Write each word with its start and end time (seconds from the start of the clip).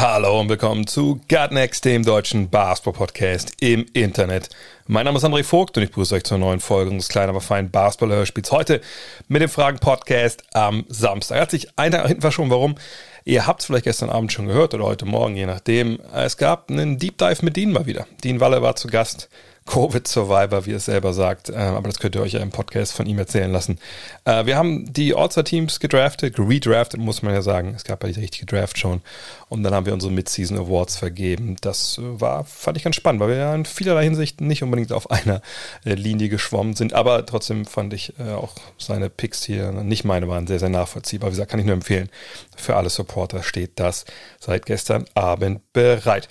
Hallo 0.00 0.38
und 0.38 0.48
willkommen 0.48 0.86
zu 0.86 1.20
Gutnext, 1.28 1.84
dem 1.84 2.04
deutschen 2.04 2.48
Basketball-Podcast 2.50 3.54
im 3.58 3.84
Internet. 3.94 4.48
Mein 4.86 5.04
Name 5.06 5.18
ist 5.18 5.24
André 5.24 5.42
Vogt 5.42 5.76
und 5.76 5.82
ich 5.82 5.88
begrüße 5.88 6.14
euch 6.14 6.22
zur 6.22 6.38
neuen 6.38 6.60
Folge 6.60 6.92
unseres 6.92 7.08
kleinen, 7.08 7.30
aber 7.30 7.40
feinen 7.40 7.72
Basketball-Hörspiels. 7.72 8.52
Heute 8.52 8.80
mit 9.26 9.42
dem 9.42 9.48
Fragen-Podcast 9.48 10.44
am 10.54 10.84
Samstag. 10.86 11.40
Hat 11.40 11.50
sich 11.50 11.76
einer 11.76 12.06
hinten 12.06 12.20
verschoben. 12.20 12.48
Warum? 12.48 12.76
Ihr 13.24 13.48
habt 13.48 13.58
es 13.58 13.66
vielleicht 13.66 13.86
gestern 13.86 14.08
Abend 14.08 14.32
schon 14.32 14.46
gehört 14.46 14.72
oder 14.72 14.84
heute 14.84 15.04
Morgen, 15.04 15.34
je 15.34 15.46
nachdem. 15.46 15.98
Es 16.14 16.36
gab 16.36 16.70
einen 16.70 16.98
Deep 16.98 17.18
Dive 17.18 17.44
mit 17.44 17.56
Dean 17.56 17.72
mal 17.72 17.86
wieder. 17.86 18.06
Dean 18.22 18.38
Walle 18.38 18.62
war 18.62 18.76
zu 18.76 18.86
Gast. 18.86 19.28
Covid-Survivor, 19.68 20.64
wie 20.64 20.72
es 20.72 20.86
selber 20.86 21.12
sagt. 21.12 21.50
Ähm, 21.50 21.74
aber 21.74 21.88
das 21.88 21.98
könnt 21.98 22.14
ihr 22.14 22.22
euch 22.22 22.32
ja 22.32 22.40
im 22.40 22.50
Podcast 22.50 22.94
von 22.94 23.06
ihm 23.06 23.18
erzählen 23.18 23.52
lassen. 23.52 23.78
Äh, 24.24 24.46
wir 24.46 24.56
haben 24.56 24.90
die 24.92 25.14
All-Star-Teams 25.14 25.78
gedraftet, 25.78 26.38
redraftet, 26.38 26.98
muss 27.00 27.22
man 27.22 27.34
ja 27.34 27.42
sagen. 27.42 27.74
Es 27.76 27.84
gab 27.84 28.02
ja 28.02 28.08
die 28.10 28.20
richtige 28.20 28.46
Draft 28.46 28.78
schon. 28.78 29.02
Und 29.50 29.62
dann 29.62 29.74
haben 29.74 29.84
wir 29.84 29.92
unsere 29.92 30.10
Mid-Season 30.10 30.58
Awards 30.58 30.96
vergeben. 30.96 31.56
Das 31.60 31.98
äh, 31.98 32.20
war, 32.20 32.44
fand 32.44 32.78
ich 32.78 32.84
ganz 32.84 32.96
spannend, 32.96 33.20
weil 33.20 33.28
wir 33.28 33.36
ja 33.36 33.54
in 33.54 33.66
vielerlei 33.66 34.04
Hinsicht 34.04 34.40
nicht 34.40 34.62
unbedingt 34.62 34.92
auf 34.92 35.10
einer 35.10 35.42
äh, 35.84 35.92
Linie 35.94 36.30
geschwommen 36.30 36.74
sind. 36.74 36.94
Aber 36.94 37.26
trotzdem 37.26 37.66
fand 37.66 37.92
ich 37.92 38.14
äh, 38.18 38.32
auch 38.32 38.54
seine 38.78 39.10
Picks 39.10 39.44
hier, 39.44 39.72
nicht 39.72 40.04
meine 40.04 40.28
waren, 40.28 40.46
sehr, 40.46 40.58
sehr 40.58 40.70
nachvollziehbar. 40.70 41.28
Wie 41.28 41.32
gesagt, 41.32 41.50
kann 41.50 41.60
ich 41.60 41.66
nur 41.66 41.74
empfehlen. 41.74 42.08
Für 42.56 42.76
alle 42.76 42.88
Supporter 42.88 43.42
steht 43.42 43.72
das 43.76 44.06
seit 44.40 44.64
gestern 44.64 45.04
Abend 45.14 45.60
bereit. 45.74 46.28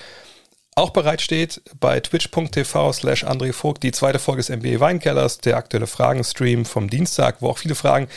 Auch 0.78 0.92
bereitsteht 0.92 1.64
bei 1.80 2.00
twitch.tv 2.00 2.94
slash 2.94 3.23
André 3.23 3.52
Vogt 3.52 3.81
die 3.81 3.92
zweite 3.92 4.20
Folge 4.20 4.44
des 4.44 4.56
NBA 4.56 4.80
Weinkellers, 4.80 5.39
der 5.39 5.58
aktuelle 5.58 5.88
Fragenstream 5.88 6.66
vom 6.66 6.88
Dienstag, 6.88 7.38
wo 7.42 7.50
auch 7.50 7.58
viele 7.58 7.73
Fragen 7.73 8.08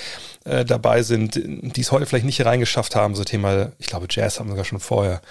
äh, 0.44 0.66
dabei 0.66 1.03
sind, 1.03 1.36
die 1.36 1.81
es 1.81 1.91
heute 1.91 2.05
vielleicht 2.05 2.27
nicht 2.27 2.44
reingeschafft 2.44 2.97
haben. 2.97 3.14
So 3.14 3.25
Thema, 3.25 3.72
ich 3.78 3.86
glaube, 3.86 4.08
Jazz 4.11 4.38
haben 4.38 4.48
wir 4.48 4.50
sogar 4.50 4.66
schon 4.66 4.78
vorher. 4.78 5.22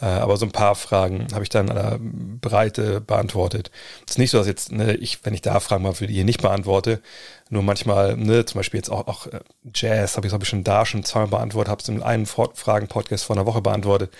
Äh, 0.00 0.04
aber 0.04 0.36
so 0.36 0.46
ein 0.46 0.52
paar 0.52 0.76
Fragen 0.76 1.26
habe 1.32 1.42
ich 1.42 1.48
dann 1.48 1.70
aller 1.70 1.98
Breite 1.98 3.00
beantwortet. 3.00 3.72
Es 4.06 4.12
ist 4.12 4.18
nicht 4.18 4.30
so, 4.30 4.38
dass 4.38 4.46
jetzt, 4.46 4.70
ne, 4.70 4.94
ich, 4.94 5.24
wenn 5.24 5.34
ich 5.34 5.42
da 5.42 5.58
Fragen 5.58 5.82
mal 5.82 5.92
für 5.92 6.06
die 6.06 6.14
hier 6.14 6.24
nicht 6.24 6.42
beantworte, 6.42 7.00
nur 7.50 7.64
manchmal, 7.64 8.16
ne, 8.16 8.44
zum 8.44 8.60
Beispiel 8.60 8.78
jetzt 8.78 8.90
auch, 8.90 9.08
auch 9.08 9.26
äh, 9.26 9.40
Jazz, 9.74 10.16
habe 10.16 10.28
ich, 10.28 10.32
hab 10.32 10.40
ich 10.40 10.48
schon 10.48 10.62
da 10.62 10.86
schon 10.86 11.02
zweimal 11.02 11.30
beantwortet, 11.30 11.68
habe 11.68 11.82
es 11.82 11.88
in 11.88 12.00
einem 12.00 12.26
Fragen-Podcast 12.26 13.24
vor 13.24 13.34
einer 13.34 13.46
Woche 13.46 13.60
beantwortet 13.60 14.12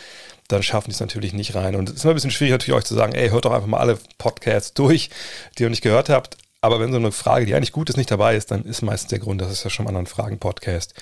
dann 0.48 0.62
schaffen 0.62 0.91
die 0.91 0.94
es 0.94 1.00
natürlich 1.00 1.33
nicht 1.33 1.55
rein. 1.55 1.77
Und 1.77 1.89
es 1.89 1.97
ist 1.97 2.05
immer 2.05 2.12
ein 2.12 2.16
bisschen 2.16 2.30
schwierig 2.30 2.52
natürlich 2.52 2.78
euch 2.78 2.84
zu 2.84 2.94
sagen, 2.94 3.14
ey, 3.14 3.30
hört 3.30 3.44
doch 3.44 3.52
einfach 3.52 3.66
mal 3.66 3.78
alle 3.78 3.98
Podcasts 4.19 4.75
durch, 4.75 5.11
die 5.58 5.64
ihr 5.64 5.70
nicht 5.70 5.83
gehört 5.83 6.08
habt. 6.08 6.36
Aber 6.61 6.80
wenn 6.80 6.91
so 6.91 6.98
eine 6.98 7.12
Frage, 7.12 7.47
die 7.47 7.55
eigentlich 7.55 7.72
gut 7.72 7.91
ist, 7.91 7.97
nicht 7.97 8.11
dabei 8.11 8.36
ist, 8.36 8.50
dann 8.50 8.64
ist 8.64 8.83
meistens 8.83 9.11
der 9.11 9.19
Grund, 9.19 9.41
dass 9.41 9.53
ich 9.53 9.62
ja 9.62 9.70
schon 9.70 9.86
einen 9.86 9.97
anderen 9.97 10.12
Fragen-Podcast 10.12 10.94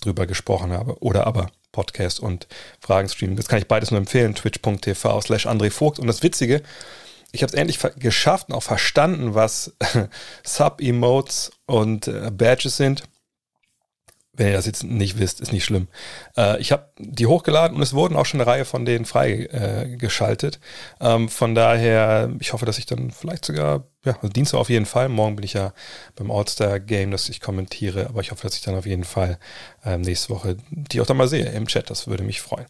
drüber 0.00 0.26
gesprochen 0.26 0.72
habe. 0.72 1.00
Oder 1.00 1.26
aber 1.26 1.50
Podcast 1.70 2.20
und 2.20 2.46
Fragenstream. 2.80 3.36
Das 3.36 3.48
kann 3.48 3.58
ich 3.58 3.68
beides 3.68 3.90
nur 3.90 3.98
empfehlen. 3.98 4.34
Twitch.tv 4.34 5.20
slash 5.20 5.46
André 5.46 5.70
Vogt. 5.70 5.98
Und 5.98 6.06
das 6.06 6.22
Witzige, 6.22 6.62
ich 7.32 7.42
habe 7.42 7.52
es 7.52 7.58
endlich 7.58 7.78
geschafft 7.98 8.48
und 8.48 8.54
auch 8.54 8.62
verstanden, 8.62 9.34
was 9.34 9.74
Sub-Emotes 10.44 11.52
und 11.66 12.08
äh, 12.08 12.30
Badges 12.30 12.76
sind. 12.76 13.04
Wenn 14.34 14.46
ihr 14.46 14.54
das 14.54 14.64
jetzt 14.64 14.82
nicht 14.82 15.18
wisst, 15.18 15.42
ist 15.42 15.52
nicht 15.52 15.64
schlimm. 15.64 15.88
Äh, 16.38 16.58
ich 16.58 16.72
habe 16.72 16.88
die 16.98 17.26
hochgeladen 17.26 17.76
und 17.76 17.82
es 17.82 17.92
wurden 17.92 18.16
auch 18.16 18.24
schon 18.24 18.40
eine 18.40 18.50
Reihe 18.50 18.64
von 18.64 18.86
denen 18.86 19.04
freigeschaltet. 19.04 20.58
Äh, 21.00 21.14
ähm, 21.14 21.28
von 21.28 21.54
daher, 21.54 22.30
ich 22.40 22.54
hoffe, 22.54 22.64
dass 22.64 22.78
ich 22.78 22.86
dann 22.86 23.10
vielleicht 23.10 23.44
sogar, 23.44 23.84
ja, 24.06 24.14
also 24.16 24.28
Dienstag 24.28 24.58
auf 24.58 24.70
jeden 24.70 24.86
Fall. 24.86 25.10
Morgen 25.10 25.36
bin 25.36 25.44
ich 25.44 25.52
ja 25.52 25.74
beim 26.16 26.30
All-Star-Game, 26.30 27.10
dass 27.10 27.28
ich 27.28 27.40
kommentiere. 27.40 28.06
Aber 28.08 28.22
ich 28.22 28.30
hoffe, 28.30 28.42
dass 28.42 28.56
ich 28.56 28.62
dann 28.62 28.74
auf 28.74 28.86
jeden 28.86 29.04
Fall 29.04 29.38
ähm, 29.84 30.00
nächste 30.00 30.30
Woche 30.30 30.56
die 30.70 31.02
auch 31.02 31.06
dann 31.06 31.18
mal 31.18 31.28
sehe 31.28 31.44
im 31.50 31.66
Chat. 31.66 31.90
Das 31.90 32.06
würde 32.06 32.24
mich 32.24 32.40
freuen. 32.40 32.66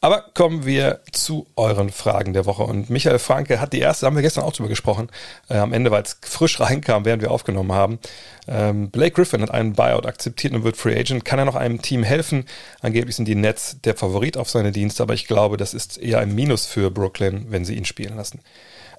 Aber 0.00 0.24
kommen 0.34 0.66
wir 0.66 1.00
zu 1.10 1.46
euren 1.56 1.90
Fragen 1.90 2.32
der 2.32 2.44
Woche. 2.44 2.62
Und 2.62 2.90
Michael 2.90 3.18
Franke 3.18 3.60
hat 3.60 3.72
die 3.72 3.80
erste, 3.80 4.06
haben 4.06 4.16
wir 4.16 4.22
gestern 4.22 4.44
auch 4.44 4.52
drüber 4.52 4.68
gesprochen, 4.68 5.08
äh, 5.48 5.56
am 5.56 5.72
Ende, 5.72 5.90
weil 5.90 6.02
es 6.02 6.18
frisch 6.22 6.60
reinkam, 6.60 7.04
während 7.04 7.22
wir 7.22 7.30
aufgenommen 7.30 7.72
haben. 7.72 7.98
Ähm, 8.46 8.90
Blake 8.90 9.12
Griffin 9.12 9.42
hat 9.42 9.50
einen 9.50 9.72
Buyout 9.72 10.06
akzeptiert 10.06 10.52
und 10.52 10.64
wird 10.64 10.76
Free 10.76 10.98
Agent. 10.98 11.24
Kann 11.24 11.38
er 11.38 11.44
noch 11.44 11.56
einem 11.56 11.80
Team 11.80 12.02
helfen? 12.02 12.44
Angeblich 12.80 13.16
sind 13.16 13.26
die 13.26 13.34
Nets 13.34 13.80
der 13.82 13.96
Favorit 13.96 14.36
auf 14.36 14.50
seine 14.50 14.70
Dienste, 14.70 15.02
aber 15.02 15.14
ich 15.14 15.26
glaube, 15.26 15.56
das 15.56 15.74
ist 15.74 15.98
eher 15.98 16.18
ein 16.18 16.34
Minus 16.34 16.66
für 16.66 16.90
Brooklyn, 16.90 17.46
wenn 17.48 17.64
sie 17.64 17.74
ihn 17.74 17.84
spielen 17.84 18.16
lassen. 18.16 18.40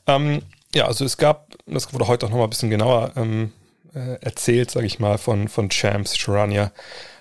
Ähm, 0.07 0.41
ja, 0.74 0.86
also 0.86 1.06
es 1.06 1.18
gab, 1.18 1.53
das 1.66 1.94
wurde 1.94 2.07
heute 2.07 2.25
auch 2.25 2.30
noch 2.30 2.38
mal 2.38 2.46
ein 2.46 2.50
bisschen 2.50 2.69
genauer 2.69 3.12
ähm, 3.16 3.53
äh, 3.94 4.22
erzählt, 4.22 4.72
sage 4.72 4.86
ich 4.86 5.00
mal, 5.00 5.18
von, 5.18 5.47
von 5.47 5.69
Champs 5.69 6.18
Charania 6.18 6.72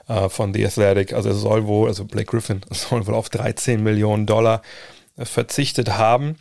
äh, 0.08 0.28
von 0.28 0.54
The 0.54 0.66
Athletic. 0.66 1.12
Also 1.12 1.28
er 1.30 1.34
soll 1.34 1.66
wohl, 1.66 1.88
also 1.88 2.04
Blake 2.04 2.30
Griffin 2.30 2.60
soll 2.70 3.06
wohl 3.06 3.14
auf 3.14 3.28
13 3.28 3.82
Millionen 3.82 4.26
Dollar 4.26 4.62
äh, 5.16 5.24
verzichtet 5.24 5.90
haben. 5.90 6.36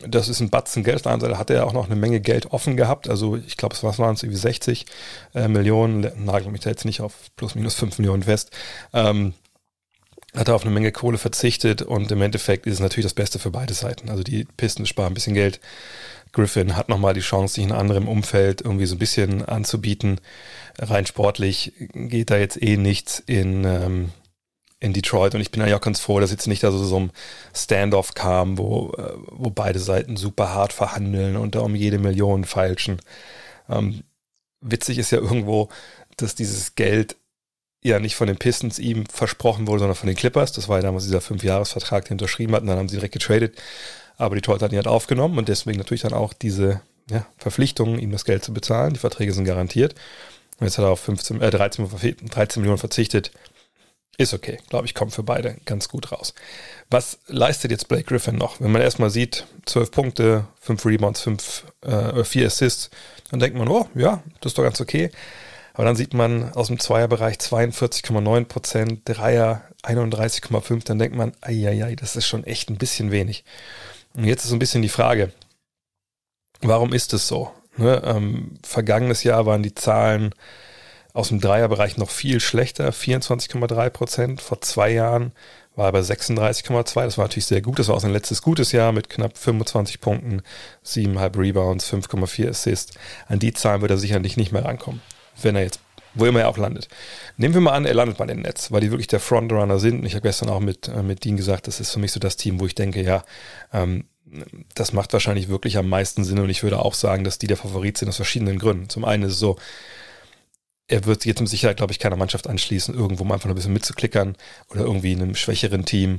Das 0.00 0.28
ist 0.28 0.40
ein 0.40 0.50
Batzen 0.50 0.84
Geld. 0.84 0.96
Auf 0.96 1.02
der 1.02 1.12
anderen 1.12 1.32
Seite 1.32 1.40
hat 1.40 1.50
er 1.50 1.66
auch 1.66 1.72
noch 1.72 1.86
eine 1.86 1.96
Menge 1.96 2.20
Geld 2.20 2.52
offen 2.52 2.76
gehabt. 2.76 3.08
Also 3.08 3.36
ich 3.36 3.56
glaube, 3.56 3.74
es 3.74 3.82
waren 3.82 4.14
es 4.14 4.22
irgendwie 4.22 4.38
60 4.38 4.86
äh, 5.34 5.48
Millionen. 5.48 6.10
Nagel 6.24 6.52
mich 6.52 6.60
da 6.60 6.70
jetzt 6.70 6.84
nicht 6.84 7.00
auf 7.00 7.14
plus 7.36 7.56
minus 7.56 7.74
5 7.74 7.98
Millionen 7.98 8.22
fest. 8.22 8.52
Ähm, 8.92 9.34
hat 10.36 10.48
er 10.48 10.54
auf 10.54 10.62
eine 10.62 10.70
Menge 10.70 10.92
Kohle 10.92 11.18
verzichtet 11.18 11.82
und 11.82 12.12
im 12.12 12.22
Endeffekt 12.22 12.66
ist 12.66 12.74
es 12.74 12.80
natürlich 12.80 13.06
das 13.06 13.14
Beste 13.14 13.38
für 13.38 13.50
beide 13.50 13.74
Seiten. 13.74 14.10
Also 14.10 14.22
die 14.22 14.46
Pistons 14.56 14.88
sparen 14.88 15.12
ein 15.12 15.14
bisschen 15.14 15.34
Geld. 15.34 15.58
Griffin 16.38 16.76
hat 16.76 16.88
nochmal 16.88 17.14
die 17.14 17.20
Chance, 17.20 17.54
sich 17.54 17.64
in 17.64 17.72
anderem 17.72 18.06
Umfeld 18.06 18.60
irgendwie 18.60 18.86
so 18.86 18.94
ein 18.94 19.00
bisschen 19.00 19.44
anzubieten. 19.44 20.20
Rein 20.78 21.04
sportlich 21.04 21.72
geht 21.92 22.30
da 22.30 22.36
jetzt 22.36 22.62
eh 22.62 22.76
nichts 22.76 23.18
in, 23.26 23.64
ähm, 23.64 24.12
in 24.78 24.92
Detroit 24.92 25.34
und 25.34 25.40
ich 25.40 25.50
bin 25.50 25.66
ja 25.66 25.76
auch 25.76 25.80
ganz 25.80 25.98
froh, 25.98 26.20
dass 26.20 26.30
jetzt 26.30 26.46
nicht 26.46 26.62
da 26.62 26.70
so, 26.70 26.84
so 26.84 27.00
ein 27.00 27.10
Standoff 27.52 28.14
kam, 28.14 28.56
wo, 28.56 28.92
äh, 28.96 29.14
wo 29.32 29.50
beide 29.50 29.80
Seiten 29.80 30.16
super 30.16 30.54
hart 30.54 30.72
verhandeln 30.72 31.36
und 31.36 31.56
da 31.56 31.60
um 31.60 31.74
jede 31.74 31.98
Million 31.98 32.44
feilschen. 32.44 33.02
Ähm, 33.68 34.04
witzig 34.60 34.98
ist 34.98 35.10
ja 35.10 35.18
irgendwo, 35.18 35.68
dass 36.16 36.36
dieses 36.36 36.76
Geld 36.76 37.16
ja 37.82 37.98
nicht 37.98 38.14
von 38.14 38.28
den 38.28 38.38
Pistons 38.38 38.78
ihm 38.78 39.06
versprochen 39.06 39.66
wurde, 39.66 39.80
sondern 39.80 39.96
von 39.96 40.06
den 40.06 40.16
Clippers. 40.16 40.52
Das 40.52 40.68
war 40.68 40.76
ja 40.76 40.82
damals 40.82 41.04
dieser 41.04 41.20
Fünfjahresvertrag, 41.20 42.04
den 42.04 42.14
unterschrieben 42.14 42.54
hat 42.54 42.62
und 42.62 42.68
dann 42.68 42.78
haben 42.78 42.88
sie 42.88 42.96
direkt 42.96 43.14
getradet. 43.14 43.60
Aber 44.18 44.34
die 44.34 44.42
Torhüter 44.42 44.64
hatten 44.64 44.74
ihn 44.74 44.78
halt 44.78 44.88
aufgenommen 44.88 45.38
und 45.38 45.48
deswegen 45.48 45.78
natürlich 45.78 46.02
dann 46.02 46.12
auch 46.12 46.32
diese 46.32 46.82
ja, 47.10 47.24
Verpflichtung, 47.38 47.98
ihm 47.98 48.10
das 48.10 48.24
Geld 48.24 48.44
zu 48.44 48.52
bezahlen. 48.52 48.92
Die 48.92 49.00
Verträge 49.00 49.32
sind 49.32 49.44
garantiert. 49.44 49.94
Und 50.58 50.66
jetzt 50.66 50.76
hat 50.76 50.84
er 50.84 50.90
auf 50.90 51.00
15, 51.00 51.40
äh, 51.40 51.50
13, 51.50 51.88
13 52.28 52.60
Millionen 52.60 52.78
verzichtet. 52.78 53.30
Ist 54.18 54.34
okay, 54.34 54.58
glaube 54.68 54.84
ich, 54.84 54.94
kommt 54.94 55.14
für 55.14 55.22
beide 55.22 55.56
ganz 55.64 55.88
gut 55.88 56.10
raus. 56.10 56.34
Was 56.90 57.20
leistet 57.28 57.70
jetzt 57.70 57.86
Blake 57.86 58.02
Griffin 58.02 58.34
noch? 58.34 58.60
Wenn 58.60 58.72
man 58.72 58.82
erstmal 58.82 59.10
sieht, 59.10 59.46
12 59.66 59.90
Punkte, 59.92 60.48
5 60.60 60.84
Rebounds, 60.84 61.20
5, 61.20 61.64
äh, 61.82 62.24
4 62.24 62.46
Assists, 62.48 62.90
dann 63.30 63.38
denkt 63.38 63.56
man, 63.56 63.68
oh, 63.68 63.86
ja, 63.94 64.24
das 64.40 64.50
ist 64.50 64.58
doch 64.58 64.64
ganz 64.64 64.80
okay. 64.80 65.12
Aber 65.74 65.84
dann 65.84 65.94
sieht 65.94 66.12
man 66.12 66.52
aus 66.54 66.66
dem 66.66 66.80
Zweierbereich 66.80 67.36
42,9 67.36 68.46
Prozent, 68.46 69.02
Dreier 69.04 69.62
31,5, 69.84 70.84
dann 70.84 70.98
denkt 70.98 71.16
man, 71.16 71.32
ai, 71.40 71.94
das 71.94 72.16
ist 72.16 72.26
schon 72.26 72.42
echt 72.42 72.68
ein 72.68 72.78
bisschen 72.78 73.12
wenig. 73.12 73.44
Und 74.14 74.24
jetzt 74.24 74.44
ist 74.44 74.50
so 74.50 74.56
ein 74.56 74.60
bisschen 74.60 74.82
die 74.82 74.88
Frage, 74.88 75.32
warum 76.60 76.92
ist 76.92 77.12
es 77.12 77.28
so? 77.28 77.52
Ne, 77.76 78.02
ähm, 78.04 78.58
vergangenes 78.64 79.22
Jahr 79.22 79.46
waren 79.46 79.62
die 79.62 79.74
Zahlen 79.74 80.34
aus 81.14 81.28
dem 81.28 81.40
Dreierbereich 81.40 81.96
noch 81.96 82.10
viel 82.10 82.40
schlechter, 82.40 82.90
24,3 82.90 83.90
Prozent. 83.90 84.40
Vor 84.40 84.60
zwei 84.60 84.90
Jahren 84.90 85.32
war 85.76 85.86
er 85.86 85.92
bei 85.92 86.00
36,2. 86.00 87.04
Das 87.04 87.18
war 87.18 87.24
natürlich 87.24 87.46
sehr 87.46 87.62
gut. 87.62 87.78
Das 87.78 87.88
war 87.88 87.96
auch 87.96 88.00
sein 88.00 88.12
letztes 88.12 88.42
gutes 88.42 88.72
Jahr 88.72 88.92
mit 88.92 89.08
knapp 89.08 89.38
25 89.38 90.00
Punkten, 90.00 90.42
7,5 90.84 91.38
Rebounds, 91.38 91.92
5,4 91.92 92.48
Assists. 92.50 92.98
An 93.26 93.38
die 93.38 93.52
Zahlen 93.52 93.80
wird 93.80 93.92
er 93.92 93.98
sicherlich 93.98 94.36
nicht 94.36 94.52
mehr 94.52 94.64
rankommen, 94.64 95.00
wenn 95.40 95.56
er 95.56 95.62
jetzt 95.62 95.80
wo 96.18 96.26
immer 96.26 96.40
er 96.40 96.48
auch 96.48 96.58
landet. 96.58 96.88
Nehmen 97.36 97.54
wir 97.54 97.60
mal 97.60 97.72
an, 97.72 97.84
er 97.84 97.94
landet 97.94 98.18
mal 98.18 98.28
im 98.30 98.40
Netz, 98.40 98.70
weil 98.72 98.80
die 98.80 98.90
wirklich 98.90 99.06
der 99.06 99.20
Frontrunner 99.20 99.78
sind. 99.78 100.00
Und 100.00 100.06
ich 100.06 100.14
habe 100.14 100.22
gestern 100.22 100.48
auch 100.48 100.60
mit, 100.60 100.88
äh, 100.88 101.02
mit 101.02 101.24
Dean 101.24 101.36
gesagt, 101.36 101.66
das 101.66 101.80
ist 101.80 101.92
für 101.92 101.98
mich 101.98 102.12
so 102.12 102.20
das 102.20 102.36
Team, 102.36 102.60
wo 102.60 102.66
ich 102.66 102.74
denke, 102.74 103.02
ja, 103.02 103.24
ähm, 103.72 104.04
das 104.74 104.92
macht 104.92 105.12
wahrscheinlich 105.12 105.48
wirklich 105.48 105.78
am 105.78 105.88
meisten 105.88 106.24
Sinn. 106.24 106.38
Und 106.38 106.50
ich 106.50 106.62
würde 106.62 106.80
auch 106.80 106.94
sagen, 106.94 107.24
dass 107.24 107.38
die 107.38 107.46
der 107.46 107.56
Favorit 107.56 107.98
sind 107.98 108.08
aus 108.08 108.16
verschiedenen 108.16 108.58
Gründen. 108.58 108.88
Zum 108.88 109.04
einen 109.04 109.22
ist 109.22 109.32
es 109.32 109.38
so, 109.38 109.56
er 110.88 111.04
wird 111.04 111.24
jetzt 111.24 111.40
mit 111.40 111.48
Sicherheit, 111.48 111.76
glaube 111.76 111.92
ich, 111.92 111.98
keiner 111.98 112.16
Mannschaft 112.16 112.46
anschließen, 112.46 112.94
irgendwo 112.94 113.24
mal 113.24 113.34
einfach 113.34 113.48
ein 113.48 113.54
bisschen 113.54 113.74
mitzuklickern 113.74 114.36
oder 114.70 114.80
irgendwie 114.82 115.12
in 115.12 115.22
einem 115.22 115.34
schwächeren 115.34 115.84
Team, 115.84 116.18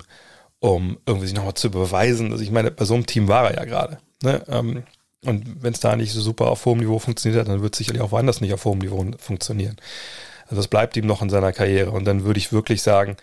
um 0.59 0.99
irgendwie 1.05 1.27
sich 1.27 1.35
nochmal 1.35 1.55
zu 1.55 1.71
beweisen. 1.71 2.31
Also 2.31 2.43
ich 2.43 2.51
meine, 2.51 2.71
bei 2.71 2.85
so 2.85 2.93
einem 2.93 3.05
Team 3.05 3.27
war 3.27 3.51
er 3.51 3.57
ja 3.57 3.65
gerade. 3.65 3.99
Ne? 4.23 4.43
Ähm, 4.47 4.83
Und 5.25 5.63
wenn 5.63 5.73
es 5.73 5.79
da 5.79 5.95
nicht 5.95 6.13
so 6.13 6.21
super 6.21 6.47
auf 6.47 6.65
hohem 6.65 6.79
Niveau 6.79 6.99
funktioniert 6.99 7.41
hat, 7.41 7.49
dann 7.49 7.61
wird 7.61 7.73
es 7.73 7.77
sicherlich 7.77 8.01
auch 8.01 8.11
woanders 8.11 8.41
nicht 8.41 8.53
auf 8.53 8.65
hohem 8.65 8.79
Niveau 8.79 9.05
funktionieren. 9.17 9.77
Also 10.43 10.55
das 10.57 10.67
bleibt 10.67 10.95
ihm 10.97 11.05
noch 11.05 11.21
in 11.21 11.29
seiner 11.29 11.51
Karriere. 11.51 11.91
Und 11.91 12.05
dann 12.05 12.23
würde 12.23 12.39
ich 12.39 12.53
wirklich 12.53 12.81
sagen, 12.81 13.17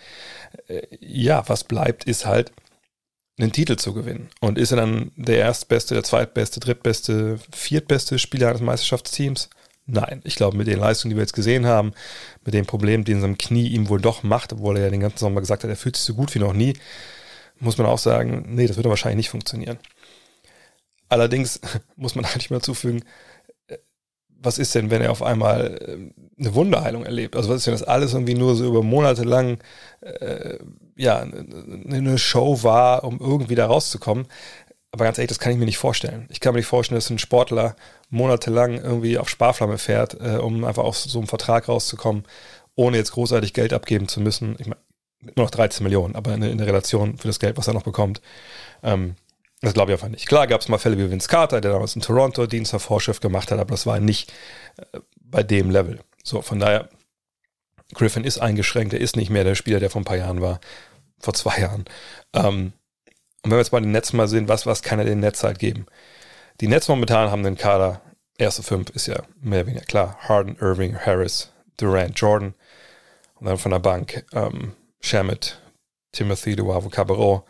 äh, 0.69 0.83
ja, 1.01 1.43
was 1.49 1.65
bleibt, 1.65 2.05
ist 2.05 2.27
halt 2.27 2.53
einen 3.39 3.53
Titel 3.53 3.77
zu 3.77 3.93
gewinnen. 3.95 4.29
Und 4.41 4.59
ist 4.59 4.71
er 4.71 4.77
dann 4.77 5.11
der 5.17 5.39
erstbeste, 5.39 5.95
der 5.95 6.05
zweitbeste, 6.05 6.61
drittbeste, 6.61 7.39
viertbeste 7.53 8.19
Spieler 8.19 8.49
eines 8.49 8.61
Meisterschaftsteams? 8.61 9.51
Nein, 9.87 10.21
ich 10.25 10.37
glaube, 10.37 10.57
mit 10.57 10.67
den 10.67 10.81
Leistungen, 10.81 11.11
die 11.11 11.17
wir 11.17 11.23
jetzt 11.23 11.33
gesehen 11.33 11.67
haben, 11.67 11.93
mit 12.45 12.55
den 12.55 12.67
Problemen, 12.67 13.05
die 13.05 13.13
in 13.13 13.21
seinem 13.21 13.39
Knie 13.39 13.69
ihm 13.69 13.89
wohl 13.89 14.01
doch 14.01 14.23
macht, 14.23 14.53
obwohl 14.53 14.77
er 14.77 14.85
ja 14.85 14.91
den 14.91 15.01
ganzen 15.01 15.19
Sommer 15.19 15.41
gesagt 15.41 15.63
hat, 15.63 15.71
er 15.71 15.77
fühlt 15.77 15.97
sich 15.97 16.05
so 16.05 16.15
gut 16.15 16.35
wie 16.35 16.41
noch 16.41 16.53
nie, 16.53 16.75
muss 17.61 17.79
man 17.79 17.87
auch 17.87 17.99
sagen, 17.99 18.47
nee, 18.49 18.67
das 18.67 18.77
wird 18.77 18.89
wahrscheinlich 18.89 19.17
nicht 19.17 19.31
funktionieren. 19.31 19.79
Allerdings 21.09 21.61
muss 21.97 22.15
man 22.15 22.25
eigentlich 22.25 22.51
mal 22.51 22.61
zufügen, 22.61 23.05
äh, 23.69 23.79
was 24.29 24.59
ist 24.59 24.75
denn, 24.75 24.91
wenn 24.91 25.03
er 25.03 25.13
auf 25.13 25.23
einmal 25.23 25.79
äh, 25.81 26.41
eine 26.41 26.55
Wunderheilung 26.55 27.05
erlebt? 27.05 27.37
Also 27.37 27.49
was 27.49 27.59
ist, 27.59 27.67
wenn 27.67 27.75
das 27.75 27.83
alles 27.83 28.13
irgendwie 28.13 28.35
nur 28.35 28.55
so 28.57 28.67
über 28.67 28.83
Monate 28.83 29.25
lang 29.25 29.59
äh, 30.01 30.59
ja, 30.97 31.21
eine 31.21 32.19
Show 32.19 32.63
war, 32.63 33.05
um 33.05 33.19
irgendwie 33.21 33.55
da 33.55 33.67
rauszukommen? 33.67 34.27
Aber 34.93 35.05
ganz 35.05 35.19
ehrlich, 35.19 35.29
das 35.29 35.39
kann 35.39 35.53
ich 35.53 35.59
mir 35.59 35.67
nicht 35.67 35.79
vorstellen. 35.79 36.27
Ich 36.31 36.41
kann 36.41 36.55
mir 36.55 36.61
nicht 36.61 36.69
vorstellen, 36.69 36.97
dass 36.97 37.11
ein 37.11 37.19
Sportler 37.19 37.77
monatelang 38.09 38.81
irgendwie 38.81 39.19
auf 39.19 39.29
Sparflamme 39.29 39.79
fährt, 39.79 40.19
äh, 40.21 40.39
um 40.39 40.65
einfach 40.65 40.85
aus 40.85 41.05
so 41.05 41.19
einem 41.19 41.29
Vertrag 41.29 41.69
rauszukommen, 41.69 42.25
ohne 42.77 42.97
jetzt 42.97 43.13
großartig 43.13 43.53
Geld 43.53 43.73
abgeben 43.73 44.09
zu 44.09 44.21
müssen. 44.21 44.57
Ich 44.59 44.67
meine, 44.67 44.81
nur 45.35 45.45
noch 45.45 45.51
13 45.51 45.83
Millionen, 45.85 46.15
aber 46.15 46.35
in, 46.35 46.43
in 46.43 46.59
der 46.59 46.67
Relation 46.67 47.19
für 47.19 47.29
das 47.29 47.39
Geld, 47.41 47.57
was 47.57 47.69
er 47.69 47.75
noch 47.75 47.83
bekommt. 47.83 48.21
Ähm, 48.83 49.17
das 49.61 49.75
glaube 49.75 49.93
ich 49.93 49.99
einfach 49.99 50.09
nicht. 50.09 50.29
Klar 50.29 50.47
gab 50.47 50.61
es 50.61 50.69
mal 50.69 50.79
Fälle 50.79 50.99
wie 50.99 51.11
Vince 51.11 51.29
Carter, 51.29 51.61
der 51.61 51.73
damals 51.73 51.97
in 51.97 52.03
Toronto 52.03 52.47
Dienst 52.47 52.75
gemacht 53.21 53.51
hat, 53.51 53.59
aber 53.59 53.71
das 53.71 53.87
war 53.87 54.01
nicht 54.01 54.33
äh, 54.77 55.01
bei 55.21 55.43
dem 55.43 55.71
Level. 55.71 56.01
So, 56.23 56.43
von 56.43 56.59
daher, 56.59 56.89
Griffin 57.95 58.25
ist 58.25 58.39
eingeschränkt, 58.39 58.93
er 58.93 59.01
ist 59.01 59.17
nicht 59.17 59.31
mehr 59.31 59.45
der 59.45 59.55
Spieler, 59.55 59.81
der 59.81 59.91
vor 59.91 60.01
ein 60.01 60.07
paar 60.07 60.17
Jahren 60.17 60.41
war, 60.41 60.61
vor 61.19 61.35
zwei 61.35 61.59
Jahren. 61.61 61.85
Ähm, 62.33 62.73
und 63.43 63.51
wenn 63.51 63.59
wir 63.59 63.59
jetzt 63.59 63.73
mal 63.73 63.81
den 63.81 63.93
Netz 63.93 64.13
mal 64.13 64.29
sehen, 64.29 64.49
was, 64.49 64.67
was 64.67 64.83
kann 64.83 64.99
er 64.99 65.05
den 65.05 65.21
Netz 65.21 65.45
halt 65.45 65.59
geben? 65.59 65.87
Die 66.61 66.69
Nets 66.69 66.89
momentan 66.89 67.31
haben 67.31 67.45
den 67.45 67.57
Kader, 67.57 68.01
erste 68.39 68.63
fünf 68.63 68.91
ist 68.91 69.07
ja 69.07 69.23
mehr 69.41 69.61
oder 69.61 69.69
weniger 69.69 69.85
klar. 69.85 70.17
Harden, 70.21 70.57
Irving, 70.61 70.99
Harris, 70.99 71.53
Durant, 71.77 72.19
Jordan. 72.19 72.55
Und 73.35 73.47
dann 73.47 73.59
von 73.59 73.71
der 73.71 73.79
Bank 73.79 74.27
ähm, 74.33 74.75
Shamit, 75.01 75.61
Timothy 76.13 76.57
Duavo 76.57 76.89
Cabarro, 76.89 77.45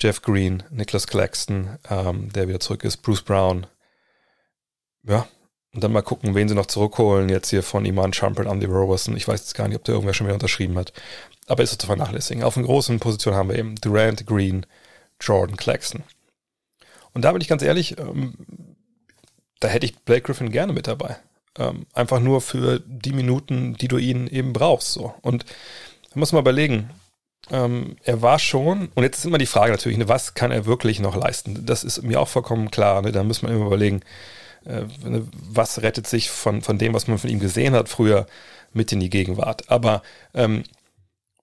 Jeff 0.00 0.22
Green, 0.22 0.62
Nicholas 0.70 1.06
Claxton, 1.06 1.78
ähm, 1.88 2.32
der 2.32 2.48
wieder 2.48 2.60
zurück 2.60 2.84
ist, 2.84 2.98
Bruce 2.98 3.22
Brown. 3.22 3.66
Ja, 5.02 5.26
und 5.72 5.84
dann 5.84 5.92
mal 5.92 6.02
gucken, 6.02 6.34
wen 6.34 6.48
sie 6.48 6.54
noch 6.54 6.66
zurückholen. 6.66 7.28
Jetzt 7.28 7.50
hier 7.50 7.62
von 7.62 7.84
Iman 7.84 8.12
Shumpert, 8.12 8.46
Andy 8.46 8.66
Roberson. 8.66 9.16
Ich 9.16 9.28
weiß 9.28 9.40
jetzt 9.40 9.54
gar 9.54 9.68
nicht, 9.68 9.76
ob 9.76 9.84
der 9.84 9.94
irgendwer 9.94 10.14
schon 10.14 10.26
wieder 10.26 10.34
unterschrieben 10.34 10.76
hat. 10.76 10.92
Aber 11.46 11.62
ist 11.62 11.72
es 11.72 11.78
zu 11.78 11.86
vernachlässigen. 11.86 12.42
Auf 12.42 12.54
den 12.54 12.64
großen 12.64 12.98
Positionen 12.98 13.36
haben 13.36 13.48
wir 13.50 13.58
eben 13.58 13.76
Durant, 13.76 14.26
Green, 14.26 14.66
Jordan, 15.20 15.56
Claxton. 15.56 16.02
Und 17.12 17.24
da 17.24 17.32
bin 17.32 17.40
ich 17.40 17.48
ganz 17.48 17.62
ehrlich, 17.62 17.98
ähm, 17.98 18.34
da 19.60 19.68
hätte 19.68 19.86
ich 19.86 19.98
Blake 20.00 20.22
Griffin 20.22 20.50
gerne 20.50 20.72
mit 20.72 20.86
dabei. 20.86 21.16
Ähm, 21.58 21.86
einfach 21.92 22.20
nur 22.20 22.40
für 22.40 22.80
die 22.80 23.12
Minuten, 23.12 23.74
die 23.74 23.88
du 23.88 23.98
ihn 23.98 24.26
eben 24.26 24.52
brauchst. 24.52 24.92
So. 24.92 25.14
Und 25.22 25.44
da 26.12 26.18
muss 26.18 26.32
man 26.32 26.40
überlegen, 26.40 26.90
ähm, 27.50 27.96
er 28.04 28.22
war 28.22 28.38
schon, 28.38 28.90
und 28.94 29.02
jetzt 29.02 29.18
ist 29.18 29.24
immer 29.24 29.38
die 29.38 29.46
Frage 29.46 29.72
natürlich, 29.72 29.98
ne, 29.98 30.08
was 30.08 30.34
kann 30.34 30.50
er 30.50 30.66
wirklich 30.66 31.00
noch 31.00 31.16
leisten? 31.16 31.66
Das 31.66 31.84
ist 31.84 32.02
mir 32.02 32.20
auch 32.20 32.28
vollkommen 32.28 32.70
klar. 32.70 33.02
Ne? 33.02 33.12
Da 33.12 33.22
muss 33.24 33.42
man 33.42 33.52
immer 33.52 33.66
überlegen, 33.66 34.02
äh, 34.64 34.82
ne, 35.04 35.26
was 35.32 35.82
rettet 35.82 36.06
sich 36.06 36.30
von, 36.30 36.62
von 36.62 36.78
dem, 36.78 36.94
was 36.94 37.08
man 37.08 37.18
von 37.18 37.30
ihm 37.30 37.40
gesehen 37.40 37.74
hat 37.74 37.88
früher 37.88 38.26
mit 38.72 38.92
in 38.92 39.00
die 39.00 39.10
Gegenwart. 39.10 39.70
Aber 39.70 40.02
ähm, 40.34 40.62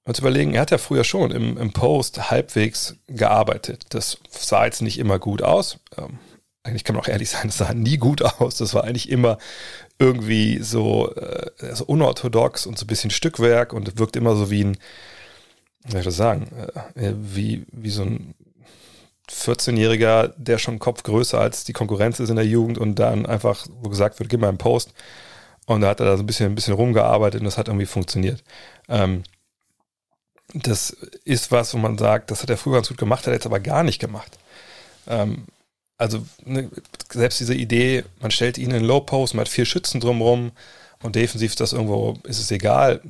uns 0.05 0.19
überlegen, 0.19 0.53
er 0.53 0.61
hat 0.61 0.71
ja 0.71 0.77
früher 0.77 1.03
schon 1.03 1.31
im, 1.31 1.57
im 1.57 1.73
Post 1.73 2.31
halbwegs 2.31 2.95
gearbeitet. 3.07 3.87
Das 3.89 4.17
sah 4.29 4.65
jetzt 4.65 4.81
nicht 4.81 4.99
immer 4.99 5.19
gut 5.19 5.41
aus. 5.41 5.79
Ähm, 5.97 6.19
eigentlich 6.63 6.85
kann 6.85 6.95
man 6.95 7.03
auch 7.03 7.09
ehrlich 7.09 7.29
sein, 7.29 7.49
es 7.49 7.57
sah 7.57 7.73
nie 7.73 7.97
gut 7.97 8.21
aus. 8.21 8.57
Das 8.57 8.73
war 8.73 8.85
eigentlich 8.85 9.09
immer 9.09 9.37
irgendwie 9.99 10.59
so, 10.61 11.13
äh, 11.15 11.51
so 11.73 11.83
unorthodox 11.85 12.65
und 12.65 12.77
so 12.77 12.85
ein 12.85 12.87
bisschen 12.87 13.09
Stückwerk 13.09 13.73
und 13.73 13.99
wirkt 13.99 14.15
immer 14.15 14.35
so 14.35 14.49
wie 14.49 14.63
ein, 14.63 14.77
soll 15.87 15.99
ich 15.99 16.05
das 16.05 16.17
sagen, 16.17 16.47
äh, 16.95 17.13
wie, 17.15 17.65
wie 17.71 17.89
so 17.89 18.03
ein 18.03 18.33
14-Jähriger, 19.29 20.33
der 20.37 20.57
schon 20.57 20.79
Kopf 20.79 21.03
größer 21.03 21.39
als 21.39 21.63
die 21.63 21.73
Konkurrenz 21.73 22.19
ist 22.19 22.29
in 22.29 22.37
der 22.37 22.45
Jugend 22.45 22.77
und 22.77 22.95
dann 22.95 23.25
einfach, 23.25 23.67
wo 23.81 23.89
gesagt 23.89 24.19
wird, 24.19 24.29
gib 24.29 24.39
mal 24.39 24.49
einen 24.49 24.57
Post. 24.57 24.93
Und 25.65 25.81
da 25.81 25.89
hat 25.89 25.99
er 25.99 26.05
da 26.05 26.17
so 26.17 26.23
ein 26.23 26.25
bisschen, 26.25 26.45
ein 26.47 26.55
bisschen 26.55 26.73
rumgearbeitet 26.73 27.41
und 27.41 27.45
das 27.45 27.57
hat 27.57 27.67
irgendwie 27.67 27.85
funktioniert. 27.85 28.41
Ähm, 28.87 29.23
das 30.53 30.91
ist 31.25 31.51
was, 31.51 31.73
wo 31.73 31.77
man 31.77 31.97
sagt, 31.97 32.31
das 32.31 32.41
hat 32.41 32.49
er 32.49 32.57
früher 32.57 32.75
ganz 32.75 32.87
gut 32.87 32.97
gemacht, 32.97 33.21
hat 33.21 33.27
er 33.27 33.33
jetzt 33.33 33.45
aber 33.45 33.59
gar 33.59 33.83
nicht 33.83 33.99
gemacht. 33.99 34.39
Ähm, 35.07 35.45
also 35.97 36.25
ne, 36.45 36.69
selbst 37.11 37.39
diese 37.41 37.53
Idee, 37.53 38.05
man 38.21 38.31
stellt 38.31 38.57
ihn 38.57 38.71
in 38.71 38.83
Low 38.83 39.01
Post, 39.01 39.33
man 39.33 39.41
hat 39.41 39.49
vier 39.49 39.65
Schützen 39.65 39.99
drumherum 39.99 40.51
und 41.03 41.15
defensiv 41.15 41.51
ist 41.51 41.59
das 41.59 41.73
irgendwo, 41.73 42.17
ist 42.23 42.39
es 42.39 42.49
egal, 42.51 43.01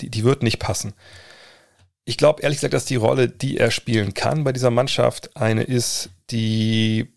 die, 0.00 0.08
die 0.08 0.24
wird 0.24 0.42
nicht 0.42 0.58
passen. 0.58 0.94
Ich 2.04 2.16
glaube 2.16 2.42
ehrlich 2.42 2.58
gesagt, 2.58 2.74
dass 2.74 2.84
die 2.84 2.96
Rolle, 2.96 3.28
die 3.28 3.58
er 3.58 3.70
spielen 3.70 4.14
kann 4.14 4.44
bei 4.44 4.52
dieser 4.52 4.70
Mannschaft, 4.70 5.36
eine 5.36 5.62
ist, 5.62 6.10
die 6.30 7.12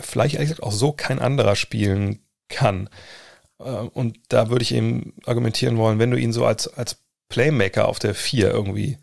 vielleicht 0.00 0.34
ehrlich 0.34 0.48
gesagt 0.48 0.66
auch 0.66 0.72
so 0.72 0.92
kein 0.92 1.18
anderer 1.18 1.56
spielen 1.56 2.20
kann. 2.48 2.88
Äh, 3.58 3.64
und 3.64 4.18
da 4.28 4.50
würde 4.50 4.62
ich 4.62 4.74
eben 4.74 5.14
argumentieren 5.26 5.76
wollen, 5.76 5.98
wenn 5.98 6.10
du 6.10 6.18
ihn 6.18 6.32
so 6.32 6.46
als, 6.46 6.68
als 6.68 6.96
Playmaker 7.28 7.88
auf 7.88 7.98
der 7.98 8.14
4 8.14 8.50
irgendwie 8.50 8.98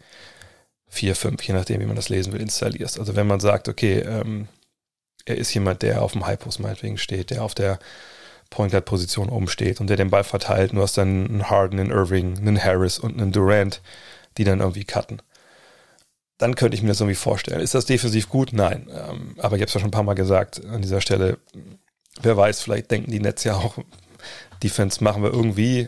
4, 0.88 1.16
5, 1.16 1.44
je 1.44 1.54
nachdem, 1.54 1.80
wie 1.82 1.86
man 1.86 1.96
das 1.96 2.10
lesen 2.10 2.34
will, 2.34 2.42
installierst. 2.42 3.00
Also 3.00 3.16
wenn 3.16 3.28
man 3.28 3.40
sagt, 3.40 3.70
okay, 3.70 4.00
ähm, 4.00 4.48
er 5.26 5.38
ist 5.38 5.54
jemand, 5.54 5.84
der 5.84 6.02
auf 6.02 6.14
dem 6.14 6.26
Highpost 6.26 6.60
meinetwegen 6.60 6.98
steht, 6.98 7.30
der 7.30 7.44
auf 7.44 7.56
der 7.56 7.80
Point 8.50 8.72
Guard 8.72 8.86
Position 8.86 9.30
oben 9.30 9.48
steht 9.48 9.80
und 9.80 9.88
der 9.88 9.98
den 9.98 10.10
Ball 10.10 10.26
verteilt. 10.26 10.74
Du 10.74 10.82
hast 10.82 10.98
dann 10.98 11.26
einen 11.28 11.50
Harden, 11.50 11.80
einen 11.80 11.92
Irving, 11.92 12.38
einen 12.38 12.62
Harris 12.62 13.00
und 13.00 13.20
einen 13.20 13.32
Durant, 13.32 13.82
die 14.38 14.44
dann 14.44 14.60
irgendwie 14.60 14.86
cutten. 14.86 15.22
Dann 16.38 16.56
könnte 16.56 16.76
ich 16.76 16.82
mir 16.82 16.90
das 16.90 17.00
irgendwie 17.00 17.16
vorstellen. 17.16 17.62
Ist 17.62 17.76
das 17.76 17.86
defensiv 17.86 18.30
gut? 18.30 18.52
Nein. 18.54 18.90
Ähm, 18.92 19.36
aber 19.38 19.56
ich 19.56 19.62
habe 19.62 19.68
es 19.68 19.74
ja 19.74 19.80
schon 19.80 19.90
ein 19.90 19.92
paar 19.92 20.04
Mal 20.04 20.16
gesagt 20.16 20.64
an 20.66 20.82
dieser 20.82 21.02
Stelle. 21.02 21.38
Wer 22.22 22.36
weiß, 22.36 22.62
vielleicht 22.62 22.92
denken 22.92 23.12
die 23.12 23.20
Nets 23.20 23.44
ja 23.44 23.56
auch, 23.56 23.78
Defense 24.64 25.04
machen 25.04 25.24
wir 25.24 25.32
irgendwie 25.32 25.88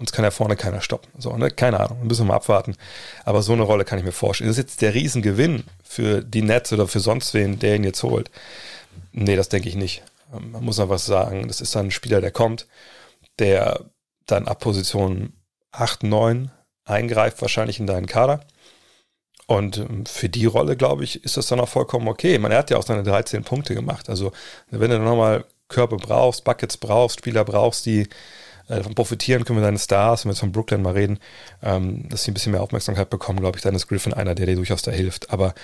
uns 0.00 0.12
kann 0.12 0.24
ja 0.24 0.30
vorne 0.30 0.56
keiner 0.56 0.80
stoppen. 0.80 1.10
So, 1.18 1.36
ne? 1.36 1.50
Keine 1.50 1.78
Ahnung, 1.78 2.06
müssen 2.06 2.22
wir 2.22 2.28
mal 2.28 2.36
abwarten. 2.36 2.74
Aber 3.24 3.42
so 3.42 3.52
eine 3.52 3.62
Rolle 3.62 3.84
kann 3.84 3.98
ich 3.98 4.04
mir 4.04 4.12
vorstellen. 4.12 4.48
Das 4.48 4.56
ist 4.56 4.64
jetzt 4.64 4.82
der 4.82 4.94
Riesengewinn 4.94 5.64
für 5.84 6.22
die 6.22 6.40
Nets 6.40 6.72
oder 6.72 6.88
für 6.88 7.00
sonst 7.00 7.34
wen, 7.34 7.58
der 7.58 7.76
ihn 7.76 7.84
jetzt 7.84 8.02
holt. 8.02 8.30
Nee, 9.12 9.36
das 9.36 9.50
denke 9.50 9.68
ich 9.68 9.76
nicht. 9.76 10.02
Ähm, 10.34 10.52
man 10.52 10.64
muss 10.64 10.80
einfach 10.80 10.98
sagen, 10.98 11.48
das 11.48 11.60
ist 11.60 11.74
dann 11.76 11.86
ein 11.86 11.90
Spieler, 11.90 12.22
der 12.22 12.30
kommt, 12.30 12.66
der 13.38 13.84
dann 14.24 14.48
ab 14.48 14.60
Position 14.60 15.34
8, 15.72 16.02
9 16.02 16.50
eingreift, 16.90 17.40
wahrscheinlich 17.40 17.80
in 17.80 17.86
deinen 17.86 18.06
Kader. 18.06 18.40
Und 19.46 19.78
ähm, 19.78 20.06
für 20.06 20.28
die 20.28 20.46
Rolle, 20.46 20.76
glaube 20.76 21.04
ich, 21.04 21.24
ist 21.24 21.36
das 21.36 21.48
dann 21.48 21.60
auch 21.60 21.68
vollkommen 21.68 22.08
okay. 22.08 22.38
Man, 22.38 22.52
hat 22.52 22.70
ja 22.70 22.76
auch 22.76 22.86
seine 22.86 23.02
13 23.02 23.42
Punkte 23.42 23.74
gemacht. 23.74 24.08
Also, 24.08 24.32
wenn 24.70 24.90
du 24.90 24.98
nochmal 24.98 25.44
Körper 25.68 25.96
brauchst, 25.96 26.44
Buckets 26.44 26.76
brauchst, 26.76 27.18
Spieler 27.18 27.44
brauchst, 27.44 27.86
die 27.86 28.02
äh, 28.68 28.76
davon 28.76 28.94
profitieren 28.94 29.44
können 29.44 29.58
wir 29.58 29.64
deine 29.64 29.78
Stars, 29.78 30.24
wenn 30.24 30.28
wir 30.30 30.34
jetzt 30.34 30.40
von 30.40 30.52
Brooklyn 30.52 30.82
mal 30.82 30.92
reden, 30.92 31.18
ähm, 31.62 32.08
dass 32.08 32.24
sie 32.24 32.30
ein 32.30 32.34
bisschen 32.34 32.52
mehr 32.52 32.62
Aufmerksamkeit 32.62 33.10
bekommen, 33.10 33.40
glaube 33.40 33.58
ich, 33.58 33.62
dann 33.62 33.74
ist 33.74 33.88
Griffin 33.88 34.14
einer, 34.14 34.34
der 34.34 34.46
dir 34.46 34.56
durchaus 34.56 34.82
da 34.82 34.92
hilft. 34.92 35.30
Aber 35.30 35.54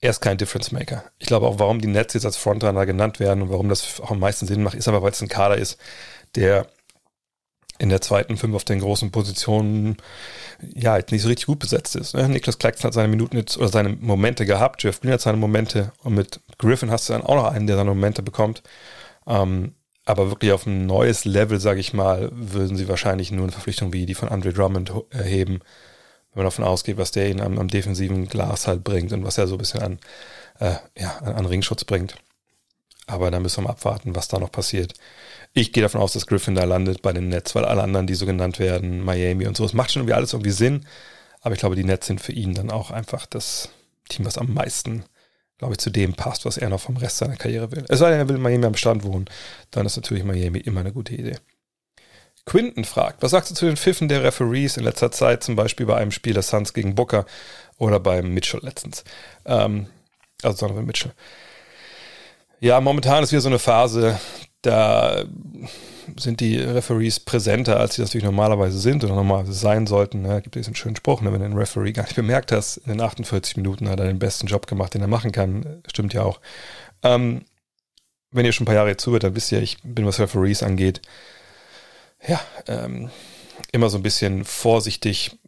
er 0.00 0.10
ist 0.10 0.20
kein 0.20 0.38
Difference 0.38 0.72
Maker. 0.72 1.04
Ich 1.18 1.26
glaube 1.26 1.46
auch, 1.46 1.58
warum 1.58 1.80
die 1.80 1.88
Nets 1.88 2.14
jetzt 2.14 2.24
als 2.24 2.36
Frontrunner 2.36 2.86
genannt 2.86 3.20
werden 3.20 3.42
und 3.42 3.50
warum 3.50 3.68
das 3.68 4.00
auch 4.00 4.10
am 4.10 4.18
meisten 4.18 4.46
Sinn 4.46 4.62
macht, 4.62 4.74
ist 4.74 4.88
aber, 4.88 5.02
weil 5.02 5.12
es 5.12 5.20
ein 5.20 5.28
Kader 5.28 5.58
ist, 5.58 5.78
der 6.34 6.66
in 7.80 7.88
der 7.88 8.02
zweiten 8.02 8.36
Fünf 8.36 8.54
auf 8.54 8.64
den 8.64 8.80
großen 8.80 9.10
Positionen 9.10 9.96
ja 10.74 10.98
jetzt 10.98 11.12
nicht 11.12 11.22
so 11.22 11.28
richtig 11.28 11.46
gut 11.46 11.58
besetzt 11.58 11.96
ist. 11.96 12.14
Ne? 12.14 12.28
Niklas 12.28 12.58
Claxton 12.58 12.88
hat 12.88 12.94
seine 12.94 13.08
Minuten 13.08 13.38
jetzt 13.38 13.56
oder 13.56 13.68
seine 13.68 13.88
Momente 13.88 14.44
gehabt, 14.44 14.82
Jeff 14.82 15.00
Green 15.00 15.12
hat 15.12 15.22
seine 15.22 15.38
Momente 15.38 15.92
und 16.02 16.14
mit 16.14 16.40
Griffin 16.58 16.90
hast 16.90 17.08
du 17.08 17.14
dann 17.14 17.22
auch 17.22 17.36
noch 17.36 17.50
einen, 17.50 17.66
der 17.66 17.76
seine 17.76 17.90
Momente 17.90 18.22
bekommt. 18.22 18.62
Ähm, 19.26 19.74
aber 20.04 20.28
wirklich 20.28 20.52
auf 20.52 20.66
ein 20.66 20.86
neues 20.86 21.24
Level, 21.24 21.58
sage 21.58 21.80
ich 21.80 21.94
mal, 21.94 22.30
würden 22.32 22.76
sie 22.76 22.88
wahrscheinlich 22.88 23.30
nur 23.30 23.44
eine 23.44 23.52
Verpflichtung 23.52 23.94
wie 23.94 24.04
die 24.04 24.14
von 24.14 24.28
Andre 24.28 24.52
Drummond 24.52 24.92
erheben, 25.10 25.60
wenn 26.32 26.42
man 26.42 26.44
davon 26.44 26.64
ausgeht, 26.64 26.98
was 26.98 27.12
der 27.12 27.30
ihnen 27.30 27.40
am, 27.40 27.58
am 27.58 27.68
defensiven 27.68 28.28
Glas 28.28 28.66
halt 28.66 28.84
bringt 28.84 29.12
und 29.12 29.24
was 29.24 29.38
er 29.38 29.46
so 29.46 29.54
ein 29.54 29.58
bisschen 29.58 29.82
an, 29.82 29.98
äh, 30.58 30.74
ja, 30.98 31.16
an, 31.18 31.34
an 31.34 31.46
Ringschutz 31.46 31.84
bringt. 31.84 32.16
Aber 33.06 33.30
da 33.30 33.40
müssen 33.40 33.58
wir 33.58 33.68
mal 33.68 33.70
abwarten, 33.70 34.14
was 34.14 34.28
da 34.28 34.38
noch 34.38 34.52
passiert. 34.52 34.94
Ich 35.52 35.72
gehe 35.72 35.82
davon 35.82 36.00
aus, 36.00 36.12
dass 36.12 36.26
Griffin 36.26 36.54
da 36.54 36.64
landet 36.64 37.02
bei 37.02 37.12
den 37.12 37.28
Nets, 37.28 37.54
weil 37.54 37.64
alle 37.64 37.82
anderen, 37.82 38.06
die 38.06 38.14
so 38.14 38.26
genannt 38.26 38.58
werden, 38.58 39.04
Miami 39.04 39.46
und 39.46 39.56
so, 39.56 39.64
es 39.64 39.72
macht 39.72 39.90
schon 39.90 40.02
irgendwie 40.02 40.14
alles 40.14 40.32
irgendwie 40.32 40.50
Sinn. 40.50 40.86
Aber 41.40 41.54
ich 41.54 41.60
glaube, 41.60 41.76
die 41.76 41.84
Nets 41.84 42.06
sind 42.06 42.20
für 42.20 42.32
ihn 42.32 42.54
dann 42.54 42.70
auch 42.70 42.90
einfach 42.90 43.26
das 43.26 43.70
Team, 44.08 44.26
was 44.26 44.38
am 44.38 44.52
meisten 44.52 45.04
glaube 45.60 45.74
ich, 45.74 45.78
zu 45.78 45.90
dem 45.90 46.14
passt, 46.14 46.46
was 46.46 46.56
er 46.56 46.70
noch 46.70 46.80
vom 46.80 46.96
Rest 46.96 47.18
seiner 47.18 47.36
Karriere 47.36 47.70
will. 47.70 47.84
Es 47.88 47.98
sei 47.98 48.08
denn, 48.08 48.18
er 48.18 48.28
will 48.30 48.36
in 48.36 48.42
Miami 48.42 48.64
am 48.64 48.76
Strand 48.76 49.04
wohnen, 49.04 49.26
dann 49.70 49.84
ist 49.84 49.94
natürlich 49.94 50.24
Miami 50.24 50.58
immer 50.58 50.80
eine 50.80 50.90
gute 50.90 51.14
Idee. 51.14 51.36
Quinton 52.46 52.86
fragt, 52.86 53.22
was 53.22 53.32
sagst 53.32 53.50
du 53.50 53.54
zu 53.54 53.66
den 53.66 53.76
Pfiffen 53.76 54.08
der 54.08 54.24
Referees 54.24 54.78
in 54.78 54.84
letzter 54.84 55.12
Zeit, 55.12 55.44
zum 55.44 55.56
Beispiel 55.56 55.84
bei 55.84 55.96
einem 55.96 56.12
Spiel 56.12 56.32
der 56.32 56.42
Suns 56.42 56.72
gegen 56.72 56.94
Booker 56.94 57.26
oder 57.76 58.00
beim 58.00 58.32
Mitchell 58.32 58.60
letztens? 58.62 59.04
Ähm, 59.44 59.88
also 60.42 60.66
Donovan 60.66 60.86
Mitchell. 60.86 61.12
Ja, 62.60 62.80
momentan 62.80 63.22
ist 63.22 63.32
wieder 63.32 63.42
so 63.42 63.50
eine 63.50 63.58
Phase, 63.58 64.18
da 64.62 65.24
sind 66.18 66.40
die 66.40 66.56
Referees 66.56 67.20
präsenter, 67.20 67.78
als 67.78 67.94
sie 67.94 68.02
das 68.02 68.10
natürlich 68.10 68.24
normalerweise 68.24 68.78
sind 68.78 69.04
oder 69.04 69.14
normalerweise 69.14 69.52
sein 69.52 69.86
sollten. 69.86 70.24
Da 70.24 70.40
gibt 70.40 70.56
es 70.56 70.66
einen 70.66 70.76
schönen 70.76 70.96
Spruch, 70.96 71.22
ne? 71.22 71.32
wenn 71.32 71.40
du 71.40 71.46
einen 71.46 71.56
Referee 71.56 71.92
gar 71.92 72.02
nicht 72.02 72.16
bemerkt 72.16 72.52
hast, 72.52 72.78
in 72.78 72.90
den 72.90 73.00
48 73.00 73.56
Minuten 73.56 73.88
hat 73.88 74.00
er 74.00 74.06
den 74.06 74.18
besten 74.18 74.46
Job 74.46 74.66
gemacht, 74.66 74.94
den 74.94 75.00
er 75.00 75.08
machen 75.08 75.32
kann. 75.32 75.82
Stimmt 75.86 76.12
ja 76.12 76.22
auch. 76.22 76.40
Ähm, 77.02 77.42
wenn 78.32 78.44
ihr 78.44 78.52
schon 78.52 78.64
ein 78.64 78.66
paar 78.66 78.74
Jahre 78.74 78.96
zuhört, 78.96 79.24
dann 79.24 79.34
wisst 79.34 79.50
ihr, 79.52 79.62
ich 79.62 79.78
bin, 79.82 80.06
was 80.06 80.20
Referees 80.20 80.62
angeht, 80.62 81.00
ja, 82.26 82.40
ähm, 82.68 83.10
immer 83.72 83.88
so 83.88 83.98
ein 83.98 84.02
bisschen 84.02 84.44
vorsichtig. 84.44 85.38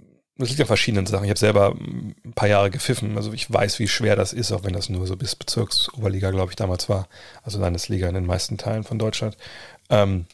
Das 0.42 0.50
liegt 0.50 0.60
an 0.60 0.66
verschiedenen 0.66 1.06
Sachen. 1.06 1.24
Ich 1.24 1.30
habe 1.30 1.38
selber 1.38 1.76
ein 1.78 2.32
paar 2.34 2.48
Jahre 2.48 2.70
gepfiffen. 2.70 3.16
Also 3.16 3.32
ich 3.32 3.52
weiß, 3.52 3.78
wie 3.78 3.86
schwer 3.86 4.16
das 4.16 4.32
ist, 4.32 4.50
auch 4.50 4.64
wenn 4.64 4.72
das 4.72 4.88
nur 4.88 5.06
so 5.06 5.16
bis 5.16 5.36
Bezirksoberliga, 5.36 6.32
glaube 6.32 6.50
ich, 6.50 6.56
damals 6.56 6.88
war. 6.88 7.08
Also 7.44 7.60
Landesliga 7.60 8.08
in 8.08 8.14
den 8.14 8.26
meisten 8.26 8.58
Teilen 8.58 8.82
von 8.82 8.98
Deutschland. 8.98 9.36
Ähm, 9.88 10.26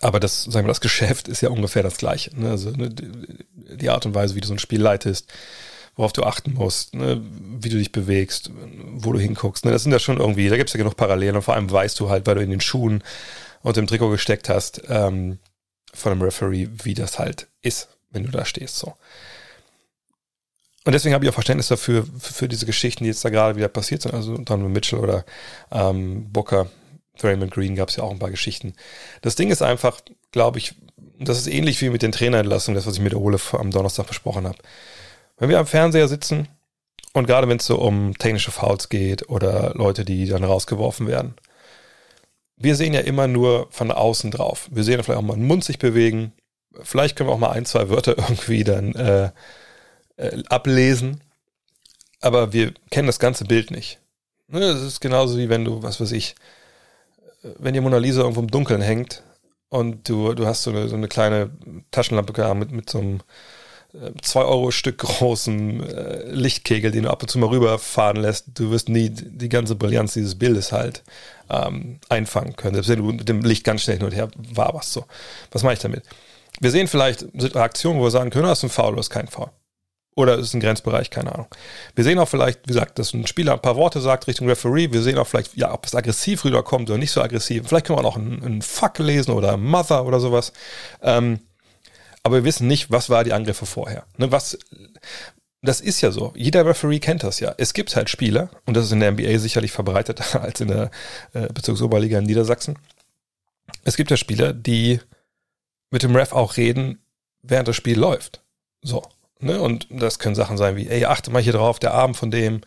aber 0.00 0.20
das, 0.20 0.44
sagen 0.44 0.66
wir, 0.66 0.70
das 0.70 0.80
Geschäft 0.80 1.26
ist 1.26 1.40
ja 1.40 1.50
ungefähr 1.50 1.82
das 1.82 1.96
gleiche. 1.96 2.38
Ne? 2.38 2.50
Also 2.50 2.70
ne, 2.70 2.90
die 2.90 3.90
Art 3.90 4.06
und 4.06 4.14
Weise, 4.14 4.36
wie 4.36 4.40
du 4.40 4.46
so 4.46 4.54
ein 4.54 4.60
Spiel 4.60 4.80
leitest, 4.80 5.26
worauf 5.96 6.12
du 6.12 6.22
achten 6.22 6.54
musst, 6.54 6.94
ne? 6.94 7.20
wie 7.58 7.68
du 7.68 7.78
dich 7.78 7.90
bewegst, 7.90 8.52
wo 8.94 9.12
du 9.12 9.18
hinguckst. 9.18 9.64
Ne? 9.64 9.72
Das 9.72 9.82
sind 9.82 9.92
ja 9.92 9.98
schon 9.98 10.18
irgendwie, 10.18 10.48
da 10.48 10.56
gibt 10.56 10.70
es 10.70 10.74
ja 10.74 10.78
genug 10.78 10.96
Parallelen 10.96 11.34
und 11.34 11.42
vor 11.42 11.54
allem 11.54 11.70
weißt 11.70 11.98
du 11.98 12.08
halt, 12.08 12.26
weil 12.26 12.36
du 12.36 12.42
in 12.42 12.50
den 12.50 12.60
Schuhen 12.60 13.02
und 13.62 13.76
im 13.76 13.88
Trikot 13.88 14.10
gesteckt 14.10 14.48
hast, 14.48 14.82
ähm, 14.88 15.38
von 15.92 16.12
einem 16.12 16.22
Referee, 16.22 16.68
wie 16.84 16.94
das 16.94 17.18
halt 17.18 17.48
ist, 17.60 17.88
wenn 18.10 18.24
du 18.24 18.30
da 18.30 18.44
stehst. 18.44 18.78
So. 18.78 18.94
Und 20.84 20.92
deswegen 20.92 21.14
habe 21.14 21.24
ich 21.24 21.30
auch 21.30 21.34
Verständnis 21.34 21.68
dafür, 21.68 22.06
für, 22.18 22.32
für, 22.32 22.48
diese 22.48 22.66
Geschichten, 22.66 23.04
die 23.04 23.10
jetzt 23.10 23.24
da 23.24 23.28
gerade 23.28 23.56
wieder 23.56 23.68
passiert 23.68 24.02
sind. 24.02 24.14
Also 24.14 24.36
Donovan 24.38 24.72
Mitchell 24.72 24.98
oder 24.98 25.24
ähm, 25.70 26.30
Booker, 26.32 26.68
Raymond 27.22 27.52
Green 27.52 27.76
gab 27.76 27.90
es 27.90 27.96
ja 27.96 28.04
auch 28.04 28.10
ein 28.10 28.18
paar 28.18 28.30
Geschichten. 28.30 28.74
Das 29.20 29.36
Ding 29.36 29.50
ist 29.50 29.62
einfach, 29.62 30.00
glaube 30.32 30.58
ich, 30.58 30.74
das 31.18 31.38
ist 31.38 31.48
ähnlich 31.48 31.80
wie 31.82 31.90
mit 31.90 32.02
den 32.02 32.12
Trainerentlassungen, 32.12 32.76
das, 32.76 32.86
was 32.86 32.94
ich 32.94 33.02
mit 33.02 33.14
Ole 33.14 33.38
am 33.52 33.70
Donnerstag 33.70 34.06
besprochen 34.06 34.46
habe. 34.46 34.58
Wenn 35.36 35.50
wir 35.50 35.58
am 35.58 35.66
Fernseher 35.66 36.08
sitzen 36.08 36.48
und 37.12 37.26
gerade 37.26 37.48
wenn 37.48 37.58
es 37.58 37.66
so 37.66 37.78
um 37.78 38.16
technische 38.16 38.50
Fouls 38.50 38.88
geht 38.88 39.28
oder 39.28 39.74
Leute, 39.74 40.04
die 40.04 40.26
dann 40.26 40.44
rausgeworfen 40.44 41.06
werden, 41.06 41.34
wir 42.56 42.76
sehen 42.76 42.94
ja 42.94 43.00
immer 43.00 43.26
nur 43.26 43.68
von 43.70 43.90
außen 43.90 44.30
drauf. 44.30 44.68
Wir 44.70 44.84
sehen 44.84 45.02
vielleicht 45.02 45.18
auch 45.18 45.24
mal 45.24 45.34
einen 45.34 45.46
Mund 45.46 45.64
sich 45.64 45.78
bewegen. 45.78 46.32
Vielleicht 46.82 47.16
können 47.16 47.28
wir 47.28 47.34
auch 47.34 47.38
mal 47.38 47.50
ein, 47.50 47.66
zwei 47.66 47.88
Wörter 47.88 48.16
irgendwie 48.18 48.64
dann 48.64 48.94
äh, 48.94 49.30
äh, 50.16 50.42
ablesen. 50.48 51.22
Aber 52.20 52.52
wir 52.52 52.74
kennen 52.90 53.06
das 53.06 53.18
ganze 53.18 53.44
Bild 53.44 53.70
nicht. 53.70 53.98
Ne, 54.48 54.60
das 54.60 54.82
ist 54.82 55.00
genauso 55.00 55.38
wie 55.38 55.48
wenn 55.48 55.64
du, 55.64 55.82
was 55.82 56.00
weiß 56.00 56.12
ich, 56.12 56.34
wenn 57.42 57.72
die 57.72 57.80
Mona 57.80 57.98
Lisa 57.98 58.22
irgendwo 58.22 58.40
im 58.40 58.50
Dunkeln 58.50 58.82
hängt 58.82 59.22
und 59.68 60.08
du, 60.08 60.34
du 60.34 60.46
hast 60.46 60.64
so 60.64 60.70
eine, 60.70 60.88
so 60.88 60.96
eine 60.96 61.08
kleine 61.08 61.50
Taschenlampe 61.90 62.54
mit, 62.54 62.72
mit 62.72 62.90
so 62.90 62.98
einem 62.98 63.20
2-Euro-Stück 63.94 65.02
äh, 65.02 65.06
großen 65.06 65.82
äh, 65.82 66.30
Lichtkegel, 66.30 66.90
den 66.90 67.04
du 67.04 67.10
ab 67.10 67.22
und 67.22 67.28
zu 67.28 67.38
mal 67.38 67.48
rüberfahren 67.48 68.16
lässt, 68.16 68.46
du 68.54 68.70
wirst 68.70 68.88
nie 68.88 69.10
die 69.10 69.48
ganze 69.48 69.74
Brillanz 69.74 70.14
dieses 70.14 70.36
Bildes 70.36 70.72
halt 70.72 71.02
ähm, 71.48 71.98
einfangen 72.08 72.54
können. 72.54 72.74
Selbst 72.74 72.88
wenn 72.88 72.98
du 72.98 73.12
mit 73.12 73.28
dem 73.28 73.42
Licht 73.42 73.64
ganz 73.64 73.82
schnell 73.82 73.96
hin 73.96 74.06
und 74.06 74.14
her 74.14 74.30
waberst. 74.36 74.92
So. 74.92 75.06
Was 75.50 75.62
mache 75.62 75.74
ich 75.74 75.80
damit? 75.80 76.04
Wir 76.60 76.70
sehen 76.70 76.86
vielleicht 76.88 77.24
Aktionen, 77.56 77.98
wo 77.98 78.04
wir 78.04 78.10
sagen 78.10 78.30
können, 78.30 78.46
das 78.46 78.58
ist 78.58 78.64
ein 78.64 78.70
Foul 78.70 78.92
oder 78.92 79.00
ist 79.00 79.10
kein 79.10 79.28
Foul. 79.28 79.50
Oder 80.14 80.38
ist 80.38 80.52
ein 80.54 80.60
Grenzbereich, 80.60 81.08
keine 81.08 81.32
Ahnung. 81.32 81.46
Wir 81.94 82.04
sehen 82.04 82.18
auch 82.18 82.28
vielleicht, 82.28 82.60
wie 82.64 82.72
gesagt, 82.72 82.98
dass 82.98 83.14
ein 83.14 83.26
Spieler 83.26 83.54
ein 83.54 83.62
paar 83.62 83.76
Worte 83.76 84.00
sagt 84.00 84.26
Richtung 84.26 84.48
Referee. 84.48 84.92
Wir 84.92 85.02
sehen 85.02 85.16
auch 85.18 85.26
vielleicht, 85.26 85.56
ja, 85.56 85.72
ob 85.72 85.86
es 85.86 85.94
aggressiv 85.94 86.44
rüberkommt 86.44 86.90
oder 86.90 86.98
nicht 86.98 87.12
so 87.12 87.22
aggressiv. 87.22 87.66
Vielleicht 87.66 87.86
können 87.86 87.98
wir 87.98 88.04
auch 88.04 88.16
einen, 88.16 88.42
einen 88.44 88.62
Fuck 88.62 88.98
lesen 88.98 89.32
oder 89.32 89.56
Mother 89.56 90.04
oder 90.04 90.20
sowas. 90.20 90.52
Ähm, 91.00 91.40
aber 92.22 92.36
wir 92.36 92.44
wissen 92.44 92.66
nicht, 92.66 92.90
was 92.90 93.08
war 93.08 93.24
die 93.24 93.32
Angriffe 93.32 93.64
vorher. 93.64 94.04
Ne, 94.18 94.30
was, 94.30 94.58
das 95.62 95.80
ist 95.80 96.00
ja 96.00 96.10
so. 96.10 96.32
Jeder 96.36 96.66
Referee 96.66 96.98
kennt 96.98 97.22
das 97.22 97.40
ja. 97.40 97.54
Es 97.56 97.72
gibt 97.72 97.94
halt 97.96 98.10
Spieler, 98.10 98.50
und 98.66 98.76
das 98.76 98.86
ist 98.86 98.92
in 98.92 99.00
der 99.00 99.12
NBA 99.12 99.38
sicherlich 99.38 99.72
verbreiteter 99.72 100.42
als 100.42 100.60
in 100.60 100.68
der 100.68 100.90
äh, 101.32 101.46
Bezirksoberliga 101.52 102.18
in 102.18 102.24
Niedersachsen. 102.24 102.78
Es 103.84 103.96
gibt 103.96 104.10
ja 104.10 104.16
Spieler, 104.16 104.52
die 104.52 105.00
mit 105.90 106.02
dem 106.02 106.14
Ref 106.14 106.32
auch 106.32 106.56
reden, 106.56 107.02
während 107.42 107.68
das 107.68 107.76
Spiel 107.76 107.98
läuft. 107.98 108.42
So. 108.82 109.02
Ne? 109.40 109.60
Und 109.60 109.86
das 109.90 110.18
können 110.18 110.34
Sachen 110.34 110.56
sein 110.56 110.76
wie, 110.76 110.88
ey, 110.88 111.04
achte 111.04 111.30
mal 111.30 111.42
hier 111.42 111.52
drauf, 111.52 111.78
der 111.78 111.94
Arm 111.94 112.14
von 112.14 112.30
dem, 112.30 112.60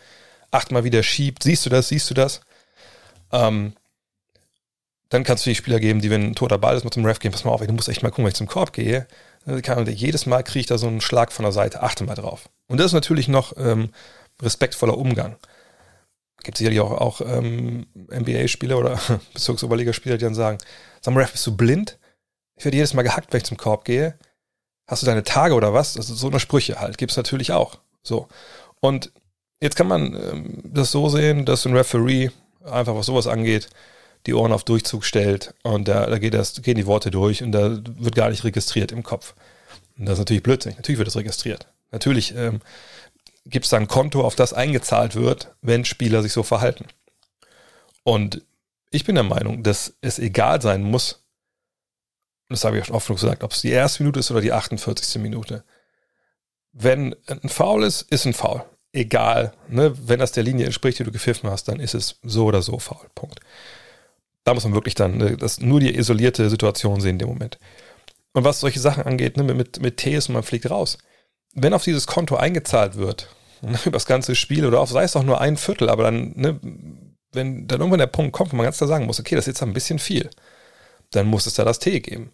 achte 0.51 0.73
mal, 0.73 0.83
wie 0.83 0.89
der 0.89 1.03
schiebt, 1.03 1.43
siehst 1.43 1.65
du 1.65 1.69
das, 1.69 1.89
siehst 1.89 2.09
du 2.09 2.13
das? 2.13 2.41
Ähm, 3.31 3.73
dann 5.09 5.23
kannst 5.23 5.45
du 5.45 5.51
die 5.51 5.55
Spieler 5.55 5.79
geben, 5.79 6.01
die, 6.01 6.09
wenn 6.09 6.31
ein 6.31 6.35
toter 6.35 6.57
Ball 6.57 6.75
ist, 6.75 6.83
mit 6.83 6.93
zum 6.93 7.05
Ref 7.05 7.19
gehen, 7.19 7.31
pass 7.31 7.43
mal 7.43 7.51
auf, 7.51 7.61
ey, 7.61 7.67
du 7.67 7.73
musst 7.73 7.87
echt 7.87 8.01
mal 8.01 8.09
gucken, 8.09 8.25
wenn 8.25 8.31
ich 8.31 8.35
zum 8.35 8.47
Korb 8.47 8.73
gehe. 8.73 9.07
Jedes 9.45 10.25
Mal 10.25 10.43
kriege 10.43 10.61
ich 10.61 10.65
da 10.65 10.77
so 10.77 10.87
einen 10.87 11.01
Schlag 11.01 11.31
von 11.31 11.43
der 11.43 11.51
Seite, 11.51 11.83
achte 11.83 12.03
mal 12.03 12.15
drauf. 12.15 12.49
Und 12.67 12.79
das 12.79 12.87
ist 12.87 12.93
natürlich 12.93 13.27
noch 13.27 13.53
ähm, 13.57 13.89
respektvoller 14.41 14.97
Umgang. 14.97 15.35
Gibt 16.43 16.57
sicherlich 16.57 16.79
auch, 16.79 16.91
auch 16.91 17.21
ähm, 17.21 17.85
NBA-Spieler 17.95 18.77
oder 18.77 18.99
Bezirksoberligaspieler, 19.33 20.17
die 20.17 20.25
dann 20.25 20.33
sagen, 20.33 20.57
sag 21.01 21.13
mal, 21.13 21.21
Ref, 21.21 21.31
bist 21.31 21.45
du 21.45 21.55
blind? 21.55 21.99
Ich 22.55 22.65
werde 22.65 22.77
jedes 22.77 22.93
Mal 22.93 23.03
gehackt, 23.03 23.33
wenn 23.33 23.39
ich 23.39 23.45
zum 23.45 23.57
Korb 23.57 23.85
gehe 23.85 24.17
hast 24.87 25.01
du 25.01 25.05
deine 25.05 25.23
Tage 25.23 25.53
oder 25.53 25.73
was? 25.73 25.97
Also 25.97 26.13
so 26.15 26.27
eine 26.27 26.39
Sprüche 26.39 26.79
halt, 26.79 26.97
gibt 26.97 27.11
es 27.11 27.17
natürlich 27.17 27.51
auch. 27.51 27.79
So. 28.03 28.27
Und 28.79 29.11
jetzt 29.61 29.75
kann 29.75 29.87
man 29.87 30.13
ähm, 30.13 30.61
das 30.65 30.91
so 30.91 31.09
sehen, 31.09 31.45
dass 31.45 31.65
ein 31.65 31.75
Referee 31.75 32.29
einfach 32.65 32.95
was 32.95 33.05
sowas 33.05 33.27
angeht, 33.27 33.69
die 34.25 34.33
Ohren 34.33 34.53
auf 34.53 34.63
Durchzug 34.63 35.03
stellt 35.03 35.53
und 35.63 35.87
da, 35.87 36.05
da 36.05 36.17
geht 36.17 36.33
das, 36.33 36.61
gehen 36.61 36.77
die 36.77 36.85
Worte 36.85 37.11
durch 37.11 37.43
und 37.43 37.51
da 37.51 37.77
wird 37.83 38.15
gar 38.15 38.29
nicht 38.29 38.45
registriert 38.45 38.91
im 38.91 39.03
Kopf. 39.03 39.35
Und 39.97 40.05
das 40.05 40.13
ist 40.13 40.19
natürlich 40.19 40.43
blödsinnig. 40.43 40.77
Natürlich 40.77 40.97
wird 40.97 41.07
das 41.07 41.17
registriert. 41.17 41.67
Natürlich 41.91 42.33
ähm, 42.35 42.61
gibt 43.45 43.65
es 43.65 43.71
da 43.71 43.77
ein 43.77 43.87
Konto, 43.87 44.23
auf 44.23 44.35
das 44.35 44.53
eingezahlt 44.53 45.15
wird, 45.15 45.53
wenn 45.61 45.85
Spieler 45.85 46.21
sich 46.21 46.31
so 46.31 46.43
verhalten. 46.43 46.85
Und 48.03 48.41
ich 48.91 49.03
bin 49.03 49.15
der 49.15 49.23
Meinung, 49.23 49.63
dass 49.63 49.93
es 50.01 50.19
egal 50.19 50.61
sein 50.61 50.83
muss, 50.83 51.22
das 52.53 52.65
habe 52.65 52.77
ich 52.77 52.89
auch 52.89 52.95
oft 52.95 53.07
gesagt, 53.07 53.43
ob 53.43 53.51
es 53.51 53.61
die 53.61 53.71
erste 53.71 54.03
Minute 54.03 54.19
ist 54.19 54.31
oder 54.31 54.41
die 54.41 54.53
48. 54.53 55.21
Minute. 55.21 55.63
Wenn 56.71 57.15
ein 57.27 57.49
Foul 57.49 57.83
ist, 57.83 58.03
ist 58.03 58.25
ein 58.25 58.33
Foul. 58.33 58.63
Egal. 58.91 59.53
Ne? 59.69 59.93
Wenn 60.07 60.19
das 60.19 60.31
der 60.31 60.43
Linie 60.43 60.65
entspricht, 60.65 60.99
die 60.99 61.03
du 61.03 61.11
gepfiffen 61.11 61.49
hast, 61.49 61.67
dann 61.67 61.79
ist 61.79 61.95
es 61.95 62.19
so 62.23 62.45
oder 62.45 62.61
so 62.61 62.77
faul. 62.79 63.07
Punkt. 63.15 63.39
Da 64.43 64.53
muss 64.53 64.63
man 64.63 64.73
wirklich 64.73 64.95
dann 64.95 65.17
ne, 65.17 65.37
das, 65.37 65.59
nur 65.59 65.79
die 65.79 65.95
isolierte 65.95 66.49
Situation 66.49 67.01
sehen 67.01 67.11
in 67.11 67.19
dem 67.19 67.29
Moment. 67.29 67.57
Und 68.33 68.43
was 68.43 68.59
solche 68.59 68.79
Sachen 68.79 69.03
angeht, 69.03 69.37
ne, 69.37 69.43
mit, 69.43 69.81
mit 69.81 69.97
Ts 69.97 70.27
und 70.27 70.33
man 70.33 70.43
fliegt 70.43 70.69
raus. 70.69 70.97
Wenn 71.53 71.73
auf 71.73 71.83
dieses 71.83 72.07
Konto 72.07 72.35
eingezahlt 72.35 72.95
wird, 72.95 73.29
ne, 73.61 73.79
über 73.83 73.93
das 73.93 74.05
ganze 74.05 74.35
Spiel 74.35 74.65
oder 74.65 74.79
auf, 74.79 74.89
sei 74.89 75.03
es 75.03 75.15
auch 75.15 75.23
nur 75.23 75.41
ein 75.41 75.57
Viertel, 75.57 75.89
aber 75.89 76.03
dann, 76.03 76.33
ne, 76.35 76.59
wenn 77.31 77.67
dann 77.67 77.79
irgendwann 77.79 77.99
der 77.99 78.07
Punkt 78.07 78.33
kommt, 78.33 78.51
wo 78.51 78.55
man 78.55 78.65
ganz 78.65 78.77
klar 78.77 78.87
sagen 78.87 79.05
muss, 79.07 79.19
okay, 79.19 79.35
das 79.35 79.47
ist 79.47 79.55
jetzt 79.55 79.63
ein 79.63 79.73
bisschen 79.73 79.97
viel, 79.97 80.29
dann 81.11 81.27
muss 81.27 81.47
es 81.47 81.55
da 81.55 81.63
das 81.63 81.79
T 81.79 81.99
geben. 81.99 82.31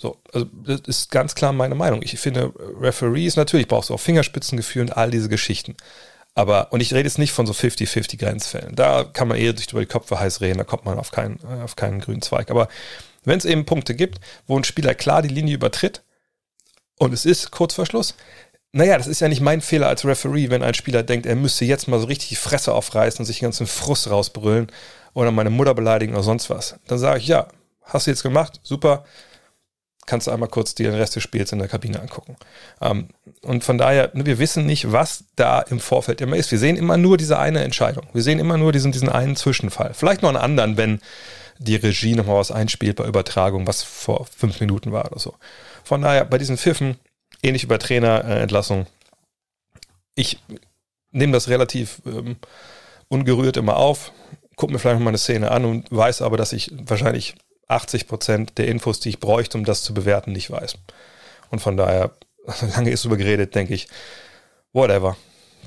So, 0.00 0.16
also 0.32 0.46
das 0.64 0.80
ist 0.86 1.10
ganz 1.10 1.34
klar 1.34 1.52
meine 1.52 1.74
Meinung. 1.74 2.00
Ich 2.02 2.18
finde, 2.18 2.54
Referees, 2.80 3.36
natürlich 3.36 3.68
brauchst 3.68 3.90
du 3.90 3.94
auch 3.94 4.00
Fingerspitzengefühl 4.00 4.82
und 4.82 4.96
all 4.96 5.10
diese 5.10 5.28
Geschichten. 5.28 5.76
Aber, 6.34 6.72
und 6.72 6.80
ich 6.80 6.94
rede 6.94 7.06
jetzt 7.06 7.18
nicht 7.18 7.32
von 7.32 7.46
so 7.46 7.52
50-50 7.52 8.18
Grenzfällen. 8.18 8.74
Da 8.74 9.04
kann 9.04 9.28
man 9.28 9.36
eher 9.36 9.54
sich 9.54 9.70
über 9.70 9.80
die 9.80 9.86
Köpfe 9.86 10.18
heiß 10.18 10.40
reden, 10.40 10.56
da 10.56 10.64
kommt 10.64 10.86
man 10.86 10.98
auf 10.98 11.10
keinen, 11.10 11.38
äh, 11.40 11.62
auf 11.62 11.76
keinen 11.76 12.00
grünen 12.00 12.22
Zweig. 12.22 12.50
Aber 12.50 12.68
wenn 13.24 13.36
es 13.36 13.44
eben 13.44 13.66
Punkte 13.66 13.94
gibt, 13.94 14.20
wo 14.46 14.56
ein 14.56 14.64
Spieler 14.64 14.94
klar 14.94 15.20
die 15.20 15.28
Linie 15.28 15.54
übertritt 15.54 16.02
und 16.98 17.12
es 17.12 17.26
ist 17.26 17.50
kurz 17.50 17.74
vor 17.74 17.84
Schluss, 17.84 18.14
naja, 18.72 18.96
das 18.96 19.06
ist 19.06 19.20
ja 19.20 19.28
nicht 19.28 19.42
mein 19.42 19.60
Fehler 19.60 19.88
als 19.88 20.06
Referee, 20.06 20.48
wenn 20.48 20.62
ein 20.62 20.72
Spieler 20.72 21.02
denkt, 21.02 21.26
er 21.26 21.36
müsste 21.36 21.66
jetzt 21.66 21.88
mal 21.88 22.00
so 22.00 22.06
richtig 22.06 22.30
die 22.30 22.36
Fresse 22.36 22.72
aufreißen 22.72 23.18
und 23.18 23.26
sich 23.26 23.40
den 23.40 23.46
ganzen 23.46 23.66
Frust 23.66 24.08
rausbrüllen 24.08 24.72
oder 25.12 25.30
meine 25.30 25.50
Mutter 25.50 25.74
beleidigen 25.74 26.14
oder 26.14 26.22
sonst 26.22 26.48
was. 26.48 26.76
Dann 26.86 26.98
sage 26.98 27.18
ich, 27.18 27.26
ja, 27.26 27.48
hast 27.82 28.06
du 28.06 28.12
jetzt 28.12 28.22
gemacht, 28.22 28.60
super, 28.62 29.04
kannst 30.06 30.26
du 30.26 30.30
einmal 30.30 30.48
kurz 30.48 30.74
dir 30.74 30.90
den 30.90 30.98
Rest 30.98 31.16
des 31.16 31.22
Spiels 31.22 31.52
in 31.52 31.58
der 31.58 31.68
Kabine 31.68 32.00
angucken. 32.00 32.36
Ähm, 32.80 33.08
und 33.42 33.64
von 33.64 33.78
daher, 33.78 34.10
ne, 34.14 34.26
wir 34.26 34.38
wissen 34.38 34.66
nicht, 34.66 34.92
was 34.92 35.24
da 35.36 35.60
im 35.60 35.80
Vorfeld 35.80 36.20
immer 36.20 36.36
ist. 36.36 36.50
Wir 36.50 36.58
sehen 36.58 36.76
immer 36.76 36.96
nur 36.96 37.16
diese 37.16 37.38
eine 37.38 37.62
Entscheidung. 37.62 38.06
Wir 38.12 38.22
sehen 38.22 38.38
immer 38.38 38.56
nur 38.56 38.72
diesen, 38.72 38.92
diesen 38.92 39.08
einen 39.08 39.36
Zwischenfall. 39.36 39.94
Vielleicht 39.94 40.22
noch 40.22 40.28
einen 40.30 40.38
anderen, 40.38 40.76
wenn 40.76 41.00
die 41.58 41.76
Regie 41.76 42.14
nochmal 42.14 42.36
was 42.36 42.50
einspielt 42.50 42.96
bei 42.96 43.06
Übertragung, 43.06 43.66
was 43.66 43.82
vor 43.82 44.26
fünf 44.26 44.60
Minuten 44.60 44.92
war 44.92 45.06
oder 45.06 45.20
so. 45.20 45.34
Von 45.84 46.02
daher, 46.02 46.24
bei 46.24 46.38
diesen 46.38 46.56
Pfiffen, 46.56 46.96
ähnlich 47.42 47.64
über 47.64 47.78
Trainerentlassung, 47.78 48.86
ich 50.14 50.38
nehme 51.12 51.32
das 51.32 51.48
relativ 51.48 52.02
ähm, 52.06 52.36
ungerührt 53.08 53.56
immer 53.56 53.76
auf, 53.76 54.12
gucke 54.56 54.72
mir 54.72 54.78
vielleicht 54.78 54.98
noch 54.98 55.04
mal 55.04 55.10
eine 55.10 55.18
Szene 55.18 55.50
an 55.50 55.64
und 55.64 55.90
weiß 55.90 56.22
aber, 56.22 56.36
dass 56.36 56.52
ich 56.52 56.70
wahrscheinlich 56.72 57.34
80 57.70 58.08
Prozent 58.08 58.58
der 58.58 58.68
Infos, 58.68 59.00
die 59.00 59.10
ich 59.10 59.20
bräuchte, 59.20 59.56
um 59.58 59.64
das 59.64 59.82
zu 59.82 59.94
bewerten, 59.94 60.32
nicht 60.32 60.50
weiß. 60.50 60.76
Und 61.50 61.60
von 61.60 61.76
daher, 61.76 62.12
lange 62.74 62.90
ist 62.90 63.04
drüber 63.04 63.16
geredet, 63.16 63.54
denke 63.54 63.74
ich, 63.74 63.88
whatever. 64.72 65.16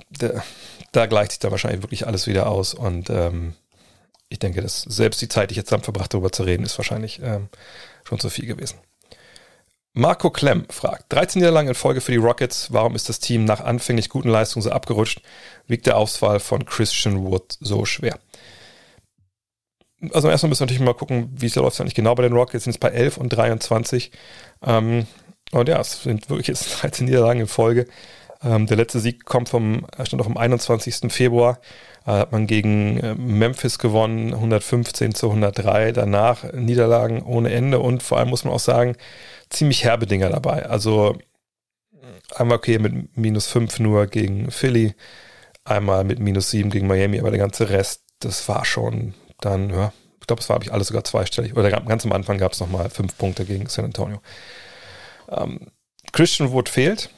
Da, 0.10 0.44
da 0.92 1.06
gleicht 1.06 1.32
sich 1.32 1.40
dann 1.40 1.52
wahrscheinlich 1.52 1.84
wirklich 1.84 2.08
alles 2.08 2.28
wieder 2.28 2.48
aus 2.48 2.74
und 2.74 3.10
ähm, 3.10 3.56
ich 4.30 4.40
denke, 4.40 4.62
dass 4.62 4.82
selbst 4.82 5.22
die 5.22 5.28
Zeit, 5.28 5.50
die 5.50 5.54
ich 5.54 5.58
jetzt 5.58 5.72
damit 5.72 5.86
verbracht, 5.86 6.14
darüber 6.14 6.32
zu 6.32 6.44
reden, 6.44 6.66
ist 6.66 6.78
wahrscheinlich 6.78 7.22
ähm, 7.24 7.50
schon 8.04 8.20
zu 8.20 8.30
viel 8.30 8.48
gewesen. 8.48 8.80
Marco 9.96 10.32
Klemm 10.32 10.66
fragt, 10.70 11.14
13 11.14 11.40
Jahre 11.40 11.54
lang 11.54 11.68
in 11.68 11.76
Folge 11.76 12.02
für 12.02 12.12
die 12.12 12.18
Rockets, 12.18 12.74
warum 12.74 12.96
ist 12.96 13.10
das 13.10 13.20
Team 13.20 13.46
nach 13.46 13.60
anfänglich 13.60 14.10
guten 14.10 14.30
Leistungen 14.30 14.64
so 14.64 14.72
abgerutscht? 14.72 15.22
Wiegt 15.68 15.86
der 15.86 15.98
Ausfall 15.98 16.40
von 16.40 16.66
Christian 16.66 17.24
Wood 17.24 17.58
so 17.60 17.86
schwer? 17.86 18.18
Also 20.12 20.30
erstmal 20.30 20.50
müssen 20.50 20.62
wir 20.62 20.66
natürlich 20.66 20.86
mal 20.86 20.94
gucken, 20.94 21.30
wie 21.36 21.46
es 21.46 21.56
läuft 21.56 21.80
eigentlich 21.80 21.96
genau 21.96 22.16
bei 22.16 22.24
den 22.24 22.34
Rockets. 22.34 22.66
Sind 22.66 22.72
es 22.72 22.80
bei 22.80 22.90
11 22.90 23.18
und 23.18 23.30
23. 23.30 24.12
Ähm, 24.66 25.08
und 25.52 25.70
ja, 25.70 25.80
es 25.80 26.04
sind 26.04 26.30
wirklich 26.30 26.48
jetzt 26.48 26.66
13 26.82 27.06
Niederlagen 27.06 27.42
in 27.42 27.48
Folge. 27.48 27.88
Ähm, 28.44 28.68
der 28.68 28.78
letzte 28.78 29.00
Sieg 29.00 29.26
kommt 29.26 29.50
vom, 29.50 29.86
stand 30.04 30.22
auch 30.22 30.28
am 30.28 30.38
21. 30.38 31.12
Februar. 31.12 31.60
Äh, 32.06 32.12
hat 32.12 32.32
man 32.32 32.48
gegen 32.48 33.00
äh, 33.00 33.16
Memphis 33.16 33.80
gewonnen, 33.80 34.34
115 34.34 35.16
zu 35.16 35.28
103. 35.30 35.94
Danach 35.94 36.52
Niederlagen 36.54 37.22
ohne 37.22 37.52
Ende 37.52 37.80
und 37.80 38.04
vor 38.04 38.18
allem 38.18 38.30
muss 38.30 38.44
man 38.44 38.54
auch 38.54 38.60
sagen, 38.60 38.96
ziemlich 39.50 39.84
herbe 39.84 40.06
Dinger 40.08 40.30
dabei. 40.30 40.66
Also 40.66 41.18
einmal 42.36 42.58
okay 42.58 42.80
mit 42.80 43.18
minus 43.18 43.48
5 43.48 43.80
nur 43.80 44.08
gegen 44.08 44.52
Philly, 44.52 44.94
einmal 45.64 46.04
mit 46.04 46.20
minus 46.20 46.52
7 46.52 46.70
gegen 46.70 46.88
Miami, 46.88 47.20
aber 47.20 47.32
der 47.32 47.40
ganze 47.40 47.70
Rest, 47.70 48.04
das 48.20 48.48
war 48.50 48.66
schon 48.66 49.14
dann, 49.46 49.70
ja, 49.70 49.94
ich 50.20 50.28
glaube, 50.28 50.42
es 50.42 50.50
war, 50.50 50.56
habe 50.56 50.66
ich 50.66 50.72
alles 50.72 50.88
sogar 50.88 51.04
zweistellig. 51.04 51.56
Oder 51.56 51.70
ganz 51.70 52.06
am 52.06 52.14
Anfang 52.14 52.38
gab 52.38 52.54
es 52.54 52.60
nochmal 52.60 52.90
5 52.90 53.18
Punkte 53.18 53.46
gegen 53.46 53.68
San 53.68 53.86
Antonio. 53.86 54.22
Ähm, 55.30 55.68
Christian 56.12 56.52
Wood 56.52 56.70
fehlt. 56.70 57.10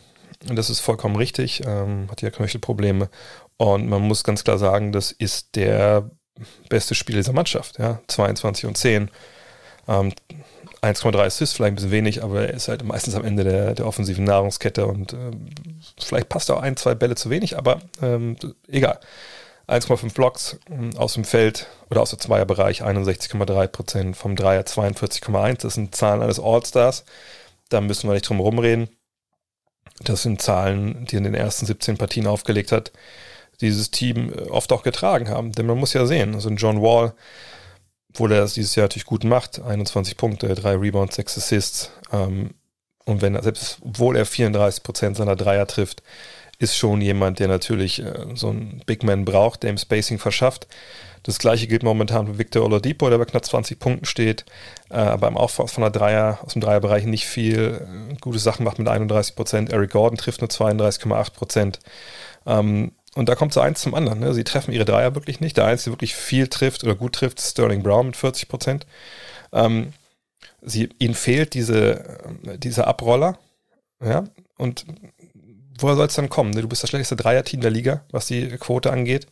Und 0.49 0.55
das 0.55 0.69
ist 0.69 0.79
vollkommen 0.79 1.15
richtig. 1.15 1.63
Ähm, 1.65 2.07
hat 2.09 2.21
ja 2.21 2.31
Knöchelprobleme. 2.31 3.09
Und 3.57 3.87
man 3.87 4.01
muss 4.01 4.23
ganz 4.23 4.43
klar 4.43 4.57
sagen, 4.57 4.91
das 4.91 5.11
ist 5.11 5.55
der 5.55 6.09
beste 6.69 6.95
Spieler 6.95 7.19
dieser 7.19 7.33
Mannschaft. 7.33 7.77
Ja? 7.79 8.01
22 8.07 8.65
und 8.65 8.77
10. 8.77 9.11
Ähm, 9.87 10.11
1,3 10.81 11.25
Assists, 11.25 11.55
vielleicht 11.55 11.73
ein 11.73 11.75
bisschen 11.75 11.91
wenig, 11.91 12.23
aber 12.23 12.47
er 12.47 12.53
ist 12.53 12.67
halt 12.67 12.83
meistens 12.83 13.15
am 13.15 13.25
Ende 13.25 13.43
der, 13.43 13.73
der 13.73 13.87
offensiven 13.87 14.23
Nahrungskette 14.23 14.85
und 14.85 15.13
äh, 15.13 15.31
vielleicht 15.99 16.29
passt 16.29 16.51
auch 16.51 16.61
ein, 16.61 16.77
zwei 16.77 16.93
Bälle 16.93 17.15
zu 17.15 17.29
wenig, 17.29 17.57
aber 17.57 17.81
ähm, 18.01 18.35
egal. 18.67 18.99
1,5 19.67 20.13
Blocks 20.13 20.59
ähm, 20.69 20.95
aus 20.97 21.13
dem 21.13 21.23
Feld 21.23 21.67
oder 21.89 22.01
aus 22.01 22.11
dem 22.11 22.19
Zweierbereich 22.19 22.83
61,3 22.83 23.67
Prozent, 23.67 24.17
vom 24.17 24.35
Dreier 24.35 24.61
42,1. 24.61 25.61
Das 25.61 25.73
sind 25.73 25.95
Zahlen 25.95 26.21
eines 26.21 26.39
All-Stars. 26.39 27.05
Da 27.69 27.81
müssen 27.81 28.07
wir 28.07 28.13
nicht 28.13 28.29
drum 28.29 28.39
rumreden. 28.39 28.89
Das 30.01 30.23
sind 30.23 30.41
Zahlen, 30.41 31.05
die 31.05 31.15
in 31.15 31.23
den 31.23 31.33
ersten 31.33 31.65
17 31.65 31.97
Partien 31.97 32.27
aufgelegt 32.27 32.71
hat, 32.71 32.91
dieses 33.61 33.91
Team 33.91 34.31
äh, 34.31 34.49
oft 34.49 34.71
auch 34.71 34.83
getragen 34.83 35.29
haben. 35.29 35.51
Denn 35.51 35.65
man 35.65 35.77
muss 35.77 35.93
ja 35.93 36.05
sehen, 36.05 36.35
also 36.35 36.49
John 36.49 36.81
Wall, 36.81 37.13
obwohl 38.09 38.31
er 38.31 38.41
das 38.41 38.53
dieses 38.53 38.75
Jahr 38.75 38.85
natürlich 38.85 39.05
gut 39.05 39.23
macht, 39.23 39.61
21 39.61 40.17
Punkte, 40.17 40.53
3 40.53 40.75
Rebounds, 40.75 41.15
6 41.15 41.37
Assists. 41.37 41.91
Ähm, 42.11 42.51
und 43.05 43.21
wenn 43.21 43.35
er, 43.35 43.43
selbst 43.43 43.79
obwohl 43.81 44.15
er 44.15 44.25
34 44.25 44.83
Prozent 44.83 45.17
seiner 45.17 45.35
Dreier 45.35 45.67
trifft, 45.67 46.03
ist 46.57 46.77
schon 46.77 47.01
jemand, 47.01 47.39
der 47.39 47.47
natürlich 47.47 48.01
äh, 48.01 48.25
so 48.35 48.49
einen 48.49 48.81
Big 48.85 49.03
Man 49.03 49.25
braucht, 49.25 49.63
der 49.63 49.71
ihm 49.71 49.77
Spacing 49.77 50.19
verschafft. 50.19 50.67
Das 51.23 51.39
gleiche 51.39 51.65
gilt 51.65 51.81
momentan 51.81 52.27
für 52.27 52.37
Victor 52.37 52.63
Oladipo, 52.63 53.09
der 53.09 53.17
bei 53.17 53.25
knapp 53.25 53.43
20 53.43 53.79
Punkten 53.79 54.05
steht, 54.05 54.45
äh, 54.91 54.95
aber 54.95 55.27
im 55.27 55.37
Aufbau 55.37 55.65
von 55.65 55.81
der 55.81 55.89
Dreier, 55.89 56.39
aus 56.43 56.53
dem 56.53 56.61
Dreierbereich 56.61 57.05
nicht 57.05 57.25
viel 57.25 57.81
äh, 58.11 58.15
gute 58.21 58.37
Sachen 58.37 58.63
macht 58.63 58.77
mit 58.77 58.87
31 58.87 59.35
Prozent. 59.35 59.73
Eric 59.73 59.91
Gordon 59.91 60.17
trifft 60.17 60.41
nur 60.41 60.49
32,8 60.49 61.33
Prozent. 61.33 61.79
Ähm, 62.45 62.91
und 63.15 63.27
da 63.27 63.33
kommt 63.35 63.53
so 63.53 63.61
eins 63.61 63.81
zum 63.81 63.95
anderen. 63.95 64.19
Ne? 64.19 64.33
Sie 64.33 64.43
treffen 64.43 64.71
ihre 64.71 64.85
Dreier 64.85 65.15
wirklich 65.15 65.39
nicht. 65.39 65.57
Der 65.57 65.65
Einzige, 65.65 65.89
der 65.89 65.93
wirklich 65.93 66.15
viel 66.15 66.47
trifft 66.47 66.83
oder 66.83 66.95
gut 66.95 67.13
trifft, 67.13 67.39
ist 67.39 67.51
Sterling 67.51 67.81
Brown 67.81 68.07
mit 68.07 68.17
40 68.17 68.47
Prozent. 68.47 68.85
Ähm, 69.51 69.93
ihnen 70.99 71.15
fehlt 71.15 71.55
diese, 71.55 72.19
äh, 72.45 72.59
dieser 72.59 72.87
Abroller. 72.87 73.39
Ja, 74.03 74.25
und 74.57 74.85
woher 75.79 75.95
soll 75.95 76.07
es 76.07 76.15
dann 76.15 76.29
kommen? 76.29 76.53
Du 76.53 76.67
bist 76.67 76.83
das 76.83 76.89
schlechteste 76.89 77.15
Dreier-Team 77.15 77.61
der 77.61 77.71
Liga, 77.71 78.03
was 78.11 78.27
die 78.27 78.47
Quote 78.57 78.91
angeht. 78.91 79.27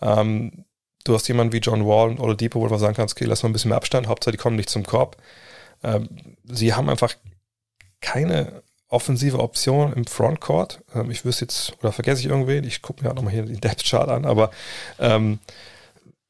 Ähm, 0.00 0.64
du 1.04 1.14
hast 1.14 1.28
jemanden 1.28 1.52
wie 1.52 1.58
John 1.58 1.86
Wall 1.86 2.10
und 2.10 2.20
Oladipo, 2.20 2.60
wo 2.60 2.68
du 2.68 2.76
sagen 2.76 2.94
kannst, 2.94 3.16
okay, 3.16 3.24
lass 3.24 3.42
mal 3.42 3.48
ein 3.48 3.52
bisschen 3.52 3.70
mehr 3.70 3.76
Abstand, 3.76 4.08
Hauptsache 4.08 4.32
die 4.32 4.38
kommen 4.38 4.56
nicht 4.56 4.70
zum 4.70 4.84
Korb. 4.84 5.16
Ähm, 5.82 6.08
sie 6.44 6.74
haben 6.74 6.88
einfach 6.88 7.14
keine 8.00 8.62
offensive 8.88 9.38
Option 9.38 9.92
im 9.94 10.06
Frontcourt. 10.06 10.80
Ähm, 10.94 11.10
ich 11.10 11.24
wüsste 11.24 11.44
jetzt, 11.44 11.72
oder 11.80 11.92
vergesse 11.92 12.20
ich 12.20 12.28
irgendwen, 12.28 12.64
ich 12.64 12.82
gucke 12.82 13.02
mir 13.02 13.10
auch 13.10 13.14
nochmal 13.14 13.32
hier 13.32 13.44
die 13.44 13.60
Depth 13.60 13.84
Chart 13.84 14.08
an, 14.08 14.24
aber 14.24 14.50
ähm, 14.98 15.38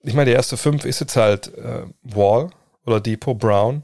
ich 0.02 0.14
meine, 0.14 0.26
der 0.26 0.36
erste 0.36 0.56
fünf 0.56 0.84
ist 0.84 1.00
jetzt 1.00 1.16
halt 1.16 1.56
äh, 1.56 1.82
Wall, 2.02 2.50
Oladipo, 2.84 3.34
Brown, 3.34 3.82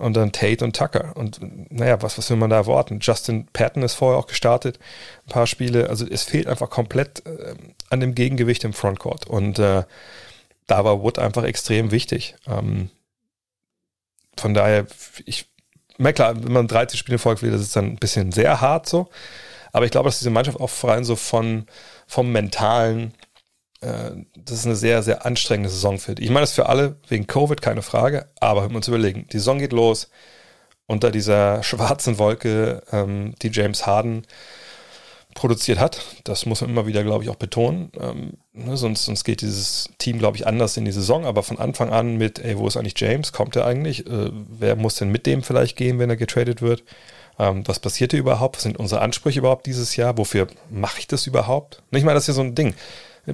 und 0.00 0.14
dann 0.14 0.32
Tate 0.32 0.64
und 0.64 0.76
Tucker. 0.76 1.16
Und 1.16 1.40
naja, 1.70 2.00
was, 2.02 2.18
was 2.18 2.30
will 2.30 2.36
man 2.36 2.50
da 2.50 2.56
erwarten? 2.56 2.98
Justin 3.00 3.46
Patton 3.52 3.82
ist 3.82 3.94
vorher 3.94 4.18
auch 4.18 4.26
gestartet, 4.26 4.78
ein 5.26 5.30
paar 5.30 5.46
Spiele. 5.46 5.88
Also 5.88 6.06
es 6.06 6.24
fehlt 6.24 6.46
einfach 6.46 6.70
komplett 6.70 7.24
äh, 7.26 7.54
an 7.90 8.00
dem 8.00 8.14
Gegengewicht 8.14 8.64
im 8.64 8.72
Frontcourt. 8.72 9.26
Und 9.26 9.58
äh, 9.58 9.84
da 10.66 10.84
war 10.84 11.02
Wood 11.02 11.18
einfach 11.18 11.44
extrem 11.44 11.90
wichtig. 11.90 12.34
Ähm, 12.46 12.90
von 14.36 14.54
daher, 14.54 14.86
ich, 15.26 15.46
na 15.98 16.12
klar, 16.12 16.42
wenn 16.42 16.52
man 16.52 16.68
13 16.68 16.96
Spiele 16.96 17.18
folgt 17.18 17.42
das 17.42 17.60
ist 17.60 17.76
dann 17.76 17.86
ein 17.86 17.96
bisschen 17.96 18.32
sehr 18.32 18.60
hart 18.60 18.88
so. 18.88 19.08
Aber 19.72 19.84
ich 19.84 19.90
glaube, 19.90 20.08
dass 20.08 20.18
diese 20.18 20.30
Mannschaft 20.30 20.58
auch 20.58 20.70
vor 20.70 20.92
allem 20.92 21.04
so 21.04 21.14
von, 21.14 21.66
vom 22.06 22.32
Mentalen 22.32 23.14
äh, 23.80 24.10
das 24.36 24.58
ist 24.58 24.66
eine 24.66 24.76
sehr, 24.76 25.02
sehr 25.02 25.26
anstrengende 25.26 25.70
Saison 25.70 25.98
für 25.98 26.14
die. 26.14 26.24
Ich 26.24 26.30
meine, 26.30 26.42
das 26.42 26.52
für 26.52 26.68
alle 26.68 26.96
wegen 27.08 27.26
Covid 27.26 27.60
keine 27.62 27.82
Frage, 27.82 28.28
aber 28.40 28.68
wir 28.68 28.76
uns 28.76 28.88
überlegen, 28.88 29.26
die 29.32 29.38
Saison 29.38 29.58
geht 29.58 29.72
los 29.72 30.10
unter 30.86 31.10
dieser 31.10 31.62
schwarzen 31.62 32.18
Wolke, 32.18 32.82
ähm, 32.92 33.34
die 33.42 33.50
James 33.52 33.86
Harden 33.86 34.26
produziert 35.34 35.78
hat. 35.78 36.02
Das 36.24 36.46
muss 36.46 36.60
man 36.60 36.70
immer 36.70 36.86
wieder, 36.86 37.04
glaube 37.04 37.24
ich, 37.24 37.30
auch 37.30 37.36
betonen. 37.36 37.92
Ähm, 38.00 38.32
ne, 38.52 38.76
sonst, 38.76 39.04
sonst 39.04 39.24
geht 39.24 39.42
dieses 39.42 39.88
Team, 39.98 40.18
glaube 40.18 40.36
ich, 40.36 40.46
anders 40.46 40.76
in 40.76 40.84
die 40.84 40.92
Saison. 40.92 41.24
Aber 41.24 41.42
von 41.42 41.58
Anfang 41.58 41.90
an 41.90 42.16
mit, 42.16 42.40
ey, 42.40 42.58
wo 42.58 42.66
ist 42.66 42.76
eigentlich 42.76 42.98
James? 42.98 43.32
Kommt 43.32 43.54
er 43.56 43.66
eigentlich? 43.66 44.06
Äh, 44.06 44.30
wer 44.32 44.76
muss 44.76 44.96
denn 44.96 45.10
mit 45.10 45.26
dem 45.26 45.42
vielleicht 45.42 45.76
gehen, 45.76 45.98
wenn 45.98 46.10
er 46.10 46.16
getradet 46.16 46.60
wird? 46.62 46.82
Ähm, 47.38 47.62
was 47.66 47.78
passiert 47.78 48.10
hier 48.10 48.20
überhaupt? 48.20 48.56
Was 48.56 48.64
sind 48.64 48.76
unsere 48.76 49.00
Ansprüche 49.00 49.38
überhaupt 49.38 49.66
dieses 49.66 49.94
Jahr? 49.96 50.18
Wofür 50.18 50.48
mache 50.68 50.98
ich 50.98 51.06
das 51.06 51.26
überhaupt? 51.26 51.82
Nicht 51.92 52.04
mal, 52.04 52.14
das 52.14 52.24
ist 52.24 52.28
ja 52.28 52.34
so 52.34 52.42
ein 52.42 52.56
Ding. 52.56 52.74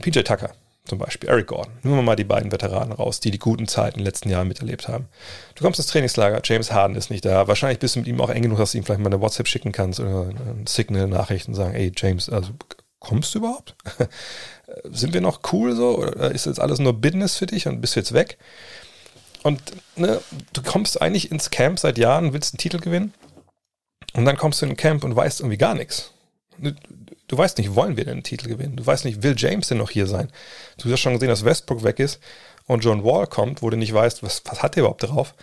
PJ 0.01 0.21
Tucker 0.21 0.53
zum 0.87 0.99
Beispiel, 0.99 1.29
Eric 1.29 1.49
Gordon. 1.49 1.73
Nehmen 1.83 1.97
wir 1.97 2.03
mal 2.03 2.17
die 2.17 2.25
beiden 2.25 2.53
Veteranen 2.53 2.93
raus, 2.93 3.21
die 3.21 3.31
die 3.31 3.39
guten 3.39 3.67
Zeiten 3.67 3.99
in 3.99 4.05
den 4.05 4.07
letzten 4.07 4.31
Jahren 4.31 4.49
miterlebt 4.49 4.89
haben. 4.89 5.09
Du 5.55 5.65
kommst 5.65 5.81
ins 5.81 5.89
Trainingslager, 5.89 6.41
James 6.45 6.73
Harden 6.73 6.97
ist 6.97 7.11
nicht 7.11 7.25
da. 7.25 7.49
Wahrscheinlich 7.49 7.79
bist 7.79 7.97
du 7.97 8.01
mit 8.01 8.09
ihm 8.09 8.21
auch 8.21 8.31
eng 8.31 8.43
genug, 8.43 8.59
dass 8.59 8.73
du 8.73 8.79
ihm 8.79 8.85
vielleicht 8.85 9.01
mal 9.01 9.07
eine 9.13 9.21
WhatsApp 9.21 9.49
schicken 9.49 9.73
kannst 9.73 10.01
oder 10.01 10.29
eine 10.29 10.65
Signal-Nachricht 10.67 11.49
und 11.49 11.55
sagen, 11.55 11.75
ey 11.75 11.93
James, 11.97 12.29
also 12.29 12.51
kommst 13.01 13.35
du 13.35 13.41
überhaupt? 13.41 13.75
Sind 14.85 15.13
wir 15.13 15.21
noch 15.21 15.41
cool 15.53 15.75
so? 15.75 15.99
Oder 15.99 16.31
ist 16.31 16.47
jetzt 16.47 16.61
alles 16.61 16.79
nur 16.79 16.93
Business 16.93 17.37
für 17.37 17.47
dich 17.47 17.67
und 17.67 17.81
bist 17.81 17.97
du 17.97 18.01
jetzt 18.01 18.13
weg? 18.13 18.39
Und 19.43 19.61
ne, 19.97 20.21
du 20.53 20.63
kommst 20.63 21.01
eigentlich 21.01 21.31
ins 21.31 21.51
Camp 21.51 21.79
seit 21.79 21.99
Jahren, 21.99 22.33
willst 22.33 22.55
einen 22.55 22.59
Titel 22.59 22.79
gewinnen 22.79 23.15
und 24.15 24.25
dann 24.25 24.37
kommst 24.37 24.61
du 24.61 24.67
in 24.67 24.73
ein 24.73 24.77
Camp 24.77 25.05
und 25.05 25.15
weißt 25.15 25.41
irgendwie 25.41 25.59
gar 25.59 25.75
nichts. 25.75 26.13
Du 27.29 27.37
weißt 27.37 27.59
nicht, 27.59 27.75
wollen 27.75 27.97
wir 27.97 28.05
denn 28.05 28.15
einen 28.15 28.23
Titel 28.23 28.49
gewinnen? 28.49 28.77
Du 28.77 28.87
weißt 28.87 29.05
nicht, 29.05 29.23
will 29.23 29.35
James 29.37 29.69
denn 29.69 29.79
noch 29.79 29.91
hier 29.91 30.07
sein? 30.07 30.31
Du 30.79 30.91
hast 30.91 31.01
schon 31.01 31.15
gesehen, 31.15 31.29
dass 31.29 31.45
Westbrook 31.45 31.83
weg 31.83 31.99
ist 31.99 32.21
und 32.67 32.85
John 32.85 33.05
Wall 33.05 33.27
kommt, 33.27 33.63
wo 33.63 33.71
du 33.71 33.77
nicht 33.77 33.93
weißt, 33.93 34.23
was, 34.23 34.43
was 34.45 34.63
hat 34.63 34.77
der 34.77 34.83
überhaupt 34.83 35.03
drauf? 35.03 35.35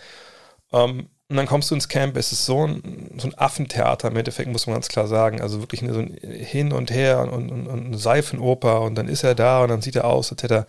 Ähm, 0.72 1.08
und 1.28 1.36
dann 1.36 1.46
kommst 1.46 1.70
du 1.70 1.74
ins 1.74 1.88
Camp, 1.88 2.16
es 2.16 2.32
ist 2.32 2.44
so 2.44 2.66
ein, 2.66 3.10
so 3.16 3.28
ein 3.28 3.38
Affentheater 3.38 4.08
im 4.08 4.16
Endeffekt, 4.16 4.50
muss 4.50 4.66
man 4.66 4.74
ganz 4.74 4.88
klar 4.88 5.06
sagen. 5.06 5.40
Also 5.40 5.60
wirklich 5.60 5.80
so 5.80 5.98
ein 5.98 6.18
Hin 6.22 6.72
und 6.72 6.90
Her 6.90 7.20
und, 7.20 7.50
und, 7.50 7.66
und 7.66 7.86
eine 7.86 7.98
Seifenoper 7.98 8.82
und 8.82 8.94
dann 8.94 9.08
ist 9.08 9.24
er 9.24 9.34
da 9.34 9.62
und 9.62 9.68
dann 9.70 9.82
sieht 9.82 9.96
er 9.96 10.04
aus, 10.04 10.30
als 10.30 10.42
hätte 10.42 10.54
er 10.54 10.66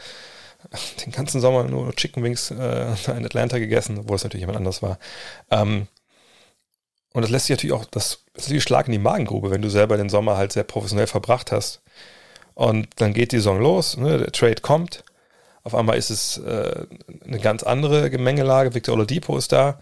den 1.06 1.12
ganzen 1.12 1.42
Sommer 1.42 1.66
nur 1.66 1.94
Chicken 1.96 2.24
Wings 2.24 2.52
äh, 2.52 2.88
in 3.08 3.26
Atlanta 3.26 3.60
gegessen, 3.60 4.00
obwohl 4.00 4.16
es 4.16 4.24
natürlich 4.24 4.42
jemand 4.42 4.58
anders 4.58 4.82
war. 4.82 4.98
Ähm, 5.52 5.88
und 7.16 7.22
das 7.22 7.32
lässt 7.32 7.46
sich 7.46 7.56
natürlich 7.56 7.74
auch, 7.74 7.86
das 7.86 8.20
ist 8.34 8.48
natürlich 8.48 8.64
Schlag 8.64 8.88
in 8.88 8.92
die 8.92 9.00
Magengrube, 9.00 9.50
wenn 9.50 9.62
du 9.62 9.70
selber 9.70 9.96
den 9.96 10.10
Sommer 10.10 10.36
halt 10.36 10.52
sehr 10.52 10.66
professionell 10.66 11.08
verbracht 11.08 11.54
hast. 11.54 11.80
Und 12.56 12.90
dann 12.98 13.14
geht 13.14 13.32
die 13.32 13.38
Saison 13.38 13.62
los, 13.62 13.96
ne, 13.96 14.18
der 14.18 14.34
Trade 14.34 14.62
kommt. 14.62 15.06
Auf 15.64 15.76
einmal 15.76 15.98
ist 15.98 16.10
es 16.10 16.40
äh, 16.40 16.86
eine 17.26 17.40
ganz 17.40 17.64
andere 17.64 18.10
Gemengelage. 18.10 18.76
Victor 18.76 18.96
Oladipo 18.96 19.38
ist 19.38 19.54
da. 19.54 19.80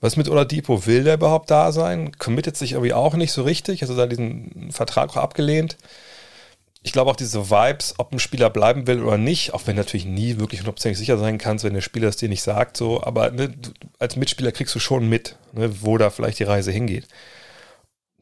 Was 0.00 0.16
mit 0.16 0.28
Oladipo? 0.28 0.84
Will 0.84 1.04
der 1.04 1.14
überhaupt 1.14 1.48
da 1.48 1.70
sein? 1.70 2.10
Committet 2.18 2.56
sich 2.56 2.72
irgendwie 2.72 2.92
auch 2.92 3.14
nicht 3.14 3.30
so 3.30 3.42
richtig. 3.42 3.82
Also 3.82 3.96
da 3.96 4.06
diesen 4.06 4.72
Vertrag 4.72 5.10
auch 5.10 5.16
abgelehnt. 5.16 5.76
Ich 6.84 6.92
glaube 6.92 7.10
auch 7.10 7.16
diese 7.16 7.50
Vibes, 7.50 7.94
ob 7.96 8.12
ein 8.12 8.18
Spieler 8.18 8.50
bleiben 8.50 8.86
will 8.86 9.02
oder 9.02 9.16
nicht, 9.16 9.54
auch 9.54 9.62
wenn 9.64 9.74
natürlich 9.74 10.04
nie 10.04 10.38
wirklich 10.38 10.60
hundertprozentig 10.60 10.98
sicher 10.98 11.16
sein 11.16 11.38
kannst, 11.38 11.64
wenn 11.64 11.72
der 11.72 11.80
Spieler 11.80 12.08
es 12.08 12.18
dir 12.18 12.28
nicht 12.28 12.42
sagt, 12.42 12.76
so, 12.76 13.02
aber 13.02 13.30
ne, 13.30 13.48
du, 13.48 13.70
als 13.98 14.16
Mitspieler 14.16 14.52
kriegst 14.52 14.74
du 14.74 14.78
schon 14.78 15.08
mit, 15.08 15.36
ne, 15.54 15.82
wo 15.82 15.96
da 15.96 16.10
vielleicht 16.10 16.38
die 16.40 16.44
Reise 16.44 16.70
hingeht. 16.70 17.08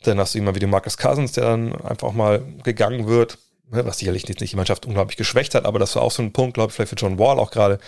Dann 0.05 0.21
hast 0.21 0.35
du 0.35 0.39
jemanden 0.39 0.57
wie 0.57 0.61
den 0.61 0.71
Marcus 0.71 0.97
Cousins, 0.97 1.33
der 1.33 1.45
dann 1.45 1.75
einfach 1.83 2.13
mal 2.13 2.45
gegangen 2.63 3.09
wird, 3.09 3.37
ne, 3.69 3.85
was 3.85 3.99
sicherlich 3.99 4.29
nicht, 4.29 4.41
nicht 4.41 4.53
die 4.53 4.57
Mannschaft 4.57 4.87
unglaublich 4.87 5.17
geschwächt 5.17 5.57
hat, 5.57 5.65
aber 5.65 5.81
das 5.81 5.97
war 5.97 6.03
auch 6.03 6.13
so 6.13 6.23
ein 6.23 6.33
Punkt, 6.33 6.55
glaube 6.55 6.71
ich, 6.71 6.77
vielleicht 6.77 6.91
für 6.91 6.97
John 6.97 7.19
Wall 7.19 7.41
auch 7.41 7.51
gerade, 7.51 7.81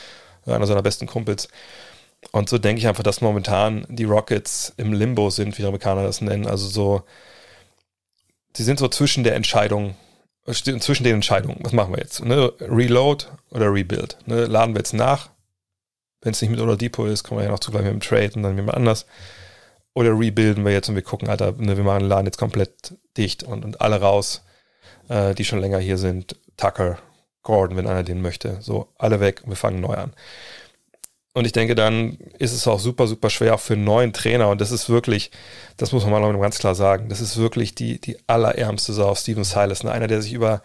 einer 0.45 0.67
seiner 0.67 0.83
besten 0.83 1.07
Kumpels. 1.07 1.49
Und 2.33 2.49
so 2.49 2.59
denke 2.59 2.81
ich 2.81 2.89
einfach, 2.89 3.05
dass 3.05 3.21
momentan 3.21 3.87
die 3.89 4.05
Rockets 4.05 4.73
im 4.77 4.93
Limbo 4.93 5.31
sind, 5.31 5.57
wie 5.57 5.63
die 5.63 5.69
Amerikaner 5.69 6.03
das 6.03 6.21
nennen. 6.21 6.49
Also 6.49 6.67
so, 6.67 7.03
sie 8.57 8.65
sind 8.65 8.81
so 8.81 8.89
zwischen 8.89 9.23
der 9.23 9.37
Entscheidung, 9.37 9.95
zwischen 10.47 11.05
den 11.05 11.15
Entscheidungen, 11.15 11.59
was 11.61 11.73
machen 11.73 11.95
wir 11.95 12.01
jetzt? 12.01 12.25
Ne? 12.25 12.53
Reload 12.61 13.27
oder 13.51 13.73
Rebuild? 13.73 14.19
Ne? 14.27 14.45
Laden 14.47 14.75
wir 14.75 14.81
jetzt 14.81 14.93
nach? 14.93 15.31
Wenn 16.21 16.33
es 16.33 16.41
nicht 16.41 16.51
mit 16.51 16.61
Oladipo 16.61 17.07
ist, 17.07 17.23
kommen 17.23 17.41
wir 17.41 17.45
ja 17.45 17.51
noch 17.51 17.61
zugleich 17.61 17.85
mit 17.85 17.93
dem 17.93 18.01
Trade 18.01 18.33
und 18.35 18.43
dann 18.43 18.57
jemand 18.57 18.77
anders. 18.77 19.07
Oder 19.95 20.19
rebuilden 20.19 20.65
wir 20.65 20.73
jetzt 20.73 20.89
und 20.89 20.97
wir 20.97 21.03
gucken, 21.03 21.29
Alter, 21.29 21.53
ne, 21.53 21.77
wir 21.77 21.85
machen 21.85 22.01
den 22.01 22.09
Laden 22.09 22.27
jetzt 22.27 22.39
komplett 22.39 22.95
dicht 23.17 23.45
und, 23.45 23.65
und 23.65 23.81
alle 23.81 24.01
raus, 24.01 24.43
äh, 25.09 25.35
die 25.35 25.45
schon 25.45 25.61
länger 25.61 25.79
hier 25.79 25.99
sind. 25.99 26.37
Tucker, 26.57 26.99
Gordon, 27.43 27.77
wenn 27.77 27.87
einer 27.87 28.03
den 28.03 28.21
möchte. 28.21 28.61
So, 28.61 28.89
alle 28.99 29.21
weg 29.21 29.43
und 29.45 29.51
wir 29.51 29.57
fangen 29.57 29.81
neu 29.81 29.95
an. 29.95 30.13
Und 31.37 31.47
ich 31.47 31.53
denke, 31.53 31.75
dann 31.75 32.16
ist 32.38 32.53
es 32.53 32.68
auch 32.68 32.79
super, 32.79 33.09
super 33.09 33.29
schwer 33.29 33.57
auch 33.57 33.61
für 33.61 33.75
einen 33.75 33.83
neuen 33.83 34.12
Trainer. 34.12 34.49
Und 34.51 34.61
das 34.61 34.70
ist 34.70 34.88
wirklich, 34.88 35.33
das 35.77 35.90
muss 35.90 36.07
man 36.07 36.23
mal 36.23 36.38
ganz 36.38 36.59
klar 36.59 36.77
sagen, 36.77 37.09
das 37.09 37.20
ist 37.20 37.37
wirklich 37.37 37.75
die, 37.75 38.01
die 38.01 38.16
allerärmste 38.29 38.92
Sau, 38.92 39.12
Steven 39.16 39.42
Silas. 39.42 39.83
Ne? 39.83 39.90
Einer, 39.90 40.07
der 40.07 40.23
sich 40.23 40.33
über, 40.33 40.62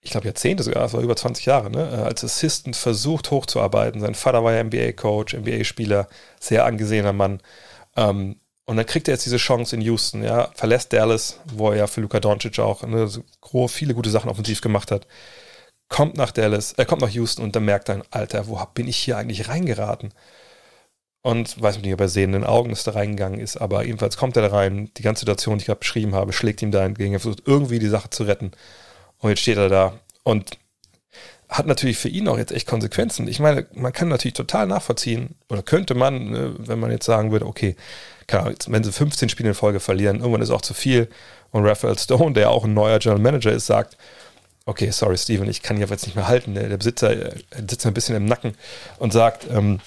ich 0.00 0.10
glaube 0.10 0.26
Jahrzehnte 0.26 0.64
sogar, 0.64 0.82
das 0.82 0.94
war 0.94 1.00
über 1.00 1.14
20 1.14 1.46
Jahre, 1.46 1.70
ne? 1.70 2.02
als 2.04 2.24
Assistant 2.24 2.74
versucht 2.74 3.30
hochzuarbeiten. 3.30 4.00
Sein 4.00 4.16
Vater 4.16 4.42
war 4.42 4.52
ja 4.52 4.64
NBA-Coach, 4.64 5.34
NBA-Spieler, 5.34 6.08
sehr 6.40 6.64
angesehener 6.64 7.12
Mann. 7.12 7.40
Ähm, 7.96 8.40
und 8.64 8.76
dann 8.76 8.86
kriegt 8.86 9.06
er 9.06 9.14
jetzt 9.14 9.26
diese 9.26 9.36
Chance 9.36 9.76
in 9.76 9.82
Houston, 9.82 10.24
ja, 10.24 10.50
verlässt 10.54 10.92
Dallas, 10.92 11.38
wo 11.44 11.70
er 11.70 11.76
ja 11.76 11.86
für 11.86 12.00
Luka 12.00 12.18
Doncic 12.18 12.58
auch 12.58 12.82
ne, 12.82 13.06
so 13.06 13.68
viele 13.68 13.94
gute 13.94 14.10
Sachen 14.10 14.30
offensiv 14.30 14.60
gemacht 14.60 14.90
hat 14.90 15.06
kommt 15.88 16.16
nach 16.16 16.30
Dallas, 16.30 16.72
er 16.72 16.86
kommt 16.86 17.02
nach 17.02 17.10
Houston 17.10 17.42
und 17.42 17.54
dann 17.56 17.64
merkt 17.64 17.88
er, 17.88 18.02
Alter, 18.10 18.48
wo 18.48 18.60
bin 18.74 18.88
ich 18.88 18.96
hier 18.96 19.16
eigentlich 19.16 19.48
reingeraten? 19.48 20.12
Und 21.22 21.60
weiß 21.60 21.78
nicht, 21.78 21.94
ob 21.94 22.00
er 22.00 22.08
sehenden 22.08 22.44
Augen 22.44 22.70
ist 22.70 22.86
da 22.86 22.92
reingegangen 22.92 23.40
ist, 23.40 23.56
aber 23.56 23.84
jedenfalls 23.84 24.18
kommt 24.18 24.36
er 24.36 24.42
da 24.42 24.54
rein, 24.54 24.90
die 24.96 25.02
ganze 25.02 25.20
Situation, 25.20 25.56
die 25.56 25.62
ich 25.62 25.66
gerade 25.66 25.78
beschrieben 25.78 26.14
habe, 26.14 26.34
schlägt 26.34 26.60
ihm 26.60 26.70
da 26.70 26.84
entgegen, 26.84 27.14
er 27.14 27.20
versucht 27.20 27.44
irgendwie 27.46 27.78
die 27.78 27.88
Sache 27.88 28.10
zu 28.10 28.24
retten. 28.24 28.52
Und 29.18 29.30
jetzt 29.30 29.40
steht 29.40 29.56
er 29.56 29.70
da 29.70 29.98
und 30.22 30.58
hat 31.48 31.66
natürlich 31.66 31.96
für 31.96 32.08
ihn 32.08 32.28
auch 32.28 32.36
jetzt 32.36 32.52
echt 32.52 32.66
Konsequenzen. 32.66 33.28
Ich 33.28 33.40
meine, 33.40 33.66
man 33.74 33.92
kann 33.92 34.08
natürlich 34.08 34.34
total 34.34 34.66
nachvollziehen, 34.66 35.36
oder 35.48 35.62
könnte 35.62 35.94
man, 35.94 36.30
ne, 36.30 36.54
wenn 36.58 36.80
man 36.80 36.90
jetzt 36.90 37.06
sagen 37.06 37.32
würde, 37.32 37.46
okay, 37.46 37.76
Ahnung, 38.32 38.54
wenn 38.68 38.84
sie 38.84 38.92
15 38.92 39.28
Spiele 39.28 39.50
in 39.50 39.54
Folge 39.54 39.80
verlieren, 39.80 40.18
irgendwann 40.18 40.42
ist 40.42 40.50
auch 40.50 40.62
zu 40.62 40.74
viel. 40.74 41.08
Und 41.50 41.66
Raphael 41.66 41.98
Stone, 41.98 42.32
der 42.32 42.50
auch 42.50 42.64
ein 42.64 42.74
neuer 42.74 42.98
General 42.98 43.20
Manager 43.20 43.52
ist, 43.52 43.66
sagt, 43.66 43.96
okay, 44.66 44.90
sorry, 44.90 45.16
Steven, 45.18 45.48
ich 45.48 45.62
kann 45.62 45.76
hier 45.76 45.86
jetzt 45.86 46.06
nicht 46.06 46.16
mehr 46.16 46.28
halten. 46.28 46.54
Der, 46.54 46.68
der 46.68 46.76
Besitzer 46.76 47.10
äh, 47.10 47.40
sitzt 47.68 47.84
mir 47.84 47.90
ein 47.90 47.94
bisschen 47.94 48.16
im 48.16 48.26
Nacken 48.26 48.56
und 48.98 49.12
sagt, 49.12 49.46
ähm, 49.50 49.80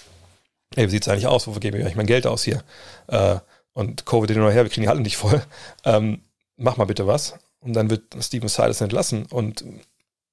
hey, 0.76 0.88
wie 0.88 0.92
sieht 0.92 1.04
es 1.04 1.10
eigentlich 1.10 1.28
aus? 1.28 1.48
Wofür 1.48 1.60
gebe 1.60 1.78
ich 1.78 1.84
eigentlich 1.84 1.96
mein 1.96 2.08
Geld 2.08 2.28
aus 2.28 2.44
hier? 2.44 2.64
Äh, 3.08 3.38
und 3.74 4.06
Covid 4.06 4.30
hin 4.30 4.42
oder 4.42 4.52
her, 4.52 4.64
wir 4.64 4.70
kriegen 4.70 4.84
die 4.84 4.90
Halle 4.90 5.02
nicht 5.02 5.18
voll. 5.18 5.42
Ähm, 5.86 6.22
mach 6.58 6.78
mal 6.78 6.86
bitte 6.86 7.08
was. 7.08 7.36
Und 7.60 7.74
dann 7.74 7.90
wird 7.90 8.16
Steven 8.20 8.50
Silas 8.50 8.82
entlassen. 8.82 9.26
Und 9.28 9.64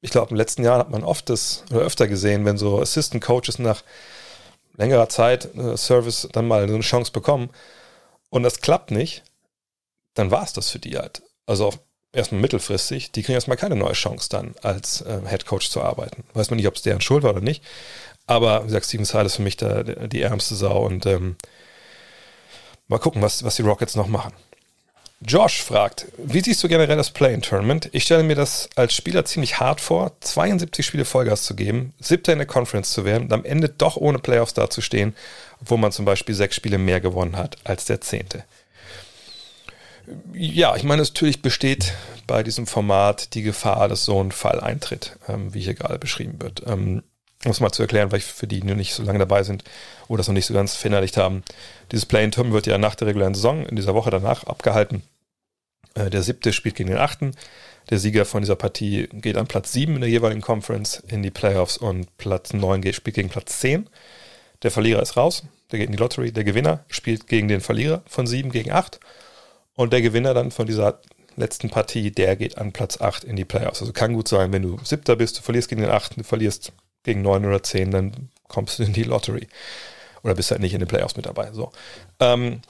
ich 0.00 0.10
glaube, 0.10 0.30
im 0.30 0.36
letzten 0.36 0.64
Jahr 0.64 0.78
hat 0.78 0.90
man 0.90 1.04
oft 1.04 1.30
das 1.30 1.64
oder 1.70 1.80
öfter 1.80 2.08
gesehen, 2.08 2.44
wenn 2.44 2.58
so 2.58 2.80
Assistant 2.80 3.22
Coaches 3.22 3.58
nach 3.58 3.82
längerer 4.76 5.08
Zeit 5.08 5.54
äh, 5.54 5.76
Service 5.76 6.28
dann 6.32 6.48
mal 6.48 6.68
so 6.68 6.74
eine 6.74 6.82
Chance 6.82 7.12
bekommen 7.12 7.50
und 8.30 8.42
das 8.42 8.60
klappt 8.60 8.90
nicht, 8.90 9.22
dann 10.14 10.30
war 10.30 10.42
es 10.42 10.52
das 10.52 10.70
für 10.70 10.78
die 10.78 10.98
halt. 10.98 11.22
Also 11.46 11.72
erstmal 12.14 12.40
mittelfristig, 12.40 13.12
die 13.12 13.22
kriegen 13.22 13.34
erstmal 13.34 13.56
keine 13.56 13.76
neue 13.76 13.92
Chance 13.92 14.28
dann 14.30 14.54
als 14.62 15.00
äh, 15.02 15.20
Head 15.28 15.46
Coach 15.46 15.70
zu 15.70 15.82
arbeiten. 15.82 16.24
Weiß 16.34 16.50
man 16.50 16.56
nicht, 16.56 16.68
ob 16.68 16.76
es 16.76 16.82
deren 16.82 17.00
Schuld 17.00 17.22
war 17.22 17.32
oder 17.32 17.40
nicht. 17.40 17.62
Aber 18.26 18.62
wie 18.62 18.66
gesagt, 18.66 18.86
Steven 18.86 19.04
Silas 19.04 19.26
ist 19.26 19.36
für 19.36 19.42
mich 19.42 19.56
da, 19.56 19.82
die 19.82 20.22
ärmste 20.22 20.54
Sau 20.54 20.86
und 20.86 21.04
ähm, 21.06 21.36
mal 22.88 22.98
gucken, 22.98 23.22
was, 23.22 23.44
was 23.44 23.56
die 23.56 23.62
Rockets 23.62 23.96
noch 23.96 24.08
machen. 24.08 24.32
Josh 25.26 25.62
fragt, 25.62 26.06
wie 26.18 26.40
siehst 26.40 26.62
du 26.62 26.68
generell 26.68 26.96
das 26.96 27.10
Play-in-Tournament? 27.10 27.88
Ich 27.92 28.02
stelle 28.02 28.22
mir 28.22 28.34
das 28.34 28.68
als 28.74 28.94
Spieler 28.94 29.24
ziemlich 29.24 29.58
hart 29.58 29.80
vor, 29.80 30.12
72 30.20 30.84
Spiele 30.84 31.06
Vollgas 31.06 31.44
zu 31.44 31.54
geben, 31.54 31.94
siebter 31.98 32.32
in 32.32 32.38
der 32.38 32.46
Conference 32.46 32.92
zu 32.92 33.06
werden 33.06 33.24
und 33.24 33.32
am 33.32 33.44
Ende 33.44 33.70
doch 33.70 33.96
ohne 33.96 34.18
Playoffs 34.18 34.52
dazustehen, 34.52 35.16
obwohl 35.62 35.78
man 35.78 35.92
zum 35.92 36.04
Beispiel 36.04 36.34
sechs 36.34 36.56
Spiele 36.56 36.76
mehr 36.76 37.00
gewonnen 37.00 37.36
hat 37.36 37.56
als 37.64 37.86
der 37.86 38.02
zehnte. 38.02 38.44
Ja, 40.32 40.76
ich 40.76 40.84
meine, 40.84 41.02
natürlich 41.02 41.42
besteht 41.42 41.94
bei 42.26 42.42
diesem 42.42 42.66
Format 42.66 43.34
die 43.34 43.42
Gefahr, 43.42 43.88
dass 43.88 44.04
so 44.04 44.22
ein 44.22 44.32
Fall 44.32 44.60
eintritt, 44.60 45.18
ähm, 45.28 45.54
wie 45.54 45.60
hier 45.60 45.74
gerade 45.74 45.98
beschrieben 45.98 46.40
wird. 46.40 46.62
Ähm, 46.66 47.02
um 47.44 47.50
es 47.50 47.60
mal 47.60 47.72
zu 47.72 47.82
erklären, 47.82 48.10
vielleicht 48.10 48.26
für 48.26 48.46
die, 48.46 48.60
die 48.60 48.66
noch 48.66 48.76
nicht 48.76 48.94
so 48.94 49.02
lange 49.02 49.18
dabei 49.18 49.42
sind 49.42 49.64
oder 50.08 50.18
das 50.18 50.28
noch 50.28 50.34
nicht 50.34 50.46
so 50.46 50.54
ganz 50.54 50.74
verinnerlicht 50.74 51.16
haben. 51.16 51.42
Dieses 51.92 52.06
Play-in-Turm 52.06 52.52
wird 52.52 52.66
ja 52.66 52.78
nach 52.78 52.94
der 52.94 53.08
regulären 53.08 53.34
Saison 53.34 53.66
in 53.66 53.76
dieser 53.76 53.94
Woche 53.94 54.10
danach 54.10 54.44
abgehalten. 54.44 55.02
Äh, 55.94 56.10
der 56.10 56.22
siebte 56.22 56.52
spielt 56.52 56.74
gegen 56.74 56.90
den 56.90 56.98
achten. 56.98 57.32
Der 57.90 57.98
Sieger 57.98 58.24
von 58.24 58.40
dieser 58.40 58.56
Partie 58.56 59.08
geht 59.12 59.36
an 59.36 59.46
Platz 59.46 59.72
sieben 59.72 59.96
in 59.96 60.00
der 60.00 60.10
jeweiligen 60.10 60.40
Conference 60.40 61.02
in 61.06 61.22
die 61.22 61.30
Playoffs 61.30 61.76
und 61.76 62.16
Platz 62.16 62.54
neun 62.54 62.82
spielt 62.92 63.16
gegen 63.16 63.28
Platz 63.28 63.60
zehn. 63.60 63.90
Der 64.62 64.70
Verlierer 64.70 65.02
ist 65.02 65.18
raus, 65.18 65.44
der 65.70 65.78
geht 65.78 65.86
in 65.86 65.92
die 65.92 65.98
Lottery. 65.98 66.32
Der 66.32 66.44
Gewinner 66.44 66.84
spielt 66.88 67.26
gegen 67.26 67.48
den 67.48 67.60
Verlierer 67.60 68.02
von 68.06 68.26
sieben 68.26 68.50
gegen 68.50 68.72
acht. 68.72 69.00
Und 69.76 69.92
der 69.92 70.02
Gewinner 70.02 70.34
dann 70.34 70.50
von 70.50 70.66
dieser 70.66 71.00
letzten 71.36 71.70
Partie, 71.70 72.10
der 72.10 72.36
geht 72.36 72.58
an 72.58 72.72
Platz 72.72 73.00
8 73.00 73.24
in 73.24 73.36
die 73.36 73.44
Playoffs. 73.44 73.80
Also 73.80 73.92
kann 73.92 74.14
gut 74.14 74.28
sein, 74.28 74.52
wenn 74.52 74.62
du 74.62 74.78
siebter 74.84 75.16
bist, 75.16 75.38
du 75.38 75.42
verlierst 75.42 75.68
gegen 75.68 75.82
den 75.82 75.90
8., 75.90 76.16
du 76.16 76.22
verlierst 76.22 76.72
gegen 77.02 77.22
9 77.22 77.44
oder 77.44 77.62
10, 77.62 77.90
dann 77.90 78.30
kommst 78.48 78.78
du 78.78 78.84
in 78.84 78.92
die 78.92 79.02
Lottery. 79.02 79.48
Oder 80.22 80.34
bist 80.34 80.50
halt 80.50 80.60
nicht 80.60 80.74
in 80.74 80.80
den 80.80 80.88
Playoffs 80.88 81.16
mit 81.16 81.26
dabei. 81.26 81.52
So. 81.52 81.72
Ähm, 82.20 82.62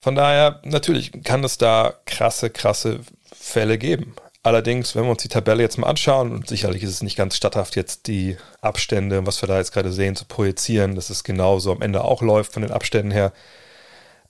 von 0.00 0.14
daher, 0.14 0.60
natürlich 0.64 1.12
kann 1.24 1.42
es 1.42 1.58
da 1.58 1.94
krasse, 2.04 2.50
krasse 2.50 3.00
Fälle 3.32 3.78
geben. 3.78 4.14
Allerdings, 4.42 4.94
wenn 4.94 5.04
wir 5.04 5.10
uns 5.10 5.22
die 5.22 5.28
Tabelle 5.28 5.62
jetzt 5.62 5.78
mal 5.78 5.88
anschauen, 5.88 6.30
und 6.30 6.48
sicherlich 6.48 6.82
ist 6.82 6.90
es 6.90 7.02
nicht 7.02 7.16
ganz 7.16 7.34
statthaft, 7.34 7.76
jetzt 7.76 8.06
die 8.06 8.36
Abstände, 8.60 9.26
was 9.26 9.42
wir 9.42 9.46
da 9.46 9.56
jetzt 9.56 9.72
gerade 9.72 9.90
sehen, 9.90 10.16
zu 10.16 10.26
projizieren, 10.26 10.94
dass 10.94 11.08
es 11.08 11.24
genauso 11.24 11.72
am 11.72 11.80
Ende 11.80 12.04
auch 12.04 12.20
läuft 12.20 12.52
von 12.52 12.62
den 12.62 12.70
Abständen 12.70 13.10
her. 13.10 13.32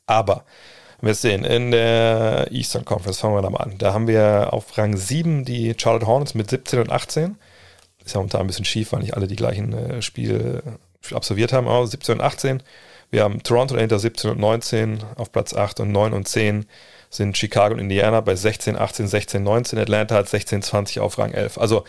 Aber 0.06 0.44
wir 1.00 1.14
sehen 1.14 1.44
in 1.44 1.70
der 1.70 2.48
Eastern 2.50 2.85
Conference, 2.85 3.20
fangen 3.20 3.35
wir 3.35 3.42
da 3.42 3.50
mal 3.50 3.59
an. 3.59 3.78
Da 3.78 3.92
haben 3.92 4.07
wir 4.07 4.48
auf 4.52 4.76
Rang 4.78 4.96
7 4.96 5.44
die 5.44 5.74
Charlotte 5.76 6.07
Hornets 6.07 6.35
mit 6.35 6.50
17 6.50 6.80
und 6.80 6.90
18. 6.90 7.37
Ist 8.04 8.14
ja 8.14 8.18
momentan 8.18 8.42
ein 8.42 8.46
bisschen 8.46 8.64
schief, 8.64 8.92
weil 8.92 9.00
nicht 9.00 9.14
alle 9.14 9.26
die 9.26 9.37
gleichen 9.37 9.72
äh, 9.72 10.02
Spiele 10.02 10.62
absolviert 11.12 11.52
haben, 11.52 11.68
aber 11.68 11.87
17 11.87 12.16
und 12.16 12.20
18. 12.20 12.62
Wir 13.11 13.22
haben 13.22 13.42
Toronto 13.42 13.74
dahinter 13.74 13.98
17 13.98 14.30
und 14.30 14.40
19 14.40 14.98
auf 15.16 15.30
Platz 15.30 15.54
8 15.54 15.80
und 15.80 15.92
9 15.92 16.12
und 16.12 16.26
10 16.26 16.66
sind 17.11 17.38
Chicago 17.38 17.74
und 17.74 17.80
Indiana 17.80 18.20
bei 18.20 18.35
16, 18.35 18.76
18, 18.76 19.07
16, 19.07 19.42
19. 19.42 19.78
Atlanta 19.78 20.16
hat 20.16 20.28
16, 20.28 20.62
20 20.62 21.00
auf 21.00 21.18
Rang 21.18 21.33
11. 21.33 21.59
Also 21.59 21.85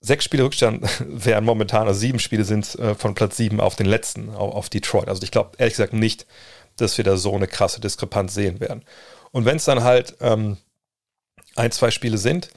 sechs 0.00 0.24
Spiele 0.24 0.44
Rückstand 0.44 0.86
wären 1.06 1.44
momentan, 1.44 1.86
also 1.86 1.98
sieben 1.98 2.18
Spiele 2.18 2.44
sind 2.44 2.78
äh, 2.78 2.94
von 2.94 3.14
Platz 3.14 3.36
7 3.36 3.60
auf 3.60 3.76
den 3.76 3.86
letzten, 3.86 4.30
auf, 4.34 4.54
auf 4.54 4.68
Detroit. 4.70 5.08
Also 5.08 5.22
ich 5.22 5.30
glaube 5.30 5.52
ehrlich 5.58 5.74
gesagt 5.74 5.92
nicht, 5.92 6.26
dass 6.76 6.96
wir 6.96 7.04
da 7.04 7.16
so 7.16 7.34
eine 7.34 7.46
krasse 7.46 7.80
Diskrepanz 7.80 8.34
sehen 8.34 8.60
werden. 8.60 8.84
Und 9.32 9.44
wenn 9.44 9.56
es 9.56 9.64
dann 9.64 9.82
halt 9.82 10.16
ähm, 10.20 10.58
ein, 11.56 11.70
zwei 11.72 11.90
Spiele 11.90 12.18
sind, 12.18 12.50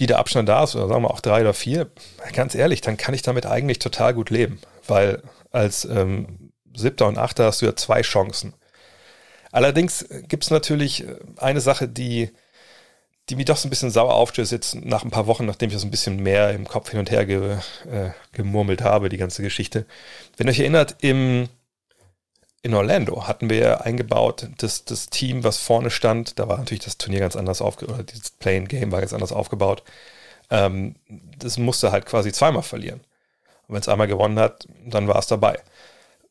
die 0.00 0.06
der 0.06 0.18
Abstand 0.18 0.48
da 0.48 0.64
ist, 0.64 0.74
oder 0.74 0.88
sagen 0.88 1.02
wir 1.02 1.10
auch 1.10 1.20
drei 1.20 1.42
oder 1.42 1.54
vier, 1.54 1.90
ganz 2.32 2.54
ehrlich, 2.54 2.80
dann 2.80 2.96
kann 2.96 3.14
ich 3.14 3.22
damit 3.22 3.46
eigentlich 3.46 3.78
total 3.78 4.14
gut 4.14 4.30
leben, 4.30 4.60
weil 4.86 5.22
als 5.50 5.84
ähm, 5.84 6.52
Siebter 6.74 7.06
und 7.06 7.18
Achter 7.18 7.44
hast 7.44 7.62
du 7.62 7.66
ja 7.66 7.76
zwei 7.76 8.02
Chancen. 8.02 8.54
Allerdings 9.52 10.06
gibt 10.28 10.44
es 10.44 10.50
natürlich 10.50 11.04
eine 11.36 11.60
Sache, 11.60 11.86
die, 11.86 12.30
die 13.28 13.36
mich 13.36 13.44
doch 13.44 13.58
so 13.58 13.68
ein 13.68 13.70
bisschen 13.70 13.90
sauer 13.90 14.14
aufstößt, 14.14 14.50
jetzt 14.50 14.74
nach 14.76 15.04
ein 15.04 15.10
paar 15.10 15.26
Wochen, 15.26 15.44
nachdem 15.44 15.68
ich 15.68 15.74
das 15.74 15.84
ein 15.84 15.90
bisschen 15.90 16.22
mehr 16.22 16.52
im 16.52 16.66
Kopf 16.66 16.90
hin 16.90 16.98
und 16.98 17.10
her 17.10 17.26
ge, 17.26 17.58
äh, 17.90 18.10
gemurmelt 18.32 18.80
habe, 18.80 19.10
die 19.10 19.18
ganze 19.18 19.42
Geschichte. 19.42 19.86
Wenn 20.38 20.48
ihr 20.48 20.52
euch 20.52 20.60
erinnert, 20.60 20.96
im 21.00 21.48
in 22.62 22.74
Orlando 22.74 23.26
hatten 23.26 23.50
wir 23.50 23.84
eingebaut, 23.84 24.48
dass 24.58 24.84
das 24.84 25.10
Team, 25.10 25.42
was 25.42 25.58
vorne 25.58 25.90
stand, 25.90 26.38
da 26.38 26.48
war 26.48 26.58
natürlich 26.58 26.84
das 26.84 26.96
Turnier 26.96 27.20
ganz 27.20 27.34
anders 27.34 27.60
aufgebaut, 27.60 27.94
oder 27.96 28.04
dieses 28.04 28.30
Playing 28.30 28.68
Game 28.68 28.92
war 28.92 29.00
ganz 29.00 29.12
anders 29.12 29.32
aufgebaut. 29.32 29.82
Ähm, 30.50 30.94
das 31.38 31.58
musste 31.58 31.90
halt 31.90 32.06
quasi 32.06 32.32
zweimal 32.32 32.62
verlieren. 32.62 33.00
Und 33.66 33.74
wenn 33.74 33.80
es 33.80 33.88
einmal 33.88 34.06
gewonnen 34.06 34.38
hat, 34.38 34.68
dann 34.86 35.08
war 35.08 35.18
es 35.18 35.26
dabei. 35.26 35.58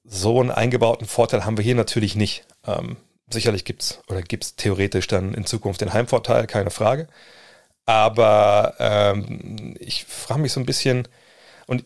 So 0.06 0.40
einen 0.40 0.52
eingebauten 0.52 1.06
Vorteil 1.06 1.46
haben 1.46 1.58
wir 1.58 1.64
hier 1.66 1.76
natürlich 1.76 2.16
nicht. 2.16 2.46
Ähm, 2.66 2.96
sicherlich 3.30 3.66
gibt 3.66 3.82
es 3.84 4.00
oder 4.08 4.22
gibt 4.22 4.44
es 4.46 4.56
theoretisch 4.56 5.08
dann 5.08 5.34
in 5.34 5.46
Zukunft 5.46 5.82
den 5.82 5.94
Heimvorteil, 5.94 6.48
keine 6.48 6.72
Frage. 6.72 7.08
Aber 7.86 8.76
ähm, 8.80 9.76
ich 9.80 10.06
frage 10.06 10.42
mich 10.42 10.54
so 10.54 10.62
ein 10.62 10.66
bisschen, 10.66 11.08
und 11.68 11.84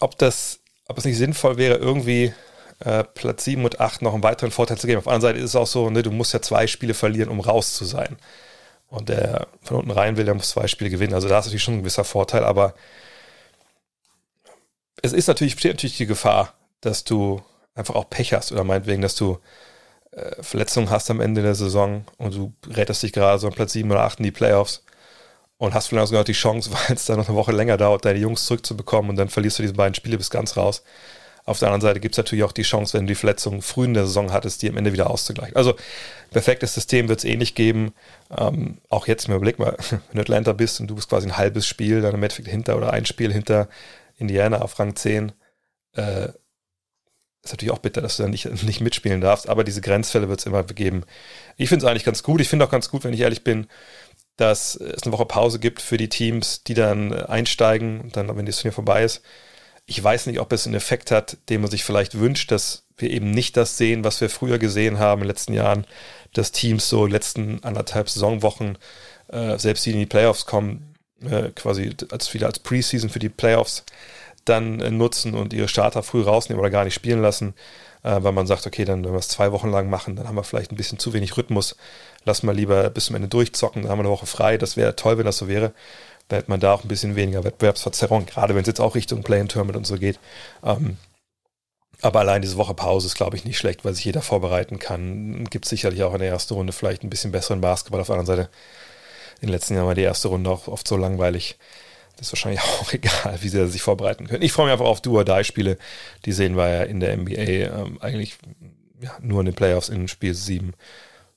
ob 0.00 0.18
das, 0.18 0.60
ob 0.88 0.98
es 0.98 1.04
nicht 1.04 1.16
sinnvoll 1.18 1.58
wäre, 1.58 1.76
irgendwie 1.76 2.32
äh, 2.80 3.04
Platz 3.04 3.44
7 3.44 3.64
und 3.64 3.80
8 3.80 4.02
noch 4.02 4.14
einen 4.14 4.22
weiteren 4.22 4.50
Vorteil 4.50 4.78
zu 4.78 4.86
geben. 4.86 4.98
Auf 4.98 5.04
der 5.04 5.12
anderen 5.12 5.34
Seite 5.34 5.44
ist 5.44 5.50
es 5.50 5.56
auch 5.56 5.66
so, 5.66 5.90
ne, 5.90 6.02
du 6.02 6.10
musst 6.10 6.32
ja 6.32 6.42
zwei 6.42 6.66
Spiele 6.66 6.94
verlieren, 6.94 7.28
um 7.28 7.40
raus 7.40 7.74
zu 7.74 7.84
sein. 7.84 8.16
Und 8.88 9.08
der 9.08 9.48
von 9.62 9.78
unten 9.78 9.90
rein 9.90 10.16
will, 10.16 10.24
der 10.24 10.34
muss 10.34 10.50
zwei 10.50 10.66
Spiele 10.66 10.90
gewinnen. 10.90 11.14
Also 11.14 11.28
da 11.28 11.38
ist 11.38 11.46
natürlich 11.46 11.62
schon 11.62 11.74
ein 11.74 11.80
gewisser 11.80 12.04
Vorteil, 12.04 12.44
aber 12.44 12.74
es 15.02 15.12
ist 15.12 15.28
natürlich, 15.28 15.54
besteht 15.54 15.74
natürlich 15.74 15.96
die 15.96 16.06
Gefahr, 16.06 16.54
dass 16.80 17.04
du 17.04 17.42
einfach 17.74 17.94
auch 17.94 18.08
Pech 18.10 18.32
hast 18.32 18.50
oder 18.52 18.64
meinetwegen, 18.64 19.02
dass 19.02 19.14
du 19.14 19.38
äh, 20.12 20.42
Verletzungen 20.42 20.90
hast 20.90 21.10
am 21.10 21.20
Ende 21.20 21.42
der 21.42 21.54
Saison 21.54 22.04
und 22.16 22.34
du 22.34 22.52
rettest 22.66 23.02
dich 23.02 23.12
gerade 23.12 23.38
so 23.38 23.46
an 23.46 23.52
Platz 23.52 23.72
7 23.72 23.90
oder 23.90 24.02
8 24.02 24.20
in 24.20 24.24
die 24.24 24.30
Playoffs 24.30 24.82
und 25.58 25.74
hast 25.74 25.88
vielleicht 25.88 26.08
sogar 26.08 26.20
noch 26.22 26.26
die 26.26 26.32
Chance, 26.32 26.70
weil 26.88 26.96
es 26.96 27.04
dann 27.04 27.18
noch 27.18 27.28
eine 27.28 27.36
Woche 27.36 27.52
länger 27.52 27.76
dauert, 27.76 28.04
deine 28.04 28.18
Jungs 28.18 28.46
zurückzubekommen 28.46 29.10
und 29.10 29.16
dann 29.16 29.28
verlierst 29.28 29.58
du 29.58 29.62
diese 29.62 29.74
beiden 29.74 29.94
Spiele 29.94 30.16
bis 30.16 30.30
ganz 30.30 30.56
raus. 30.56 30.82
Auf 31.48 31.60
der 31.60 31.68
anderen 31.68 31.80
Seite 31.80 31.98
gibt 31.98 32.12
es 32.12 32.18
natürlich 32.18 32.44
auch 32.44 32.52
die 32.52 32.62
Chance, 32.62 32.92
wenn 32.92 33.06
du 33.06 33.12
die 33.12 33.14
Verletzungen 33.14 33.62
früh 33.62 33.86
in 33.86 33.94
der 33.94 34.04
Saison 34.04 34.32
hattest, 34.32 34.60
die 34.60 34.68
am 34.68 34.76
Ende 34.76 34.92
wieder 34.92 35.08
auszugleichen. 35.08 35.56
Also 35.56 35.76
perfektes 36.30 36.74
System 36.74 37.08
wird 37.08 37.20
es 37.20 37.24
eh 37.24 37.38
nicht 37.38 37.54
geben. 37.54 37.94
Ähm, 38.36 38.82
auch 38.90 39.06
jetzt, 39.06 39.28
mir 39.28 39.36
überleg 39.36 39.58
mal, 39.58 39.74
wenn 39.90 40.00
du 40.12 40.20
Atlanta 40.20 40.52
bist 40.52 40.78
und 40.78 40.88
du 40.88 40.94
bist 40.94 41.08
quasi 41.08 41.26
ein 41.26 41.38
halbes 41.38 41.66
Spiel, 41.66 42.02
dann 42.02 42.14
im 42.14 42.22
Endeffekt 42.22 42.48
hinter 42.48 42.76
oder 42.76 42.92
ein 42.92 43.06
Spiel 43.06 43.32
hinter 43.32 43.70
Indiana 44.18 44.60
auf 44.60 44.78
Rang 44.78 44.94
10, 44.94 45.32
äh, 45.96 46.28
ist 47.42 47.52
natürlich 47.52 47.72
auch 47.72 47.78
bitter, 47.78 48.02
dass 48.02 48.18
du 48.18 48.24
da 48.24 48.28
nicht, 48.28 48.44
nicht 48.64 48.82
mitspielen 48.82 49.22
darfst, 49.22 49.48
aber 49.48 49.64
diese 49.64 49.80
Grenzfälle 49.80 50.28
wird 50.28 50.40
es 50.40 50.46
immer 50.46 50.64
geben. 50.64 51.04
Ich 51.56 51.70
finde 51.70 51.86
es 51.86 51.90
eigentlich 51.90 52.04
ganz 52.04 52.22
gut. 52.22 52.42
Ich 52.42 52.50
finde 52.50 52.66
auch 52.66 52.70
ganz 52.70 52.90
gut, 52.90 53.04
wenn 53.04 53.14
ich 53.14 53.20
ehrlich 53.20 53.42
bin, 53.42 53.68
dass 54.36 54.76
es 54.76 55.02
eine 55.02 55.12
Woche 55.12 55.24
Pause 55.24 55.60
gibt 55.60 55.80
für 55.80 55.96
die 55.96 56.10
Teams, 56.10 56.62
die 56.62 56.74
dann 56.74 57.10
einsteigen, 57.14 58.10
dann, 58.12 58.36
wenn 58.36 58.44
das 58.44 58.58
Turnier 58.58 58.74
vorbei 58.74 59.02
ist 59.02 59.22
ich 59.88 60.04
weiß 60.04 60.26
nicht, 60.26 60.38
ob 60.38 60.52
es 60.52 60.66
einen 60.66 60.76
Effekt 60.76 61.10
hat, 61.10 61.38
den 61.48 61.62
man 61.62 61.70
sich 61.70 61.82
vielleicht 61.82 62.18
wünscht, 62.18 62.52
dass 62.52 62.84
wir 62.98 63.10
eben 63.10 63.30
nicht 63.30 63.56
das 63.56 63.78
sehen, 63.78 64.04
was 64.04 64.20
wir 64.20 64.28
früher 64.28 64.58
gesehen 64.58 64.98
haben 64.98 65.22
in 65.22 65.24
den 65.24 65.30
letzten 65.30 65.54
Jahren, 65.54 65.86
dass 66.34 66.52
Teams 66.52 66.90
so 66.90 67.04
in 67.04 67.08
den 67.08 67.12
letzten 67.12 67.64
anderthalb 67.64 68.10
Saisonwochen, 68.10 68.76
äh, 69.28 69.56
selbst 69.56 69.86
die 69.86 69.92
in 69.92 69.98
die 69.98 70.06
Playoffs 70.06 70.44
kommen, 70.44 70.94
äh, 71.22 71.48
quasi 71.54 71.96
als 72.10 72.34
wieder 72.34 72.48
als 72.48 72.58
Preseason 72.58 73.08
für 73.08 73.18
die 73.18 73.30
Playoffs 73.30 73.84
dann 74.44 74.78
äh, 74.80 74.90
nutzen 74.90 75.34
und 75.34 75.54
ihre 75.54 75.68
Starter 75.68 76.02
früh 76.02 76.22
rausnehmen 76.22 76.60
oder 76.60 76.70
gar 76.70 76.84
nicht 76.84 76.94
spielen 76.94 77.22
lassen, 77.22 77.54
äh, 78.02 78.22
weil 78.22 78.32
man 78.32 78.46
sagt, 78.46 78.66
okay, 78.66 78.84
dann 78.84 79.02
wenn 79.06 79.12
wir 79.12 79.18
es 79.18 79.28
zwei 79.28 79.52
Wochen 79.52 79.70
lang 79.70 79.88
machen, 79.88 80.16
dann 80.16 80.28
haben 80.28 80.36
wir 80.36 80.44
vielleicht 80.44 80.70
ein 80.70 80.76
bisschen 80.76 80.98
zu 80.98 81.14
wenig 81.14 81.38
Rhythmus, 81.38 81.76
lass 82.26 82.42
mal 82.42 82.54
lieber 82.54 82.90
bis 82.90 83.06
zum 83.06 83.16
Ende 83.16 83.28
durchzocken, 83.28 83.82
dann 83.82 83.90
haben 83.90 84.00
wir 84.00 84.04
eine 84.04 84.12
Woche 84.12 84.26
frei, 84.26 84.58
das 84.58 84.76
wäre 84.76 84.96
toll, 84.96 85.16
wenn 85.16 85.24
das 85.24 85.38
so 85.38 85.48
wäre 85.48 85.72
da 86.28 86.36
hätte 86.36 86.50
man 86.50 86.60
da 86.60 86.74
auch 86.74 86.84
ein 86.84 86.88
bisschen 86.88 87.16
weniger 87.16 87.44
Wettbewerbsverzerrung, 87.44 88.26
gerade 88.26 88.54
wenn 88.54 88.62
es 88.62 88.68
jetzt 88.68 88.80
auch 88.80 88.94
Richtung 88.94 89.22
Play-in-Tournament 89.22 89.76
und 89.76 89.86
so 89.86 89.96
geht. 89.96 90.18
Ähm, 90.62 90.98
aber 92.00 92.20
allein 92.20 92.42
diese 92.42 92.56
Woche 92.56 92.74
Pause 92.74 93.06
ist, 93.06 93.16
glaube 93.16 93.36
ich, 93.36 93.44
nicht 93.44 93.58
schlecht, 93.58 93.84
weil 93.84 93.94
sich 93.94 94.04
jeder 94.04 94.22
vorbereiten 94.22 94.78
kann. 94.78 95.44
Gibt 95.50 95.64
sicherlich 95.64 96.02
auch 96.04 96.14
in 96.14 96.20
der 96.20 96.28
ersten 96.28 96.54
Runde 96.54 96.72
vielleicht 96.72 97.02
ein 97.02 97.10
bisschen 97.10 97.32
besseren 97.32 97.60
Basketball. 97.60 98.00
Auf 98.00 98.06
der 98.06 98.16
anderen 98.16 98.36
Seite, 98.36 98.50
in 99.40 99.48
den 99.48 99.52
letzten 99.52 99.74
Jahren 99.74 99.86
war 99.86 99.94
die 99.94 100.02
erste 100.02 100.28
Runde 100.28 100.50
auch 100.50 100.68
oft 100.68 100.86
so 100.86 100.96
langweilig. 100.96 101.58
Das 102.16 102.28
ist 102.28 102.32
wahrscheinlich 102.32 102.60
auch 102.80 102.92
egal, 102.92 103.38
wie 103.40 103.48
sie 103.48 103.66
sich 103.68 103.82
vorbereiten 103.82 104.28
können. 104.28 104.42
Ich 104.42 104.52
freue 104.52 104.66
mich 104.66 104.72
einfach 104.74 104.86
auf 104.86 105.00
Do-or-Die-Spiele. 105.00 105.78
Die 106.24 106.32
sehen 106.32 106.56
wir 106.56 106.68
ja 106.68 106.82
in 106.82 107.00
der 107.00 107.16
NBA 107.16 107.32
ähm, 107.32 107.98
eigentlich 108.00 108.38
ja, 109.00 109.16
nur 109.20 109.40
in 109.40 109.46
den 109.46 109.54
Playoffs 109.54 109.88
in 109.88 110.08
Spiel 110.08 110.34
7 110.34 110.74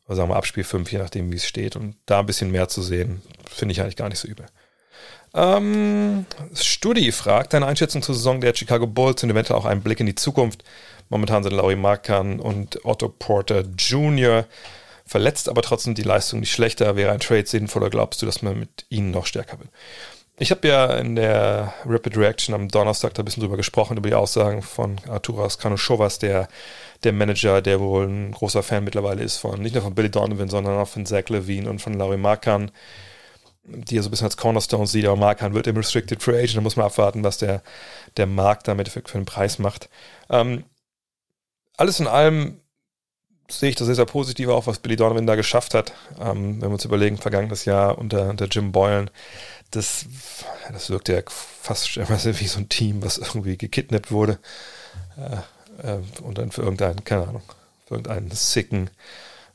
oder 0.05 0.15
sagen 0.15 0.29
wir 0.29 0.35
ab 0.35 0.45
Spiel 0.45 0.63
5, 0.63 0.91
je 0.91 0.97
nachdem, 0.97 1.31
wie 1.31 1.37
es 1.37 1.47
steht. 1.47 1.75
Und 1.75 1.95
da 2.05 2.19
ein 2.19 2.25
bisschen 2.25 2.51
mehr 2.51 2.67
zu 2.67 2.81
sehen, 2.81 3.21
finde 3.49 3.71
ich 3.71 3.81
eigentlich 3.81 3.95
gar 3.95 4.09
nicht 4.09 4.19
so 4.19 4.27
übel. 4.27 4.45
Ähm, 5.33 6.25
Studi 6.53 7.11
fragt, 7.11 7.53
deine 7.53 7.65
Einschätzung 7.65 8.01
zur 8.01 8.15
Saison 8.15 8.41
der 8.41 8.53
Chicago 8.53 8.85
Bulls 8.85 9.23
und 9.23 9.29
eventuell 9.29 9.59
auch 9.59 9.65
einen 9.65 9.81
Blick 9.81 9.99
in 9.99 10.05
die 10.05 10.15
Zukunft. 10.15 10.63
Momentan 11.09 11.43
sind 11.43 11.53
Laurie 11.53 11.75
Markan 11.75 12.39
und 12.39 12.83
Otto 12.85 13.09
Porter 13.09 13.63
Jr. 13.77 14.45
verletzt, 15.05 15.49
aber 15.49 15.61
trotzdem 15.61 15.95
die 15.95 16.03
Leistung 16.03 16.41
nicht 16.41 16.51
schlechter. 16.51 16.95
Wäre 16.95 17.11
ein 17.11 17.19
Trade 17.19 17.45
sinnvoll 17.45 17.83
oder 17.83 17.91
glaubst 17.91 18.21
du, 18.21 18.25
dass 18.25 18.41
man 18.41 18.59
mit 18.59 18.85
ihnen 18.89 19.11
noch 19.11 19.25
stärker 19.25 19.59
wird? 19.59 19.69
Ich 20.37 20.49
habe 20.49 20.67
ja 20.67 20.95
in 20.95 21.15
der 21.15 21.73
Rapid 21.85 22.17
Reaction 22.17 22.55
am 22.55 22.67
Donnerstag 22.67 23.13
da 23.13 23.21
ein 23.21 23.25
bisschen 23.25 23.41
drüber 23.41 23.57
gesprochen, 23.57 23.97
über 23.97 24.09
die 24.09 24.15
Aussagen 24.15 24.63
von 24.63 24.99
Arturas 25.07 25.59
Kanuschovas, 25.59 26.17
der, 26.17 26.47
der 27.03 27.13
Manager, 27.13 27.61
der 27.61 27.79
wohl 27.79 28.07
ein 28.07 28.31
großer 28.31 28.63
Fan 28.63 28.83
mittlerweile 28.83 29.21
ist 29.21 29.37
von, 29.37 29.61
nicht 29.61 29.75
nur 29.75 29.83
von 29.83 29.93
Billy 29.93 30.09
Donovan, 30.09 30.49
sondern 30.49 30.79
auch 30.79 30.87
von 30.87 31.05
Zach 31.05 31.29
Levine 31.29 31.69
und 31.69 31.79
von 31.79 31.93
Laurie 31.93 32.17
Markan 32.17 32.71
die 33.73 33.97
er 33.97 34.03
so 34.03 34.09
ein 34.09 34.11
bisschen 34.11 34.25
als 34.27 34.37
Cornerstone 34.37 34.87
sieht, 34.87 35.05
aber 35.05 35.15
Markan 35.15 35.53
wird 35.53 35.67
im 35.67 35.77
Restricted 35.77 36.21
Free 36.21 36.37
Agent, 36.37 36.57
da 36.57 36.61
muss 36.61 36.75
man 36.75 36.85
abwarten, 36.85 37.23
was 37.23 37.37
der, 37.37 37.61
der 38.17 38.27
Markt 38.27 38.67
damit 38.67 38.89
für, 38.89 39.01
für 39.05 39.17
einen 39.17 39.25
Preis 39.25 39.59
macht. 39.59 39.89
Ähm, 40.29 40.63
alles 41.77 41.99
in 41.99 42.07
allem 42.07 42.59
sehe 43.49 43.69
ich 43.69 43.75
das 43.75 43.87
sehr, 43.87 43.95
sehr 43.95 44.05
positiv 44.05 44.49
auch, 44.49 44.67
was 44.67 44.79
Billy 44.79 44.95
Donovan 44.95 45.27
da 45.27 45.35
geschafft 45.35 45.73
hat. 45.73 45.93
Ähm, 46.19 46.61
wenn 46.61 46.69
wir 46.69 46.73
uns 46.73 46.85
überlegen, 46.85 47.17
vergangenes 47.17 47.65
Jahr 47.65 47.97
unter, 47.97 48.29
unter 48.29 48.45
Jim 48.45 48.71
Boylan, 48.71 49.09
das, 49.71 50.05
das 50.71 50.89
wirkt 50.89 51.09
ja 51.09 51.21
fast 51.27 51.97
wie 51.97 52.47
so 52.47 52.59
ein 52.59 52.69
Team, 52.69 53.03
was 53.03 53.17
irgendwie 53.17 53.57
gekidnappt 53.57 54.11
wurde 54.11 54.39
äh, 55.17 55.93
äh, 55.93 55.99
und 56.21 56.37
dann 56.37 56.51
für 56.51 56.61
irgendeinen, 56.61 57.03
keine 57.03 57.27
Ahnung, 57.27 57.43
für 57.85 57.95
irgendeinen 57.95 58.31
sicken, 58.31 58.89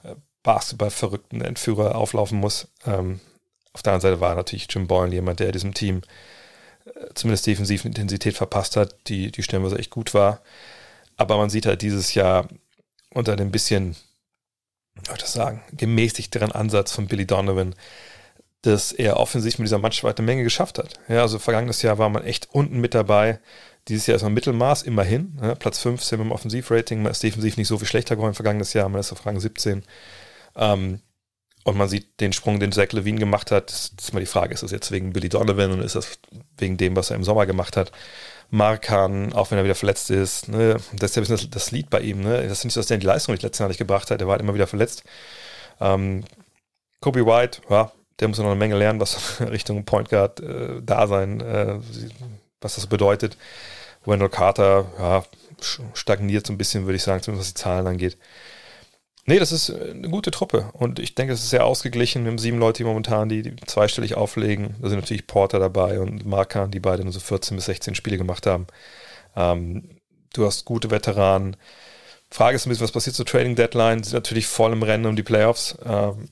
äh, 0.02 0.14
Basketball-verrückten 0.42 1.42
Entführer 1.42 1.94
auflaufen 1.96 2.38
muss. 2.38 2.68
Ähm, 2.86 3.20
auf 3.76 3.82
der 3.82 3.92
anderen 3.92 4.12
Seite 4.12 4.20
war 4.22 4.34
natürlich 4.34 4.68
Jim 4.70 4.86
Boylan 4.86 5.12
jemand, 5.12 5.38
der 5.38 5.52
diesem 5.52 5.74
Team 5.74 6.00
äh, 6.86 7.12
zumindest 7.12 7.46
defensiv 7.46 7.82
eine 7.82 7.90
Intensität 7.90 8.34
verpasst 8.34 8.74
hat, 8.74 8.94
die, 9.08 9.30
die 9.30 9.42
stellenweise 9.42 9.78
echt 9.78 9.90
gut 9.90 10.14
war. 10.14 10.40
Aber 11.18 11.36
man 11.36 11.50
sieht 11.50 11.66
halt 11.66 11.82
dieses 11.82 12.14
Jahr 12.14 12.48
unter 13.12 13.36
dem 13.36 13.50
bisschen, 13.50 13.94
wie 14.94 15.04
soll 15.04 15.16
ich 15.16 15.20
das 15.20 15.34
sagen, 15.34 15.62
gemäßigteren 15.72 16.52
Ansatz 16.52 16.90
von 16.90 17.06
Billy 17.06 17.26
Donovan, 17.26 17.74
dass 18.62 18.92
er 18.92 19.18
offensichtlich 19.18 19.58
mit 19.58 19.66
dieser 19.66 19.78
Mannschaft 19.78 20.18
eine 20.18 20.24
Menge 20.24 20.42
geschafft 20.42 20.78
hat. 20.78 20.94
Ja, 21.06 21.20
also 21.20 21.38
vergangenes 21.38 21.82
Jahr 21.82 21.98
war 21.98 22.08
man 22.08 22.24
echt 22.24 22.48
unten 22.52 22.80
mit 22.80 22.94
dabei. 22.94 23.40
Dieses 23.88 24.06
Jahr 24.06 24.16
ist 24.16 24.22
man 24.22 24.32
Mittelmaß, 24.32 24.84
immerhin. 24.84 25.38
Ja, 25.42 25.54
Platz 25.54 25.80
15 25.80 26.18
im 26.18 26.32
Offensivrating. 26.32 27.02
Man 27.02 27.12
ist 27.12 27.22
defensiv 27.22 27.58
nicht 27.58 27.68
so 27.68 27.76
viel 27.76 27.86
schlechter 27.86 28.16
geworden 28.16 28.32
vergangenes 28.32 28.72
Jahr. 28.72 28.88
Man 28.88 29.00
ist 29.00 29.12
auf 29.12 29.26
Rang 29.26 29.38
17. 29.38 29.84
Ähm, 30.56 31.00
und 31.66 31.76
man 31.76 31.88
sieht 31.88 32.20
den 32.20 32.32
Sprung, 32.32 32.60
den 32.60 32.70
Zach 32.70 32.92
Levine 32.92 33.18
gemacht 33.18 33.50
hat. 33.50 33.70
Das 33.70 33.90
ist 33.98 34.14
mal 34.14 34.20
die 34.20 34.26
Frage, 34.26 34.54
ist 34.54 34.62
das 34.62 34.70
jetzt 34.70 34.92
wegen 34.92 35.12
Billy 35.12 35.28
Donovan 35.28 35.72
und 35.72 35.80
ist 35.80 35.96
das 35.96 36.16
wegen 36.58 36.76
dem, 36.76 36.94
was 36.94 37.10
er 37.10 37.16
im 37.16 37.24
Sommer 37.24 37.44
gemacht 37.44 37.76
hat? 37.76 37.90
Markan, 38.50 39.32
auch 39.32 39.50
wenn 39.50 39.58
er 39.58 39.64
wieder 39.64 39.74
verletzt 39.74 40.10
ist, 40.12 40.48
ne? 40.48 40.76
das 40.92 41.10
ist 41.10 41.16
ja 41.16 41.20
ein 41.20 41.26
bisschen 41.26 41.50
das, 41.50 41.50
das 41.50 41.70
Lied 41.72 41.90
bei 41.90 42.00
ihm. 42.02 42.20
Ne? 42.20 42.40
Das 42.44 42.58
ist 42.58 42.64
nicht 42.64 42.74
so, 42.74 42.78
dass 42.78 42.86
der 42.86 42.98
die 42.98 43.06
Leistung 43.06 43.34
die 43.34 43.42
letzten 43.42 43.64
Jahre 43.64 43.70
nicht 43.70 43.78
gebracht 43.78 44.12
hat. 44.12 44.20
Er 44.20 44.28
war 44.28 44.34
halt 44.34 44.42
immer 44.42 44.54
wieder 44.54 44.68
verletzt. 44.68 45.02
Ähm, 45.80 46.22
Kobe 47.00 47.26
White, 47.26 47.62
ja, 47.68 47.90
der 48.20 48.28
muss 48.28 48.38
noch 48.38 48.46
eine 48.46 48.54
Menge 48.54 48.76
lernen, 48.76 49.00
was 49.00 49.40
Richtung 49.50 49.84
Point 49.84 50.08
Guard 50.08 50.38
äh, 50.38 50.80
da 50.82 51.08
sein, 51.08 51.40
äh, 51.40 51.80
was 52.60 52.76
das 52.76 52.86
bedeutet. 52.86 53.36
Wendell 54.04 54.28
Carter, 54.28 54.86
ja, 55.00 55.24
stagniert 55.94 56.46
so 56.46 56.52
ein 56.52 56.58
bisschen, 56.58 56.84
würde 56.86 56.94
ich 56.94 57.02
sagen, 57.02 57.24
zumindest 57.24 57.48
was 57.48 57.54
die 57.54 57.60
Zahlen 57.60 57.88
angeht. 57.88 58.16
Nee, 59.26 59.40
das 59.40 59.50
ist 59.50 59.68
äh, 59.70 59.90
eine 59.90 60.08
gute 60.08 60.30
Truppe 60.30 60.70
und 60.72 61.00
ich 61.00 61.14
denke, 61.14 61.34
es 61.34 61.42
ist 61.42 61.50
sehr 61.50 61.66
ausgeglichen. 61.66 62.24
Wir 62.24 62.30
haben 62.30 62.38
sieben 62.38 62.58
Leute 62.58 62.84
momentan, 62.84 63.28
die, 63.28 63.42
die 63.42 63.56
zweistellig 63.66 64.14
auflegen. 64.14 64.76
Da 64.80 64.88
sind 64.88 65.00
natürlich 65.00 65.26
Porter 65.26 65.58
dabei 65.58 66.00
und 66.00 66.24
Markan, 66.24 66.70
die 66.70 66.80
beide 66.80 67.02
nur 67.02 67.12
so 67.12 67.20
14 67.20 67.56
bis 67.56 67.66
16 67.66 67.94
Spiele 67.96 68.18
gemacht 68.18 68.46
haben. 68.46 68.66
Ähm, 69.34 69.98
du 70.32 70.46
hast 70.46 70.64
gute 70.64 70.90
Veteranen. 70.90 71.56
Frage 72.30 72.56
ist 72.56 72.66
ein 72.66 72.70
bisschen, 72.70 72.84
was 72.84 72.92
passiert 72.92 73.16
zur 73.16 73.26
Trading 73.26 73.56
Deadline? 73.56 74.04
Sind 74.04 74.14
natürlich 74.14 74.46
voll 74.46 74.72
im 74.72 74.82
Rennen 74.82 75.06
um 75.06 75.16
die 75.16 75.22
Playoffs. 75.24 75.76
Ähm, 75.84 76.28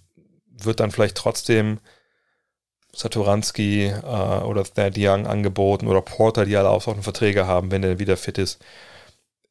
wird 0.47 0.79
dann 0.79 0.93
vielleicht 0.93 1.17
trotzdem 1.17 1.81
Satoranski 2.93 3.87
äh, 3.87 4.43
oder 4.45 4.63
Thad 4.63 4.95
Young 4.97 5.27
angeboten 5.27 5.89
oder 5.89 6.01
Porter, 6.01 6.45
die 6.47 6.57
alle 6.57 6.71
auch 6.71 6.83
Verträge 6.83 7.47
haben, 7.47 7.73
wenn 7.73 7.83
der 7.83 7.99
wieder 7.99 8.17
fit 8.17 8.39
ist. 8.39 8.65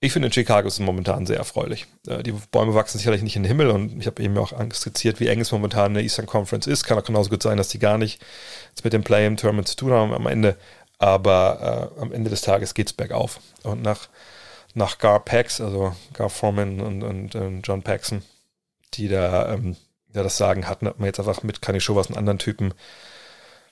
Ich 0.04 0.12
finde, 0.12 0.26
in 0.26 0.34
Chicago 0.34 0.68
ist 0.68 0.74
es 0.74 0.80
momentan 0.82 1.26
sehr 1.26 1.38
erfreulich. 1.38 1.88
Äh, 2.06 2.24
die 2.24 2.34
Bäume 2.34 2.74
wachsen 2.74 2.98
sicherlich 2.98 3.22
nicht 3.22 3.38
in 3.38 3.44
den 3.44 3.48
Himmel 3.48 3.70
und 3.70 4.02
ich 4.02 4.06
habe 4.06 4.22
eben 4.22 4.38
auch 4.38 4.52
skizziert, 4.74 5.22
wie 5.22 5.30
eng 5.30 5.40
es 5.40 5.54
momentan 5.54 5.92
in 5.92 5.94
der 5.94 6.04
Eastern 6.04 6.26
Conference 6.26 6.68
ist. 6.68 6.84
Kann 6.84 7.00
auch 7.00 7.06
genauso 7.06 7.30
gut 7.30 7.42
sein, 7.42 7.56
dass 7.56 7.70
die 7.70 7.80
gar 7.80 7.98
nicht 7.98 8.22
mit 8.84 8.92
dem 8.92 9.06
Play-in-Tournament 9.06 9.66
zu 9.70 9.78
tun 9.78 9.94
haben 9.94 10.14
am 10.14 10.28
Ende. 10.28 10.58
Aber 10.98 11.94
äh, 11.98 12.02
am 12.02 12.12
Ende 12.12 12.30
des 12.30 12.42
Tages 12.42 12.74
geht 12.74 12.88
es 12.88 12.94
bergauf. 12.94 13.40
Und 13.64 13.82
nach, 13.82 14.10
nach 14.74 14.98
Gar 14.98 15.24
Pax, 15.24 15.62
also 15.62 15.96
Gar 16.12 16.30
Foreman 16.30 16.82
und, 16.82 17.02
und, 17.02 17.36
und 17.36 17.62
John 17.66 17.82
Paxson, 17.82 18.24
die 18.96 19.08
da 19.08 19.54
ähm, 19.54 19.78
ja, 20.14 20.22
das 20.22 20.36
Sagen 20.36 20.68
hatten, 20.68 20.86
hat 20.86 21.00
man 21.00 21.06
jetzt 21.06 21.20
einfach 21.20 21.44
mit 21.44 21.62
Kanischowas 21.62 22.08
einen 22.08 22.18
anderen 22.18 22.40
Typen 22.40 22.74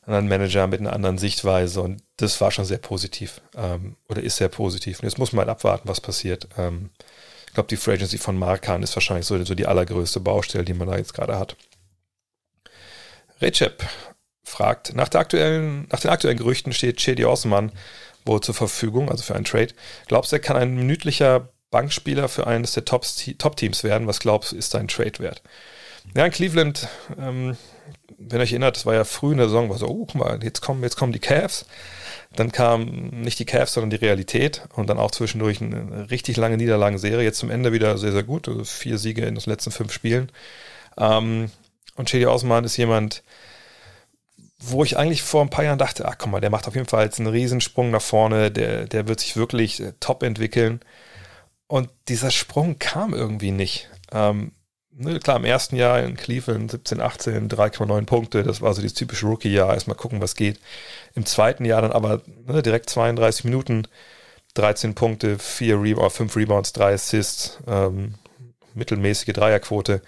anderen 0.02 0.28
Manager 0.28 0.68
mit 0.68 0.80
einer 0.80 0.94
anderen 0.94 1.18
Sichtweise 1.18 1.82
und 1.82 2.02
das 2.18 2.42
war 2.42 2.52
schon 2.52 2.66
sehr 2.66 2.80
positiv 2.80 3.42
ähm, 3.56 3.96
oder 4.10 4.22
ist 4.22 4.38
sehr 4.38 4.50
positiv. 4.50 5.00
Und 5.00 5.06
jetzt 5.06 5.20
muss 5.20 5.32
man 5.32 5.42
halt 5.42 5.50
abwarten, 5.50 5.88
was 5.88 6.02
passiert. 6.02 6.48
Ähm, 6.58 6.90
ich 7.48 7.54
glaube, 7.54 7.68
die 7.68 7.78
Free 7.78 7.94
Agency 7.94 8.18
von 8.18 8.38
Markan 8.38 8.82
ist 8.82 8.96
wahrscheinlich 8.96 9.26
so, 9.26 9.44
so 9.44 9.56
die 9.56 9.68
allergrößte 9.68 10.20
Baustelle, 10.20 10.66
die 10.66 10.74
man 10.74 10.88
da 10.88 10.98
jetzt 10.98 11.14
gerade 11.14 11.38
hat. 11.38 11.56
Recep 13.42 13.84
fragt, 14.44 14.96
nach, 14.96 15.14
aktuellen, 15.14 15.88
nach 15.92 16.00
den 16.00 16.12
aktuellen 16.12 16.38
Gerüchten 16.38 16.74
steht 16.74 16.98
Chedi 16.98 17.26
Osman 17.26 17.72
wohl 18.26 18.42
zur 18.42 18.56
Verfügung, 18.56 19.10
also 19.10 19.24
für 19.24 19.36
einen 19.36 19.46
Trade. 19.46 19.74
Glaubst 20.08 20.32
du, 20.32 20.36
er 20.36 20.42
kann 20.42 20.58
ein 20.58 20.76
minütlicher 20.76 21.50
Bankspieler 21.72 22.30
für 22.30 22.48
eines 22.48 22.74
der 22.74 22.86
Top-Teams 22.86 23.84
werden? 23.84 24.08
Was 24.08 24.20
glaubst 24.20 24.52
du, 24.52 24.56
ist 24.56 24.74
dein 24.74 24.88
Trade 24.88 25.20
wert? 25.20 25.42
Ja, 26.16 26.26
in 26.26 26.32
Cleveland, 26.32 26.88
ähm, 27.20 27.58
wenn 28.30 28.40
ihr 28.40 28.44
euch 28.44 28.52
erinnert, 28.52 28.76
das 28.76 28.86
war 28.86 28.94
ja 28.94 29.04
früh 29.04 29.32
in 29.32 29.38
der 29.38 29.48
Saison, 29.48 29.70
war 29.70 29.78
so, 29.78 29.88
oh, 29.88 30.06
guck 30.06 30.16
mal, 30.16 30.40
jetzt 30.44 30.62
kommen, 30.62 30.84
jetzt 30.84 30.98
kommen 30.98 31.14
die 31.14 31.20
Cavs. 31.20 31.66
Dann 32.36 32.52
kam 32.52 32.86
nicht 33.10 33.40
die 33.40 33.46
Cavs, 33.46 33.74
sondern 33.74 33.90
die 33.90 33.98
Realität 33.98 34.64
und 34.76 34.90
dann 34.90 34.98
auch 34.98 35.12
zwischendurch 35.12 35.62
eine 35.62 36.10
richtig 36.10 36.38
lange 36.38 36.58
Niederlagenserie. 36.58 37.24
Jetzt 37.24 37.40
zum 37.40 37.50
Ende 37.50 37.74
wieder 37.74 37.98
sehr, 37.98 38.14
sehr 38.14 38.24
gut. 38.24 38.48
Also 38.48 38.64
vier 38.64 38.98
Siege 38.98 39.26
in 39.26 39.36
den 39.36 39.44
letzten 39.46 39.72
fünf 39.72 39.92
Spielen. 39.92 40.32
Ähm, 40.98 41.52
und 41.96 42.10
Chedi 42.10 42.26
Osman 42.26 42.64
ist 42.64 42.78
jemand, 42.78 43.24
wo 44.60 44.84
ich 44.84 44.98
eigentlich 44.98 45.24
vor 45.24 45.42
ein 45.42 45.50
paar 45.50 45.66
Jahren 45.66 45.80
dachte, 45.80 46.08
ach 46.08 46.18
guck 46.18 46.32
mal, 46.32 46.40
der 46.40 46.52
macht 46.52 46.68
auf 46.68 46.76
jeden 46.76 46.88
Fall 46.88 47.04
jetzt 47.04 47.20
einen 47.20 47.28
Riesensprung 47.28 47.92
nach 47.92 48.02
vorne, 48.02 48.52
der, 48.52 48.86
der 48.86 49.08
wird 49.08 49.20
sich 49.20 49.36
wirklich 49.36 49.84
top 50.00 50.24
entwickeln. 50.24 50.80
Und 51.68 51.90
dieser 52.08 52.32
Sprung 52.32 52.80
kam 52.80 53.14
irgendwie 53.14 53.52
nicht. 53.52 53.90
Ähm, 54.12 54.52
ne, 54.94 55.20
klar, 55.20 55.38
im 55.38 55.46
ersten 55.46 55.76
Jahr 55.76 56.02
in 56.02 56.16
Cleveland 56.16 56.72
17, 56.72 57.02
18, 57.02 57.50
3,9 57.50 58.06
Punkte, 58.06 58.44
das 58.44 58.62
war 58.62 58.74
so 58.74 58.82
dieses 58.82 58.96
typische 58.96 59.26
Rookie-Jahr, 59.26 59.74
erstmal 59.74 59.98
gucken, 59.98 60.22
was 60.22 60.36
geht. 60.36 60.60
Im 61.16 61.26
zweiten 61.26 61.66
Jahr 61.66 61.82
dann 61.82 61.92
aber 61.92 62.22
ne, 62.46 62.62
direkt 62.62 62.90
32 62.90 63.46
Minuten, 63.46 63.88
13 64.54 64.96
Punkte, 64.96 65.40
4 65.40 65.82
Rebounds, 65.82 66.18
5 66.18 66.36
Rebounds, 66.36 66.74
3 66.74 66.94
Assists, 66.94 67.60
ähm, 67.68 68.16
mittelmäßige 68.74 69.34
Dreierquote. 69.34 70.02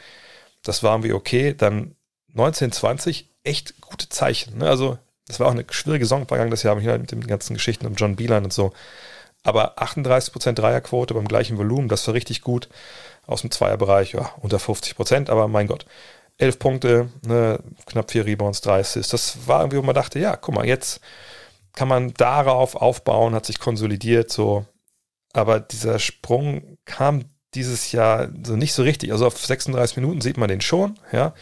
Das 0.64 0.84
war 0.84 0.94
irgendwie 0.94 1.14
okay. 1.14 1.54
Dann 1.58 1.96
19, 2.34 2.72
20, 2.72 3.30
echt 3.44 3.80
gute 3.82 4.10
Zeichen. 4.10 4.58
Ne? 4.58 4.70
Also, 4.70 4.98
das 5.28 5.40
war 5.40 5.48
auch 5.48 5.52
eine 5.52 5.66
schwierige 5.70 6.06
Saison 6.06 6.28
vergangenes 6.28 6.64
Jahr 6.64 6.76
mit 6.76 7.12
den 7.12 7.28
ganzen 7.28 7.54
Geschichten 7.54 7.86
um 7.86 7.96
John 7.96 8.16
Beelan 8.16 8.44
und 8.44 8.54
so. 8.54 8.74
Aber 9.44 9.78
38% 9.78 10.54
Dreierquote 10.54 11.14
beim 11.14 11.28
gleichen 11.28 11.58
Volumen, 11.58 11.90
das 11.90 12.08
war 12.08 12.14
richtig 12.14 12.42
gut. 12.42 12.70
Aus 13.26 13.42
dem 13.42 13.52
Zweierbereich, 13.52 14.14
ja, 14.14 14.32
unter 14.42 14.58
50%, 14.58 15.30
aber 15.30 15.48
mein 15.48 15.68
Gott. 15.68 15.86
11 16.38 16.60
Punkte, 16.60 17.10
ne, 17.26 17.60
knapp 17.86 18.12
4 18.12 18.26
Rebounds, 18.26 18.62
3 18.62 18.80
Assists. 18.80 19.12
Das 19.12 19.48
war 19.48 19.62
irgendwie, 19.62 19.78
wo 19.78 19.84
man 19.84 19.96
dachte, 19.96 20.20
ja, 20.20 20.36
guck 20.36 20.56
mal, 20.56 20.66
jetzt 20.66 21.00
kann 21.74 21.88
man 21.88 22.14
darauf 22.14 22.76
aufbauen, 22.76 23.36
hat 23.36 23.46
sich 23.46 23.60
konsolidiert, 23.60 24.32
so. 24.32 24.66
Aber 25.34 25.60
dieser 25.60 26.00
Sprung 26.00 26.78
kam 26.86 27.26
dieses 27.56 27.92
Jahr 27.92 28.30
so 28.44 28.56
nicht 28.56 28.74
so 28.74 28.84
richtig. 28.84 29.12
Also 29.12 29.28
auf 29.28 29.44
36 29.44 29.98
Minuten 29.98 30.22
sieht 30.22 30.38
man 30.38 30.50
den 30.50 30.62
schon, 30.62 31.00
ja. 31.12 31.34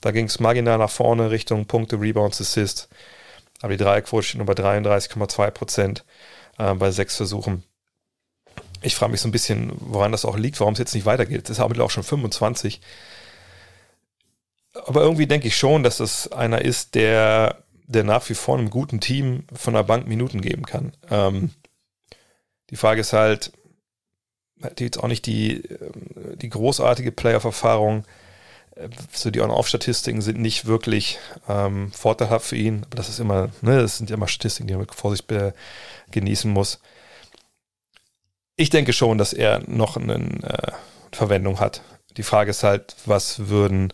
Da 0.00 0.10
ging 0.12 0.26
es 0.26 0.40
marginal 0.40 0.78
nach 0.78 0.90
vorne 0.90 1.30
Richtung 1.30 1.66
Punkte, 1.66 2.00
Rebounds, 2.00 2.40
Assists. 2.40 2.88
Aber 3.62 3.72
die 3.76 3.82
Dreierquote 3.82 4.22
steht 4.22 4.38
nur 4.38 4.46
bei 4.46 4.52
33,2 4.52 5.50
Prozent 5.50 6.04
äh, 6.58 6.74
bei 6.74 6.90
sechs 6.90 7.16
Versuchen. 7.16 7.64
Ich 8.86 8.94
frage 8.94 9.12
mich 9.12 9.20
so 9.20 9.28
ein 9.28 9.32
bisschen, 9.32 9.72
woran 9.78 10.12
das 10.12 10.24
auch 10.24 10.36
liegt, 10.36 10.60
warum 10.60 10.72
es 10.72 10.78
jetzt 10.78 10.94
nicht 10.94 11.06
weitergeht. 11.06 11.44
Das 11.44 11.58
ist 11.58 11.60
aber 11.60 11.82
auch 11.84 11.90
schon 11.90 12.02
25. 12.02 12.80
Aber 14.86 15.02
irgendwie 15.02 15.26
denke 15.26 15.48
ich 15.48 15.56
schon, 15.56 15.82
dass 15.82 15.98
das 15.98 16.30
einer 16.32 16.62
ist, 16.62 16.94
der, 16.94 17.62
der 17.86 18.04
nach 18.04 18.28
wie 18.28 18.34
vor 18.34 18.56
einem 18.56 18.70
guten 18.70 19.00
Team 19.00 19.44
von 19.52 19.74
der 19.74 19.82
Bank 19.82 20.06
Minuten 20.06 20.40
geben 20.40 20.64
kann. 20.64 20.92
Ähm, 21.10 21.50
die 22.70 22.76
Frage 22.76 23.00
ist 23.00 23.12
halt, 23.12 23.52
hat 24.62 24.80
jetzt 24.80 24.98
auch 24.98 25.08
nicht 25.08 25.26
die, 25.26 25.62
ähm, 25.64 26.38
die 26.38 26.48
großartige 26.48 27.12
Playoff-Erfahrung 27.12 28.04
so 29.12 29.30
die 29.30 29.40
On-Off-Statistiken 29.40 30.20
sind 30.20 30.38
nicht 30.38 30.66
wirklich 30.66 31.18
ähm, 31.48 31.90
vorteilhaft 31.92 32.46
für 32.46 32.56
ihn. 32.56 32.84
Aber 32.84 32.96
das 32.96 33.08
ist 33.08 33.20
immer, 33.20 33.48
ne, 33.62 33.80
das 33.80 33.96
sind 33.96 34.10
ja 34.10 34.16
immer 34.16 34.28
Statistiken, 34.28 34.68
die 34.68 34.74
man 34.74 34.82
mit 34.82 34.94
Vorsicht 34.94 35.26
genießen 36.10 36.50
muss. 36.50 36.80
Ich 38.56 38.70
denke 38.70 38.92
schon, 38.92 39.18
dass 39.18 39.32
er 39.32 39.62
noch 39.66 39.96
eine 39.96 40.14
äh, 40.14 40.72
Verwendung 41.12 41.60
hat. 41.60 41.82
Die 42.16 42.22
Frage 42.22 42.50
ist 42.50 42.62
halt, 42.62 42.96
was 43.04 43.48
würden 43.48 43.92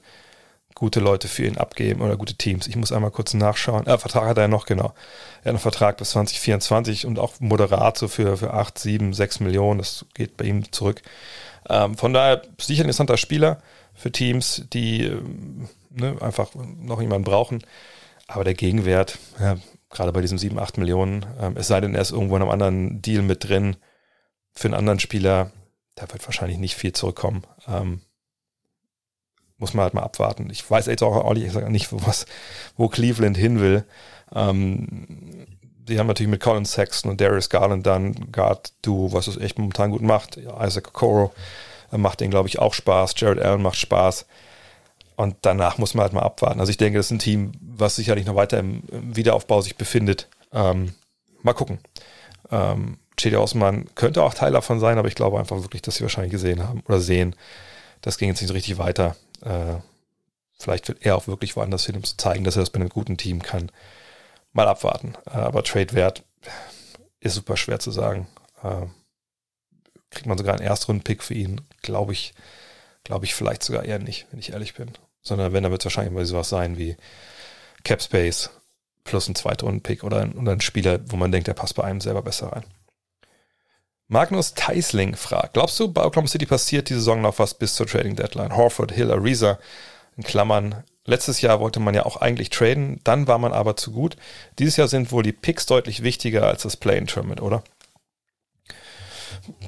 gute 0.74 1.00
Leute 1.00 1.28
für 1.28 1.44
ihn 1.44 1.58
abgeben 1.58 2.00
oder 2.00 2.16
gute 2.16 2.34
Teams. 2.34 2.66
Ich 2.66 2.76
muss 2.76 2.92
einmal 2.92 3.10
kurz 3.10 3.34
nachschauen. 3.34 3.86
Äh, 3.86 3.98
Vertrag 3.98 4.26
hat 4.26 4.38
er 4.38 4.48
noch, 4.48 4.66
genau. 4.66 4.94
Er 5.42 5.46
hat 5.46 5.46
einen 5.46 5.58
Vertrag 5.58 5.96
bis 5.96 6.10
2024 6.10 7.06
und 7.06 7.18
auch 7.18 7.34
moderat 7.40 7.98
so 7.98 8.08
für, 8.08 8.36
für 8.36 8.54
8, 8.54 8.78
7, 8.78 9.12
6 9.12 9.40
Millionen. 9.40 9.78
Das 9.78 10.06
geht 10.14 10.36
bei 10.36 10.44
ihm 10.44 10.70
zurück. 10.72 11.02
Ähm, 11.68 11.96
von 11.96 12.12
daher 12.12 12.42
sicher 12.60 12.82
ein 12.82 12.86
interessanter 12.86 13.16
Spieler 13.16 13.62
für 13.94 14.12
Teams, 14.12 14.64
die 14.72 15.04
ähm, 15.04 15.68
ne, 15.90 16.16
einfach 16.20 16.50
noch 16.54 17.00
jemanden 17.00 17.24
brauchen. 17.24 17.62
Aber 18.28 18.44
der 18.44 18.54
Gegenwert, 18.54 19.18
ja, 19.40 19.56
gerade 19.90 20.12
bei 20.12 20.20
diesen 20.20 20.38
7, 20.38 20.58
8 20.58 20.78
Millionen, 20.78 21.26
ähm, 21.40 21.54
es 21.56 21.66
sei 21.66 21.80
denn, 21.80 21.94
er 21.94 22.02
ist 22.02 22.12
irgendwo 22.12 22.36
in 22.36 22.42
einem 22.42 22.50
anderen 22.50 23.02
Deal 23.02 23.22
mit 23.22 23.48
drin, 23.48 23.76
für 24.54 24.68
einen 24.68 24.74
anderen 24.74 25.00
Spieler, 25.00 25.50
da 25.94 26.10
wird 26.10 26.24
wahrscheinlich 26.26 26.58
nicht 26.58 26.76
viel 26.76 26.92
zurückkommen. 26.92 27.44
Ähm, 27.66 28.00
muss 29.58 29.74
man 29.74 29.84
halt 29.84 29.94
mal 29.94 30.02
abwarten. 30.02 30.50
Ich 30.50 30.68
weiß 30.68 30.86
jetzt 30.86 31.02
auch 31.02 31.24
ehrlich 31.24 31.54
nicht, 31.68 31.92
wo, 31.92 32.04
was, 32.06 32.26
wo 32.76 32.88
Cleveland 32.88 33.36
hin 33.36 33.60
will. 33.60 33.84
Ähm, 34.34 35.46
die 35.60 35.98
haben 35.98 36.06
natürlich 36.06 36.30
mit 36.30 36.42
Colin 36.42 36.64
Sexton 36.64 37.10
und 37.10 37.20
Darius 37.20 37.48
Garland 37.48 37.86
dann 37.86 38.32
Guard 38.32 38.72
Duo, 38.82 39.12
was 39.12 39.26
es 39.26 39.36
echt 39.36 39.58
momentan 39.58 39.90
gut 39.90 40.02
macht. 40.02 40.36
Isaac 40.36 40.88
Okoro 40.88 41.32
macht 41.90 42.20
den, 42.20 42.30
glaube 42.30 42.48
ich, 42.48 42.58
auch 42.58 42.74
Spaß. 42.74 43.14
Jared 43.16 43.40
Allen 43.40 43.62
macht 43.62 43.76
Spaß. 43.76 44.26
Und 45.16 45.36
danach 45.42 45.78
muss 45.78 45.94
man 45.94 46.04
halt 46.04 46.12
mal 46.12 46.22
abwarten. 46.22 46.60
Also 46.60 46.70
ich 46.70 46.76
denke, 46.76 46.98
das 46.98 47.06
ist 47.06 47.12
ein 47.12 47.18
Team, 47.18 47.52
was 47.60 47.96
sicherlich 47.96 48.26
noch 48.26 48.34
weiter 48.34 48.58
im 48.58 48.82
Wiederaufbau 48.90 49.60
sich 49.60 49.76
befindet. 49.76 50.28
Ähm, 50.52 50.94
mal 51.42 51.52
gucken. 51.52 51.78
Ähm, 52.50 52.98
Chedi 53.16 53.36
Osman 53.36 53.86
könnte 53.94 54.22
auch 54.22 54.34
Teil 54.34 54.52
davon 54.52 54.80
sein, 54.80 54.98
aber 54.98 55.08
ich 55.08 55.14
glaube 55.14 55.38
einfach 55.38 55.60
wirklich, 55.62 55.82
dass 55.82 55.96
sie 55.96 56.02
wahrscheinlich 56.02 56.32
gesehen 56.32 56.66
haben 56.66 56.82
oder 56.88 57.00
sehen, 57.00 57.36
das 58.00 58.18
ging 58.18 58.28
jetzt 58.28 58.40
nicht 58.40 58.48
so 58.48 58.54
richtig 58.54 58.78
weiter. 58.78 59.16
Äh, 59.42 59.76
vielleicht 60.58 60.88
wird 60.88 61.04
er 61.04 61.16
auch 61.16 61.26
wirklich 61.26 61.56
woanders 61.56 61.86
hin, 61.86 61.96
um 61.96 62.04
zu 62.04 62.16
zeigen, 62.16 62.44
dass 62.44 62.56
er 62.56 62.62
das 62.62 62.70
bei 62.70 62.80
einem 62.80 62.88
guten 62.88 63.16
Team 63.16 63.42
kann. 63.42 63.70
Mal 64.52 64.68
abwarten. 64.68 65.14
Äh, 65.26 65.38
aber 65.38 65.62
Trade-Wert 65.62 66.24
ist 67.20 67.34
super 67.34 67.56
schwer 67.56 67.78
zu 67.78 67.90
sagen. 67.90 68.26
Äh, 68.62 68.86
kriegt 70.10 70.26
man 70.26 70.38
sogar 70.38 70.54
einen 70.54 70.66
Erstrunden-Pick 70.66 71.22
für 71.22 71.34
ihn, 71.34 71.60
glaube 71.80 72.12
ich, 72.12 72.34
glaube 73.04 73.24
ich 73.24 73.34
vielleicht 73.34 73.62
sogar 73.62 73.84
eher 73.84 73.98
nicht, 73.98 74.26
wenn 74.30 74.40
ich 74.40 74.52
ehrlich 74.52 74.74
bin. 74.74 74.90
Sondern 75.22 75.52
wenn, 75.52 75.62
dann 75.62 75.72
wird 75.72 75.82
es 75.82 75.86
wahrscheinlich 75.86 76.12
mal 76.12 76.24
sowas 76.24 76.48
sein 76.48 76.76
wie 76.76 76.96
Cap 77.84 78.02
Space 78.02 78.50
plus 79.04 79.28
ein 79.28 79.34
Zweitrunden-Pick 79.34 80.04
oder 80.04 80.28
oder 80.36 80.52
ein 80.52 80.60
Spieler, 80.60 81.00
wo 81.06 81.16
man 81.16 81.32
denkt, 81.32 81.48
der 81.48 81.54
passt 81.54 81.74
bei 81.74 81.84
einem 81.84 82.00
selber 82.00 82.22
besser 82.22 82.48
rein. 82.48 82.64
Magnus 84.12 84.52
Teisling 84.52 85.16
fragt, 85.16 85.54
glaubst 85.54 85.80
du, 85.80 85.88
bei 85.88 86.04
Oklahoma 86.04 86.28
City 86.28 86.44
passiert 86.44 86.90
die 86.90 86.94
Saison 86.94 87.22
noch 87.22 87.38
was 87.38 87.54
bis 87.54 87.74
zur 87.74 87.86
Trading 87.86 88.14
Deadline? 88.14 88.54
Horford, 88.54 88.92
Hill, 88.92 89.10
Ariza, 89.10 89.58
in 90.18 90.22
Klammern. 90.22 90.84
Letztes 91.06 91.40
Jahr 91.40 91.60
wollte 91.60 91.80
man 91.80 91.94
ja 91.94 92.04
auch 92.04 92.18
eigentlich 92.18 92.50
traden, 92.50 93.00
dann 93.04 93.26
war 93.26 93.38
man 93.38 93.54
aber 93.54 93.74
zu 93.74 93.90
gut. 93.90 94.16
Dieses 94.58 94.76
Jahr 94.76 94.86
sind 94.86 95.12
wohl 95.12 95.22
die 95.22 95.32
Picks 95.32 95.64
deutlich 95.64 96.02
wichtiger 96.02 96.46
als 96.46 96.64
das 96.64 96.76
Play-in-Tournament, 96.76 97.40
oder? 97.40 97.64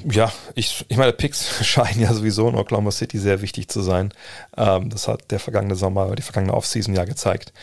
Ja, 0.04 0.30
ich, 0.54 0.84
ich 0.88 0.98
meine, 0.98 1.14
Picks 1.14 1.64
scheinen 1.64 2.02
ja 2.02 2.12
sowieso 2.12 2.46
in 2.46 2.54
Oklahoma 2.54 2.90
City 2.90 3.18
sehr 3.18 3.40
wichtig 3.40 3.68
zu 3.68 3.80
sein. 3.80 4.12
Ähm, 4.58 4.90
das 4.90 5.08
hat 5.08 5.30
der 5.30 5.40
vergangene 5.40 5.74
Sommer, 5.74 6.14
die 6.16 6.22
vergangene 6.22 6.52
Offseason 6.52 6.94
ja 6.94 7.06
gezeigt. 7.06 7.54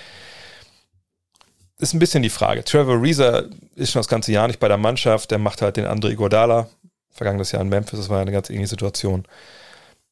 Ist 1.81 1.93
ein 1.93 1.99
bisschen 1.99 2.23
die 2.23 2.29
Frage. 2.29 2.63
Trevor 2.63 3.01
Reeser 3.01 3.45
ist 3.75 3.91
schon 3.91 3.99
das 3.99 4.07
ganze 4.07 4.31
Jahr 4.31 4.47
nicht 4.47 4.59
bei 4.59 4.67
der 4.67 4.77
Mannschaft. 4.77 5.31
Der 5.31 5.39
macht 5.39 5.61
halt 5.61 5.77
den 5.77 5.85
André 5.85 6.15
Gordala. 6.15 6.69
Vergangenes 7.09 7.51
Jahr 7.51 7.61
in 7.61 7.69
Memphis, 7.69 7.99
das 7.99 8.07
war 8.07 8.17
ja 8.17 8.21
eine 8.21 8.31
ganz 8.31 8.49
ähnliche 8.49 8.69
Situation. 8.69 9.25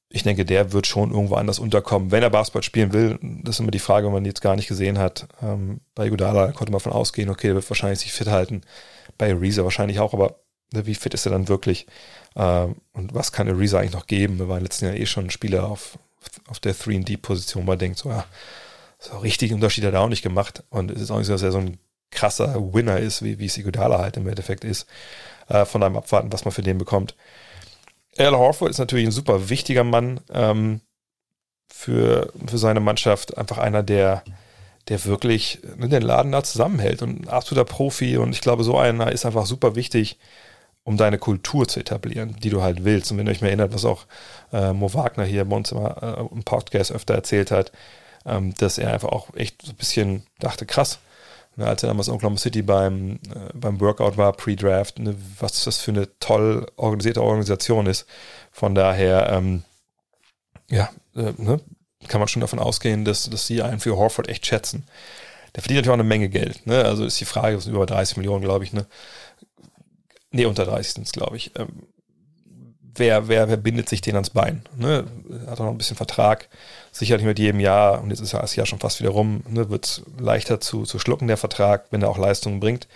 Ich 0.10 0.23
denke, 0.23 0.43
der 0.43 0.73
wird 0.73 0.88
schon 0.88 1.12
irgendwo 1.12 1.36
anders 1.36 1.59
unterkommen, 1.59 2.11
wenn 2.11 2.24
er 2.24 2.30
Basketball 2.30 2.63
spielen 2.63 2.91
will. 2.91 3.20
Das 3.22 3.55
ist 3.55 3.59
immer 3.59 3.72
die 3.72 3.80
Frage, 3.80 4.07
wenn 4.07 4.13
man 4.13 4.24
ihn 4.24 4.28
jetzt 4.28 4.41
gar 4.41 4.55
nicht 4.55 4.67
gesehen 4.67 4.97
hat. 4.97 5.28
Ähm, 5.41 5.80
bei 5.95 6.09
Godala 6.09 6.51
konnte 6.51 6.72
man 6.72 6.80
davon 6.80 6.91
ausgehen, 6.91 7.30
okay, 7.30 7.47
der 7.47 7.55
wird 7.55 7.70
wahrscheinlich 7.70 7.99
sich 7.99 8.11
fit 8.11 8.28
halten. 8.28 8.63
Bei 9.17 9.34
Reeser 9.34 9.63
wahrscheinlich 9.63 9.99
auch, 9.99 10.13
aber 10.13 10.36
Ne, 10.72 10.86
wie 10.86 10.95
fit 10.95 11.13
ist 11.13 11.26
er 11.26 11.32
dann 11.32 11.47
wirklich? 11.47 11.88
Ähm, 12.36 12.76
und 12.93 13.13
was 13.13 13.32
kann 13.32 13.49
Ariza 13.49 13.80
eigentlich 13.80 13.93
noch 13.93 14.07
geben? 14.07 14.38
Wir 14.39 14.49
waren 14.49 14.61
letzten 14.61 14.86
Jahr 14.86 14.95
eh 14.95 15.05
schon 15.05 15.26
ein 15.26 15.32
Spieler 15.32 15.65
auf, 15.65 15.97
auf 16.47 16.59
der 16.59 16.76
3D-Position, 16.76 17.63
wo 17.63 17.67
man 17.67 17.80
denkt, 17.80 17.97
so, 17.97 18.09
ja, 18.09 18.26
so 19.00 19.18
richtig 19.18 19.54
Unterschied 19.54 19.86
hat 19.86 19.93
er 19.93 20.02
auch 20.02 20.10
nicht 20.10 20.22
gemacht. 20.22 20.64
Und 20.70 20.91
es 20.91 21.02
ist 21.02 21.12
auch 21.12 21.18
nicht 21.18 21.28
so, 21.28 21.34
dass 21.34 21.41
er 21.41 21.52
so 21.52 21.60
ein 21.60 21.80
krasser 22.12 22.74
Winner 22.74 22.97
ist, 22.97 23.24
wie, 23.24 23.39
wie 23.39 23.50
Sigudala 23.50 24.00
halt 24.00 24.18
im 24.18 24.28
Endeffekt 24.28 24.64
ist. 24.64 24.88
Äh, 25.47 25.66
von 25.66 25.82
einem 25.82 25.97
Abwarten, 25.97 26.32
was 26.32 26.45
man 26.45 26.52
für 26.52 26.62
den 26.62 26.78
bekommt. 26.78 27.16
Al 28.18 28.36
Horford 28.36 28.72
ist 28.72 28.80
natürlich 28.80 29.06
ein 29.06 29.12
super 29.12 29.50
wichtiger 29.50 29.84
Mann 29.84 30.20
ähm, 30.32 30.82
für, 31.70 32.34
für 32.45 32.58
seine 32.58 32.82
Mannschaft. 32.82 33.38
Einfach 33.38 33.58
einer, 33.58 33.82
der, 33.82 34.24
der 34.89 35.06
wirklich 35.06 35.60
ne, 35.78 35.88
den 35.88 36.02
Laden 36.02 36.32
da 36.32 36.43
zusammenhält 36.43 37.02
und 37.02 37.22
ein 37.22 37.30
absoluter 37.30 37.66
Profi. 37.66 38.18
Und 38.18 38.32
ich 38.34 38.41
glaube, 38.41 38.64
so 38.64 38.78
einer 38.78 39.12
ist 39.12 39.26
einfach 39.26 39.45
super 39.45 39.76
wichtig 39.76 40.20
um 40.84 40.97
deine 40.97 41.20
Kultur 41.20 41.68
zu 41.68 41.80
etablieren, 41.80 42.36
die 42.41 42.50
du 42.50 42.64
halt 42.64 42.84
willst. 42.84 43.12
Und 43.12 43.20
wenn 43.20 43.28
ihr 43.28 43.32
euch 43.32 43.41
mal 43.41 43.47
erinnert, 43.47 43.74
was 43.74 43.86
auch 43.86 44.08
äh, 44.52 44.74
Mo 44.74 44.91
Wagner 44.93 45.24
hier 45.24 45.45
bei 45.45 45.56
uns 45.56 45.72
immer 45.72 46.02
äh, 46.02 46.34
im 46.34 46.43
Podcast 46.43 46.91
öfter 46.91 47.14
erzählt 47.14 47.52
hat, 47.52 47.72
ähm, 48.30 48.53
dass 48.55 48.77
er 48.77 48.93
einfach 48.93 49.09
auch 49.09 49.34
echt 49.36 49.61
so 49.63 49.71
ein 49.71 49.75
bisschen 49.77 50.23
dachte, 50.39 50.65
krass, 50.65 50.99
Ne, 51.59 51.67
als 51.67 51.84
er 51.84 51.88
damals 51.88 52.07
in 52.07 52.13
Oklahoma 52.13 52.38
City 52.38 52.61
beim, 52.61 53.19
äh, 53.36 53.51
beim 53.53 53.82
Workout 53.82 54.15
war, 54.15 54.32
Pre-Draft, 54.32 54.97
ne, 54.99 55.13
was 55.39 55.65
das 55.65 55.77
für 55.77 55.91
eine 55.91 56.07
toll 56.19 56.65
organisierte 56.77 57.21
Organisation 57.21 57.86
ist. 57.86 58.05
Von 58.49 58.75
daher, 58.75 59.30
ähm, 59.30 59.63
ja, 60.69 60.89
äh, 61.17 61.34
ne, 61.36 61.59
kann 62.07 62.21
man 62.21 62.30
schon 62.30 62.39
davon 62.39 62.59
ausgehen, 62.59 63.03
dass, 63.03 63.30
dass 63.30 63.45
sie 63.45 63.61
einen 63.61 63.82
für 63.82 63.97
Horford 63.97 64.30
echt 64.30 64.45
schätzen. 64.45 64.86
Der 65.53 65.61
verdient 65.61 65.80
natürlich 65.80 65.89
auch 65.89 65.93
eine 65.95 66.03
Menge 66.03 66.30
Geld. 66.30 66.65
Ne? 66.65 66.86
Also 66.86 67.03
ist 67.03 67.19
die 67.19 67.25
Frage, 67.25 67.57
was 67.57 67.65
über 67.65 67.86
30 67.86 68.15
Millionen, 68.15 68.41
glaube 68.41 68.63
ich. 68.63 68.71
Ne? 68.71 68.86
Nee, 70.32 70.45
unter 70.45 70.63
30 70.63 70.93
sind 70.93 71.07
es, 71.07 71.11
glaube 71.11 71.36
ich. 71.36 71.51
Ähm, 71.59 71.88
wer, 73.00 73.28
wer, 73.28 73.50
wer 73.50 73.58
bindet 73.58 73.89
sich 73.89 74.02
den 74.02 74.16
ans 74.16 74.30
Bein? 74.30 74.64
Ne? 74.76 75.06
Hat 75.47 75.60
auch 75.60 75.66
noch 75.66 75.72
ein 75.72 75.78
bisschen 75.78 75.97
Vertrag. 75.97 76.50
Sicherlich 76.91 77.26
mit 77.26 77.39
jedem 77.39 77.60
Jahr, 77.60 78.02
und 78.02 78.10
jetzt 78.10 78.20
ist 78.20 78.34
das 78.34 78.56
Jahr 78.56 78.66
schon 78.66 78.80
fast 78.80 79.00
wieder 79.00 79.12
rum, 79.12 79.43
ne, 79.47 79.70
wird 79.70 79.86
es 79.86 80.02
leichter 80.20 80.60
zu, 80.60 80.84
zu 80.84 81.00
schlucken, 81.00 81.28
der 81.28 81.38
Vertrag, 81.38 81.86
wenn 81.91 82.02
er 82.02 82.10
auch 82.10 82.18
Leistungen 82.18 82.60
bringt. 82.60 82.88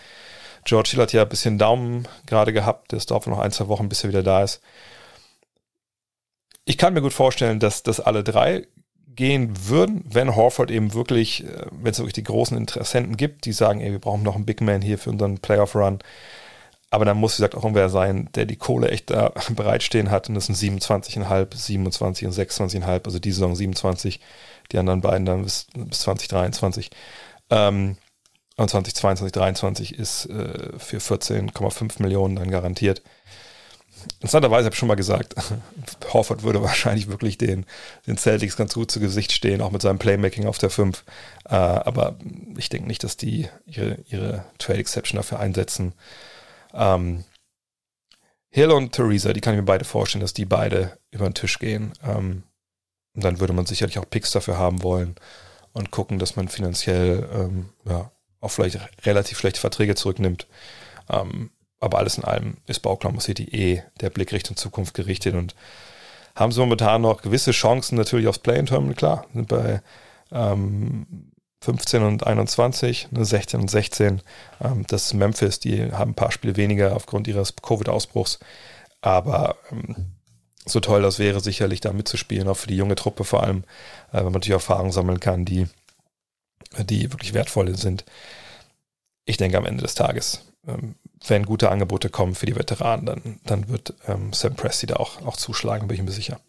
George 0.65 0.91
Hill 0.91 1.01
hat 1.01 1.13
ja 1.13 1.23
ein 1.23 1.29
bisschen 1.29 1.57
Daumen 1.57 2.07
gerade 2.25 2.53
gehabt. 2.53 2.93
Das 2.93 3.05
dauert 3.05 3.27
noch 3.27 3.39
ein, 3.39 3.51
zwei 3.51 3.67
Wochen, 3.67 3.89
bis 3.89 4.03
er 4.03 4.09
wieder 4.09 4.23
da 4.23 4.43
ist. 4.43 4.61
Ich 6.65 6.77
kann 6.77 6.93
mir 6.93 7.01
gut 7.01 7.13
vorstellen, 7.13 7.59
dass, 7.59 7.83
dass 7.83 7.99
alle 7.99 8.23
drei 8.23 8.67
gehen 9.15 9.67
würden, 9.67 10.05
wenn 10.09 10.35
Horford 10.35 10.71
eben 10.71 10.93
wirklich, 10.93 11.43
äh, 11.43 11.65
wenn 11.71 11.91
es 11.91 11.99
wirklich 11.99 12.13
die 12.13 12.23
großen 12.23 12.57
Interessenten 12.57 13.17
gibt, 13.17 13.45
die 13.45 13.51
sagen, 13.51 13.81
ey, 13.81 13.91
wir 13.91 13.99
brauchen 13.99 14.23
noch 14.23 14.35
einen 14.35 14.45
Big 14.45 14.61
Man 14.61 14.81
hier 14.81 14.97
für 14.97 15.09
unseren 15.09 15.37
Playoff-Run. 15.37 15.99
Aber 16.93 17.05
dann 17.05 17.17
muss, 17.17 17.33
wie 17.33 17.37
gesagt, 17.37 17.55
auch 17.55 17.63
irgendwer 17.63 17.89
sein, 17.89 18.29
der 18.35 18.45
die 18.45 18.55
Kohle 18.55 18.89
echt 18.91 19.09
da 19.09 19.33
bereitstehen 19.55 20.11
hat. 20.11 20.29
Und 20.29 20.35
das 20.35 20.45
sind 20.45 20.55
27,5, 20.55 21.55
27 21.55 22.27
und 22.27 22.33
26,5, 22.35 23.05
also 23.05 23.17
die 23.17 23.31
Saison 23.31 23.55
27, 23.55 24.19
die 24.71 24.77
anderen 24.77 25.01
beiden 25.01 25.25
dann 25.25 25.43
bis, 25.43 25.65
bis 25.75 26.01
2023. 26.01 26.91
Ähm, 27.49 27.97
und 28.57 28.69
2022, 28.69 29.33
2023 29.33 29.97
ist 29.97 30.27
äh, 30.27 30.77
für 30.77 30.99
14,5 30.99 31.99
Millionen 31.99 32.35
dann 32.35 32.51
garantiert. 32.51 33.01
Interessanterweise 34.19 34.65
habe 34.65 34.75
ich 34.75 34.79
schon 34.79 34.87
mal 34.87 34.93
gesagt, 34.93 35.33
Horford 36.13 36.43
würde 36.43 36.61
wahrscheinlich 36.61 37.07
wirklich 37.07 37.39
den, 37.39 37.65
den 38.05 38.17
Celtics 38.17 38.55
ganz 38.55 38.75
gut 38.75 38.91
zu 38.91 38.99
Gesicht 38.99 39.31
stehen, 39.31 39.63
auch 39.63 39.71
mit 39.71 39.81
seinem 39.81 39.97
Playmaking 39.97 40.45
auf 40.45 40.59
der 40.59 40.69
5. 40.69 41.03
Äh, 41.49 41.55
aber 41.55 42.17
ich 42.55 42.69
denke 42.69 42.87
nicht, 42.87 43.03
dass 43.03 43.17
die 43.17 43.49
ihre, 43.65 43.97
ihre 44.09 44.45
Trade 44.59 44.77
Exception 44.77 45.17
dafür 45.17 45.39
einsetzen. 45.39 45.93
Ähm, 46.73 47.23
Hill 48.49 48.71
und 48.71 48.91
Theresa, 48.91 49.33
die 49.33 49.41
kann 49.41 49.55
ich 49.55 49.59
mir 49.59 49.65
beide 49.65 49.85
vorstellen, 49.85 50.21
dass 50.21 50.33
die 50.33 50.45
beide 50.45 50.97
über 51.11 51.25
den 51.25 51.33
Tisch 51.33 51.57
gehen. 51.59 51.93
Ähm, 52.03 52.43
und 53.15 53.23
dann 53.23 53.39
würde 53.39 53.53
man 53.53 53.65
sicherlich 53.65 53.99
auch 53.99 54.09
Picks 54.09 54.31
dafür 54.31 54.57
haben 54.57 54.83
wollen 54.83 55.15
und 55.73 55.91
gucken, 55.91 56.19
dass 56.19 56.35
man 56.35 56.47
finanziell 56.47 57.27
ähm, 57.33 57.69
ja, 57.85 58.11
auch 58.41 58.49
vielleicht 58.49 58.79
relativ 59.05 59.39
schlechte 59.39 59.59
Verträge 59.59 59.95
zurücknimmt. 59.95 60.47
Ähm, 61.09 61.51
aber 61.79 61.97
alles 61.97 62.17
in 62.17 62.23
allem 62.23 62.57
ist 62.67 62.79
bei 62.81 62.89
Oklahoma 62.89 63.19
City 63.21 63.43
eh 63.43 63.83
der 63.99 64.09
Blick 64.09 64.31
Richtung 64.31 64.55
Zukunft 64.55 64.93
gerichtet 64.93 65.35
und 65.35 65.55
haben 66.35 66.51
sie 66.51 66.59
momentan 66.59 67.01
noch 67.01 67.21
gewisse 67.21 67.51
Chancen 67.51 67.97
natürlich 67.97 68.27
aufs 68.27 68.39
Play-In-Terminal, 68.39 68.95
klar, 68.95 69.25
sind 69.33 69.47
bei 69.47 69.81
ähm, 70.31 71.31
15 71.63 72.03
und 72.03 72.27
21, 72.27 73.11
ne, 73.11 73.23
16 73.23 73.61
und 73.61 73.71
16. 73.71 74.21
Ähm, 74.61 74.85
das 74.87 75.05
ist 75.05 75.13
Memphis, 75.13 75.59
die 75.59 75.91
haben 75.91 76.11
ein 76.11 76.15
paar 76.15 76.31
Spiele 76.31 76.57
weniger 76.57 76.95
aufgrund 76.95 77.27
ihres 77.27 77.55
Covid-Ausbruchs. 77.55 78.39
Aber 79.01 79.55
ähm, 79.71 80.07
so 80.65 80.79
toll 80.81 81.01
das 81.01 81.19
wäre, 81.19 81.39
sicherlich 81.39 81.79
da 81.79 81.93
mitzuspielen, 81.93 82.47
auch 82.47 82.57
für 82.57 82.67
die 82.67 82.77
junge 82.77 82.95
Truppe 82.95 83.23
vor 83.23 83.43
allem, 83.43 83.63
äh, 84.11 84.17
wenn 84.17 84.25
man 84.25 84.33
natürlich 84.33 84.51
Erfahrungen 84.51 84.91
sammeln 84.91 85.21
kann, 85.21 85.45
die, 85.45 85.67
die 86.77 87.11
wirklich 87.11 87.33
wertvoll 87.33 87.75
sind. 87.77 88.03
Ich 89.25 89.37
denke 89.37 89.57
am 89.57 89.65
Ende 89.65 89.83
des 89.83 89.95
Tages 89.95 90.45
ähm, 90.67 90.95
wenn 91.25 91.45
gute 91.45 91.69
Angebote 91.69 92.09
kommen 92.09 92.35
für 92.35 92.45
die 92.45 92.55
Veteranen, 92.57 93.05
dann, 93.05 93.39
dann 93.45 93.69
wird 93.69 93.93
Sam 94.33 94.55
Presti 94.55 94.87
da 94.87 94.97
auch, 94.97 95.25
auch 95.25 95.37
zuschlagen, 95.37 95.87
bin 95.87 95.95
ich 95.95 96.03
mir 96.03 96.11
sicher. 96.11 96.41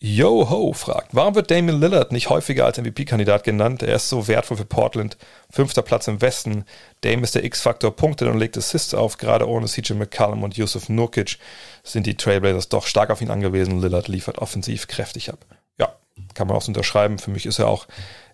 Yo 0.00 0.50
Ho 0.50 0.72
fragt, 0.74 1.14
warum 1.14 1.34
wird 1.34 1.50
Damian 1.50 1.80
Lillard 1.80 2.12
nicht 2.12 2.28
häufiger 2.28 2.66
als 2.66 2.78
MVP-Kandidat 2.78 3.42
genannt? 3.42 3.82
Er 3.82 3.96
ist 3.96 4.10
so 4.10 4.28
wertvoll 4.28 4.58
für 4.58 4.64
Portland. 4.66 5.16
Fünfter 5.50 5.80
Platz 5.80 6.08
im 6.08 6.20
Westen. 6.20 6.64
Dame 7.00 7.22
ist 7.22 7.34
der 7.34 7.44
X-Faktor, 7.44 7.96
punktet 7.96 8.28
und 8.28 8.38
legt 8.38 8.58
Assists 8.58 8.92
auf. 8.92 9.16
Gerade 9.16 9.48
ohne 9.48 9.66
CJ 9.66 9.94
McCallum 9.94 10.42
und 10.42 10.58
Yusuf 10.58 10.90
Nurkic 10.90 11.38
sind 11.84 12.06
die 12.06 12.16
Trailblazers 12.16 12.68
doch 12.68 12.86
stark 12.86 13.08
auf 13.10 13.22
ihn 13.22 13.30
angewiesen. 13.30 13.80
Lillard 13.80 14.08
liefert 14.08 14.38
offensiv 14.38 14.88
kräftig 14.88 15.30
ab. 15.32 15.46
Ja, 15.78 15.94
kann 16.34 16.48
man 16.48 16.56
auch 16.56 16.62
so 16.62 16.68
unterschreiben. 16.68 17.18
Für 17.18 17.30
mich 17.30 17.46
ist 17.46 17.58
er 17.58 17.68
auch 17.68 17.86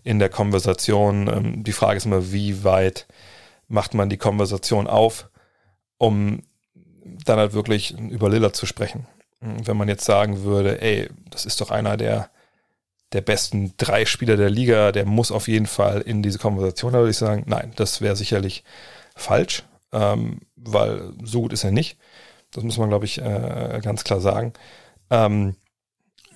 in 0.03 0.19
der 0.19 0.29
Konversation. 0.29 1.29
Ähm, 1.29 1.63
die 1.63 1.73
Frage 1.73 1.99
ist 1.99 2.07
immer, 2.07 2.33
wie 2.33 2.65
weit 2.65 3.07
macht 3.69 3.95
man 3.95 4.09
die 4.09 4.17
Konversation 4.17 4.89
auf, 4.89 5.29
um 5.99 6.43
dann 7.05 7.39
halt 7.39 7.53
wirklich 7.53 7.97
über 7.97 8.29
Lillard 8.29 8.57
zu 8.57 8.67
sprechen. 8.67 9.07
Wenn 9.41 9.77
man 9.77 9.89
jetzt 9.89 10.05
sagen 10.05 10.43
würde, 10.43 10.83
ey, 10.83 11.09
das 11.31 11.47
ist 11.47 11.61
doch 11.61 11.71
einer 11.71 11.97
der, 11.97 12.31
der 13.13 13.23
besten 13.23 13.75
drei 13.77 14.05
Spieler 14.05 14.37
der 14.37 14.51
Liga, 14.51 14.93
der 14.93 15.07
muss 15.07 15.33
auf 15.33 15.49
jeden 15.49 15.67
Fall 15.67 16.03
in 16.03 16.23
diese 16.23 16.39
Konversation, 16.39 16.93
da 16.93 16.99
würde 16.99 17.11
ich 17.11 17.17
sagen, 17.17 17.45
nein, 17.47 17.73
das 17.77 18.01
wäre 18.01 18.17
sicherlich 18.17 18.65
falsch, 19.17 19.65
ähm, 19.93 20.41
weil 20.57 21.13
so 21.25 21.43
gut 21.43 21.53
ist 21.53 21.65
er 21.65 21.71
nicht. 21.73 21.99
Das 22.51 22.65
muss 22.65 22.79
man, 22.79 22.89
glaube 22.89 23.05
ich, 23.05 23.19
äh, 23.21 23.81
ganz 23.83 24.05
klar 24.05 24.21
sagen. 24.21 24.53
Ähm, 25.09 25.57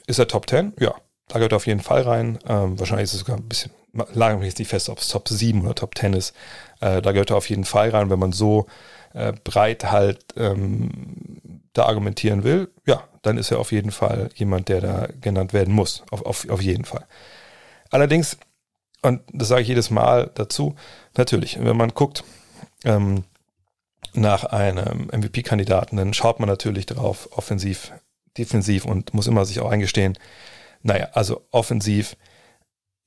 ist 0.07 0.19
er 0.19 0.29
Top 0.29 0.49
10? 0.49 0.75
Ja, 0.79 0.95
da 1.29 1.35
gehört 1.35 1.53
er 1.53 1.57
auf 1.57 1.67
jeden 1.67 1.81
Fall 1.81 2.03
rein. 2.03 2.39
Ähm, 2.47 2.79
wahrscheinlich 2.79 3.05
ist 3.05 3.15
es 3.15 3.21
sogar 3.21 3.37
ein 3.37 3.49
bisschen, 3.49 3.73
lagen 4.13 4.41
wir 4.41 4.47
jetzt 4.47 4.59
nicht 4.59 4.69
fest, 4.69 4.89
ob 4.89 4.99
es 4.99 5.09
Top 5.09 5.29
7 5.29 5.63
oder 5.63 5.75
Top 5.75 5.97
10 5.97 6.13
ist. 6.13 6.35
Äh, 6.81 7.03
da 7.03 7.13
gehört 7.13 7.31
er 7.31 7.37
auf 7.37 7.49
jeden 7.49 7.65
Fall 7.65 7.91
rein, 7.91 8.11
wenn 8.11 8.19
man 8.19 8.33
so 8.33 8.67
äh, 9.15 9.33
breit 9.45 9.91
halt 9.91 10.25
ähm, 10.37 11.63
da 11.73 11.87
argumentieren 11.87 12.45
will. 12.45 12.71
Ja, 12.87 13.05
dann 13.23 13.39
ist 13.39 13.51
er 13.51 13.59
auf 13.59 13.73
jeden 13.73 13.91
Fall 13.91 14.29
jemand, 14.35 14.69
der 14.69 14.81
da 14.81 15.09
genannt 15.21 15.53
werden 15.53 15.75
muss. 15.75 16.05
Auf, 16.11 16.25
auf, 16.27 16.49
auf 16.49 16.61
jeden 16.61 16.85
Fall. 16.85 17.05
Allerdings, 17.91 18.39
und 19.03 19.23
das 19.33 19.49
sage 19.49 19.63
ich 19.63 19.69
jedes 19.69 19.91
Mal 19.91 20.31
dazu, 20.35 20.77
natürlich, 21.17 21.59
wenn 21.63 21.77
man 21.77 21.91
guckt, 21.91 22.25
ähm, 22.85 23.25
nach 24.13 24.45
einem 24.45 25.09
MVP-Kandidaten, 25.13 25.97
dann 25.97 26.15
schaut 26.15 26.39
man 26.39 26.49
natürlich 26.49 26.87
darauf, 26.87 27.29
offensiv, 27.37 27.93
defensiv 28.39 28.85
und 28.85 29.15
muss 29.15 29.27
immer 29.27 29.45
sich 29.45 29.61
auch 29.61 29.71
eingestehen, 29.71 30.19
naja, 30.83 31.09
also 31.13 31.47
offensiv 31.51 32.17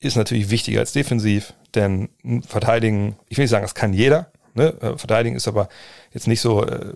ist 0.00 0.16
natürlich 0.16 0.50
wichtiger 0.50 0.80
als 0.80 0.92
defensiv, 0.92 1.54
denn 1.74 2.08
verteidigen, 2.46 3.16
ich 3.28 3.36
will 3.36 3.44
nicht 3.44 3.50
sagen, 3.50 3.64
das 3.64 3.74
kann 3.74 3.92
jeder. 3.92 4.32
Ne? 4.54 4.74
Äh, 4.80 4.98
verteidigen 4.98 5.36
ist 5.36 5.48
aber 5.48 5.68
jetzt 6.12 6.26
nicht 6.26 6.40
so 6.40 6.64
äh, 6.64 6.94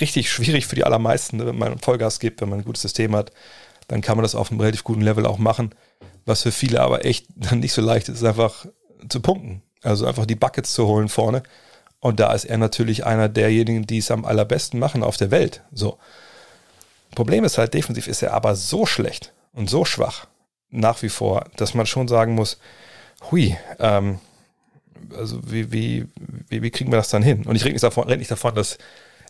richtig 0.00 0.30
schwierig 0.30 0.66
für 0.66 0.76
die 0.76 0.84
allermeisten. 0.84 1.38
Ne? 1.38 1.46
Wenn 1.46 1.58
man 1.58 1.78
Vollgas 1.78 2.20
gibt, 2.20 2.40
wenn 2.40 2.48
man 2.48 2.60
ein 2.60 2.64
gutes 2.64 2.82
System 2.82 3.14
hat, 3.14 3.32
dann 3.88 4.00
kann 4.00 4.16
man 4.16 4.22
das 4.22 4.34
auf 4.34 4.50
einem 4.50 4.60
relativ 4.60 4.84
guten 4.84 5.02
Level 5.02 5.26
auch 5.26 5.38
machen. 5.38 5.74
Was 6.26 6.42
für 6.42 6.52
viele 6.52 6.80
aber 6.80 7.04
echt 7.04 7.26
nicht 7.52 7.72
so 7.72 7.82
leicht 7.82 8.08
ist, 8.08 8.16
ist 8.16 8.24
einfach 8.24 8.66
zu 9.08 9.20
punkten. 9.20 9.62
Also 9.82 10.06
einfach 10.06 10.26
die 10.26 10.34
Buckets 10.34 10.72
zu 10.72 10.86
holen 10.86 11.08
vorne. 11.08 11.42
Und 12.00 12.20
da 12.20 12.32
ist 12.32 12.44
er 12.44 12.58
natürlich 12.58 13.06
einer 13.06 13.28
derjenigen, 13.28 13.86
die 13.86 13.98
es 13.98 14.10
am 14.10 14.24
allerbesten 14.24 14.78
machen 14.78 15.02
auf 15.02 15.16
der 15.16 15.30
Welt. 15.30 15.62
So. 15.72 15.98
Problem 17.14 17.44
ist 17.44 17.58
halt, 17.58 17.74
defensiv 17.74 18.08
ist 18.08 18.22
er 18.22 18.34
aber 18.34 18.56
so 18.56 18.86
schlecht 18.86 19.32
und 19.52 19.70
so 19.70 19.84
schwach, 19.84 20.26
nach 20.70 21.02
wie 21.02 21.08
vor, 21.08 21.46
dass 21.56 21.74
man 21.74 21.86
schon 21.86 22.08
sagen 22.08 22.34
muss, 22.34 22.58
hui, 23.30 23.56
ähm, 23.78 24.18
also 25.16 25.40
wie, 25.50 25.72
wie, 25.72 26.06
wie, 26.48 26.62
wie, 26.62 26.70
kriegen 26.70 26.92
wir 26.92 26.96
das 26.96 27.10
dann 27.10 27.22
hin? 27.22 27.44
Und 27.46 27.56
ich 27.56 27.64
rede 27.64 27.74
nicht 27.74 27.82
davon, 27.82 28.08
red 28.08 28.18
nicht 28.18 28.30
davon 28.30 28.54
dass 28.54 28.78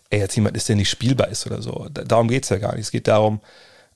er 0.09 0.19
jetzt 0.19 0.35
jemand 0.35 0.55
ist, 0.55 0.69
der 0.69 0.75
nicht 0.75 0.89
spielbar 0.89 1.29
ist 1.29 1.45
oder 1.45 1.61
so. 1.61 1.87
darum 1.91 2.27
geht 2.27 2.43
es 2.43 2.49
ja 2.49 2.57
gar 2.57 2.73
nicht. 2.73 2.85
Es 2.85 2.91
geht 2.91 3.07
darum, 3.07 3.41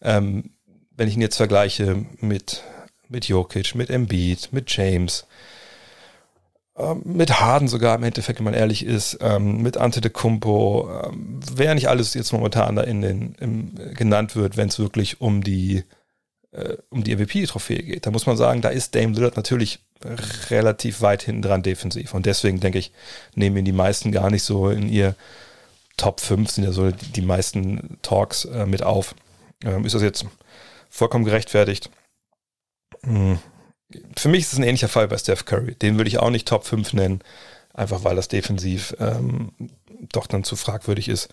ähm, 0.02 0.52
wenn 0.96 1.08
ich 1.08 1.16
ihn 1.16 1.22
jetzt 1.22 1.38
vergleiche 1.38 2.06
mit, 2.20 2.64
mit 3.08 3.26
Jokic, 3.26 3.76
mit 3.76 3.90
Embiid, 3.90 4.50
mit 4.52 4.76
James, 4.76 5.28
ähm, 6.78 7.02
mit 7.06 7.40
Harden 7.40 7.68
sogar 7.68 7.96
im 7.96 8.04
Endeffekt, 8.04 8.40
wenn 8.40 8.46
man 8.46 8.54
ehrlich 8.54 8.86
ist, 8.86 9.20
ähm, 9.22 9.62
mit 9.62 9.78
Ante 9.78 10.02
de 10.02 10.12
Kumpo, 10.12 10.90
ähm, 11.06 11.40
wer 11.54 11.76
nicht 11.76 11.90
alles 11.90 12.14
jetzt 12.14 12.32
momentan 12.32 12.76
da 12.76 12.84
in 12.84 13.02
den, 13.02 13.36
im, 13.40 13.76
genannt 13.94 14.36
wird, 14.36 14.58
wenn 14.58 14.70
es 14.70 14.80
wirklich 14.80 15.22
um 15.22 15.44
die 15.44 15.84
äh, 16.52 16.78
um 16.90 17.04
die 17.04 17.16
MVP-Trophäe 17.16 17.84
geht, 17.84 18.06
da 18.06 18.12
muss 18.12 18.26
man 18.26 18.38
sagen, 18.38 18.62
da 18.62 18.70
ist 18.70 18.96
Dame 18.96 19.14
Lillard 19.14 19.38
natürlich 19.38 19.80
relativ 20.50 21.02
weit 21.02 21.24
hinten 21.24 21.42
dran 21.42 21.64
defensiv. 21.64 22.14
Und 22.14 22.26
deswegen 22.26 22.60
denke 22.60 22.80
ich, 22.80 22.92
nehmen 23.36 23.58
ihn 23.58 23.66
die 23.66 23.72
meisten 23.72 24.12
gar 24.12 24.30
nicht 24.30 24.44
so 24.44 24.70
in 24.70 24.90
ihr 24.90 25.16
Top 25.98 26.22
5, 26.22 26.50
sind 26.50 26.64
ja 26.64 26.72
so 26.72 26.92
die, 26.92 27.12
die 27.12 27.22
meisten 27.22 27.98
Talks 28.02 28.46
äh, 28.46 28.66
mit 28.66 28.84
auf. 28.84 29.14
Ähm, 29.64 29.86
ist 29.86 29.96
das 29.96 30.02
jetzt 30.02 30.26
vollkommen 30.90 31.26
gerechtfertigt? 31.26 31.90
Hm. 33.04 33.40
Für 34.16 34.30
mich 34.30 34.42
ist 34.42 34.54
es 34.54 34.60
ein 34.60 34.64
ähnlicher 34.64 34.88
Fall 34.88 35.08
bei 35.08 35.18
Steph 35.18 35.46
Curry. 35.46 35.76
Den 35.76 35.98
würde 35.98 36.08
ich 36.08 36.20
auch 36.20 36.30
nicht 36.30 36.48
Top 36.48 36.66
5 36.66 36.94
nennen, 36.94 37.22
einfach 37.74 38.04
weil 38.04 38.16
das 38.16 38.30
defensiv 38.30 38.96
ähm, 39.00 39.52
doch 40.14 40.28
dann 40.28 40.44
zu 40.44 40.56
fragwürdig 40.56 41.10
ist. 41.10 41.30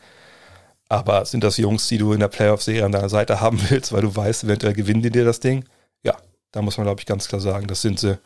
Aber 0.88 1.24
sind 1.24 1.42
das 1.42 1.56
Jungs, 1.56 1.88
die 1.88 1.98
du 1.98 2.12
in 2.12 2.20
der 2.20 2.28
Playoff-Serie 2.28 2.84
an 2.84 2.92
deiner 2.92 3.08
Seite 3.08 3.40
haben 3.40 3.60
willst, 3.70 3.92
weil 3.92 4.02
du 4.02 4.14
weißt, 4.14 4.44
eventuell 4.44 4.74
gewinnen 4.74 5.02
die 5.02 5.10
dir 5.10 5.24
das 5.24 5.40
Ding? 5.40 5.64
Ja, 6.02 6.16
da 6.52 6.62
muss 6.62 6.76
man, 6.78 6.86
glaube 6.86 7.00
ich, 7.00 7.06
ganz 7.06 7.28
klar 7.28 7.40
sagen, 7.40 7.66
das 7.66 7.82
sind 7.82 7.98
sie. 7.98 8.18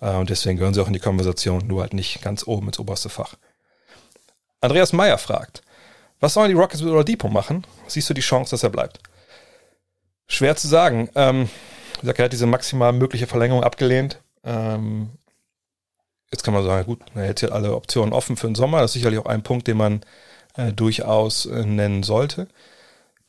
Äh, 0.00 0.14
und 0.16 0.30
deswegen 0.30 0.58
gehören 0.58 0.74
sie 0.74 0.82
auch 0.82 0.88
in 0.88 0.92
die 0.92 0.98
Konversation, 0.98 1.66
nur 1.66 1.82
halt 1.82 1.94
nicht 1.94 2.22
ganz 2.22 2.46
oben 2.46 2.66
ins 2.66 2.78
oberste 2.78 3.08
Fach. 3.08 3.34
Andreas 4.60 4.92
Meyer 4.92 5.18
fragt, 5.18 5.62
was 6.20 6.34
sollen 6.34 6.48
die 6.48 6.56
Rockets 6.56 6.82
mit 6.82 6.92
Oladipo 6.92 7.28
machen? 7.28 7.64
Siehst 7.86 8.10
du 8.10 8.14
die 8.14 8.20
Chance, 8.20 8.50
dass 8.50 8.64
er 8.64 8.70
bleibt? 8.70 8.98
Schwer 10.26 10.56
zu 10.56 10.66
sagen. 10.66 11.08
Ähm, 11.14 11.48
er 12.02 12.24
hat 12.24 12.32
diese 12.32 12.46
maximal 12.46 12.92
mögliche 12.92 13.28
Verlängerung 13.28 13.62
abgelehnt. 13.62 14.20
Ähm, 14.44 15.10
jetzt 16.32 16.42
kann 16.42 16.54
man 16.54 16.64
sagen, 16.64 16.86
gut, 16.86 17.00
er 17.14 17.22
hält 17.22 17.40
hier 17.40 17.52
alle 17.52 17.74
Optionen 17.74 18.12
offen 18.12 18.36
für 18.36 18.48
den 18.48 18.56
Sommer. 18.56 18.80
Das 18.80 18.90
ist 18.90 18.94
sicherlich 18.94 19.20
auch 19.20 19.26
ein 19.26 19.42
Punkt, 19.42 19.68
den 19.68 19.76
man 19.76 20.00
äh, 20.58 20.72
durchaus 20.72 21.46
äh, 21.46 21.64
nennen 21.64 22.02
sollte. 22.02 22.48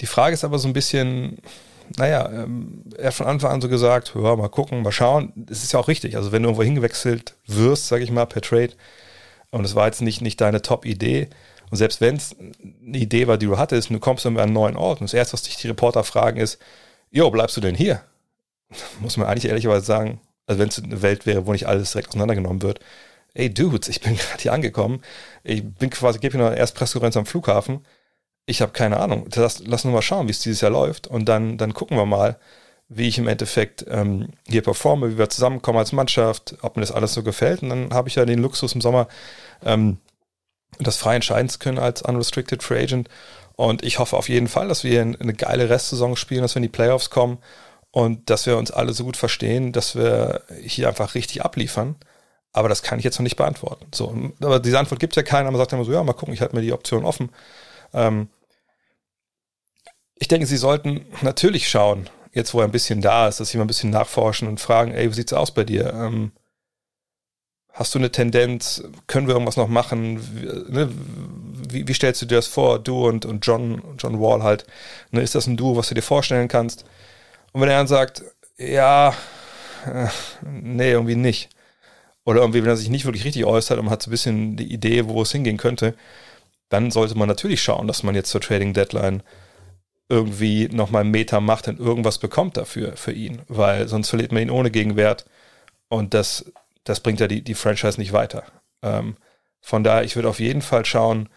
Die 0.01 0.07
Frage 0.07 0.34
ist 0.34 0.43
aber 0.43 0.57
so 0.57 0.67
ein 0.67 0.73
bisschen, 0.73 1.38
naja, 1.97 2.27
ähm, 2.30 2.84
er 2.97 3.07
hat 3.07 3.13
von 3.13 3.27
Anfang 3.27 3.51
an 3.51 3.61
so 3.61 3.69
gesagt, 3.69 4.13
ja, 4.15 4.36
mal 4.36 4.49
gucken, 4.49 4.82
mal 4.82 4.91
schauen. 4.91 5.45
Es 5.49 5.63
ist 5.63 5.73
ja 5.73 5.80
auch 5.80 5.88
richtig. 5.88 6.17
Also 6.17 6.32
wenn 6.32 6.41
du 6.41 6.49
irgendwo 6.49 6.63
hingewechselt 6.63 7.36
wirst, 7.45 7.88
sage 7.88 8.03
ich 8.03 8.11
mal, 8.11 8.25
per 8.25 8.41
Trade, 8.41 8.73
und 9.51 9.63
es 9.63 9.75
war 9.75 9.86
jetzt 9.86 10.01
nicht, 10.01 10.21
nicht 10.21 10.41
deine 10.41 10.61
Top-Idee, 10.61 11.30
und 11.69 11.77
selbst 11.77 12.01
wenn 12.01 12.15
es 12.15 12.36
eine 12.39 12.97
Idee 12.97 13.27
war, 13.27 13.38
die 13.38 13.45
du 13.45 13.59
hattest, 13.59 13.91
du 13.91 13.99
kommst 13.99 14.25
dann 14.25 14.36
an 14.38 14.43
einen 14.45 14.53
neuen 14.53 14.75
Ort, 14.75 15.01
und 15.01 15.05
das 15.05 15.13
Erste, 15.13 15.34
was 15.34 15.43
dich 15.43 15.57
die 15.57 15.67
Reporter 15.67 16.03
fragen, 16.03 16.39
ist, 16.39 16.59
jo, 17.11 17.30
bleibst 17.30 17.57
du 17.57 17.61
denn 17.61 17.75
hier? 17.75 18.01
Muss 19.01 19.17
man 19.17 19.27
eigentlich 19.27 19.45
ehrlicherweise 19.45 19.86
sagen, 19.86 20.19
also 20.47 20.59
wenn 20.59 20.69
es 20.69 20.82
eine 20.82 21.03
Welt 21.03 21.27
wäre, 21.27 21.45
wo 21.45 21.51
nicht 21.51 21.67
alles 21.67 21.91
direkt 21.91 22.09
auseinandergenommen 22.09 22.63
wird, 22.63 22.80
ey 23.34 23.53
Dudes, 23.53 23.88
ich 23.89 24.01
bin 24.01 24.15
gerade 24.17 24.41
hier 24.41 24.53
angekommen, 24.53 25.01
ich 25.43 25.63
bin 25.63 25.89
quasi, 25.89 26.19
gebe 26.19 26.38
hier 26.38 26.49
noch 26.49 26.55
erst 26.55 26.75
Pressekonferenz 26.75 27.17
am 27.17 27.25
Flughafen, 27.25 27.86
ich 28.45 28.61
habe 28.61 28.71
keine 28.71 28.99
Ahnung. 28.99 29.30
Lass, 29.36 29.59
lass 29.59 29.86
uns 29.86 29.93
mal 29.93 30.01
schauen, 30.01 30.27
wie 30.27 30.32
es 30.32 30.39
dieses 30.39 30.61
Jahr 30.61 30.71
läuft 30.71 31.07
und 31.07 31.25
dann, 31.25 31.57
dann 31.57 31.73
gucken 31.73 31.97
wir 31.97 32.05
mal, 32.05 32.39
wie 32.89 33.07
ich 33.07 33.19
im 33.19 33.27
Endeffekt 33.27 33.86
ähm, 33.88 34.30
hier 34.47 34.63
performe, 34.63 35.11
wie 35.11 35.17
wir 35.19 35.30
zusammenkommen 35.30 35.77
als 35.77 35.91
Mannschaft, 35.91 36.55
ob 36.63 36.75
mir 36.75 36.82
das 36.82 36.91
alles 36.91 37.13
so 37.13 37.21
gefällt. 37.21 37.61
Und 37.61 37.69
dann 37.69 37.93
habe 37.93 38.09
ich 38.09 38.15
ja 38.15 38.25
den 38.25 38.39
Luxus 38.39 38.73
im 38.73 38.82
Sommer, 38.82 39.07
ähm, 39.63 39.99
das 40.80 40.97
frei 40.97 41.15
entscheiden 41.15 41.49
zu 41.49 41.59
können 41.59 41.77
als 41.77 42.01
Unrestricted 42.01 42.63
Free 42.63 42.82
Agent. 42.82 43.09
Und 43.55 43.84
ich 43.84 43.99
hoffe 43.99 44.17
auf 44.17 44.30
jeden 44.30 44.47
Fall, 44.47 44.67
dass 44.67 44.84
wir 44.84 45.01
eine 45.01 45.34
geile 45.34 45.69
Restsaison 45.69 46.15
spielen, 46.15 46.41
dass 46.41 46.55
wir 46.55 46.59
in 46.59 46.63
die 46.63 46.69
Playoffs 46.69 47.11
kommen 47.11 47.38
und 47.91 48.30
dass 48.32 48.47
wir 48.47 48.57
uns 48.57 48.71
alle 48.71 48.93
so 48.93 49.03
gut 49.03 49.17
verstehen, 49.17 49.71
dass 49.71 49.95
wir 49.95 50.43
hier 50.61 50.88
einfach 50.88 51.13
richtig 51.13 51.43
abliefern. 51.43 51.95
Aber 52.51 52.69
das 52.69 52.81
kann 52.81 52.99
ich 52.99 53.05
jetzt 53.05 53.19
noch 53.19 53.23
nicht 53.23 53.35
beantworten. 53.35 53.87
So, 53.93 54.15
aber 54.41 54.59
diese 54.59 54.79
Antwort 54.79 54.99
gibt 54.99 55.15
ja 55.15 55.23
keiner. 55.23 55.51
Man 55.51 55.59
sagt 55.59 55.71
immer 55.73 55.85
so, 55.85 55.91
ja, 55.91 56.03
mal 56.03 56.13
gucken, 56.13 56.33
ich 56.33 56.41
halte 56.41 56.55
mir 56.55 56.61
die 56.61 56.73
Option 56.73 57.05
offen. 57.05 57.29
Ähm, 57.93 58.29
ich 60.15 60.27
denke, 60.27 60.47
sie 60.47 60.57
sollten 60.57 61.05
natürlich 61.21 61.69
schauen, 61.69 62.09
jetzt 62.33 62.53
wo 62.53 62.59
er 62.59 62.65
ein 62.65 62.71
bisschen 62.71 63.01
da 63.01 63.27
ist, 63.27 63.39
dass 63.39 63.49
sie 63.49 63.57
mal 63.57 63.63
ein 63.63 63.67
bisschen 63.67 63.89
nachforschen 63.91 64.47
und 64.47 64.59
fragen, 64.59 64.91
ey, 64.91 65.09
wie 65.09 65.13
sieht's 65.13 65.33
aus 65.33 65.51
bei 65.51 65.63
dir? 65.63 65.93
Ähm, 65.93 66.31
hast 67.71 67.93
du 67.95 67.99
eine 67.99 68.11
Tendenz? 68.11 68.83
Können 69.07 69.27
wir 69.27 69.35
irgendwas 69.35 69.57
noch 69.57 69.67
machen? 69.67 70.19
Wie, 70.35 70.45
ne, 70.73 70.89
wie, 71.69 71.87
wie, 71.87 71.93
stellst 71.93 72.21
du 72.21 72.25
dir 72.25 72.35
das 72.35 72.47
vor, 72.47 72.79
du 72.79 73.07
und, 73.07 73.25
und 73.25 73.45
John, 73.45 73.81
John 73.97 74.19
Wall 74.19 74.43
halt? 74.43 74.65
Ne, 75.11 75.21
ist 75.21 75.35
das 75.35 75.47
ein 75.47 75.55
Duo, 75.55 75.77
was 75.77 75.89
du 75.89 75.95
dir 75.95 76.01
vorstellen 76.01 76.47
kannst? 76.47 76.83
Und 77.53 77.61
wenn 77.61 77.69
er 77.69 77.77
dann 77.77 77.87
sagt, 77.87 78.23
ja, 78.57 79.13
äh, 79.85 80.07
nee, 80.43 80.91
irgendwie 80.91 81.15
nicht. 81.15 81.49
Oder 82.30 82.41
irgendwie, 82.41 82.61
wenn 82.61 82.69
er 82.69 82.77
sich 82.77 82.89
nicht 82.89 83.05
wirklich 83.05 83.25
richtig 83.25 83.45
äußert 83.45 83.80
und 83.80 83.86
man 83.86 83.91
hat 83.91 84.03
so 84.03 84.09
ein 84.09 84.11
bisschen 84.11 84.55
die 84.55 84.71
Idee, 84.71 85.07
wo 85.07 85.19
es 85.23 85.32
hingehen 85.32 85.57
könnte, 85.57 85.95
dann 86.69 86.91
sollte 86.91 87.17
man 87.17 87.27
natürlich 87.27 87.59
schauen, 87.59 87.88
dass 87.88 88.03
man 88.03 88.13
jetzt 88.13 88.30
zur 88.30 88.39
Trading 88.39 88.75
Deadline 88.75 89.23
irgendwie 90.09 90.67
nochmal 90.67 91.01
einen 91.01 91.09
Meter 91.09 91.41
macht 91.41 91.67
und 91.67 91.80
irgendwas 91.80 92.19
bekommt 92.19 92.55
dafür 92.55 92.95
für 92.95 93.13
ihn, 93.13 93.41
weil 93.47 93.88
sonst 93.88 94.09
verliert 94.09 94.32
man 94.32 94.43
ihn 94.43 94.51
ohne 94.51 94.69
Gegenwert 94.69 95.25
und 95.88 96.13
das, 96.13 96.45
das 96.84 96.99
bringt 96.99 97.19
ja 97.19 97.27
die, 97.27 97.41
die 97.41 97.55
Franchise 97.55 97.99
nicht 97.99 98.13
weiter. 98.13 98.43
Ähm, 98.84 99.17
von 99.59 99.84
daher, 99.84 100.03
ich 100.03 100.15
würde 100.15 100.30
auf 100.30 100.39
jeden 100.39 100.61
Fall 100.61 100.86
schauen, 100.86 101.30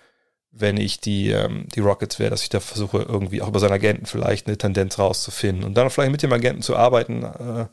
wenn 0.51 0.77
ich 0.77 1.01
die, 1.01 1.31
ähm, 1.31 1.69
die 1.75 1.81
Rockets 1.81 2.19
wäre, 2.19 2.29
dass 2.29 2.43
ich 2.43 2.51
da 2.51 2.61
versuche, 2.61 2.99
irgendwie 2.99 3.41
auch 3.41 3.49
über 3.49 3.61
seinen 3.61 3.73
Agenten 3.73 4.05
vielleicht 4.05 4.47
eine 4.47 4.59
Tendenz 4.59 4.99
rauszufinden 4.99 5.65
und 5.65 5.73
dann 5.73 5.89
vielleicht 5.89 6.13
mit 6.13 6.23
dem 6.23 6.35
Agenten 6.35 6.61
zu 6.61 6.77
arbeiten 6.77 7.23
äh, 7.23 7.67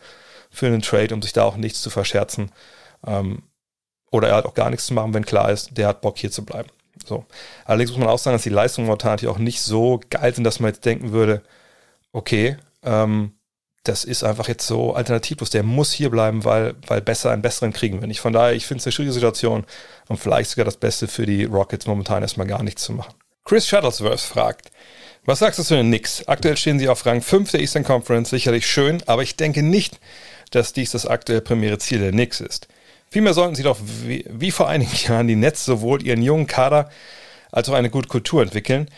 für 0.50 0.68
einen 0.68 0.82
Trade, 0.82 1.14
um 1.14 1.22
sich 1.22 1.34
da 1.34 1.44
auch 1.44 1.58
nichts 1.58 1.82
zu 1.82 1.90
verscherzen. 1.90 2.50
Ähm, 3.06 3.44
oder 4.12 4.30
er 4.30 4.36
hat 4.38 4.46
auch 4.46 4.54
gar 4.54 4.70
nichts 4.70 4.88
zu 4.88 4.94
machen, 4.94 5.14
wenn 5.14 5.26
klar 5.26 5.52
ist, 5.52 5.78
der 5.78 5.88
hat 5.88 6.02
Bock 6.02 6.18
hier 6.18 6.32
zu 6.32 6.44
bleiben. 6.44 6.70
So. 7.06 7.26
Allerdings 7.66 7.92
muss 7.92 8.00
man 8.00 8.10
auch 8.10 8.20
sagen, 8.20 8.36
dass 8.36 8.44
die 8.44 8.50
Leistungen 8.50 8.88
momentan 8.88 9.12
natürlich 9.12 9.34
auch 9.34 9.40
nicht 9.40 9.62
so 9.62 10.00
geil 10.10 10.34
sind, 10.34 10.44
dass 10.44 10.60
man 10.60 10.72
jetzt 10.72 10.86
denken 10.86 11.12
würde, 11.12 11.42
okay, 12.12 12.58
ähm, 12.84 13.34
das 13.84 14.04
ist 14.04 14.24
einfach 14.24 14.48
jetzt 14.48 14.68
so 14.68 14.94
alternativlos. 14.94 15.50
Der 15.50 15.64
muss 15.64 15.92
hier 15.92 16.10
bleiben, 16.10 16.44
weil, 16.44 16.76
weil 16.86 17.02
besser 17.02 17.32
einen 17.32 17.42
besseren 17.42 17.74
kriegen 17.74 18.02
wir 18.02 18.08
nicht. 18.08 18.20
Von 18.20 18.34
daher, 18.34 18.54
ich 18.54 18.66
finde 18.66 18.82
es 18.82 18.88
eine 18.88 18.92
schwierige 18.92 19.14
Situation 19.14 19.66
und 20.08 20.18
vielleicht 20.18 20.50
sogar 20.50 20.66
das 20.66 20.78
Beste 20.78 21.08
für 21.08 21.26
die 21.26 21.46
Rockets 21.46 21.88
momentan 21.88 22.22
erstmal 22.22 22.48
gar 22.48 22.64
nichts 22.64 22.84
zu 22.84 22.94
machen. 22.94 23.14
Chris 23.46 23.68
Shuttlesworth 23.68 24.20
fragt, 24.20 24.72
was 25.26 25.40
sagst 25.40 25.60
du 25.60 25.64
zu 25.64 25.76
den 25.76 25.88
Knicks? 25.88 26.28
Aktuell 26.28 26.58
stehen 26.58 26.80
sie 26.80 26.90
auf 26.90 27.06
Rang 27.06 27.22
5 27.22 27.52
der 27.52 27.62
Eastern 27.62 27.84
Conference, 27.84 28.30
sicherlich 28.30 28.68
schön, 28.68 29.02
aber 29.06 29.24
ich 29.24 29.36
denke 29.36 29.64
nicht, 29.64 30.00
dass 30.52 30.74
dies 30.74 30.92
das 30.92 31.06
aktuelle 31.06 31.42
primäre 31.42 31.78
Ziel 31.78 32.00
der 32.00 32.12
Knicks 32.12 32.42
ist. 32.42 32.68
Vielmehr 33.10 33.34
sollten 33.34 33.56
sie 33.56 33.64
doch 33.64 33.78
wie, 34.06 34.26
wie 34.30 34.52
vor 34.52 34.68
einigen 34.68 34.96
Jahren 35.08 35.28
die 35.28 35.36
Netz 35.36 35.66
sowohl 35.66 36.04
ihren 36.06 36.22
jungen 36.22 36.48
Kader 36.48 36.90
als 37.52 37.70
auch 37.70 37.74
eine 37.74 37.90
gute 37.90 38.08
Kultur 38.08 38.42
entwickeln. 38.42 38.90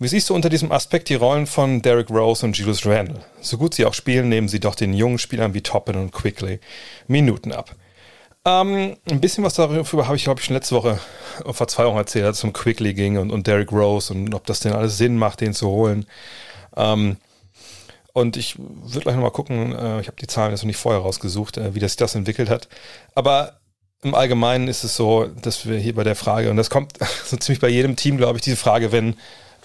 Wie 0.00 0.08
siehst 0.08 0.30
du 0.30 0.34
unter 0.34 0.48
diesem 0.48 0.70
Aspekt 0.70 1.08
die 1.08 1.16
Rollen 1.16 1.46
von 1.46 1.82
Derrick 1.82 2.08
Rose 2.08 2.46
und 2.46 2.56
Julius 2.56 2.86
Randle? 2.86 3.20
So 3.40 3.58
gut 3.58 3.74
sie 3.74 3.84
auch 3.84 3.94
spielen, 3.94 4.28
nehmen 4.28 4.48
sie 4.48 4.60
doch 4.60 4.76
den 4.76 4.94
jungen 4.94 5.18
Spielern 5.18 5.54
wie 5.54 5.60
Toppin 5.60 5.96
und 5.96 6.12
Quickly 6.12 6.60
Minuten 7.08 7.50
ab. 7.50 7.74
Ähm, 8.44 8.96
ein 9.10 9.20
bisschen 9.20 9.42
was 9.42 9.54
darüber 9.54 10.06
habe 10.06 10.16
ich, 10.16 10.24
glaube 10.24 10.38
ich, 10.38 10.46
schon 10.46 10.54
letzte 10.54 10.76
Woche 10.76 11.00
vor 11.50 11.66
zwei 11.66 11.84
Wochen 11.84 11.96
erzählt, 11.96 12.26
als 12.26 12.38
es 12.38 12.44
um 12.44 12.52
Quickly 12.52 12.94
ging 12.94 13.18
und, 13.18 13.32
und 13.32 13.48
Derrick 13.48 13.72
Rose 13.72 14.14
und 14.14 14.32
ob 14.34 14.46
das 14.46 14.60
denn 14.60 14.72
alles 14.72 14.96
Sinn 14.98 15.16
macht, 15.16 15.40
den 15.40 15.52
zu 15.52 15.68
holen. 15.68 16.06
Ähm, 16.76 17.16
und 18.12 18.36
ich 18.36 18.56
würde 18.58 19.00
gleich 19.00 19.14
nochmal 19.16 19.32
gucken, 19.32 19.74
äh, 19.74 20.00
ich 20.00 20.06
habe 20.06 20.16
die 20.20 20.26
Zahlen 20.26 20.52
jetzt 20.52 20.62
noch 20.62 20.68
nicht 20.68 20.76
vorher 20.76 21.02
rausgesucht, 21.02 21.56
äh, 21.58 21.74
wie 21.74 21.80
das 21.80 21.96
das 21.96 22.14
entwickelt 22.14 22.50
hat. 22.50 22.68
Aber 23.14 23.57
im 24.02 24.14
Allgemeinen 24.14 24.68
ist 24.68 24.84
es 24.84 24.96
so, 24.96 25.26
dass 25.26 25.66
wir 25.66 25.78
hier 25.78 25.94
bei 25.94 26.04
der 26.04 26.16
Frage, 26.16 26.50
und 26.50 26.56
das 26.56 26.70
kommt 26.70 26.94
so 27.24 27.36
ziemlich 27.36 27.60
bei 27.60 27.68
jedem 27.68 27.96
Team, 27.96 28.16
glaube 28.16 28.38
ich, 28.38 28.42
diese 28.42 28.56
Frage, 28.56 28.92
wenn 28.92 29.16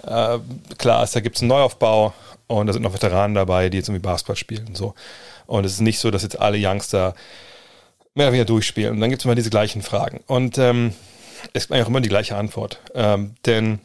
äh, 0.06 0.40
klar 0.78 1.04
ist, 1.04 1.16
da 1.16 1.20
gibt 1.20 1.36
es 1.36 1.42
einen 1.42 1.50
Neuaufbau 1.50 2.14
und 2.48 2.68
da 2.68 2.74
sind 2.74 2.82
noch 2.82 2.94
Veteranen 2.94 3.36
dabei, 3.36 3.70
die 3.70 3.78
jetzt 3.78 3.90
irgendwie 3.90 4.04
Basketball 4.04 4.36
spielen 4.36 4.68
und 4.68 4.78
so. 4.78 4.94
Und 5.46 5.66
es 5.66 5.74
ist 5.74 5.82
nicht 5.82 6.00
so, 6.00 6.12
dass 6.12 6.24
jetzt 6.24 6.40
alle 6.40 6.58
Youngster 6.58 7.16
mehr 8.16 8.28
oder 8.28 8.34
weniger 8.34 8.46
durchspielen. 8.46 8.94
Und 8.94 9.02
dann 9.02 9.10
gibt 9.10 9.22
es 9.22 9.26
immer 9.26 9.36
diese 9.36 9.50
gleichen 9.50 9.82
Fragen. 9.82 10.22
Und 10.28 10.58
ähm, 10.58 10.94
es 11.54 11.66
ist 11.66 11.72
eigentlich 11.72 11.84
auch 11.84 11.90
immer 11.90 12.02
die 12.02 12.10
gleiche 12.10 12.36
Antwort. 12.36 12.80
Ähm, 12.96 13.36
denn 13.46 13.80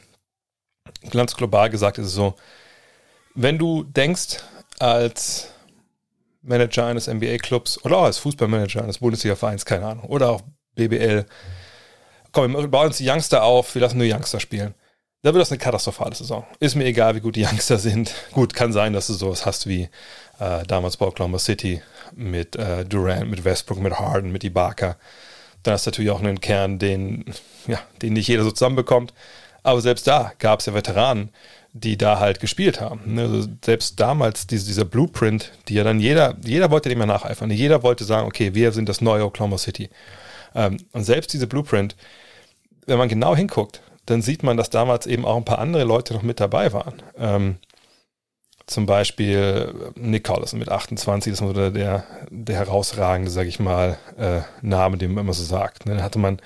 ganz 1.11 1.37
global 1.37 1.71
gesagt 1.71 1.99
ist 1.99 2.07
es 2.07 2.13
so, 2.13 2.35
wenn 3.35 3.59
du 3.59 3.85
denkst, 3.85 4.39
als 4.79 5.51
Manager 6.43 6.87
eines 6.87 7.09
NBA-Clubs 7.09 7.85
oder 7.85 7.99
auch 7.99 8.05
als 8.05 8.19
Fußballmanager 8.19 8.83
eines 8.83 8.99
Bundesliga-Vereins, 8.99 9.65
keine 9.65 9.87
Ahnung, 9.87 10.05
oder 10.05 10.31
auch 10.31 10.43
BBL. 10.75 11.27
Komm, 12.33 12.55
wir 12.55 12.69
bauen 12.69 12.89
uns 12.89 12.99
die 12.99 13.09
Youngster 13.09 13.43
auf, 13.43 13.75
wir 13.75 13.83
lassen 13.83 13.99
nur 13.99 14.07
Youngster 14.07 14.41
spielen. 14.41 14.75
Da 15.23 15.35
wird 15.35 15.43
das 15.43 15.51
eine 15.51 15.59
katastrophale 15.59 16.15
Saison. 16.15 16.47
Ist 16.61 16.77
mir 16.77 16.85
egal, 16.85 17.17
wie 17.17 17.21
gut 17.21 17.35
die 17.35 17.45
Youngster 17.45 17.79
sind. 17.79 18.15
Gut, 18.33 18.55
kann 18.55 18.73
sein, 18.73 18.93
dass 18.93 19.09
du 19.09 19.15
sowas 19.15 19.45
hast 19.45 19.67
wie 19.67 19.89
äh, 20.39 20.63
damals 20.67 20.97
bei 20.97 21.07
Oklahoma 21.07 21.39
City 21.39 21.83
mit 22.15 22.55
äh, 22.55 22.85
Durant, 22.85 23.29
mit 23.29 23.45
Westbrook, 23.45 23.81
mit 23.81 23.99
Harden, 23.99 24.31
mit 24.31 24.45
Ibaka. 24.45 24.97
Dann 25.65 25.75
hast 25.75 25.87
du 25.87 25.91
natürlich 25.91 26.11
auch 26.13 26.21
einen 26.21 26.41
Kern, 26.41 26.79
den, 26.79 27.25
ja, 27.67 27.81
den 28.01 28.13
nicht 28.13 28.29
jeder 28.29 28.45
so 28.45 28.53
zusammenbekommt. 28.53 29.13
Aber 29.65 29.81
selbst 29.81 30.07
da 30.07 30.33
gab 30.39 30.61
es 30.61 30.67
ja 30.67 30.75
Veteranen, 30.75 31.31
die 31.81 31.97
da 31.97 32.19
halt 32.19 32.41
gespielt 32.41 32.81
haben. 32.81 33.15
Ne, 33.15 33.23
also 33.23 33.49
selbst 33.65 34.01
damals 34.01 34.47
diese, 34.47 34.67
dieser 34.67 34.85
Blueprint, 34.85 35.53
die 35.69 35.75
ja 35.75 35.85
dann 35.85 36.01
jeder, 36.01 36.37
jeder 36.45 36.71
wollte 36.71 36.89
dem 36.89 37.01
ja 37.01 37.07
nacheifern. 37.07 37.51
Jeder 37.51 37.83
wollte 37.83 38.05
sagen, 38.05 38.27
okay, 38.27 38.55
wir 38.55 38.73
sind 38.73 38.89
das 38.89 39.01
neue 39.01 39.25
Oklahoma 39.25 39.59
City. 39.59 39.91
Ähm, 40.55 40.79
und 40.93 41.05
selbst 41.05 41.33
diese 41.33 41.47
Blueprint, 41.47 41.97
wenn 42.87 42.99
man 42.99 43.09
genau 43.09 43.37
hinguckt, 43.37 43.83
dann 44.07 44.23
sieht 44.23 44.43
man, 44.43 44.57
dass 44.57 44.71
damals 44.71 45.07
eben 45.07 45.25
auch 45.25 45.37
ein 45.37 45.45
paar 45.45 45.59
andere 45.59 45.85
Leute 45.85 46.15
noch 46.15 46.23
mit 46.23 46.41
dabei 46.41 46.73
waren. 46.73 47.03
Ähm, 47.19 47.57
zum 48.67 48.87
Beispiel 48.87 49.93
Nick 49.97 50.25
Collison 50.25 50.59
mit 50.59 50.71
28, 50.71 51.33
das 51.33 51.41
ist 51.41 51.47
so 51.47 51.71
der, 51.71 52.05
der 52.31 52.57
herausragende, 52.57 53.31
sag 53.31 53.47
ich 53.47 53.61
mal, 53.61 53.99
äh, 54.19 54.41
Name, 54.61 54.99
den 54.99 55.15
man 55.15 55.25
immer 55.25 55.33
so 55.33 55.43
sagt. 55.43 55.87
Ne? 55.87 55.95
Dann 55.95 56.05
hatte 56.05 56.19
man 56.19 56.39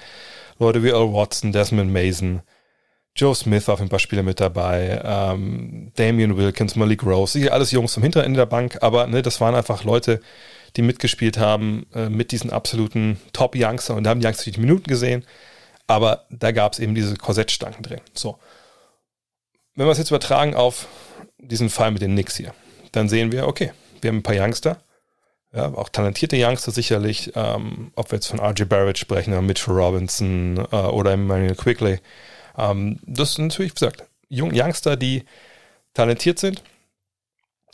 Leute 0.58 0.82
wie 0.84 0.90
Earl 0.90 1.12
Watson, 1.12 1.52
Desmond 1.52 1.92
Mason, 1.92 2.42
Joe 3.14 3.34
Smith 3.34 3.68
war 3.68 3.74
auf 3.74 3.80
ein 3.80 3.90
paar 3.90 3.98
Spiele 3.98 4.22
mit 4.22 4.40
dabei, 4.40 5.00
ähm, 5.04 5.92
Damian 5.96 6.36
Wilkins, 6.36 6.76
Malik 6.76 7.04
Rose, 7.04 7.38
hier 7.38 7.52
alles 7.52 7.70
Jungs 7.70 7.92
vom 7.92 8.02
hinteren 8.02 8.24
Ende 8.24 8.38
der 8.38 8.46
Bank, 8.46 8.78
aber 8.80 9.06
ne, 9.06 9.20
das 9.20 9.40
waren 9.40 9.54
einfach 9.54 9.84
Leute, 9.84 10.20
die 10.76 10.82
mitgespielt 10.82 11.36
haben 11.36 11.86
äh, 11.94 12.08
mit 12.08 12.32
diesen 12.32 12.50
absoluten 12.50 13.20
Top-Youngster 13.34 13.94
und 13.94 14.04
da 14.04 14.10
haben 14.10 14.20
die 14.20 14.26
Youngster 14.26 14.50
die 14.50 14.60
Minuten 14.60 14.88
gesehen, 14.88 15.26
aber 15.86 16.24
da 16.30 16.52
gab 16.52 16.72
es 16.72 16.78
eben 16.78 16.94
diese 16.94 17.16
Korsettstangen 17.16 17.82
drin. 17.82 18.00
So. 18.14 18.38
Wenn 19.74 19.86
wir 19.86 19.92
es 19.92 19.98
jetzt 19.98 20.10
übertragen 20.10 20.54
auf 20.54 20.86
diesen 21.38 21.68
Fall 21.68 21.90
mit 21.90 22.00
den 22.00 22.12
Knicks 22.12 22.36
hier, 22.36 22.54
dann 22.92 23.10
sehen 23.10 23.30
wir, 23.30 23.46
okay, 23.46 23.72
wir 24.00 24.08
haben 24.08 24.18
ein 24.18 24.22
paar 24.22 24.36
Youngster, 24.36 24.78
Ja, 25.54 25.66
auch 25.74 25.90
talentierte 25.90 26.36
Youngster 26.38 26.72
sicherlich, 26.72 27.32
ähm, 27.34 27.92
ob 27.94 28.10
wir 28.10 28.16
jetzt 28.16 28.28
von 28.28 28.40
RJ 28.40 28.64
Barrett 28.64 28.96
sprechen 28.96 29.32
oder 29.32 29.42
Mitchell 29.42 29.74
Robinson 29.74 30.66
äh, 30.72 30.76
oder 30.76 31.12
Emmanuel 31.12 31.54
Quickly. 31.54 32.00
Ähm, 32.56 32.98
das 33.06 33.34
sind 33.34 33.48
natürlich, 33.48 33.72
wie 33.72 33.74
gesagt, 33.74 34.04
Jung 34.28 34.52
Youngster, 34.54 34.96
die 34.96 35.24
talentiert 35.94 36.38
sind 36.38 36.62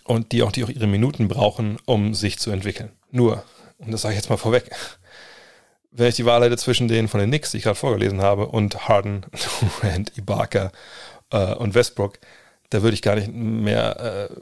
und 0.05 0.33
die 0.33 0.43
auch, 0.43 0.53
die 0.53 0.65
auch 0.65 0.69
ihre 0.69 0.87
Minuten 0.87 1.29
brauchen, 1.29 1.79
um 1.85 2.15
sich 2.15 2.39
zu 2.39 2.51
entwickeln. 2.51 2.91
Nur, 3.11 3.45
und 3.79 3.93
das 3.93 4.03
sage 4.03 4.15
ich 4.15 4.21
jetzt 4.21 4.31
mal 4.31 4.37
vorweg, 4.37 4.71
wenn 5.91 6.09
ich 6.09 6.17
die 6.17 6.25
Wahl 6.25 6.43
hätte 6.43 6.57
zwischen 6.57 6.89
denen 6.89 7.09
von 7.09 7.21
den 7.21 7.31
Knicks, 7.31 7.53
die 7.53 7.59
ich 7.59 7.65
gerade 7.65 7.79
vorgelesen 7.79 8.21
habe, 8.23 8.49
und 8.49 8.89
Harden, 8.89 9.27
Durant, 9.81 10.17
Ibaka 10.17 10.73
äh, 11.31 11.55
und 11.55 11.75
Westbrook, 11.75 12.19
da 12.71 12.83
würde 12.83 12.95
ich 12.95 13.03
gar 13.03 13.17
nicht 13.17 13.33
mehr, 13.33 14.29
äh, 14.31 14.35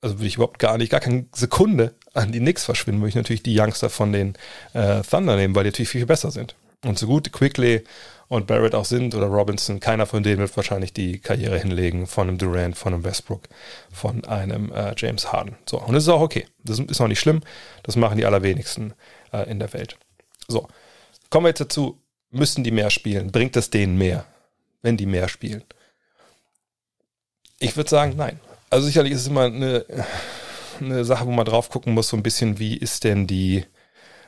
also 0.00 0.18
würde 0.18 0.26
ich 0.26 0.36
überhaupt 0.36 0.58
gar 0.58 0.78
nicht, 0.78 0.90
gar 0.90 1.00
keine 1.00 1.26
Sekunde 1.34 1.94
an 2.14 2.32
die 2.32 2.38
Knicks 2.38 2.64
verschwinden, 2.64 3.00
würde 3.00 3.10
ich 3.10 3.14
natürlich 3.14 3.42
die 3.42 3.58
Youngster 3.58 3.90
von 3.90 4.12
den 4.12 4.34
äh, 4.72 5.02
Thunder 5.02 5.36
nehmen, 5.36 5.54
weil 5.54 5.64
die 5.64 5.70
natürlich 5.70 5.90
viel, 5.90 6.00
viel 6.00 6.06
besser 6.06 6.30
sind. 6.30 6.54
Und 6.84 6.98
so 6.98 7.06
gut 7.06 7.30
Quickly 7.32 7.84
und 8.30 8.46
Barrett 8.46 8.76
auch 8.76 8.84
sind 8.84 9.16
oder 9.16 9.26
Robinson, 9.26 9.80
keiner 9.80 10.06
von 10.06 10.22
denen 10.22 10.38
wird 10.38 10.56
wahrscheinlich 10.56 10.92
die 10.92 11.18
Karriere 11.18 11.58
hinlegen 11.58 12.06
von 12.06 12.28
einem 12.28 12.38
Durant, 12.38 12.78
von 12.78 12.94
einem 12.94 13.02
Westbrook, 13.02 13.42
von 13.90 14.24
einem 14.24 14.70
äh, 14.72 14.94
James 14.96 15.32
Harden. 15.32 15.56
So, 15.68 15.80
und 15.80 15.94
das 15.94 16.04
ist 16.04 16.08
auch 16.08 16.20
okay. 16.20 16.46
Das 16.62 16.78
ist 16.78 17.00
auch 17.00 17.08
nicht 17.08 17.18
schlimm. 17.18 17.40
Das 17.82 17.96
machen 17.96 18.16
die 18.16 18.24
allerwenigsten 18.24 18.94
äh, 19.32 19.50
in 19.50 19.58
der 19.58 19.72
Welt. 19.72 19.96
So, 20.46 20.68
kommen 21.28 21.46
wir 21.46 21.48
jetzt 21.48 21.60
dazu, 21.60 22.00
müssen 22.30 22.62
die 22.62 22.70
mehr 22.70 22.90
spielen? 22.90 23.32
Bringt 23.32 23.56
es 23.56 23.68
denen 23.68 23.98
mehr, 23.98 24.24
wenn 24.80 24.96
die 24.96 25.06
mehr 25.06 25.28
spielen? 25.28 25.64
Ich 27.58 27.76
würde 27.76 27.90
sagen, 27.90 28.14
nein. 28.16 28.38
Also 28.70 28.86
sicherlich 28.86 29.12
ist 29.12 29.22
es 29.22 29.26
immer 29.26 29.46
eine, 29.46 29.84
eine 30.80 31.04
Sache, 31.04 31.26
wo 31.26 31.32
man 31.32 31.46
drauf 31.46 31.68
gucken 31.68 31.94
muss, 31.94 32.06
so 32.06 32.16
ein 32.16 32.22
bisschen, 32.22 32.60
wie 32.60 32.76
ist 32.76 33.02
denn 33.02 33.26
die, 33.26 33.64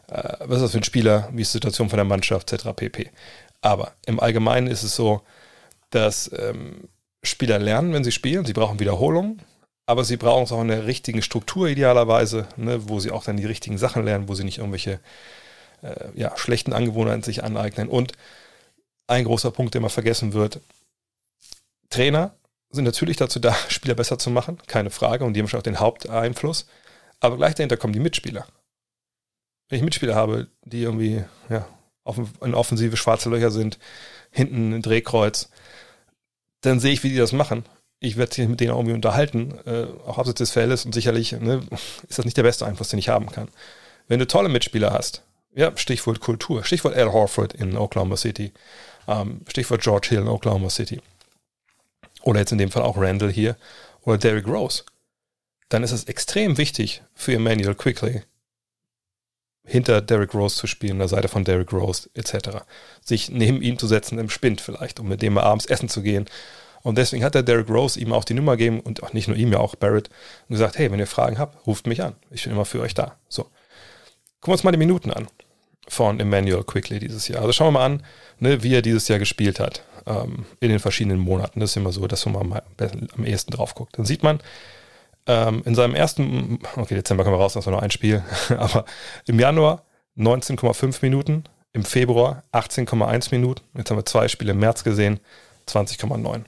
äh, 0.09 0.35
was 0.41 0.57
ist 0.57 0.63
das 0.63 0.73
für 0.73 0.79
ein 0.79 0.83
Spieler, 0.83 1.29
wie 1.33 1.43
ist 1.43 1.53
die 1.55 1.59
Situation 1.59 1.89
von 1.89 1.99
der 1.99 2.05
Mannschaft, 2.05 2.53
etc. 2.53 2.71
pp. 2.75 3.11
Aber 3.63 3.95
im 4.07 4.21
Allgemeinen 4.21 4.67
ist 4.67 4.83
es 4.83 4.95
so, 4.95 5.23
dass 5.91 6.31
ähm, 6.37 6.89
Spieler 7.23 7.59
lernen, 7.59 7.95
wenn 7.95 8.05
sie 8.05 8.13
spielen. 8.13 8.45
Sie 8.45 8.53
brauchen 8.53 8.81
Wiederholung, 8.81 9.39
aber 9.87 10.05
sie 10.05 10.17
brauchen 10.17 10.45
es 10.45 10.53
auch 10.53 10.61
in 10.61 10.69
der 10.69 10.87
richtigen 10.87 11.23
Struktur 11.23 11.69
idealerweise, 11.69 12.49
ne, 12.57 12.89
wo 12.89 13.01
sie 13.01 13.13
auch 13.13 13.25
dann 13.25 13.37
die 13.37 13.47
richtigen 13.47 13.79
Sachen 13.79 14.05
lernen, 14.05 14.29
wo 14.29 14.35
sie 14.35 14.45
nicht 14.45 14.59
irgendwelche 14.59 15.01
äh, 15.83 16.09
ja, 16.15 16.37
schlechten 16.37 16.73
Angewohnheiten 16.73 17.23
sich 17.23 17.45
aneignen. 17.45 17.89
Und 17.89 18.13
ein 19.07 19.25
großer 19.25 19.53
Punkt, 19.53 19.75
der 19.75 19.81
immer 19.81 19.91
vergessen 19.91 20.33
wird, 20.33 20.61
Trainer 21.89 22.35
sind 22.71 22.85
natürlich 22.85 23.17
dazu 23.17 23.39
da, 23.39 23.55
Spieler 23.69 23.95
besser 23.95 24.19
zu 24.19 24.31
machen, 24.31 24.59
keine 24.67 24.91
Frage, 24.91 25.25
und 25.25 25.35
die 25.35 25.41
haben 25.41 25.49
schon 25.49 25.61
auch 25.61 25.65
den 25.65 25.81
Haupteinfluss. 25.81 26.67
Aber 27.21 27.37
gleich 27.37 27.55
dahinter 27.55 27.77
kommen 27.77 27.93
die 27.93 28.01
Mitspieler. 28.01 28.47
Wenn 29.69 29.79
ich 29.79 29.85
Mitspieler 29.85 30.17
habe, 30.17 30.49
die 30.65 30.83
irgendwie 30.83 31.25
ja, 31.49 31.67
in 32.41 32.55
offensive 32.55 32.97
schwarze 32.97 33.29
Löcher 33.31 33.51
sind, 33.51 33.79
hinten 34.31 34.73
ein 34.73 34.83
Drehkreuz, 34.83 35.51
dann 36.63 36.81
sehe 36.81 36.93
ich, 36.93 37.03
wie 37.03 37.11
die 37.11 37.17
das 37.17 37.33
machen. 37.33 37.65
Ich 38.01 38.17
werde 38.17 38.35
sich 38.35 38.49
mit 38.49 38.61
denen 38.61 38.73
auch 38.73 38.79
irgendwie 38.79 38.95
unterhalten, 38.95 39.59
äh, 39.65 39.87
auch 40.07 40.19
abseits 40.19 40.39
des 40.39 40.51
Feldes 40.51 40.85
und 40.85 40.93
sicherlich 40.93 41.33
ne, 41.33 41.63
ist 42.09 42.19
das 42.19 42.25
nicht 42.25 42.37
der 42.37 42.43
beste 42.43 42.67
Einfluss, 42.67 42.89
den 42.89 42.99
ich 42.99 43.09
haben 43.09 43.31
kann. 43.31 43.49
Wenn 44.09 44.19
du 44.19 44.27
tolle 44.27 44.49
Mitspieler 44.49 44.93
hast, 44.93 45.23
ja, 45.55 45.77
Stichwort 45.77 46.21
Kultur, 46.21 46.65
Stichwort 46.65 46.97
Al 46.97 47.13
Horford 47.13 47.53
in 47.53 47.77
Oklahoma 47.77 48.17
City, 48.17 48.53
ähm, 49.07 49.43
Stichwort 49.49 49.83
George 49.83 50.09
Hill 50.11 50.21
in 50.21 50.29
Oklahoma 50.29 50.71
City, 50.71 51.01
oder 52.23 52.41
jetzt 52.41 52.53
in 52.53 52.59
dem 52.59 52.71
Fall 52.71 52.83
auch 52.83 52.97
Randall 52.97 53.31
hier, 53.31 53.57
oder 54.03 54.19
Derrick 54.19 54.49
Rose, 54.49 54.85
dann 55.69 55.83
ist 55.83 55.93
es 55.93 56.05
extrem 56.05 56.59
wichtig 56.59 57.03
für 57.15 57.35
Emmanuel 57.35 57.75
Quickly, 57.75 58.23
hinter 59.65 60.01
Derrick 60.01 60.35
Rose 60.35 60.57
zu 60.57 60.67
spielen, 60.67 60.93
an 60.93 60.99
der 61.01 61.09
Seite 61.09 61.29
von 61.29 61.45
Derrick 61.45 61.73
Rose 61.73 62.11
etc. 62.15 62.65
Sich 63.05 63.31
neben 63.31 63.63
ihm 63.63 63.79
zu 63.79 63.87
setzen 63.87 64.19
im 64.19 64.29
Spind 64.29 64.61
vielleicht, 64.61 65.01
um 65.01 65.09
mit 65.09 65.23
dem 65.23 65.35
mal 65.35 65.45
abends 65.45 65.67
essen 65.67 65.89
zu 65.89 66.03
gehen. 66.03 66.27
Und 66.83 66.99
deswegen 66.99 67.25
hat 67.25 67.35
der 67.35 67.45
Derrick 67.45 67.69
Rose 67.69 67.99
ihm 67.99 68.13
auch 68.13 68.25
die 68.25 68.35
Nummer 68.35 68.57
gegeben 68.57 68.81
und 68.81 69.03
auch 69.03 69.13
nicht 69.13 69.29
nur 69.29 69.37
ihm, 69.37 69.53
ja 69.53 69.59
auch 69.59 69.77
Barrett 69.77 70.09
und 70.49 70.55
gesagt, 70.55 70.79
hey, 70.79 70.91
wenn 70.91 70.99
ihr 70.99 71.07
Fragen 71.07 71.39
habt, 71.39 71.65
ruft 71.67 71.87
mich 71.87 72.03
an. 72.03 72.17
Ich 72.31 72.43
bin 72.43 72.53
immer 72.53 72.65
für 72.65 72.81
euch 72.81 72.95
da. 72.95 73.17
So. 73.29 73.45
Gucken 73.45 74.49
wir 74.49 74.53
uns 74.53 74.65
mal 74.65 74.73
die 74.73 74.79
Minuten 74.79 75.13
an 75.13 75.29
von 75.89 76.19
Emmanuel 76.19 76.65
Quickly 76.65 76.99
dieses 76.99 77.29
Jahr. 77.29 77.41
Also 77.41 77.53
schauen 77.53 77.69
wir 77.69 77.79
mal 77.79 77.87
an, 77.87 78.03
ne, 78.41 78.63
wie 78.65 78.75
er 78.75 78.83
dieses 78.83 79.07
Jahr 79.07 79.21
gespielt 79.21 79.61
hat 79.61 79.85
ähm, 80.07 80.45
in 80.59 80.71
den 80.71 80.81
verschiedenen 80.81 81.21
Monaten. 81.21 81.61
Das 81.61 81.71
ist 81.71 81.77
immer 81.77 81.93
so, 81.93 82.07
dass 82.09 82.27
man 82.27 82.49
mal 82.49 82.63
am 83.17 83.25
ehesten 83.25 83.53
drauf 83.53 83.75
guckt. 83.75 83.97
Dann 83.99 84.05
sieht 84.05 84.23
man, 84.25 84.41
ähm, 85.27 85.63
in 85.65 85.75
seinem 85.75 85.95
ersten, 85.95 86.59
okay, 86.77 86.95
Dezember 86.95 87.25
können 87.25 87.37
wir 87.37 87.41
raus, 87.41 87.55
das 87.55 87.67
war 87.67 87.73
nur 87.73 87.83
ein 87.83 87.91
Spiel, 87.91 88.23
aber 88.57 88.85
im 89.27 89.39
Januar 89.39 89.85
19,5 90.17 90.99
Minuten, 91.03 91.45
im 91.73 91.85
Februar 91.85 92.45
18,1 92.53 93.29
Minuten, 93.31 93.63
jetzt 93.75 93.91
haben 93.91 93.99
wir 93.99 94.05
zwei 94.05 94.29
Spiele 94.29 94.53
im 94.53 94.59
März 94.59 94.85
gesehen, 94.85 95.21
20,9. 95.69 96.45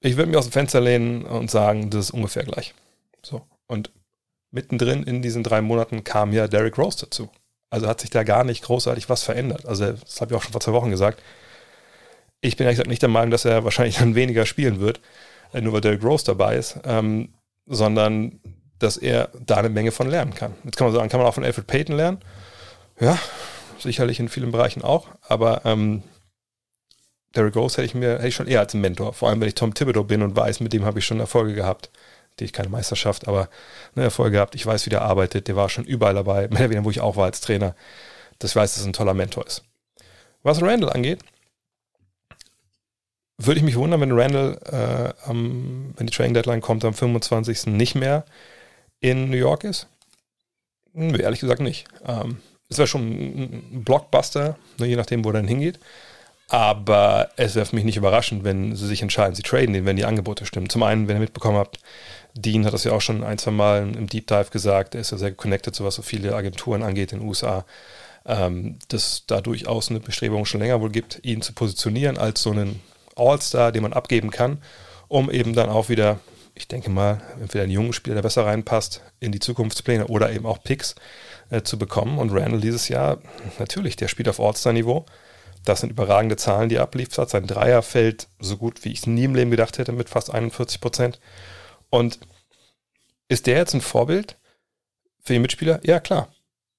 Ich 0.00 0.16
würde 0.16 0.28
mich 0.28 0.36
aus 0.36 0.46
dem 0.46 0.52
Fenster 0.52 0.80
lehnen 0.80 1.24
und 1.24 1.50
sagen, 1.50 1.90
das 1.90 2.06
ist 2.06 2.10
ungefähr 2.12 2.44
gleich. 2.44 2.74
So. 3.22 3.42
Und 3.66 3.90
mittendrin 4.50 5.02
in 5.02 5.22
diesen 5.22 5.42
drei 5.42 5.60
Monaten 5.60 6.04
kam 6.04 6.32
ja 6.32 6.48
Derrick 6.48 6.78
Rose 6.78 7.04
dazu. 7.04 7.28
Also 7.70 7.86
hat 7.86 8.00
sich 8.00 8.10
da 8.10 8.22
gar 8.22 8.44
nicht 8.44 8.64
großartig 8.64 9.08
was 9.10 9.22
verändert. 9.22 9.66
Also, 9.66 9.92
das 9.92 10.20
habe 10.20 10.32
ich 10.32 10.38
auch 10.38 10.42
schon 10.42 10.52
vor 10.52 10.60
zwei 10.60 10.72
Wochen 10.72 10.90
gesagt. 10.90 11.22
Ich 12.40 12.56
bin 12.56 12.64
ehrlich 12.64 12.76
gesagt 12.76 12.88
nicht 12.88 13.02
der 13.02 13.08
Meinung, 13.08 13.30
dass 13.30 13.44
er 13.44 13.64
wahrscheinlich 13.64 13.98
dann 13.98 14.14
weniger 14.14 14.46
spielen 14.46 14.80
wird, 14.80 15.00
äh, 15.52 15.60
nur 15.60 15.72
weil 15.74 15.80
Derrick 15.80 16.02
Rose 16.02 16.24
dabei 16.24 16.56
ist. 16.56 16.78
Ähm, 16.84 17.30
sondern 17.68 18.40
dass 18.78 18.96
er 18.96 19.30
da 19.44 19.56
eine 19.56 19.68
Menge 19.68 19.92
von 19.92 20.08
lernen 20.08 20.34
kann. 20.34 20.54
Jetzt 20.64 20.76
kann 20.76 20.86
man 20.86 20.94
sagen, 20.94 21.08
kann 21.08 21.20
man 21.20 21.28
auch 21.28 21.34
von 21.34 21.44
Alfred 21.44 21.66
Payton 21.66 21.96
lernen? 21.96 22.18
Ja, 23.00 23.18
sicherlich 23.78 24.20
in 24.20 24.28
vielen 24.28 24.52
Bereichen 24.52 24.82
auch, 24.82 25.08
aber 25.22 25.62
ähm, 25.64 26.02
Derrick 27.34 27.56
Rose 27.56 27.76
hätte 27.76 27.86
ich 27.86 27.94
mir 27.94 28.14
hätte 28.14 28.28
ich 28.28 28.34
schon 28.34 28.46
eher 28.46 28.60
als 28.60 28.74
Mentor, 28.74 29.12
vor 29.12 29.28
allem 29.28 29.40
wenn 29.40 29.48
ich 29.48 29.54
Tom 29.54 29.74
Thibodeau 29.74 30.04
bin 30.04 30.22
und 30.22 30.34
weiß, 30.34 30.60
mit 30.60 30.72
dem 30.72 30.84
habe 30.84 30.98
ich 30.98 31.06
schon 31.06 31.20
Erfolge 31.20 31.54
gehabt. 31.54 31.90
Die 32.38 32.44
ich 32.44 32.52
keine 32.52 32.68
Meisterschaft, 32.68 33.26
aber 33.26 33.48
eine 33.96 34.04
Erfolge 34.04 34.36
gehabt. 34.36 34.54
Ich 34.54 34.64
weiß, 34.64 34.86
wie 34.86 34.90
der 34.90 35.02
arbeitet, 35.02 35.48
der 35.48 35.56
war 35.56 35.68
schon 35.68 35.84
überall 35.84 36.14
dabei, 36.14 36.46
mehr 36.50 36.60
oder 36.60 36.70
weniger, 36.70 36.84
wo 36.84 36.90
ich 36.90 37.00
auch 37.00 37.16
war 37.16 37.24
als 37.24 37.40
Trainer. 37.40 37.74
Das 38.38 38.54
weiß, 38.54 38.74
dass 38.74 38.82
es 38.82 38.86
ein 38.86 38.92
toller 38.92 39.14
Mentor 39.14 39.44
ist. 39.44 39.64
Was 40.44 40.62
Randall 40.62 40.92
angeht, 40.92 41.20
würde 43.38 43.58
ich 43.58 43.64
mich 43.64 43.76
wundern, 43.76 44.00
wenn 44.00 44.12
Randall, 44.12 44.58
äh, 44.70 45.28
am, 45.28 45.94
wenn 45.96 46.06
die 46.06 46.12
Trading 46.12 46.34
Deadline 46.34 46.60
kommt, 46.60 46.84
am 46.84 46.94
25. 46.94 47.66
nicht 47.66 47.94
mehr 47.94 48.24
in 49.00 49.30
New 49.30 49.36
York 49.36 49.64
ist? 49.64 49.86
Hm, 50.92 51.18
ehrlich 51.18 51.40
gesagt 51.40 51.60
nicht. 51.60 51.86
Ähm, 52.04 52.38
es 52.68 52.78
wäre 52.78 52.88
schon 52.88 53.02
ein 53.02 53.84
Blockbuster, 53.84 54.58
ne, 54.78 54.86
je 54.86 54.96
nachdem, 54.96 55.24
wo 55.24 55.30
er 55.30 55.34
dann 55.34 55.48
hingeht. 55.48 55.78
Aber 56.50 57.28
es 57.36 57.54
wäre 57.54 57.66
für 57.66 57.76
mich 57.76 57.84
nicht 57.84 57.98
überraschend, 57.98 58.42
wenn 58.42 58.74
sie 58.74 58.86
sich 58.86 59.02
entscheiden, 59.02 59.34
sie 59.34 59.42
traden 59.42 59.74
den, 59.74 59.84
wenn 59.84 59.96
die 59.96 60.06
Angebote 60.06 60.46
stimmen. 60.46 60.70
Zum 60.70 60.82
einen, 60.82 61.06
wenn 61.06 61.16
ihr 61.16 61.20
mitbekommen 61.20 61.58
habt, 61.58 61.78
Dean 62.34 62.64
hat 62.64 62.72
das 62.72 62.84
ja 62.84 62.92
auch 62.92 63.00
schon 63.00 63.22
ein, 63.22 63.38
zwei 63.38 63.50
Mal 63.50 63.94
im 63.94 64.06
Deep 64.06 64.26
Dive 64.26 64.50
gesagt, 64.50 64.94
er 64.94 65.02
ist 65.02 65.12
ja 65.12 65.18
sehr 65.18 65.32
connected 65.32 65.74
zu 65.74 65.84
was 65.84 65.94
so 65.94 66.02
viele 66.02 66.34
Agenturen 66.34 66.82
angeht 66.82 67.12
in 67.12 67.20
den 67.20 67.28
USA, 67.28 67.66
ähm, 68.24 68.78
dass 68.88 69.24
da 69.26 69.40
durchaus 69.42 69.90
eine 69.90 70.00
Bestrebung 70.00 70.46
schon 70.46 70.60
länger 70.60 70.80
wohl 70.80 70.90
gibt, 70.90 71.20
ihn 71.22 71.42
zu 71.42 71.52
positionieren 71.52 72.16
als 72.16 72.42
so 72.42 72.50
einen 72.50 72.80
All-Star, 73.18 73.72
den 73.72 73.82
man 73.82 73.92
abgeben 73.92 74.30
kann, 74.30 74.62
um 75.08 75.30
eben 75.30 75.54
dann 75.54 75.68
auch 75.68 75.88
wieder, 75.88 76.20
ich 76.54 76.68
denke 76.68 76.90
mal, 76.90 77.20
entweder 77.40 77.64
einen 77.64 77.72
jungen 77.72 77.92
Spieler, 77.92 78.14
der 78.14 78.22
besser 78.22 78.46
reinpasst, 78.46 79.02
in 79.20 79.32
die 79.32 79.40
Zukunftspläne 79.40 80.06
oder 80.06 80.30
eben 80.32 80.46
auch 80.46 80.62
Picks 80.62 80.94
äh, 81.50 81.62
zu 81.62 81.78
bekommen. 81.78 82.18
Und 82.18 82.30
Randall 82.30 82.60
dieses 82.60 82.88
Jahr, 82.88 83.18
natürlich, 83.58 83.96
der 83.96 84.08
spielt 84.08 84.28
auf 84.28 84.40
All-Star-Niveau. 84.40 85.06
Das 85.64 85.80
sind 85.80 85.90
überragende 85.90 86.36
Zahlen, 86.36 86.68
die 86.68 86.76
er 86.76 86.82
abliefert. 86.82 87.30
Sein 87.30 87.46
Dreier 87.46 87.82
fällt 87.82 88.28
so 88.38 88.56
gut, 88.56 88.84
wie 88.84 88.92
ich 88.92 89.00
es 89.00 89.06
nie 89.06 89.24
im 89.24 89.34
Leben 89.34 89.50
gedacht 89.50 89.78
hätte, 89.78 89.92
mit 89.92 90.08
fast 90.08 90.32
41 90.32 90.80
Prozent. 90.80 91.20
Und 91.90 92.18
ist 93.28 93.46
der 93.46 93.58
jetzt 93.58 93.74
ein 93.74 93.80
Vorbild 93.80 94.36
für 95.22 95.34
die 95.34 95.38
Mitspieler? 95.38 95.80
Ja, 95.84 96.00
klar. 96.00 96.32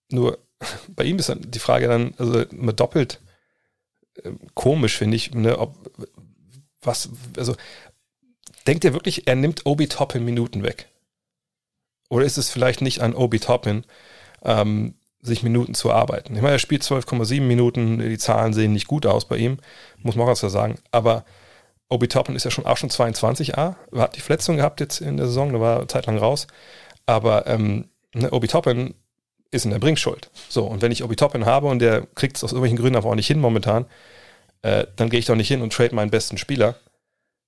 Nur 0.09 0.39
bei 0.87 1.03
ihm 1.03 1.19
ist 1.19 1.31
die 1.37 1.59
Frage 1.59 1.87
dann, 1.87 2.13
also 2.17 2.41
immer 2.41 2.73
doppelt 2.73 3.21
äh, 4.23 4.31
komisch, 4.53 4.97
finde 4.97 5.17
ich, 5.17 5.33
ne, 5.33 5.57
ob, 5.57 5.75
was, 6.81 7.09
also 7.37 7.55
denkt 8.67 8.83
ihr 8.83 8.93
wirklich, 8.93 9.27
er 9.27 9.35
nimmt 9.35 9.65
Obi 9.65 9.87
Toppin 9.87 10.25
Minuten 10.25 10.63
weg? 10.63 10.89
Oder 12.09 12.25
ist 12.25 12.37
es 12.37 12.49
vielleicht 12.49 12.81
nicht 12.81 13.01
an 13.01 13.13
Obi 13.13 13.39
Toppin, 13.39 13.85
ähm, 14.43 14.95
sich 15.21 15.43
Minuten 15.43 15.75
zu 15.75 15.91
arbeiten? 15.91 16.35
Ich 16.35 16.41
meine, 16.41 16.55
er 16.55 16.59
spielt 16.59 16.83
12,7 16.83 17.41
Minuten, 17.41 17.99
die 17.99 18.17
Zahlen 18.17 18.53
sehen 18.53 18.73
nicht 18.73 18.87
gut 18.87 19.05
aus 19.05 19.25
bei 19.27 19.37
ihm, 19.37 19.57
muss 19.97 20.15
man 20.15 20.25
auch 20.25 20.31
was 20.31 20.39
sagen, 20.39 20.79
aber 20.91 21.25
Obi 21.89 22.07
Toppin 22.07 22.35
ist 22.35 22.45
ja 22.45 22.51
schon 22.51 22.65
auch 22.65 22.77
schon 22.77 22.89
22a, 22.89 23.75
er 23.91 24.01
hat 24.01 24.15
die 24.15 24.21
Verletzung 24.21 24.57
gehabt 24.57 24.79
jetzt 24.79 25.01
in 25.01 25.17
der 25.17 25.27
Saison, 25.27 25.53
da 25.53 25.59
war 25.59 25.87
zeitlang 25.87 26.17
raus, 26.17 26.47
aber 27.05 27.47
ähm, 27.47 27.89
ne, 28.13 28.31
Obi 28.31 28.47
Toppin 28.47 28.93
ist 29.51 29.65
in 29.65 29.71
der 29.71 29.79
Bringschuld. 29.79 30.29
So, 30.47 30.65
und 30.65 30.81
wenn 30.81 30.91
ich 30.91 31.03
Obi 31.03 31.15
Toppin 31.15 31.45
habe 31.45 31.67
und 31.67 31.79
der 31.79 32.05
kriegt 32.15 32.37
es 32.37 32.43
aus 32.43 32.51
irgendwelchen 32.51 32.77
Gründen 32.77 32.97
aber 32.97 33.09
auch 33.09 33.15
nicht 33.15 33.27
hin 33.27 33.39
momentan, 33.39 33.85
äh, 34.61 34.85
dann 34.95 35.09
gehe 35.09 35.19
ich 35.19 35.25
doch 35.25 35.35
nicht 35.35 35.47
hin 35.47 35.61
und 35.61 35.73
trade 35.73 35.95
meinen 35.95 36.11
besten 36.11 36.37
Spieler, 36.37 36.75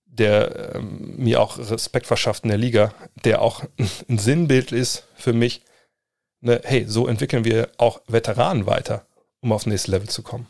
der 0.06 0.76
ähm, 0.76 1.16
mir 1.18 1.42
auch 1.42 1.58
Respekt 1.58 2.08
verschafft 2.08 2.44
in 2.44 2.50
der 2.50 2.58
Liga, 2.58 2.94
der 3.24 3.42
auch 3.42 3.64
ein 4.10 4.18
Sinnbild 4.18 4.72
ist 4.72 5.06
für 5.16 5.34
mich, 5.34 5.62
ne, 6.42 6.62
hey, 6.64 6.86
so 6.88 7.08
entwickeln 7.08 7.46
wir 7.46 7.70
auch 7.78 8.02
Veteranen 8.08 8.66
weiter, 8.66 9.06
um 9.42 9.52
aufs 9.52 9.66
nächste 9.66 9.92
Level 9.92 10.10
zu 10.10 10.22
kommen. 10.24 10.48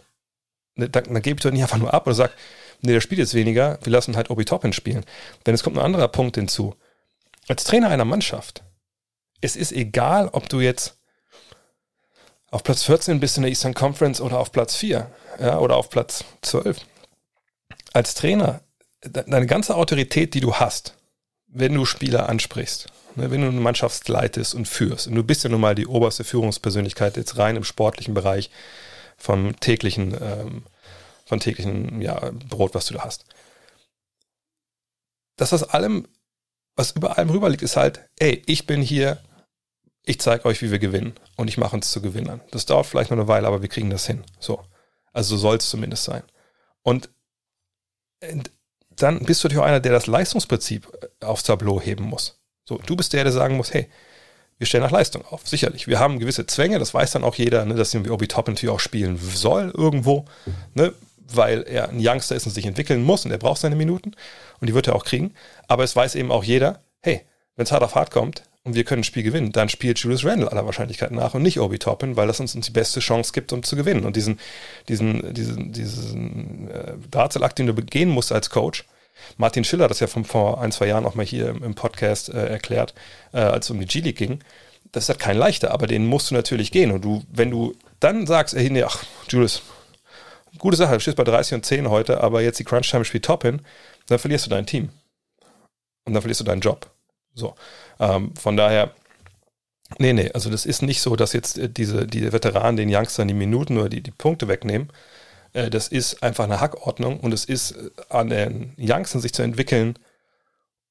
Ne, 0.75 0.89
dann, 0.89 1.05
dann 1.05 1.21
gebe 1.21 1.37
ich 1.37 1.43
doch 1.43 1.51
nicht 1.51 1.63
einfach 1.63 1.77
nur 1.77 1.93
ab 1.93 2.07
oder 2.07 2.15
sage, 2.15 2.33
nee, 2.81 2.93
der 2.93 3.01
spielt 3.01 3.19
jetzt 3.19 3.33
weniger, 3.33 3.79
wir 3.83 3.91
lassen 3.91 4.15
halt 4.15 4.29
Obi 4.29 4.45
Toppin 4.45 4.73
spielen. 4.73 5.05
Denn 5.45 5.53
es 5.53 5.63
kommt 5.63 5.77
ein 5.77 5.85
anderer 5.85 6.07
Punkt 6.07 6.35
hinzu. 6.35 6.75
Als 7.47 7.63
Trainer 7.63 7.89
einer 7.89 8.05
Mannschaft, 8.05 8.63
es 9.41 9.55
ist 9.55 9.71
egal, 9.71 10.29
ob 10.31 10.49
du 10.49 10.59
jetzt 10.59 11.00
auf 12.51 12.63
Platz 12.63 12.83
14 12.83 13.19
bist 13.19 13.37
in 13.37 13.43
der 13.43 13.49
Eastern 13.49 13.73
Conference 13.73 14.21
oder 14.21 14.37
auf 14.39 14.51
Platz 14.51 14.75
4 14.75 15.09
ja, 15.39 15.57
oder 15.57 15.77
auf 15.77 15.89
Platz 15.89 16.23
12. 16.41 16.77
Als 17.93 18.13
Trainer, 18.13 18.61
deine 19.01 19.47
ganze 19.47 19.75
Autorität, 19.75 20.33
die 20.33 20.41
du 20.41 20.55
hast, 20.55 20.95
wenn 21.47 21.73
du 21.73 21.85
Spieler 21.85 22.29
ansprichst, 22.29 22.87
ne, 23.15 23.31
wenn 23.31 23.41
du 23.41 23.47
eine 23.47 23.59
Mannschaft 23.59 24.07
leitest 24.07 24.53
und 24.53 24.67
führst, 24.67 25.07
und 25.07 25.15
du 25.15 25.23
bist 25.23 25.43
ja 25.43 25.49
nun 25.49 25.61
mal 25.61 25.75
die 25.75 25.87
oberste 25.87 26.23
Führungspersönlichkeit 26.23 27.17
jetzt 27.17 27.37
rein 27.37 27.55
im 27.55 27.63
sportlichen 27.63 28.13
Bereich 28.13 28.51
vom 29.17 29.57
täglichen, 29.59 30.15
ähm, 30.21 30.63
von 31.25 31.39
täglichen 31.39 32.01
ja, 32.01 32.31
Brot, 32.49 32.75
was 32.75 32.87
du 32.87 32.95
da 32.95 33.03
hast. 33.03 33.25
Das, 35.37 35.53
was 35.53 35.63
allem, 35.63 36.07
was 36.75 36.91
über 36.91 37.17
allem 37.17 37.29
rüber 37.29 37.49
liegt, 37.49 37.63
ist 37.63 37.77
halt, 37.77 38.01
ey, 38.19 38.43
ich 38.45 38.67
bin 38.67 38.81
hier, 38.81 39.21
ich 40.03 40.19
zeige 40.19 40.45
euch, 40.45 40.61
wie 40.61 40.71
wir 40.71 40.79
gewinnen 40.79 41.13
und 41.35 41.47
ich 41.47 41.57
mache 41.57 41.75
uns 41.75 41.91
zu 41.91 42.01
Gewinnern. 42.01 42.41
Das 42.51 42.65
dauert 42.65 42.87
vielleicht 42.87 43.11
noch 43.11 43.17
eine 43.17 43.27
Weile, 43.27 43.47
aber 43.47 43.61
wir 43.61 43.69
kriegen 43.69 43.89
das 43.89 44.07
hin. 44.07 44.23
So. 44.39 44.63
Also 45.13 45.35
so 45.35 45.41
soll 45.41 45.57
es 45.57 45.69
zumindest 45.69 46.03
sein. 46.03 46.23
Und 46.81 47.09
dann 48.89 49.19
bist 49.19 49.43
du 49.43 49.47
natürlich 49.47 49.63
auch 49.63 49.67
einer, 49.67 49.79
der 49.79 49.91
das 49.91 50.07
Leistungsprinzip 50.07 50.87
äh, 51.01 51.25
aufs 51.25 51.43
Tableau 51.43 51.81
heben 51.81 52.05
muss. 52.05 52.39
So, 52.65 52.77
du 52.77 52.95
bist 52.95 53.13
der, 53.13 53.23
der 53.23 53.33
sagen 53.33 53.57
muss, 53.57 53.73
hey, 53.73 53.89
wir 54.57 54.67
stellen 54.67 54.83
nach 54.83 54.91
Leistung 54.91 55.25
auf. 55.25 55.47
Sicherlich. 55.47 55.87
Wir 55.87 55.99
haben 55.99 56.19
gewisse 56.19 56.45
Zwänge, 56.45 56.77
das 56.77 56.93
weiß 56.93 57.11
dann 57.11 57.23
auch 57.23 57.35
jeder, 57.35 57.65
ne, 57.65 57.73
dass 57.73 57.93
irgendwie 57.93 58.11
Obi 58.11 58.27
Top 58.27 58.47
natürlich 58.47 58.73
auch 58.73 58.79
spielen 58.79 59.17
soll 59.17 59.71
irgendwo, 59.75 60.25
ne, 60.75 60.93
weil 61.17 61.63
er 61.63 61.89
ein 61.89 61.99
Youngster 61.99 62.35
ist 62.35 62.45
und 62.45 62.51
sich 62.51 62.65
entwickeln 62.65 63.01
muss 63.01 63.25
und 63.25 63.31
er 63.31 63.39
braucht 63.39 63.61
seine 63.61 63.75
Minuten 63.75 64.11
und 64.59 64.67
die 64.67 64.75
wird 64.75 64.87
er 64.87 64.95
auch 64.95 65.05
kriegen. 65.05 65.33
Aber 65.67 65.83
es 65.83 65.95
weiß 65.95 66.15
eben 66.15 66.31
auch 66.31 66.43
jeder, 66.43 66.83
hey, 67.01 67.25
wenn 67.55 67.63
es 67.63 67.71
hart 67.71 67.83
auf 67.83 67.95
hart 67.95 68.11
kommt, 68.11 68.43
und 68.63 68.75
wir 68.75 68.83
können 68.83 69.01
ein 69.01 69.05
Spiel 69.05 69.23
gewinnen, 69.23 69.51
dann 69.51 69.69
spielt 69.69 69.99
Julius 69.99 70.23
Randle 70.23 70.51
aller 70.51 70.65
Wahrscheinlichkeit 70.65 71.11
nach 71.11 71.33
und 71.33 71.41
nicht 71.41 71.59
Obi 71.59 71.79
Toppin, 71.79 72.15
weil 72.15 72.27
das 72.27 72.39
uns, 72.39 72.53
uns 72.55 72.67
die 72.67 72.71
beste 72.71 72.99
Chance 72.99 73.33
gibt, 73.33 73.53
um 73.53 73.63
zu 73.63 73.75
gewinnen. 73.75 74.05
Und 74.05 74.15
diesen, 74.15 74.39
diesen, 74.87 75.33
diesen, 75.33 75.71
diesen 75.71 76.69
äh, 76.69 76.93
Drahtseilakt, 77.09 77.57
den 77.57 77.67
du 77.67 77.73
begehen 77.73 78.09
musst 78.09 78.31
als 78.31 78.51
Coach, 78.51 78.85
Martin 79.37 79.63
Schiller 79.63 79.85
hat 79.85 79.91
das 79.91 79.99
ja 79.99 80.07
von 80.07 80.25
vor 80.25 80.61
ein, 80.61 80.71
zwei 80.71 80.87
Jahren 80.87 81.05
auch 81.05 81.15
mal 81.15 81.25
hier 81.25 81.49
im, 81.49 81.63
im 81.63 81.75
Podcast 81.75 82.29
äh, 82.29 82.47
erklärt, 82.47 82.93
äh, 83.33 83.39
als 83.39 83.65
es 83.65 83.71
um 83.71 83.79
die 83.79 83.85
G-League 83.85 84.17
ging. 84.17 84.39
Das 84.91 85.05
ist 85.05 85.09
halt 85.09 85.19
kein 85.19 85.37
leichter, 85.37 85.71
aber 85.71 85.87
den 85.87 86.05
musst 86.05 86.29
du 86.29 86.35
natürlich 86.35 86.71
gehen. 86.71 86.91
Und 86.91 87.03
du, 87.03 87.23
wenn 87.31 87.49
du 87.49 87.75
dann 87.99 88.27
sagst, 88.27 88.53
ey, 88.53 88.69
nee, 88.69 88.83
ach, 88.83 89.03
Julius, 89.29 89.61
gute 90.57 90.77
Sache, 90.77 90.93
du 90.93 90.99
stehst 90.99 91.17
bei 91.17 91.23
30 91.23 91.55
und 91.55 91.65
10 91.65 91.89
heute, 91.89 92.21
aber 92.21 92.41
jetzt 92.41 92.59
die 92.59 92.63
Crunch-Time 92.63 93.05
spielt 93.05 93.25
Toppin, 93.25 93.61
dann 94.07 94.19
verlierst 94.19 94.45
du 94.45 94.49
dein 94.49 94.65
Team. 94.65 94.89
Und 96.05 96.13
dann 96.13 96.21
verlierst 96.21 96.41
du 96.41 96.45
deinen 96.45 96.61
Job. 96.61 96.91
So. 97.33 97.55
Ähm, 98.01 98.35
von 98.35 98.57
daher, 98.57 98.91
nee, 99.99 100.13
nee, 100.13 100.31
also 100.33 100.49
das 100.49 100.65
ist 100.65 100.81
nicht 100.81 101.01
so, 101.01 101.15
dass 101.15 101.33
jetzt 101.33 101.57
äh, 101.57 101.69
diese, 101.69 102.07
die 102.07 102.33
Veteranen 102.33 102.75
den 102.75 102.93
Youngstern 102.93 103.27
die 103.27 103.33
Minuten 103.33 103.77
oder 103.77 103.89
die, 103.89 104.01
die 104.01 104.11
Punkte 104.11 104.47
wegnehmen. 104.47 104.89
Äh, 105.53 105.69
das 105.69 105.87
ist 105.87 106.23
einfach 106.23 106.45
eine 106.45 106.59
Hackordnung 106.59 107.19
und 107.19 107.33
es 107.33 107.45
ist 107.45 107.71
äh, 107.73 107.89
an 108.09 108.29
den 108.29 108.75
Youngstern 108.79 109.21
sich 109.21 109.33
zu 109.33 109.43
entwickeln 109.43 109.97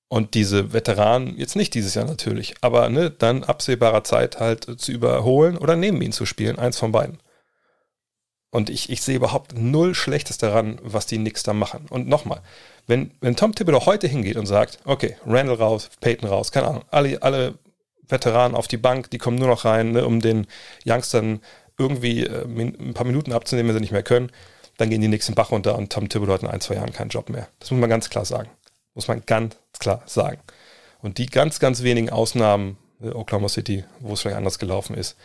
und 0.09 0.35
diese 0.35 0.73
Veteranen, 0.73 1.37
jetzt 1.37 1.57
nicht 1.57 1.75
dieses 1.75 1.95
Jahr 1.95 2.07
natürlich, 2.07 2.55
aber 2.63 2.89
ne, 2.89 3.11
dann 3.11 3.45
absehbarer 3.45 4.05
Zeit 4.05 4.41
halt 4.41 4.81
zu 4.81 4.93
überholen 4.93 5.59
oder 5.59 5.77
neben 5.77 6.01
ihnen 6.03 6.13
zu 6.13 6.27
spielen, 6.27 6.59
eins 6.59 6.79
von 6.79 6.93
beiden. 6.93 7.19
Und 8.51 8.69
ich, 8.69 8.91
ich 8.91 9.03
sehe 9.03 9.17
überhaupt 9.17 9.57
null 9.57 9.95
Schlechtes 9.95 10.39
daran, 10.39 10.81
was 10.83 11.07
die 11.07 11.19
Knicks 11.19 11.45
da 11.45 11.53
machen. 11.53 11.87
Und 11.89 12.09
nochmal, 12.09 12.41
wenn, 12.87 13.13
wenn 13.21 13.37
Tom 13.37 13.55
Thibodeau 13.55 13.87
heute 13.87 14.09
hingeht 14.09 14.37
und 14.37 14.47
sagt, 14.47 14.81
okay, 14.85 15.17
Randall 15.25 15.57
raus, 15.57 15.89
Peyton 16.01 16.29
raus, 16.29 16.51
keine 16.51 16.67
Ahnung, 16.67 16.85
alle, 16.91 17.23
alle 17.23 17.55
Veteranen 18.09 18.57
auf 18.57 18.67
die 18.67 18.77
Bank, 18.77 19.11
die 19.11 19.19
kommen 19.19 19.39
nur 19.39 19.49
noch 19.49 19.65
rein, 19.65 19.93
ne, 19.93 20.05
um 20.05 20.21
den 20.21 20.49
Youngstern 20.85 21.41
irgendwie 21.79 22.25
äh, 22.25 22.45
ein 22.45 22.95
paar 22.95 23.07
Minuten 23.07 23.33
abzunehmen, 23.33 23.69
wenn 23.69 23.77
sie 23.77 23.81
nicht 23.83 23.93
mehr 23.93 24.03
können, 24.03 24.31
dann 24.77 24.91
gehen 24.91 25.01
die 25.01 25.09
nächsten 25.09 25.35
Bach 25.35 25.53
runter 25.53 25.77
und 25.77 25.93
Tom 25.93 26.09
Thibodeau 26.09 26.35
hat 26.35 26.43
in 26.43 26.49
ein, 26.49 26.61
zwei 26.61 26.75
Jahren 26.75 26.93
keinen 26.93 27.11
Job 27.11 27.29
mehr. 27.29 27.49
Das 27.61 27.71
muss 27.71 27.81
man 27.81 27.91
ganz 27.91 28.11
klar 28.11 28.25
sagen. 28.25 28.51
Muss 28.95 29.09
man 29.09 29.23
ganz 29.25 29.57
klar 29.79 30.03
sagen. 30.07 30.41
Und 31.01 31.19
die 31.19 31.27
ganz, 31.27 31.61
ganz 31.61 31.83
wenigen 31.83 32.11
Ausnahmen, 32.11 32.77
äh, 33.03 33.11
Oklahoma 33.11 33.49
City, 33.49 33.85
wo 34.01 34.15
es 34.15 34.23
vielleicht 34.23 34.37
anders 34.37 34.59
gelaufen 34.59 34.97
ist, 34.97 35.17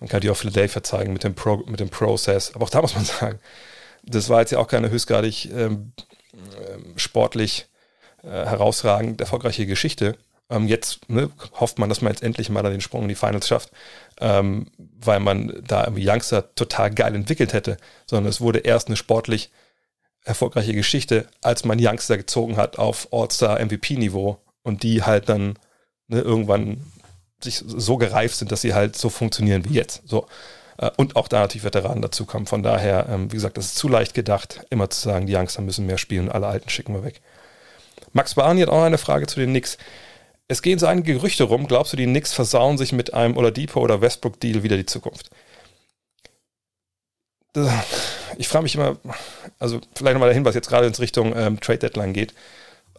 man 0.00 0.08
kann 0.08 0.20
die 0.20 0.30
auch 0.30 0.36
Philadelphia 0.36 0.82
zeigen 0.82 1.12
mit 1.12 1.24
dem, 1.24 1.34
Pro, 1.34 1.58
mit 1.66 1.78
dem 1.78 1.90
Process. 1.90 2.54
Aber 2.54 2.64
auch 2.64 2.70
da 2.70 2.80
muss 2.80 2.94
man 2.94 3.04
sagen, 3.04 3.38
das 4.02 4.28
war 4.28 4.40
jetzt 4.40 4.50
ja 4.50 4.58
auch 4.58 4.68
keine 4.68 4.90
höchstgradig 4.90 5.50
ähm, 5.52 5.92
ähm, 6.32 6.94
sportlich 6.96 7.66
äh, 8.22 8.28
herausragend 8.28 9.20
erfolgreiche 9.20 9.66
Geschichte. 9.66 10.16
Ähm, 10.48 10.66
jetzt 10.66 11.08
ne, 11.08 11.30
hofft 11.52 11.78
man, 11.78 11.88
dass 11.88 12.00
man 12.00 12.12
jetzt 12.12 12.22
endlich 12.22 12.48
mal 12.48 12.62
den 12.62 12.80
Sprung 12.80 13.02
in 13.02 13.08
die 13.08 13.14
Finals 13.14 13.46
schafft, 13.46 13.70
ähm, 14.20 14.66
weil 14.78 15.20
man 15.20 15.62
da 15.66 15.84
irgendwie 15.84 16.08
Youngster 16.08 16.54
total 16.54 16.90
geil 16.90 17.14
entwickelt 17.14 17.52
hätte, 17.52 17.76
sondern 18.06 18.28
es 18.28 18.40
wurde 18.40 18.60
erst 18.60 18.88
eine 18.88 18.96
sportlich 18.96 19.50
erfolgreiche 20.24 20.74
Geschichte, 20.74 21.28
als 21.42 21.64
man 21.64 21.78
Youngster 21.80 22.16
gezogen 22.16 22.56
hat 22.56 22.78
auf 22.78 23.08
All-Star-MVP-Niveau 23.12 24.38
und 24.62 24.82
die 24.82 25.02
halt 25.02 25.28
dann 25.28 25.58
ne, 26.08 26.20
irgendwann 26.20 26.84
sich 27.42 27.62
so 27.66 27.96
gereift 27.96 28.36
sind, 28.36 28.52
dass 28.52 28.60
sie 28.62 28.74
halt 28.74 28.96
so 28.96 29.08
funktionieren 29.08 29.64
wie 29.64 29.74
jetzt. 29.74 30.02
So. 30.06 30.26
Äh, 30.78 30.90
und 30.96 31.16
auch 31.16 31.28
da 31.28 31.40
natürlich 31.40 31.64
Veteranen 31.64 32.02
dazukommen. 32.02 32.46
Von 32.46 32.62
daher, 32.62 33.08
ähm, 33.08 33.30
wie 33.30 33.36
gesagt, 33.36 33.56
das 33.56 33.66
ist 33.66 33.76
zu 33.76 33.88
leicht 33.88 34.14
gedacht, 34.14 34.60
immer 34.70 34.90
zu 34.90 35.00
sagen, 35.00 35.26
die 35.26 35.34
Youngster 35.34 35.62
müssen 35.62 35.86
mehr 35.86 35.98
spielen, 35.98 36.30
alle 36.30 36.46
Alten 36.46 36.68
schicken 36.68 36.94
wir 36.94 37.04
weg. 37.04 37.20
Max 38.12 38.34
Barney 38.34 38.62
hat 38.62 38.70
auch 38.70 38.82
eine 38.82 38.98
Frage 38.98 39.26
zu 39.26 39.38
den 39.38 39.50
Knicks. 39.50 39.78
Es 40.48 40.62
gehen 40.62 40.78
so 40.78 40.86
einige 40.86 41.14
Gerüchte 41.14 41.44
rum. 41.44 41.68
Glaubst 41.68 41.92
du, 41.92 41.96
die 41.96 42.06
Knicks 42.06 42.32
versauen 42.32 42.76
sich 42.76 42.92
mit 42.92 43.14
einem 43.14 43.36
Oladipo 43.36 43.80
oder 43.80 44.00
Westbrook-Deal 44.00 44.64
wieder 44.64 44.76
die 44.76 44.86
Zukunft? 44.86 45.30
Ich 48.36 48.48
frage 48.48 48.62
mich 48.64 48.74
immer, 48.74 48.96
also 49.58 49.80
vielleicht 49.94 50.14
nochmal 50.14 50.28
dahin, 50.28 50.44
was 50.44 50.54
jetzt 50.54 50.68
gerade 50.68 50.86
in 50.86 50.94
Richtung 50.94 51.36
ähm, 51.36 51.60
Trade 51.60 51.78
Deadline 51.78 52.12
geht 52.12 52.34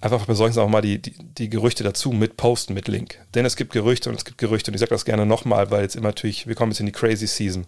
einfach 0.02 0.26
bei 0.26 0.34
solchen 0.34 0.54
Sachen 0.54 0.72
mal 0.72 0.82
die, 0.82 1.00
die, 1.02 1.14
die, 1.18 1.50
Gerüchte 1.50 1.84
dazu 1.84 2.12
mit 2.12 2.36
posten, 2.38 2.74
mit 2.74 2.88
Link. 2.88 3.20
Denn 3.34 3.46
es 3.46 3.56
gibt 3.56 3.72
Gerüchte 3.72 4.10
und 4.10 4.16
es 4.16 4.26
gibt 4.26 4.38
Gerüchte 4.38 4.72
und 4.72 4.76
ich 4.76 4.80
sage 4.80 4.90
das 4.90 5.06
gerne 5.06 5.26
nochmal, 5.26 5.72
weil 5.72 5.84
jetzt 5.84 5.96
immer 5.96 6.10
natürlich, 6.10 6.48
wir 6.48 6.56
kommen 6.56 6.72
jetzt 6.72 6.80
in 6.80 6.88
die 6.88 6.92
Crazy 6.92 7.28
Season. 7.28 7.68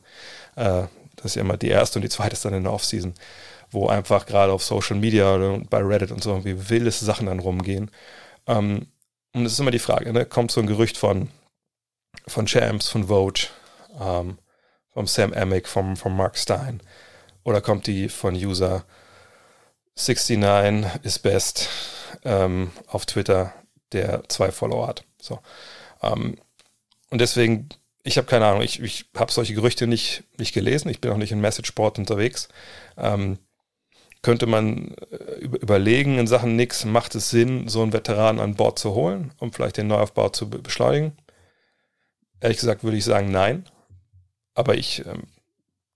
Äh, 0.55 0.83
das 1.15 1.25
ist 1.25 1.35
ja 1.35 1.41
immer 1.41 1.57
die 1.57 1.69
erste 1.69 1.99
und 1.99 2.03
die 2.03 2.09
zweite 2.09 2.33
ist 2.33 2.43
dann 2.43 2.53
in 2.53 2.63
der 2.63 2.73
Off-Season, 2.73 3.13
wo 3.71 3.87
einfach 3.87 4.25
gerade 4.25 4.51
auf 4.51 4.63
Social 4.63 4.97
Media 4.97 5.35
oder 5.35 5.59
bei 5.69 5.79
Reddit 5.79 6.11
und 6.11 6.23
so 6.23 6.31
irgendwie 6.31 6.69
wilde 6.69 6.91
Sachen 6.91 7.27
dann 7.27 7.39
rumgehen. 7.39 7.91
Ähm, 8.47 8.87
und 9.33 9.45
es 9.45 9.53
ist 9.53 9.59
immer 9.59 9.71
die 9.71 9.79
Frage, 9.79 10.11
ne? 10.11 10.25
kommt 10.25 10.51
so 10.51 10.59
ein 10.59 10.67
Gerücht 10.67 10.97
von, 10.97 11.29
von 12.27 12.45
Champs, 12.45 12.89
von 12.89 13.07
Vogue, 13.07 13.47
ähm, 13.99 14.37
vom 14.91 15.07
Sam 15.07 15.33
Amick, 15.33 15.67
vom, 15.67 15.95
vom 15.95 16.17
Mark 16.17 16.37
Stein 16.37 16.81
oder 17.43 17.61
kommt 17.61 17.87
die 17.87 18.09
von 18.09 18.35
User 18.35 18.85
69 19.95 21.03
is 21.03 21.19
best 21.19 21.69
ähm, 22.25 22.71
auf 22.87 23.05
Twitter, 23.05 23.53
der 23.91 24.27
zwei 24.29 24.51
Follower 24.51 24.87
hat. 24.87 25.03
So. 25.21 25.39
Ähm, 26.01 26.37
und 27.09 27.21
deswegen, 27.21 27.69
ich 28.03 28.17
habe 28.17 28.27
keine 28.27 28.45
Ahnung, 28.45 28.61
ich, 28.61 28.81
ich 28.81 29.05
habe 29.15 29.31
solche 29.31 29.53
Gerüchte 29.53 29.87
nicht, 29.87 30.23
nicht 30.37 30.53
gelesen, 30.53 30.89
ich 30.89 31.01
bin 31.01 31.11
auch 31.11 31.17
nicht 31.17 31.31
in 31.31 31.41
Messageboard 31.41 31.99
unterwegs. 31.99 32.49
Ähm, 32.97 33.37
könnte 34.21 34.45
man 34.45 34.95
äh, 35.11 35.35
überlegen 35.41 36.17
in 36.17 36.27
Sachen 36.27 36.55
Nix, 36.55 36.85
macht 36.85 37.13
es 37.15 37.29
Sinn, 37.29 37.67
so 37.67 37.81
einen 37.81 37.93
Veteran 37.93 38.39
an 38.39 38.55
Bord 38.55 38.79
zu 38.79 38.95
holen, 38.95 39.33
um 39.37 39.51
vielleicht 39.51 39.77
den 39.77 39.87
Neuaufbau 39.87 40.29
zu 40.29 40.49
beschleunigen? 40.49 41.15
Ehrlich 42.39 42.57
gesagt 42.57 42.83
würde 42.83 42.97
ich 42.97 43.05
sagen, 43.05 43.31
nein. 43.31 43.65
Aber 44.55 44.75
ich 44.75 45.05
ähm, 45.05 45.23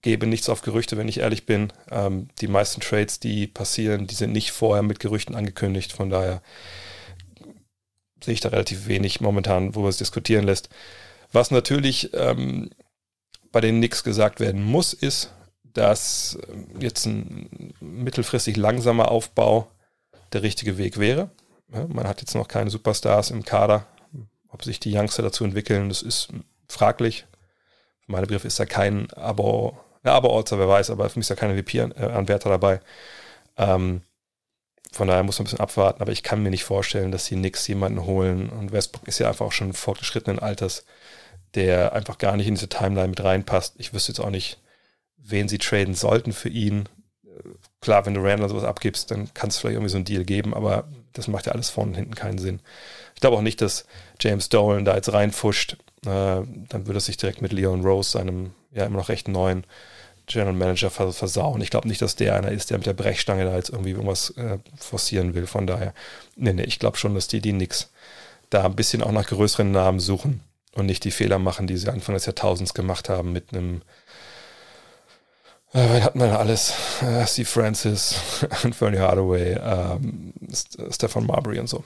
gebe 0.02 0.28
nichts 0.28 0.50
auf 0.50 0.62
Gerüchte, 0.62 0.98
wenn 0.98 1.08
ich 1.08 1.20
ehrlich 1.20 1.46
bin. 1.46 1.74
Ähm, 1.92 2.30
die 2.40 2.48
meisten 2.48 2.82
Trades, 2.82 3.20
die 3.20 3.48
passieren, 3.48 4.08
die 4.08 4.16
sind 4.16 4.32
nicht 4.32 4.52
vorher 4.52 4.84
mit 4.84 5.00
Gerüchten 5.00 5.36
angekündigt. 5.36 5.92
Von 5.92 6.10
daher 6.10 6.42
sehe 8.24 8.34
ich 8.34 8.42
da 8.42 8.50
relativ 8.50 8.88
wenig 8.88 9.22
momentan, 9.22 9.76
wo 9.76 9.88
es 9.88 9.98
diskutieren 9.98 10.46
lässt. 10.46 10.70
Was 11.32 11.52
natürlich 11.52 12.14
ähm, 12.14 12.70
bei 13.52 13.62
den 13.62 13.78
Knicks 13.78 14.04
gesagt 14.04 14.40
werden 14.40 14.64
muss, 14.64 14.94
ist, 14.94 15.34
dass 15.64 16.38
ähm, 16.50 16.68
jetzt 16.80 17.06
ein 17.06 17.74
mittelfristig 17.80 18.58
langsamer 18.58 19.12
Aufbau 19.12 19.70
der 20.34 20.44
richtige 20.44 20.78
Weg 20.78 21.00
wäre. 21.00 21.32
Man 21.70 22.08
hat 22.08 22.22
jetzt 22.22 22.34
noch 22.36 22.48
keine 22.48 22.70
Superstars 22.70 23.30
im 23.30 23.44
Kader. 23.44 23.88
Ob 24.50 24.64
sich 24.64 24.80
die 24.80 24.96
Youngster 24.96 25.22
dazu 25.22 25.44
entwickeln, 25.44 25.90
das 25.90 26.02
ist 26.02 26.30
fraglich. 26.70 27.26
Für 28.06 28.14
meine 28.14 28.26
Begriffe 28.26 28.48
ist 28.48 28.60
da 28.60 28.66
kein 28.66 29.12
Abo 29.12 29.78
ja, 30.08 30.14
aber 30.14 30.30
Orzer, 30.30 30.58
wer 30.58 30.70
weiß, 30.70 30.90
aber 30.90 31.10
für 31.10 31.20
mich 31.20 31.26
ist 31.26 31.30
ja 31.30 31.36
keine 31.36 31.62
VP-Anwärter 31.62 32.50
dabei. 32.50 32.80
Ähm, 33.58 34.02
von 34.94 35.10
daher 35.10 35.24
muss 35.24 35.38
man 35.38 35.44
ein 35.44 35.48
bisschen 35.48 35.60
abwarten, 35.60 36.02
aber 36.02 36.14
ich 36.14 36.24
kann 36.24 36.42
mir 36.42 36.50
nicht 36.50 36.64
vorstellen, 36.64 37.12
dass 37.12 37.26
die 37.26 37.36
Knicks 37.36 37.68
jemanden 37.68 38.06
holen 38.06 38.50
und 38.50 38.72
Westbrook 38.72 39.06
ist 39.06 39.20
ja 39.20 39.28
einfach 39.28 39.46
auch 39.46 39.52
schon 39.52 39.74
fortgeschrittenen 39.74 40.40
Alters, 40.40 40.86
der 41.56 41.92
einfach 41.92 42.18
gar 42.20 42.38
nicht 42.38 42.48
in 42.48 42.56
diese 42.56 42.70
Timeline 42.70 43.10
mit 43.10 43.22
reinpasst. 43.22 43.76
Ich 43.80 43.94
wüsste 43.94 44.14
jetzt 44.14 44.22
auch 44.22 44.30
nicht, 44.30 44.62
wen 45.18 45.50
sie 45.50 45.58
traden 45.58 45.94
sollten 45.94 46.32
für 46.32 46.48
ihn. 46.48 46.88
Klar, 47.82 48.06
wenn 48.06 48.14
du 48.14 48.22
Randall 48.22 48.48
sowas 48.48 48.64
abgibst, 48.64 49.12
dann 49.12 49.34
kann 49.34 49.50
es 49.50 49.58
vielleicht 49.58 49.76
irgendwie 49.76 49.92
so 49.92 49.98
einen 49.98 50.06
Deal 50.06 50.24
geben, 50.24 50.54
aber 50.54 50.88
das 51.12 51.28
macht 51.28 51.48
ja 51.48 51.52
alles 51.52 51.70
vorne 51.70 51.92
und 51.92 51.98
hinten 51.98 52.16
keinen 52.16 52.38
Sinn. 52.38 52.62
Ich 53.14 53.20
glaube 53.20 53.36
auch 53.36 53.42
nicht, 53.42 53.60
dass 53.62 53.86
James 54.22 54.48
Dolan 54.48 54.86
da 54.86 54.96
jetzt 54.96 55.12
reinfuscht. 55.12 55.74
Äh, 56.06 56.06
dann 56.06 56.88
würde 56.88 57.00
er 57.00 57.02
sich 57.02 57.18
direkt 57.18 57.42
mit 57.42 57.52
Leon 57.52 57.82
Rose, 57.82 58.12
seinem 58.12 58.54
ja 58.72 58.86
immer 58.86 58.98
noch 58.98 59.10
recht 59.10 59.28
neuen 59.28 59.66
General 60.28 60.54
Manager, 60.54 60.90
versauen. 60.90 61.62
Ich 61.62 61.70
glaube 61.70 61.88
nicht, 61.88 62.02
dass 62.02 62.16
der 62.16 62.36
einer 62.36 62.52
ist, 62.52 62.70
der 62.70 62.78
mit 62.78 62.86
der 62.86 62.94
Brechstange 62.94 63.46
da 63.46 63.56
jetzt 63.56 63.70
irgendwie 63.70 63.92
irgendwas 63.92 64.32
äh, 64.32 64.60
forcieren 64.78 65.34
will. 65.34 65.48
Von 65.48 65.68
daher, 65.68 65.94
nee, 66.36 66.54
nee, 66.54 66.64
ich 66.64 66.80
glaube 66.80 66.98
schon, 66.98 67.16
dass 67.16 67.28
die, 67.28 67.42
die 67.42 67.54
nix 67.54 67.90
da 68.50 68.66
ein 68.66 68.76
bisschen 68.76 69.02
auch 69.02 69.12
nach 69.12 69.28
größeren 69.28 69.72
Namen 69.72 70.00
suchen 70.00 70.42
und 70.74 70.86
nicht 70.86 71.04
die 71.04 71.12
Fehler 71.12 71.40
machen, 71.40 71.66
die 71.66 71.78
sie 71.78 71.90
Anfang 71.92 72.14
des 72.14 72.26
Jahrtausends 72.26 72.74
gemacht 72.74 73.10
haben 73.10 73.32
mit 73.32 73.54
einem 73.54 73.82
äh, 75.74 75.90
wen 75.92 76.04
hat 76.04 76.16
man 76.16 76.30
alles? 76.30 76.74
Äh, 77.02 77.26
Steve 77.28 77.48
Francis, 77.48 78.16
Fernie 78.72 79.00
Hardaway, 79.00 79.58
ähm, 79.62 80.34
Stefan 80.92 81.26
Marbury 81.26 81.60
und 81.60 81.68
so. 81.68 81.84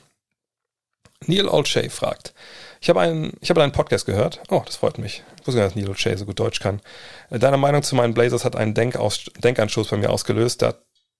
Neil 1.25 1.47
Olshay 1.47 1.89
fragt, 1.89 2.33
ich 2.81 2.89
habe 2.89 2.99
einen, 2.99 3.33
ich 3.41 3.49
habe 3.51 3.61
einen 3.61 3.71
Podcast 3.71 4.07
gehört. 4.07 4.41
Oh, 4.49 4.63
das 4.65 4.77
freut 4.77 4.97
mich. 4.97 5.23
Ich 5.39 5.47
wusste 5.47 5.59
gar 5.59 5.65
nicht, 5.65 5.75
dass 5.75 5.81
Neil 5.83 5.89
Olshay 5.89 6.17
so 6.17 6.25
gut 6.25 6.39
Deutsch 6.39 6.59
kann. 6.59 6.81
Deine 7.29 7.57
Meinung 7.57 7.83
zu 7.83 7.95
meinen 7.95 8.15
Blazers 8.15 8.43
hat 8.43 8.55
einen 8.55 8.73
Denkaus 8.73 9.25
Denkanstoß 9.37 9.89
bei 9.89 9.97
mir 9.97 10.09
ausgelöst. 10.09 10.63
Da 10.63 10.73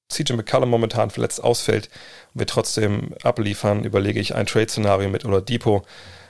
CJ 0.09 0.33
McCallum 0.33 0.69
momentan 0.69 1.11
verletzt 1.11 1.43
ausfällt 1.43 1.89
und 2.33 2.39
wir 2.39 2.47
trotzdem 2.47 3.13
abliefern, 3.21 3.83
überlege 3.83 4.19
ich 4.19 4.33
ein 4.33 4.47
Trade-Szenario 4.47 5.07
mit 5.09 5.23
oder 5.23 5.39
Depot. 5.39 5.85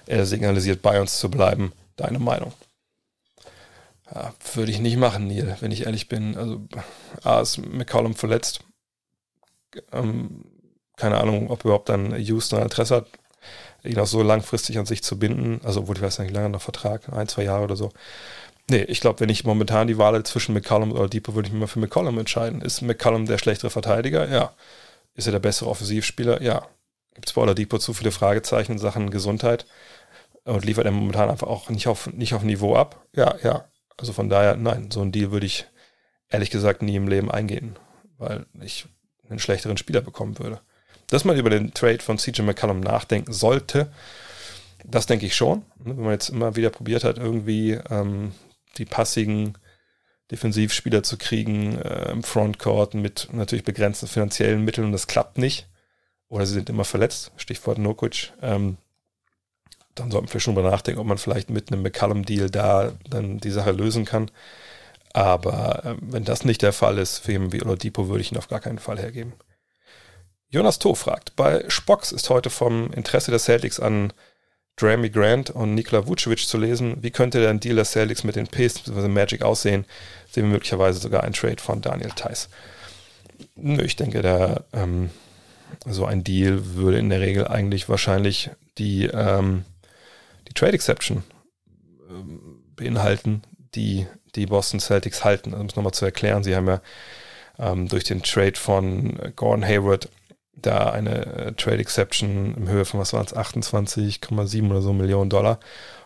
Er 0.05 0.25
signalisiert, 0.25 0.82
bei 0.82 0.99
uns 0.99 1.17
zu 1.19 1.32
bleiben. 1.32 1.71
Deine 1.95 2.19
Meinung? 2.19 2.51
Ja, 4.13 4.34
würde 4.53 4.71
ich 4.71 4.79
nicht 4.79 4.97
machen, 4.97 5.27
Neil, 5.27 5.55
wenn 5.61 5.71
ich 5.71 5.86
ehrlich 5.86 6.09
bin. 6.09 6.36
Also, 6.36 6.61
A 7.23 7.39
ist 7.39 7.57
McCollum 7.57 8.15
verletzt. 8.15 8.65
Ähm, 9.93 10.43
keine 10.97 11.21
Ahnung, 11.21 11.49
ob 11.49 11.63
überhaupt 11.63 11.88
dann 11.88 12.13
Houston 12.19 12.57
ein 12.57 12.63
Interesse 12.63 12.97
hat, 12.97 13.07
ihn 13.84 13.99
auch 13.99 14.07
so 14.07 14.21
langfristig 14.21 14.77
an 14.77 14.86
sich 14.86 15.03
zu 15.03 15.17
binden. 15.17 15.61
Also, 15.63 15.82
obwohl 15.82 15.95
ich 15.95 16.01
weiß 16.01 16.19
nicht, 16.19 16.34
lange 16.34 16.49
noch 16.49 16.61
Vertrag, 16.61 17.11
ein, 17.11 17.27
zwei 17.27 17.43
Jahre 17.43 17.63
oder 17.63 17.75
so. 17.75 17.91
Nee, 18.69 18.84
ich 18.84 19.01
glaube, 19.01 19.19
wenn 19.19 19.29
ich 19.29 19.43
momentan 19.43 19.88
die 19.88 19.97
Wahl 19.97 20.23
zwischen 20.23 20.53
McCollum 20.53 20.91
oder 20.91 21.09
Depot, 21.09 21.36
würde 21.36 21.47
ich 21.47 21.53
mich 21.53 21.59
mal 21.59 21.67
für 21.67 21.79
McCollum 21.79 22.17
entscheiden. 22.19 22.61
Ist 22.61 22.82
McCollum 22.82 23.25
der 23.25 23.38
schlechtere 23.38 23.69
Verteidiger? 23.69 24.29
Ja. 24.29 24.53
Ist 25.15 25.27
er 25.27 25.34
der 25.34 25.39
bessere 25.39 25.69
Offensivspieler? 25.69 26.41
Ja. 26.41 26.67
Gibt 27.13 27.27
es 27.27 27.34
bei 27.34 27.41
Oladipo 27.41 27.77
zu 27.79 27.93
viele 27.93 28.11
Fragezeichen 28.11 28.73
in 28.73 28.79
Sachen 28.79 29.09
Gesundheit? 29.09 29.65
Und 30.43 30.65
liefert 30.65 30.86
er 30.86 30.91
momentan 30.91 31.29
einfach 31.29 31.47
auch 31.47 31.69
nicht 31.69 31.88
auf, 31.88 32.11
nicht 32.13 32.34
auf 32.34 32.43
Niveau 32.43 32.75
ab? 32.75 33.05
Ja, 33.13 33.36
ja. 33.43 33.65
Also 33.97 34.13
von 34.13 34.29
daher, 34.29 34.55
nein, 34.55 34.89
so 34.89 35.01
ein 35.01 35.11
Deal 35.11 35.32
würde 35.32 35.45
ich 35.45 35.67
ehrlich 36.29 36.49
gesagt 36.49 36.82
nie 36.82 36.95
im 36.95 37.07
Leben 37.07 37.29
eingehen, 37.29 37.77
weil 38.17 38.45
ich 38.61 38.86
einen 39.29 39.39
schlechteren 39.39 39.77
Spieler 39.77 40.01
bekommen 40.01 40.39
würde. 40.39 40.61
Dass 41.12 41.26
man 41.26 41.38
über 41.38 41.49
den 41.49 41.74
Trade 41.74 41.99
von 41.99 42.18
CJ 42.18 42.41
McCallum 42.41 42.80
nachdenken 42.80 43.34
sollte, 43.34 43.91
das 44.86 45.07
denke 45.07 45.26
ich 45.26 45.36
schon. 45.36 45.59
Ne, 45.84 45.97
wenn 45.97 46.03
man 46.03 46.14
jetzt 46.14 46.30
immer 46.30 46.55
wieder 46.55 46.70
probiert 46.70 47.03
hat, 47.03 47.18
irgendwie 47.18 47.74
ähm, 47.89 48.32
die 48.78 48.86
passigen 48.86 49.57
Defensivspieler 50.32 51.03
zu 51.03 51.18
kriegen 51.18 51.78
äh, 51.78 52.12
im 52.12 52.24
Frontcourt 52.24 52.93
mit 52.93 53.28
natürlich 53.34 53.66
begrenzten 53.66 54.07
finanziellen 54.07 54.64
Mitteln 54.64 54.86
und 54.86 54.93
das 54.93 55.07
klappt 55.07 55.38
nicht. 55.38 55.68
Oder 56.30 56.45
sie 56.45 56.53
sind 56.53 56.70
immer 56.70 56.86
verletzt, 56.86 57.34
Stichwort 57.36 57.78
Nokic. 57.78 58.32
Ähm, 58.41 58.78
dann 59.95 60.12
sollten 60.12 60.32
wir 60.32 60.39
schon 60.39 60.55
mal 60.55 60.64
nachdenken, 60.64 61.01
ob 61.01 61.07
man 61.07 61.18
vielleicht 61.18 61.49
mit 61.49 61.74
einem 61.74 61.82
McCallum-Deal 61.82 62.49
da 62.49 62.93
dann 63.09 63.39
die 63.39 63.51
Sache 63.51 63.72
lösen 63.72 64.05
kann. 64.05 64.32
Aber 65.12 65.84
äh, 65.84 65.95
wenn 65.99 66.24
das 66.24 66.45
nicht 66.45 66.62
der 66.62 66.72
Fall 66.72 66.97
ist, 66.99 67.20
für 67.20 67.34
jemanden 67.34 67.51
wie 67.51 67.62
Oladipo 67.62 68.07
würde 68.07 68.22
ich 68.22 68.32
ihn 68.32 68.38
auf 68.38 68.47
gar 68.47 68.62
keinen 68.62 68.80
Fall 68.80 68.97
hergeben. 68.97 69.34
Jonas 70.54 70.80
Toh 70.80 70.95
fragt, 70.95 71.38
bei 71.38 71.64
Spox 71.70 72.12
ist 72.12 72.30
heute 72.30 72.49
vom 72.49 72.91
Interesse 72.91 73.32
der 73.32 73.39
Celtics 73.39 73.80
an 73.80 74.12
Dramy 74.76 75.10
Grant 75.10 75.49
und 75.49 75.76
Nikola 75.76 76.06
Vucevic 76.06 76.39
zu 76.39 76.58
lesen. 76.58 77.02
Wie 77.02 77.12
könnte 77.12 77.39
der 77.39 77.54
Deal 77.54 77.78
der 77.78 77.86
Celtics 77.86 78.26
mit 78.26 78.36
den 78.36 78.47
Pacers 78.47 78.82
bzw. 78.82 79.08
Magic 79.08 79.43
aussehen? 79.43 79.86
Sehen 80.30 80.43
wir 80.43 80.52
möglicherweise 80.52 80.99
sogar 80.99 81.24
ein 81.24 81.32
Trade 81.32 81.62
von 81.62 81.82
Daniel 81.82 82.12
Theiss. 82.12 82.49
Nö, 83.56 83.82
ich 83.82 83.95
denke, 83.95 84.22
da 84.22 84.66
ähm, 84.74 85.10
so 85.86 86.06
ein 86.06 86.22
Deal 86.22 86.76
würde 86.76 86.99
in 86.99 87.10
der 87.10 87.22
Regel 87.22 87.47
eigentlich 87.47 87.88
wahrscheinlich 87.88 88.49
die 88.78 89.06
ähm, 89.06 89.64
die 90.49 90.54
Trade 90.54 90.74
Exception 90.74 91.24
ähm, 92.10 92.62
beinhalten, 92.76 93.43
die 93.74 94.06
die 94.36 94.47
Boston 94.47 94.82
Celtics 94.82 95.24
halten. 95.24 95.54
Um 95.54 95.68
es 95.68 95.78
nochmal 95.78 95.93
zu 95.93 96.04
erklären, 96.04 96.43
sie 96.43 96.58
haben 96.58 96.68
ja 96.68 96.82
ähm, 97.58 97.88
durch 97.88 98.04
den 98.04 98.22
Trade 98.22 98.56
von 98.56 99.18
Gordon 99.38 99.66
Hayward 99.66 100.10
da 100.54 100.91
eine 100.91 101.26
äh, 101.26 101.54
Trade 101.54 101.80
Exception 101.80 102.56
im 102.56 102.70
Höhe 102.70 102.86
von, 102.86 102.99
was 102.99 103.14
waren 103.14 103.26
es, 103.26 103.36
28,7 103.36 104.70
oder 104.70 104.82
so 104.82 104.93
Millionen 104.93 105.30
Dollar. 105.30 105.60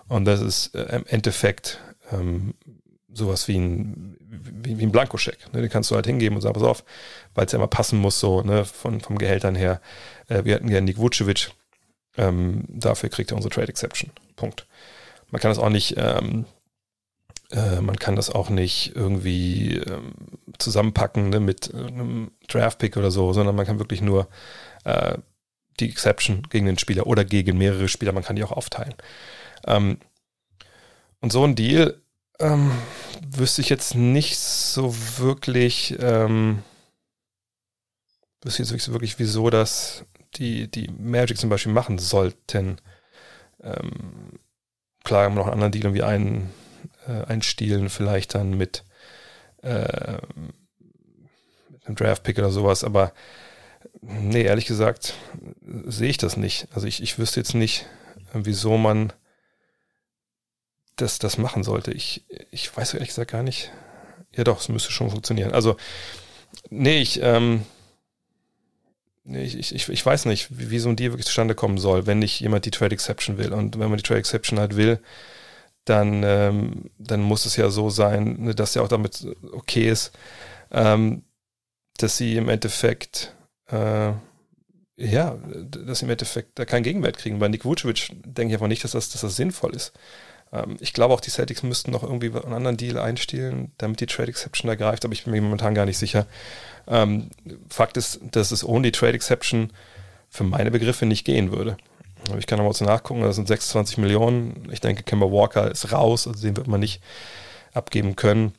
Und 0.08 0.26
das 0.26 0.42
ist 0.42 0.76
äh, 0.76 0.96
im 0.96 1.06
Endeffekt 1.08 1.80
ähm, 2.12 2.54
sowas 3.12 3.48
wie 3.48 3.58
ein, 3.58 4.18
wie, 4.20 4.78
wie 4.78 4.84
ein 4.84 4.92
Blankoscheck. 4.92 5.54
Ne? 5.54 5.62
Den 5.62 5.70
kannst 5.70 5.90
du 5.90 5.96
halt 5.96 6.06
hingeben 6.06 6.36
und 6.36 6.42
sagen, 6.42 6.54
pass 6.54 6.64
auf, 6.64 6.84
weil 7.34 7.46
es 7.46 7.52
ja 7.52 7.58
immer 7.58 7.68
passen 7.68 8.00
muss, 8.00 8.20
so 8.20 8.42
ne? 8.42 8.66
von, 8.66 9.02
vom 9.02 9.18
Gehältern 9.18 9.56
her. 9.56 9.82
Äh, 10.28 10.44
wir 10.44 10.56
hatten 10.56 10.70
gerne 10.70 10.86
Nick 10.86 10.98
Vucevic, 10.98 11.52
ähm, 12.18 12.66
dafür 12.68 13.10
kriegt 13.10 13.32
er 13.32 13.38
unsere 13.38 13.54
Trade 13.54 13.70
Exception. 13.70 14.12
Punkt. 14.36 14.68
Man 15.32 15.42
kann 15.42 15.52
das 15.52 15.60
auch 15.60 15.70
nicht, 15.70 15.96
ähm, 15.98 16.46
äh, 17.52 17.82
man 17.82 17.98
kann 17.98 18.16
das 18.16 18.30
auch 18.30 18.50
nicht 18.50 18.96
irgendwie 18.96 19.78
ähm, 19.78 20.14
zusammenpacken 20.58 21.30
ne, 21.30 21.40
mit 21.40 21.74
einem 21.74 22.32
Draft-Pick 22.48 22.98
oder 22.98 23.12
so, 23.12 23.34
sondern 23.34 23.56
man 23.56 23.66
kann 23.66 23.80
wirklich 23.80 24.02
nur 24.02 24.28
äh, 24.84 25.18
die 25.80 25.90
Exception 25.90 26.44
gegen 26.50 26.66
den 26.66 26.78
Spieler 26.78 27.08
oder 27.08 27.26
gegen 27.26 27.58
mehrere 27.58 27.88
Spieler, 27.88 28.14
man 28.14 28.24
kann 28.24 28.36
die 28.36 28.44
auch 28.44 28.52
aufteilen. 28.52 28.96
Ähm, 29.68 29.98
und 31.22 31.32
so 31.32 31.44
ein 31.44 31.56
Deal 31.56 32.02
ähm, 32.40 32.72
wüsste 33.28 33.62
ich 33.62 33.70
jetzt 33.70 33.96
nicht 33.96 34.38
so 34.38 34.96
wirklich, 35.18 35.96
ähm, 36.00 36.64
wüsste 38.44 38.64
ich 38.64 38.70
jetzt 38.70 38.92
wirklich, 38.92 39.20
wieso 39.20 39.50
das 39.50 40.06
die, 40.36 40.70
die 40.70 40.90
Magic 40.90 41.38
zum 41.38 41.50
Beispiel 41.50 41.72
machen 41.72 41.98
sollten. 41.98 42.78
Ähm, 43.64 44.40
klar 45.04 45.26
haben 45.26 45.36
wir 45.36 45.40
noch 45.40 45.46
einen 45.46 45.54
anderen 45.54 45.72
Deal, 45.72 45.94
wie 45.94 46.04
einen 46.04 46.52
äh, 47.08 47.26
einstielen, 47.26 47.90
vielleicht 47.90 48.36
dann 48.36 48.58
mit, 48.58 48.84
äh, 49.62 50.18
mit 51.70 51.86
einem 51.86 51.96
Draft-Pick 51.96 52.38
oder 52.38 52.52
sowas, 52.52 52.84
aber 52.84 53.14
nee, 54.02 54.44
ehrlich 54.44 54.66
gesagt 54.66 55.14
sehe 55.86 56.10
ich 56.10 56.18
das 56.18 56.38
nicht. 56.38 56.68
Also 56.74 56.88
ich, 56.88 57.02
ich 57.02 57.18
wüsste 57.18 57.40
jetzt 57.40 57.54
nicht, 57.54 57.86
wieso 58.34 58.78
man 58.78 59.14
das, 60.96 61.20
das 61.20 61.38
machen 61.38 61.64
sollte. 61.64 61.92
Ich, 61.92 62.24
ich 62.52 62.76
weiß 62.76 62.94
ehrlich 62.94 63.10
gesagt 63.10 63.32
gar 63.32 63.44
nicht. 63.44 63.72
Ja 64.34 64.44
doch, 64.44 64.60
es 64.60 64.70
müsste 64.70 64.92
schon 64.92 65.10
funktionieren. 65.10 65.52
Also, 65.52 65.78
nee, 66.70 67.00
ich, 67.02 67.22
ähm, 67.22 67.66
ich, 69.26 69.74
ich, 69.74 69.90
ich 69.90 70.06
weiß 70.06 70.26
nicht, 70.26 70.58
wie, 70.58 70.70
wie 70.70 70.80
so 70.80 70.90
ein 70.90 70.96
Deal 70.96 71.12
wirklich 71.12 71.26
zustande 71.26 71.56
kommen 71.56 71.78
soll, 71.78 72.06
wenn 72.06 72.20
nicht 72.20 72.40
jemand 72.40 72.66
die 72.66 72.72
Trade 72.72 72.94
Exception 72.94 73.38
will. 73.38 73.54
Und 73.54 73.80
wenn 73.80 73.90
man 73.90 73.98
die 73.98 74.04
Trade 74.04 74.20
Exception 74.20 74.60
halt 74.60 74.76
will, 74.76 75.00
dann, 75.86 76.24
ähm, 76.24 76.90
dann 76.98 77.22
muss 77.22 77.46
es 77.46 77.56
ja 77.56 77.70
so 77.70 77.90
sein, 77.90 78.38
ne, 78.40 78.56
dass 78.56 78.74
ja 78.74 78.82
auch 78.82 78.88
damit 78.88 79.26
okay 79.54 79.90
ist, 79.90 80.12
ähm, 80.72 81.24
dass 81.98 82.18
sie 82.18 82.36
im 82.36 82.50
Endeffekt, 82.50 83.36
äh, 83.70 84.12
ja, 84.98 85.38
dass 85.38 86.00
sie 86.00 86.06
im 86.06 86.12
Endeffekt 86.12 86.58
da 86.60 86.66
keinen 86.66 86.84
Gegenwert 86.84 87.18
kriegen. 87.18 87.40
Bei 87.40 87.48
Nick 87.48 87.66
Vucevic 87.66 88.10
denke 88.26 88.52
ich 88.52 88.56
einfach 88.56 88.68
nicht, 88.68 88.84
dass 88.84 88.92
das, 88.92 89.10
dass 89.10 89.22
das 89.22 89.36
sinnvoll 89.36 89.76
ist. 89.76 89.94
Ähm, 90.52 90.78
ich 90.80 90.94
glaube 90.94 91.14
auch, 91.14 91.22
die 91.22 91.30
Celtics 91.30 91.64
müssten 91.64 91.92
noch 91.92 92.04
irgendwie 92.04 92.32
einen 92.32 92.54
anderen 92.54 92.78
Deal 92.78 92.98
einstehlen, 92.98 93.72
damit 93.78 94.00
die 94.00 94.08
Trade 94.08 94.30
Exception 94.30 94.68
da 94.68 94.76
greift, 94.76 95.06
aber 95.06 95.14
ich 95.14 95.24
bin 95.24 95.34
mir 95.34 95.42
momentan 95.42 95.76
gar 95.76 95.86
nicht 95.86 95.98
sicher. 95.98 96.26
Ähm, 96.88 97.30
Fakt 97.70 97.98
ist, 97.98 98.20
dass 98.32 98.52
es 98.52 98.64
ohne 98.64 98.88
die 98.88 98.92
Trade 98.92 99.14
Exception 99.14 99.72
für 100.30 100.44
meine 100.44 100.72
Begriffe 100.72 101.06
nicht 101.06 101.26
gehen 101.26 101.52
würde. 101.52 101.78
Ich 102.38 102.48
kann 102.48 102.58
nochmal 102.58 102.74
zu 102.74 102.84
nachgucken, 102.84 103.22
das 103.22 103.36
sind 103.36 103.48
26 103.48 103.98
Millionen. 103.98 104.68
Ich 104.72 104.82
denke, 104.82 105.04
Kemba 105.04 105.28
Walker 105.28 105.70
ist 105.70 105.92
raus, 105.92 106.28
also 106.28 106.42
den 106.42 106.58
wird 106.58 106.68
man 106.68 106.80
nicht 106.80 107.02
abgeben 107.74 108.16
können. 108.16 108.54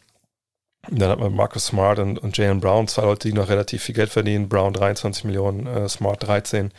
Und 0.88 1.00
dann 1.00 1.10
hat 1.10 1.18
man 1.18 1.34
Marcus 1.34 1.66
Smart 1.66 1.98
und, 1.98 2.18
und 2.18 2.36
Jalen 2.36 2.60
Brown, 2.60 2.86
zwei 2.86 3.02
Leute, 3.02 3.28
die 3.28 3.34
noch 3.34 3.48
relativ 3.48 3.82
viel 3.82 3.94
Geld 3.94 4.10
verdienen. 4.10 4.48
Brown 4.48 4.72
23 4.72 5.24
Millionen, 5.24 5.66
äh, 5.66 5.88
Smart 5.88 6.26
13. 6.26 6.72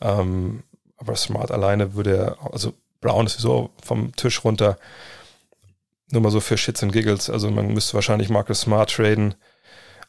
Ähm, 0.00 0.62
aber 0.96 1.16
Smart 1.16 1.50
alleine 1.50 1.94
würde 1.94 2.36
also 2.52 2.72
Brown 3.00 3.26
ist 3.26 3.38
so 3.38 3.70
vom 3.82 4.14
Tisch 4.14 4.44
runter. 4.44 4.78
Nur 6.10 6.22
mal 6.22 6.30
so 6.30 6.40
für 6.40 6.56
Shits 6.56 6.82
und 6.82 6.92
Giggles. 6.92 7.30
Also 7.30 7.50
man 7.50 7.72
müsste 7.72 7.94
wahrscheinlich 7.94 8.28
Marcus 8.28 8.60
Smart 8.60 8.90
traden 8.90 9.34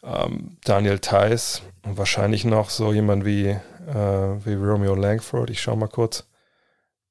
ähm, 0.03 0.57
Daniel 0.63 0.99
Theiss 0.99 1.61
und 1.83 1.97
wahrscheinlich 1.97 2.45
noch 2.45 2.69
so 2.69 2.93
jemand 2.93 3.25
wie, 3.25 3.57
äh, 3.87 4.45
wie 4.45 4.53
Romeo 4.53 4.95
Langford. 4.95 5.49
Ich 5.49 5.61
schaue 5.61 5.77
mal 5.77 5.87
kurz. 5.87 6.25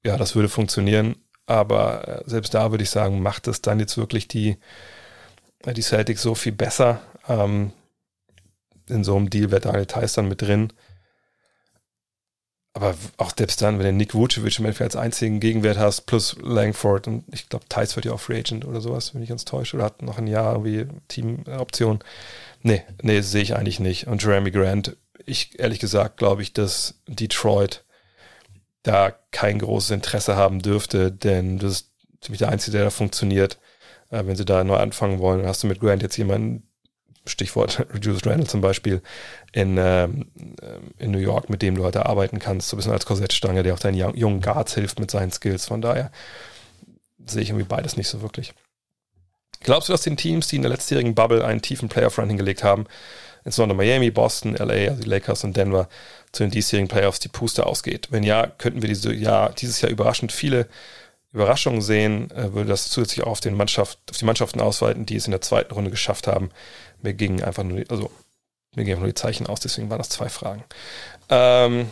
Ja, 0.04 0.16
das 0.16 0.34
würde 0.34 0.48
funktionieren. 0.48 1.16
aber 1.46 2.06
äh, 2.08 2.22
selbst 2.26 2.54
da 2.54 2.70
würde 2.70 2.84
ich 2.84 2.90
sagen, 2.90 3.22
macht 3.22 3.48
es 3.48 3.62
dann 3.62 3.80
jetzt 3.80 3.96
wirklich 3.96 4.28
die, 4.28 4.58
äh, 5.64 5.72
die 5.72 5.82
Celtics 5.82 6.22
so 6.22 6.34
viel 6.34 6.52
besser. 6.52 7.00
Ähm, 7.28 7.72
in 8.88 9.02
so 9.04 9.16
einem 9.16 9.30
Deal 9.30 9.50
wäre 9.50 9.60
Daniel 9.60 9.86
Theiss 9.86 10.12
dann 10.14 10.28
mit 10.28 10.42
drin. 10.42 10.72
Aber 12.74 12.94
auch 13.16 13.32
selbst 13.36 13.60
dann, 13.60 13.78
wenn 13.78 13.86
du 13.86 13.92
Nick 13.92 14.14
Vucevic 14.14 14.58
im 14.58 14.66
Endeffekt 14.66 14.94
als 14.94 15.02
einzigen 15.02 15.40
Gegenwert 15.40 15.78
hast, 15.78 16.02
plus 16.02 16.36
Langford 16.40 17.08
und 17.08 17.24
ich 17.32 17.48
glaube, 17.48 17.64
Theiss 17.68 17.96
wird 17.96 18.06
ja 18.06 18.12
auch 18.12 18.20
Free 18.20 18.38
Agent 18.38 18.64
oder 18.64 18.80
sowas, 18.80 19.14
wenn 19.14 19.22
ich 19.22 19.30
ganz 19.30 19.44
täusche, 19.44 19.76
oder 19.76 19.86
hat 19.86 20.02
noch 20.02 20.18
ein 20.18 20.28
Jahr 20.28 20.52
irgendwie 20.52 20.86
Teamoption. 21.08 21.98
Nee, 22.62 22.82
nee, 23.02 23.20
sehe 23.22 23.42
ich 23.42 23.56
eigentlich 23.56 23.80
nicht. 23.80 24.06
Und 24.06 24.22
Jeremy 24.22 24.50
Grant, 24.50 24.96
ich 25.28 25.58
ehrlich 25.58 25.78
gesagt 25.78 26.16
glaube 26.16 26.42
ich, 26.42 26.52
dass 26.52 27.00
Detroit 27.06 27.84
da 28.82 29.12
kein 29.30 29.58
großes 29.58 29.90
Interesse 29.90 30.36
haben 30.36 30.60
dürfte, 30.60 31.12
denn 31.12 31.58
das 31.58 31.72
ist 31.72 31.92
ziemlich 32.20 32.38
der 32.38 32.48
Einzige, 32.48 32.76
der 32.78 32.84
da 32.84 32.90
funktioniert. 32.90 33.58
Äh, 34.10 34.24
wenn 34.26 34.36
sie 34.36 34.44
da 34.44 34.64
neu 34.64 34.76
anfangen 34.76 35.18
wollen, 35.18 35.46
hast 35.46 35.62
du 35.62 35.66
mit 35.66 35.80
Grant 35.80 36.02
jetzt 36.02 36.16
jemanden, 36.16 36.64
Stichwort 37.26 37.86
Julius 38.02 38.24
Randall 38.26 38.46
zum 38.46 38.60
Beispiel, 38.60 39.02
in, 39.52 39.76
ähm, 39.78 40.30
in 40.98 41.10
New 41.10 41.18
York, 41.18 41.50
mit 41.50 41.62
dem 41.62 41.74
du 41.74 41.84
heute 41.84 42.06
arbeiten 42.06 42.38
kannst, 42.38 42.68
so 42.68 42.76
ein 42.76 42.78
bisschen 42.78 42.92
als 42.92 43.06
Korsettstange, 43.06 43.62
der 43.62 43.74
auch 43.74 43.78
deinen 43.78 44.16
jungen 44.16 44.40
Guards 44.40 44.74
hilft 44.74 44.98
mit 44.98 45.10
seinen 45.10 45.30
Skills. 45.30 45.66
Von 45.66 45.82
daher 45.82 46.10
sehe 47.26 47.42
ich 47.42 47.50
irgendwie 47.50 47.66
beides 47.66 47.96
nicht 47.96 48.08
so 48.08 48.22
wirklich. 48.22 48.54
Glaubst 49.60 49.88
du, 49.88 49.92
dass 49.92 50.02
den 50.02 50.16
Teams, 50.16 50.48
die 50.48 50.56
in 50.56 50.62
der 50.62 50.70
letztjährigen 50.70 51.14
Bubble 51.14 51.44
einen 51.44 51.62
tiefen 51.62 51.88
Playoff-Run 51.88 52.28
hingelegt 52.28 52.62
haben, 52.62 52.86
insbesondere 53.44 53.76
Miami, 53.76 54.10
Boston, 54.10 54.54
LA, 54.56 54.90
also 54.90 55.02
die 55.02 55.08
Lakers 55.08 55.44
und 55.44 55.56
Denver, 55.56 55.88
zu 56.32 56.42
den 56.42 56.50
diesjährigen 56.50 56.88
Playoffs 56.88 57.20
die 57.20 57.28
Puste 57.28 57.66
ausgeht? 57.66 58.08
Wenn 58.10 58.22
ja, 58.22 58.46
könnten 58.46 58.82
wir 58.82 58.88
diese 58.88 59.12
Jahr, 59.12 59.50
dieses 59.52 59.80
Jahr 59.80 59.90
überraschend 59.90 60.32
viele 60.32 60.68
Überraschungen 61.32 61.82
sehen, 61.82 62.30
äh, 62.30 62.52
würde 62.54 62.70
das 62.70 62.90
zusätzlich 62.90 63.24
auch 63.24 63.32
auf, 63.32 63.40
den 63.40 63.54
Mannschaft, 63.54 63.98
auf 64.10 64.16
die 64.16 64.24
Mannschaften 64.24 64.60
ausweiten, 64.60 65.06
die 65.06 65.16
es 65.16 65.26
in 65.26 65.30
der 65.30 65.40
zweiten 65.40 65.74
Runde 65.74 65.90
geschafft 65.90 66.26
haben. 66.26 66.50
Mir 67.02 67.14
gingen 67.14 67.42
einfach 67.42 67.64
nur, 67.64 67.80
die, 67.80 67.90
also 67.90 68.10
mir 68.74 68.84
gingen 68.84 68.98
nur 68.98 69.08
die 69.08 69.14
Zeichen 69.14 69.46
aus, 69.46 69.60
deswegen 69.60 69.90
waren 69.90 69.98
das 69.98 70.08
zwei 70.08 70.28
Fragen. 70.28 70.64
Ähm, 71.28 71.90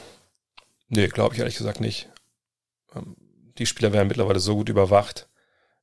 nee, 0.89 1.09
glaube 1.09 1.35
ich 1.35 1.41
ehrlich 1.41 1.57
gesagt 1.57 1.81
nicht. 1.81 2.09
Ähm, 2.95 3.17
die 3.59 3.67
Spieler 3.67 3.93
werden 3.93 4.09
mittlerweile 4.09 4.41
so 4.41 4.57
gut 4.57 4.69
überwacht, 4.69 5.29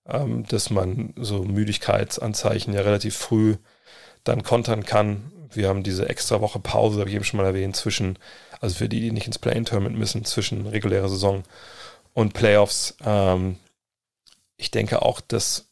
ähm, 0.07 0.45
dass 0.47 0.69
man 0.69 1.13
so 1.17 1.43
Müdigkeitsanzeichen 1.43 2.73
ja 2.73 2.81
relativ 2.81 3.15
früh 3.15 3.57
dann 4.23 4.43
kontern 4.43 4.83
kann. 4.83 5.31
Wir 5.55 5.69
haben 5.69 5.83
diese 5.83 6.09
extra 6.09 6.41
Woche 6.41 6.59
Pause, 6.59 6.99
habe 6.99 7.09
ich 7.09 7.15
eben 7.15 7.23
schon 7.23 7.39
mal 7.39 7.45
erwähnt, 7.45 7.75
zwischen, 7.75 8.17
also 8.59 8.75
für 8.75 8.89
die, 8.89 8.99
die 8.99 9.11
nicht 9.11 9.27
ins 9.27 9.39
Play-In-Tournament 9.39 9.97
müssen, 9.97 10.25
zwischen 10.25 10.67
regulärer 10.67 11.09
Saison 11.09 11.43
und 12.13 12.33
Playoffs. 12.33 12.95
Ähm, 13.05 13.57
ich 14.57 14.71
denke 14.71 15.01
auch, 15.01 15.21
dass 15.21 15.65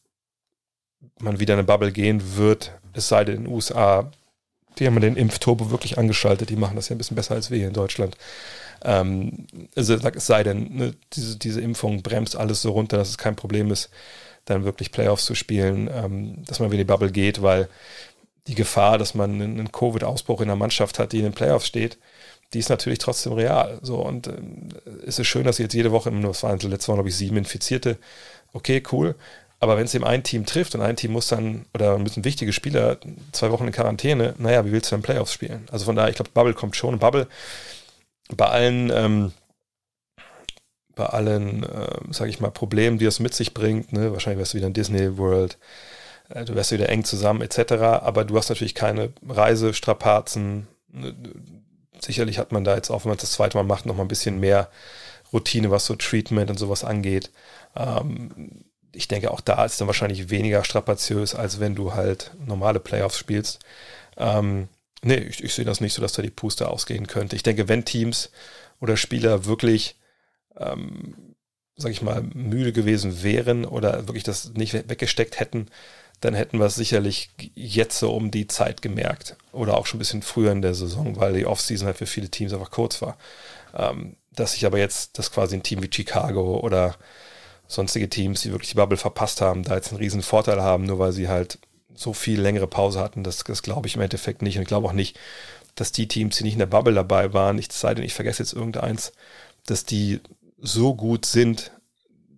man 1.18 1.40
wieder 1.40 1.54
in 1.54 1.60
eine 1.60 1.66
Bubble 1.66 1.92
gehen 1.92 2.36
wird, 2.36 2.72
es 2.92 3.08
sei 3.08 3.24
denn 3.24 3.36
in 3.36 3.44
den 3.44 3.52
USA. 3.52 4.10
Die 4.78 4.86
haben 4.86 5.00
den 5.00 5.16
Impfturbo 5.16 5.70
wirklich 5.70 5.98
angeschaltet, 5.98 6.48
die 6.48 6.56
machen 6.56 6.76
das 6.76 6.88
ja 6.88 6.94
ein 6.94 6.98
bisschen 6.98 7.16
besser 7.16 7.34
als 7.34 7.50
wir 7.50 7.58
hier 7.58 7.68
in 7.68 7.74
Deutschland. 7.74 8.16
Ähm, 8.82 9.46
also 9.76 9.94
es 9.94 10.26
sei 10.26 10.42
denn, 10.42 10.76
ne, 10.76 10.94
diese, 11.12 11.36
diese 11.36 11.60
Impfung 11.60 12.02
bremst 12.02 12.36
alles 12.36 12.62
so 12.62 12.72
runter, 12.72 12.96
dass 12.96 13.10
es 13.10 13.18
kein 13.18 13.36
Problem 13.36 13.70
ist, 13.70 13.90
dann 14.44 14.64
wirklich 14.64 14.90
Playoffs 14.90 15.24
zu 15.24 15.34
spielen, 15.34 15.88
ähm, 15.92 16.44
dass 16.46 16.58
man 16.58 16.70
wieder 16.70 16.80
in 16.80 16.86
die 16.86 16.92
Bubble 16.92 17.12
geht, 17.12 17.42
weil 17.42 17.68
die 18.46 18.54
Gefahr, 18.54 18.98
dass 18.98 19.14
man 19.14 19.40
einen 19.40 19.72
Covid-Ausbruch 19.72 20.40
in 20.40 20.48
der 20.48 20.56
Mannschaft 20.56 20.98
hat, 20.98 21.12
die 21.12 21.18
in 21.18 21.24
den 21.24 21.32
Playoffs 21.32 21.66
steht, 21.66 21.98
die 22.52 22.58
ist 22.58 22.68
natürlich 22.68 22.98
trotzdem 22.98 23.32
real. 23.32 23.78
So, 23.82 23.96
und 23.96 24.26
äh, 24.26 24.32
es 25.06 25.18
ist 25.18 25.26
schön, 25.26 25.44
dass 25.44 25.58
jetzt 25.58 25.74
jede 25.74 25.92
Woche, 25.92 26.10
es 26.10 26.42
waren 26.42 26.58
letzte 26.58 26.88
Woche, 26.88 26.96
glaube 26.96 27.08
ich, 27.08 27.16
sieben 27.16 27.36
Infizierte. 27.36 27.98
Okay, 28.52 28.82
cool. 28.92 29.14
Aber 29.60 29.76
wenn 29.76 29.84
es 29.84 29.94
eben 29.94 30.04
ein 30.04 30.24
Team 30.24 30.44
trifft 30.44 30.74
und 30.74 30.82
ein 30.82 30.96
Team 30.96 31.12
muss 31.12 31.28
dann, 31.28 31.66
oder 31.72 31.96
müssen 31.98 32.24
wichtige 32.24 32.52
Spieler 32.52 32.98
zwei 33.30 33.52
Wochen 33.52 33.66
in 33.66 33.72
Quarantäne, 33.72 34.34
naja, 34.38 34.66
wie 34.66 34.72
willst 34.72 34.90
du 34.90 34.96
dann 34.96 35.02
Playoffs 35.02 35.32
spielen? 35.32 35.68
Also 35.70 35.84
von 35.84 35.94
daher, 35.94 36.10
ich 36.10 36.16
glaube, 36.16 36.32
Bubble 36.34 36.54
kommt 36.54 36.74
schon. 36.74 36.98
Bubble 36.98 37.28
bei 38.36 38.46
allen, 38.46 38.90
ähm, 38.90 39.32
bei 40.96 41.06
allen, 41.06 41.62
äh, 41.62 42.12
sage 42.12 42.30
ich 42.30 42.40
mal, 42.40 42.50
Problemen, 42.50 42.98
die 42.98 43.04
es 43.04 43.20
mit 43.20 43.34
sich 43.34 43.54
bringt, 43.54 43.92
ne? 43.92 44.12
wahrscheinlich 44.12 44.40
wärst 44.40 44.54
du 44.54 44.58
wieder 44.58 44.66
in 44.66 44.74
Disney 44.74 45.16
World, 45.16 45.58
du 46.34 46.54
wärst 46.54 46.72
wieder 46.72 46.88
eng 46.88 47.04
zusammen, 47.04 47.42
etc. 47.42 47.72
Aber 47.72 48.24
du 48.24 48.36
hast 48.36 48.48
natürlich 48.48 48.74
keine 48.74 49.12
Reisestrapazen. 49.26 50.68
Ne? 50.92 51.14
sicherlich 52.04 52.38
hat 52.38 52.52
man 52.52 52.64
da 52.64 52.74
jetzt 52.74 52.90
auch, 52.90 53.04
wenn 53.04 53.10
man 53.10 53.18
das 53.18 53.32
zweite 53.32 53.56
Mal 53.56 53.64
macht, 53.64 53.86
noch 53.86 53.96
mal 53.96 54.02
ein 54.02 54.08
bisschen 54.08 54.40
mehr 54.40 54.68
Routine, 55.32 55.70
was 55.70 55.86
so 55.86 55.94
Treatment 55.94 56.50
und 56.50 56.58
sowas 56.58 56.84
angeht. 56.84 57.30
Ähm, 57.76 58.64
ich 58.92 59.08
denke, 59.08 59.30
auch 59.30 59.40
da 59.40 59.64
ist 59.64 59.80
dann 59.80 59.86
wahrscheinlich 59.86 60.30
weniger 60.30 60.64
strapaziös, 60.64 61.34
als 61.34 61.60
wenn 61.60 61.74
du 61.74 61.94
halt 61.94 62.32
normale 62.44 62.80
Playoffs 62.80 63.18
spielst. 63.18 63.60
Ähm, 64.18 64.68
nee, 65.02 65.16
ich, 65.16 65.42
ich 65.42 65.54
sehe 65.54 65.64
das 65.64 65.80
nicht 65.80 65.94
so, 65.94 66.02
dass 66.02 66.12
da 66.12 66.22
die 66.22 66.30
Puste 66.30 66.68
ausgehen 66.68 67.06
könnte. 67.06 67.36
Ich 67.36 67.42
denke, 67.42 67.68
wenn 67.68 67.84
Teams 67.84 68.30
oder 68.80 68.96
Spieler 68.96 69.46
wirklich, 69.46 69.96
ähm, 70.58 71.34
sag 71.76 71.92
ich 71.92 72.02
mal, 72.02 72.22
müde 72.22 72.72
gewesen 72.72 73.22
wären 73.22 73.64
oder 73.64 74.06
wirklich 74.08 74.24
das 74.24 74.52
nicht 74.52 74.74
weggesteckt 74.74 75.40
hätten, 75.40 75.68
dann 76.22 76.34
hätten 76.34 76.58
wir 76.58 76.66
es 76.66 76.76
sicherlich 76.76 77.30
jetzt 77.54 77.98
so 77.98 78.14
um 78.14 78.30
die 78.30 78.46
Zeit 78.46 78.80
gemerkt. 78.80 79.36
Oder 79.50 79.76
auch 79.76 79.86
schon 79.86 79.98
ein 79.98 79.98
bisschen 79.98 80.22
früher 80.22 80.52
in 80.52 80.62
der 80.62 80.74
Saison, 80.74 81.16
weil 81.16 81.34
die 81.34 81.46
Offseason 81.46 81.86
halt 81.86 81.98
für 81.98 82.06
viele 82.06 82.30
Teams 82.30 82.52
einfach 82.52 82.70
kurz 82.70 83.02
war. 83.02 83.18
Ähm, 83.76 84.16
dass 84.30 84.52
sich 84.52 84.64
aber 84.64 84.78
jetzt, 84.78 85.18
dass 85.18 85.32
quasi 85.32 85.56
ein 85.56 85.64
Team 85.64 85.82
wie 85.82 85.90
Chicago 85.92 86.60
oder 86.60 86.94
sonstige 87.66 88.08
Teams, 88.08 88.40
die 88.42 88.52
wirklich 88.52 88.70
die 88.70 88.76
Bubble 88.76 88.96
verpasst 88.96 89.40
haben, 89.40 89.64
da 89.64 89.74
jetzt 89.74 89.90
einen 89.90 89.98
riesen 89.98 90.22
Vorteil 90.22 90.62
haben, 90.62 90.84
nur 90.84 91.00
weil 91.00 91.12
sie 91.12 91.28
halt 91.28 91.58
so 91.92 92.12
viel 92.12 92.40
längere 92.40 92.68
Pause 92.68 93.00
hatten, 93.00 93.24
das, 93.24 93.42
das 93.42 93.62
glaube 93.62 93.88
ich 93.88 93.96
im 93.96 94.02
Endeffekt 94.02 94.42
nicht. 94.42 94.56
Und 94.56 94.62
ich 94.62 94.68
glaube 94.68 94.86
auch 94.86 94.92
nicht, 94.92 95.18
dass 95.74 95.90
die 95.90 96.06
Teams, 96.06 96.36
die 96.36 96.44
nicht 96.44 96.54
in 96.54 96.60
der 96.60 96.66
Bubble 96.66 96.94
dabei 96.94 97.32
waren, 97.32 97.58
ich 97.58 97.72
sei 97.72 97.94
denn, 97.94 98.04
ich 98.04 98.14
vergesse 98.14 98.44
jetzt 98.44 98.52
irgendeins, 98.52 99.12
dass 99.66 99.84
die 99.84 100.20
so 100.60 100.94
gut 100.94 101.26
sind, 101.26 101.72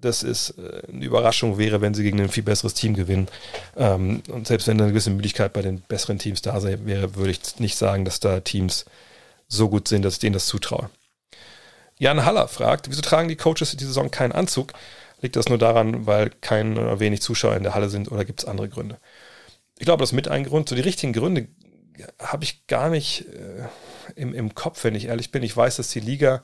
dass 0.05 0.23
es 0.23 0.51
äh, 0.51 0.83
eine 0.93 1.05
Überraschung 1.05 1.59
wäre, 1.59 1.81
wenn 1.81 1.95
sie 1.95 2.03
gegen 2.03 2.21
ein 2.21 2.29
viel 2.29 2.43
besseres 2.43 2.75
Team 2.75 2.95
gewinnen. 2.95 3.29
Ähm, 3.77 4.23
und 4.29 4.47
selbst 4.47 4.67
wenn 4.67 4.79
da 4.79 4.85
eine 4.85 4.93
gewisse 4.93 5.11
Müdigkeit 5.11 5.53
bei 5.53 5.63
den 5.63 5.81
besseren 5.81 6.19
Teams 6.19 6.43
da 6.43 6.63
wäre, 6.63 7.17
würde 7.17 7.31
ich 7.31 7.59
nicht 7.59 7.77
sagen, 7.77 8.05
dass 8.05 8.21
da 8.21 8.41
Teams 8.41 8.85
so 9.49 9.69
gut 9.69 9.89
sind, 9.89 10.05
dass 10.05 10.15
ich 10.15 10.21
denen 10.21 10.35
das 10.35 10.47
zutraue. 10.47 10.91
Jan 11.99 12.25
Haller 12.25 12.49
fragt, 12.49 12.89
wieso 12.91 13.03
tragen 13.03 13.29
die 13.29 13.37
Coaches 13.37 13.77
dieser 13.77 13.89
Saison 13.89 14.11
keinen 14.11 14.33
Anzug? 14.33 14.73
Liegt 15.21 15.37
das 15.37 15.49
nur 15.49 15.59
daran, 15.59 16.07
weil 16.07 16.31
kein 16.41 16.77
oder 16.77 17.01
wenig 17.01 17.23
Zuschauer 17.23 17.57
in 17.57 17.63
der 17.63 17.75
Halle 17.75 17.89
sind 17.89 18.11
oder 18.11 18.25
gibt 18.25 18.41
es 18.41 18.49
andere 18.49 18.69
Gründe? 18.69 18.99
Ich 19.79 19.87
glaube, 19.87 20.03
das 20.03 20.11
ist 20.11 20.15
mit 20.15 20.29
ein 20.29 20.45
Grund. 20.45 20.69
So 20.69 20.75
die 20.75 20.83
richtigen 20.83 21.13
Gründe 21.13 21.49
habe 22.19 22.45
ich 22.45 22.67
gar 22.67 22.91
nicht 22.91 23.27
äh, 23.29 23.65
im, 24.17 24.35
im 24.35 24.55
Kopf, 24.55 24.85
wenn 24.85 24.95
ich 24.95 25.07
ehrlich 25.07 25.31
bin. 25.31 25.43
Ich 25.43 25.57
weiß, 25.57 25.77
dass 25.77 25.89
die 25.89 26.01
Liga 26.01 26.43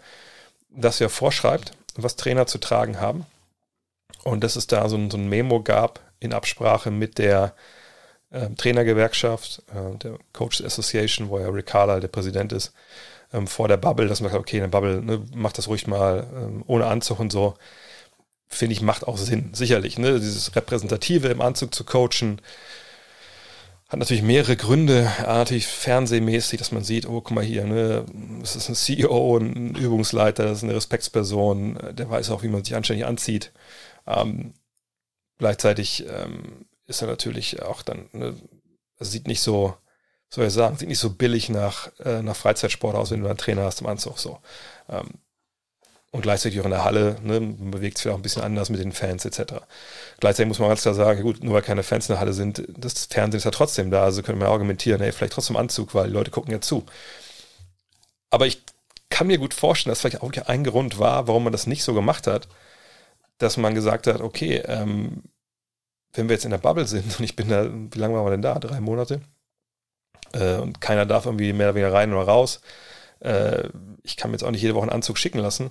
das 0.70 0.98
ja 0.98 1.08
vorschreibt, 1.08 1.72
was 1.96 2.16
Trainer 2.16 2.46
zu 2.46 2.58
tragen 2.58 3.00
haben. 3.00 3.26
Und 4.24 4.44
dass 4.44 4.56
es 4.56 4.66
da 4.66 4.88
so 4.88 4.96
ein, 4.96 5.10
so 5.10 5.16
ein 5.16 5.28
Memo 5.28 5.62
gab 5.62 6.00
in 6.20 6.32
Absprache 6.32 6.90
mit 6.90 7.18
der 7.18 7.54
äh, 8.30 8.48
Trainergewerkschaft, 8.50 9.62
äh, 9.74 9.96
der 9.98 10.18
Coaches 10.32 10.62
Association, 10.62 11.28
wo 11.28 11.38
ja 11.38 11.48
Rick 11.48 11.66
Carlisle 11.66 12.00
der 12.00 12.08
Präsident 12.08 12.52
ist, 12.52 12.72
ähm, 13.32 13.46
vor 13.46 13.68
der 13.68 13.76
Bubble, 13.76 14.08
dass 14.08 14.20
man 14.20 14.30
sagt, 14.30 14.40
okay, 14.40 14.56
in 14.56 14.62
der 14.62 14.68
Bubble, 14.68 15.02
ne, 15.02 15.24
macht 15.34 15.58
das 15.58 15.68
ruhig 15.68 15.86
mal 15.86 16.26
ähm, 16.34 16.64
ohne 16.66 16.86
Anzug 16.86 17.20
und 17.20 17.32
so. 17.32 17.54
Finde 18.48 18.72
ich, 18.72 18.82
macht 18.82 19.06
auch 19.06 19.16
Sinn, 19.16 19.50
sicherlich. 19.54 19.98
Ne? 19.98 20.18
Dieses 20.18 20.54
Repräsentative 20.56 21.28
im 21.28 21.40
Anzug 21.40 21.74
zu 21.74 21.84
coachen, 21.84 22.40
hat 23.90 23.98
natürlich 23.98 24.22
mehrere 24.22 24.56
Gründe, 24.56 25.10
artig, 25.26 25.66
fernsehmäßig, 25.66 26.60
dass 26.60 26.70
man 26.70 26.84
sieht, 26.84 27.06
oh, 27.06 27.20
guck 27.20 27.32
mal 27.32 27.44
hier, 27.44 27.64
ne, 27.64 28.04
das 28.40 28.54
ist 28.54 28.68
ein 28.68 28.76
CEO, 28.76 29.36
ein 29.38 29.74
Übungsleiter, 29.74 30.44
das 30.44 30.58
ist 30.58 30.64
eine 30.64 30.76
Respektsperson, 30.76 31.76
der 31.92 32.08
weiß 32.08 32.30
auch, 32.30 32.44
wie 32.44 32.48
man 32.48 32.62
sich 32.62 32.76
anständig 32.76 33.04
anzieht. 33.04 33.50
Ähm, 34.06 34.54
gleichzeitig 35.38 36.06
ähm, 36.06 36.66
ist 36.86 37.02
er 37.02 37.08
natürlich 37.08 37.62
auch 37.62 37.82
dann, 37.82 38.08
ne, 38.12 38.34
also 38.98 39.10
sieht 39.10 39.26
nicht 39.26 39.40
so, 39.40 39.74
soll 40.28 40.46
ich 40.46 40.52
sagen, 40.52 40.76
sieht 40.76 40.88
nicht 40.88 40.98
so 40.98 41.10
billig 41.10 41.48
nach, 41.48 41.90
äh, 42.00 42.22
nach 42.22 42.36
Freizeitsport 42.36 42.96
aus, 42.96 43.10
wenn 43.10 43.22
du 43.22 43.28
einen 43.28 43.38
Trainer 43.38 43.64
hast 43.64 43.80
im 43.80 43.86
Anzug 43.86 44.18
so. 44.18 44.38
Ähm, 44.88 45.08
und 46.12 46.22
gleichzeitig 46.22 46.60
auch 46.60 46.64
in 46.64 46.72
der 46.72 46.84
Halle, 46.84 47.16
ne, 47.22 47.40
bewegt 47.40 47.98
sich 47.98 48.10
auch 48.10 48.16
ein 48.16 48.22
bisschen 48.22 48.42
anders 48.42 48.68
mit 48.68 48.80
den 48.80 48.92
Fans 48.92 49.24
etc. 49.24 49.54
Gleichzeitig 50.18 50.48
muss 50.48 50.58
man 50.58 50.68
ganz 50.68 50.82
klar 50.82 50.94
sagen, 50.94 51.22
gut, 51.22 51.44
nur 51.44 51.54
weil 51.54 51.62
keine 51.62 51.84
Fans 51.84 52.08
in 52.08 52.14
der 52.14 52.20
Halle 52.20 52.32
sind, 52.32 52.64
das 52.68 53.06
Fernsehen 53.06 53.38
ist 53.38 53.44
ja 53.44 53.52
trotzdem 53.52 53.90
da, 53.90 54.04
also 54.04 54.22
können 54.22 54.40
wir 54.40 54.48
argumentieren, 54.48 55.00
hey, 55.00 55.12
vielleicht 55.12 55.34
trotzdem 55.34 55.56
Anzug, 55.56 55.94
weil 55.94 56.08
die 56.08 56.12
Leute 56.12 56.32
gucken 56.32 56.52
ja 56.52 56.60
zu. 56.60 56.84
Aber 58.30 58.46
ich 58.46 58.62
kann 59.08 59.28
mir 59.28 59.38
gut 59.38 59.54
vorstellen, 59.54 59.92
dass 59.92 60.00
vielleicht 60.00 60.22
auch 60.22 60.32
ein 60.48 60.64
Grund 60.64 60.98
war, 60.98 61.28
warum 61.28 61.44
man 61.44 61.52
das 61.52 61.66
nicht 61.66 61.84
so 61.84 61.94
gemacht 61.94 62.26
hat, 62.26 62.48
dass 63.40 63.56
man 63.56 63.74
gesagt 63.74 64.06
hat, 64.06 64.20
okay, 64.20 64.62
ähm, 64.66 65.22
wenn 66.12 66.28
wir 66.28 66.34
jetzt 66.34 66.44
in 66.44 66.50
der 66.50 66.58
Bubble 66.58 66.86
sind 66.86 67.18
und 67.18 67.24
ich 67.24 67.36
bin 67.36 67.48
da, 67.48 67.68
wie 67.72 67.98
lange 67.98 68.14
waren 68.14 68.26
wir 68.26 68.30
denn 68.30 68.42
da? 68.42 68.58
Drei 68.58 68.80
Monate? 68.80 69.20
Äh, 70.32 70.56
und 70.56 70.80
keiner 70.80 71.06
darf 71.06 71.26
irgendwie 71.26 71.52
mehr 71.52 71.68
oder 71.68 71.74
weniger 71.74 71.92
rein 71.92 72.12
oder 72.12 72.24
raus. 72.24 72.60
Äh, 73.20 73.68
ich 74.02 74.16
kann 74.16 74.30
mir 74.30 74.36
jetzt 74.36 74.44
auch 74.44 74.50
nicht 74.50 74.62
jede 74.62 74.74
Woche 74.74 74.84
einen 74.84 74.92
Anzug 74.92 75.18
schicken 75.18 75.38
lassen. 75.38 75.70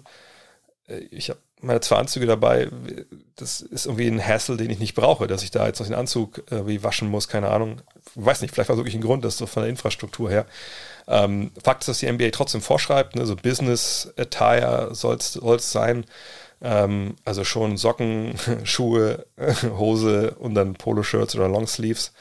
Äh, 0.88 1.00
ich 1.12 1.30
habe 1.30 1.40
meine 1.62 1.82
zwei 1.82 1.98
Anzüge 1.98 2.26
dabei, 2.26 2.70
das 3.36 3.60
ist 3.60 3.86
irgendwie 3.86 4.08
ein 4.08 4.26
Hassle, 4.26 4.56
den 4.56 4.70
ich 4.70 4.80
nicht 4.80 4.96
brauche, 4.96 5.28
dass 5.28 5.44
ich 5.44 5.52
da 5.52 5.68
jetzt 5.68 5.80
noch 5.80 5.88
den 5.88 5.96
Anzug 5.96 6.44
irgendwie 6.50 6.84
waschen 6.84 7.10
muss, 7.10 7.28
keine 7.28 7.50
Ahnung. 7.50 7.82
Ich 8.16 8.26
weiß 8.26 8.42
nicht, 8.42 8.54
vielleicht 8.54 8.70
war 8.70 8.76
es 8.76 8.80
wirklich 8.80 8.96
ein 8.96 9.02
Grund, 9.02 9.26
das 9.26 9.38
so 9.38 9.46
von 9.46 9.64
der 9.64 9.70
Infrastruktur 9.70 10.30
her. 10.30 10.46
Ähm, 11.08 11.52
Fakt 11.62 11.82
ist, 11.82 11.90
dass 11.90 12.00
die 12.00 12.10
NBA 12.10 12.30
trotzdem 12.32 12.62
vorschreibt, 12.62 13.16
ne, 13.16 13.26
so 13.26 13.36
Business 13.36 14.14
Attire 14.16 14.96
soll 14.96 15.18
es 15.18 15.72
sein. 15.72 16.06
Ähm, 16.62 17.16
also 17.26 17.44
schon 17.44 17.78
Socken, 17.78 18.36
Schuhe, 18.64 19.26
Hose 19.64 20.32
und 20.40 20.56
dann 20.56 20.74
Poloshirts 20.74 21.36
oder 21.36 21.48
Longsleeves. 21.48 22.14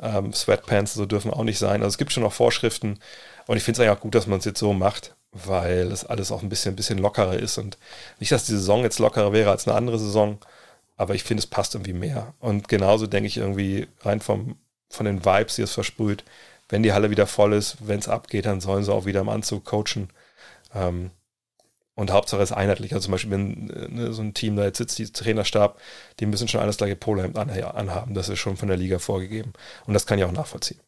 Ähm, 0.00 0.32
Sweatpants 0.32 0.94
so 0.94 1.06
dürfen 1.06 1.30
auch 1.30 1.44
nicht 1.44 1.58
sein. 1.58 1.82
Also 1.82 1.94
es 1.94 1.98
gibt 1.98 2.12
schon 2.12 2.22
noch 2.22 2.32
Vorschriften. 2.32 2.98
Und 3.46 3.56
ich 3.56 3.62
finde 3.62 3.80
es 3.80 3.86
eigentlich 3.86 3.98
auch 3.98 4.02
gut, 4.02 4.14
dass 4.14 4.26
man 4.26 4.38
es 4.38 4.44
jetzt 4.44 4.58
so 4.58 4.72
macht, 4.72 5.14
weil 5.32 5.92
es 5.92 6.04
alles 6.04 6.32
auch 6.32 6.42
ein 6.42 6.48
bisschen, 6.48 6.72
ein 6.72 6.76
bisschen 6.76 6.98
lockerer 6.98 7.38
ist. 7.38 7.58
Und 7.58 7.78
nicht, 8.20 8.32
dass 8.32 8.46
die 8.46 8.52
Saison 8.52 8.82
jetzt 8.82 8.98
lockerer 8.98 9.32
wäre 9.32 9.50
als 9.50 9.68
eine 9.68 9.76
andere 9.76 9.98
Saison, 9.98 10.38
aber 10.96 11.14
ich 11.14 11.24
finde, 11.24 11.40
es 11.40 11.46
passt 11.46 11.74
irgendwie 11.74 11.92
mehr. 11.92 12.34
Und 12.40 12.68
genauso 12.68 13.06
denke 13.06 13.26
ich 13.26 13.36
irgendwie 13.36 13.88
rein 14.00 14.20
vom, 14.20 14.56
von 14.88 15.06
den 15.06 15.24
Vibes, 15.24 15.56
die 15.56 15.62
es 15.62 15.72
versprüht, 15.72 16.24
wenn 16.68 16.82
die 16.82 16.92
Halle 16.92 17.10
wieder 17.10 17.26
voll 17.26 17.52
ist, 17.52 17.76
wenn 17.86 17.98
es 17.98 18.08
abgeht, 18.08 18.46
dann 18.46 18.60
sollen 18.60 18.84
sie 18.84 18.92
auch 18.92 19.04
wieder 19.06 19.20
im 19.20 19.28
Anzug 19.28 19.64
coachen. 19.64 20.08
Ähm, 20.74 21.10
und 21.94 22.10
Hauptsache 22.10 22.42
ist 22.42 22.52
einheitlich. 22.52 22.92
Also 22.92 23.06
zum 23.06 23.12
Beispiel, 23.12 23.30
wenn 23.30 23.66
ne, 23.94 24.12
so 24.12 24.22
ein 24.22 24.34
Team 24.34 24.56
da 24.56 24.64
jetzt 24.64 24.78
sitzt, 24.78 24.98
die 24.98 25.10
Trainerstab, 25.12 25.80
die 26.18 26.26
müssen 26.26 26.48
schon 26.48 26.60
alles 26.60 26.76
gleiche 26.76 26.96
Polohemd 26.96 27.38
anhaben. 27.38 28.14
Das 28.14 28.28
ist 28.28 28.40
schon 28.40 28.56
von 28.56 28.68
der 28.68 28.76
Liga 28.76 28.98
vorgegeben. 28.98 29.52
Und 29.86 29.94
das 29.94 30.06
kann 30.06 30.18
ich 30.18 30.24
auch 30.24 30.32
nachvollziehen. 30.32 30.80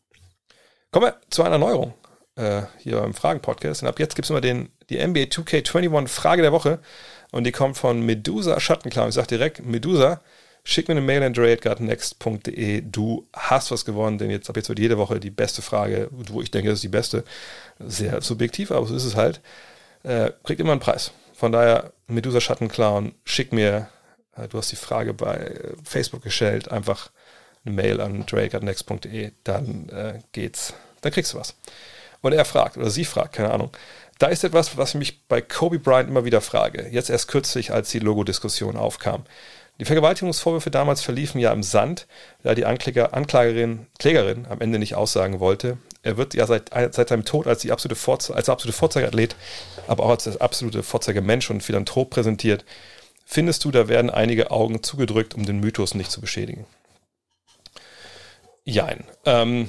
Kommen 0.91 1.07
wir 1.07 1.17
zu 1.31 1.45
einer 1.45 1.59
Neuerung 1.59 1.95
äh, 2.35 2.63
hier 2.79 3.01
beim 3.01 3.15
Fragen-Podcast. 3.15 3.83
Und 3.83 3.89
ab 3.89 4.01
jetzt 4.01 4.17
gibt 4.17 4.27
es 4.27 4.31
immer 4.31 4.41
den, 4.41 4.71
die 4.91 5.05
NBA 5.05 5.25
2K21 5.25 6.09
Frage 6.09 6.43
der 6.43 6.53
Woche. 6.53 6.81
Und 7.31 7.45
die 7.45 7.53
kommt 7.53 7.77
von 7.77 8.05
Medusa 8.05 8.59
Schattenklar. 8.59 9.09
Ich 9.09 9.15
sage 9.15 9.29
direkt, 9.29 9.65
Medusa, 9.65 10.21
schick 10.65 10.89
mir 10.89 10.93
eine 10.93 11.03
Mail 11.03 11.23
an 11.23 11.35
dre.next.de. 11.35 12.83
Du 12.83 13.29
hast 13.33 13.71
was 13.71 13.85
gewonnen, 13.85 14.19
denn 14.19 14.31
jetzt 14.31 14.51
ab 14.51 14.57
jetzt 14.57 14.69
wird 14.69 14.81
jede 14.81 14.99
Woche 14.99 15.21
die 15.21 15.31
beste 15.31 15.63
Frage, 15.63 16.09
wo 16.11 16.43
ich 16.43 16.51
denke, 16.51 16.71
das 16.71 16.79
ist 16.79 16.85
die 16.85 16.89
beste. 16.89 17.23
Sehr 17.79 18.21
subjektiv, 18.23 18.73
aber 18.73 18.87
so 18.87 18.97
ist 18.97 19.05
es 19.05 19.15
halt 19.15 19.41
äh, 20.07 20.31
kriegt 20.45 20.61
immer 20.61 20.73
einen 20.73 20.81
Preis. 20.81 21.13
Von 21.35 21.53
daher, 21.53 21.93
Medusa 22.07 22.41
Schattenclown, 22.41 23.15
schick 23.25 23.53
mir, 23.53 23.89
äh, 24.37 24.49
du 24.49 24.59
hast 24.59 24.73
die 24.73 24.77
Frage 24.77 25.13
bei 25.13 25.61
Facebook 25.85 26.23
gestellt, 26.23 26.71
einfach 26.71 27.11
eine 27.65 27.75
Mail 27.75 28.01
an 28.01 28.25
drake.next.de, 28.25 29.33
dann 29.45 29.89
äh, 29.89 30.21
geht's, 30.33 30.75
dann 31.01 31.13
kriegst 31.13 31.35
du 31.35 31.39
was. 31.39 31.57
Und 32.23 32.33
er 32.33 32.45
fragt, 32.45 32.77
oder 32.77 32.91
sie 32.91 33.05
fragt, 33.05 33.35
keine 33.35 33.53
Ahnung. 33.53 33.71
Da 34.19 34.29
ist 34.29 34.45
etwas, 34.45 34.79
was 34.79 34.91
ich 34.91 34.95
mich 34.95 35.27
bei 35.27 35.43
Kobe 35.43 35.79
Bryant 35.79 36.09
immer 36.09 36.25
wieder 36.25 36.41
frage. 36.41 36.89
Jetzt 36.91 37.11
erst 37.11 37.29
kürzlich, 37.29 37.73
als 37.73 37.91
die 37.91 37.99
Logo-Diskussion 37.99 38.77
aufkam. 38.77 39.25
Die 39.79 39.85
Vergewaltigungsvorwürfe 39.85 40.71
damals 40.71 41.03
verliefen 41.03 41.39
ja 41.39 41.53
im 41.53 41.63
Sand, 41.63 42.07
da 42.43 42.55
die 42.55 42.65
Ankläger, 42.65 43.13
Anklagerin, 43.13 43.87
Klägerin 43.99 44.47
am 44.49 44.63
Ende 44.63 44.79
nicht 44.79 44.95
aussagen 44.95 45.39
wollte. 45.39 45.77
Er 46.07 46.17
wird 46.17 46.35
ja 46.35 46.47
seit, 46.47 46.71
seit 46.73 47.09
seinem 47.09 47.25
Tod 47.25 47.49
als 47.49 47.63
die 47.63 47.73
absolute, 47.73 47.97
Vorze 47.97 48.33
als 48.35 48.49
absolute 48.49 48.77
Vorzeigeathlet, 48.77 49.35
aber 49.89 50.05
auch 50.05 50.11
als 50.11 50.23
das 50.25 50.41
absolute 50.41 50.85
Vorzeigemensch 50.85 51.51
und 51.51 51.63
Philanthrop 51.63 52.11
präsentiert. 52.11 52.65
Findest 53.25 53.65
du, 53.65 53.73
da 53.73 53.89
werden 53.89 54.09
einige 54.09 54.53
Augen 54.53 54.85
zugedrückt, 54.85 55.35
um 55.35 55.45
den 55.45 55.59
Mythos 55.59 55.95
nicht 55.95 56.13
zu 56.13 56.21
beschädigen? 56.21 56.65
Jein. 58.65 59.03
Ähm, 59.25 59.69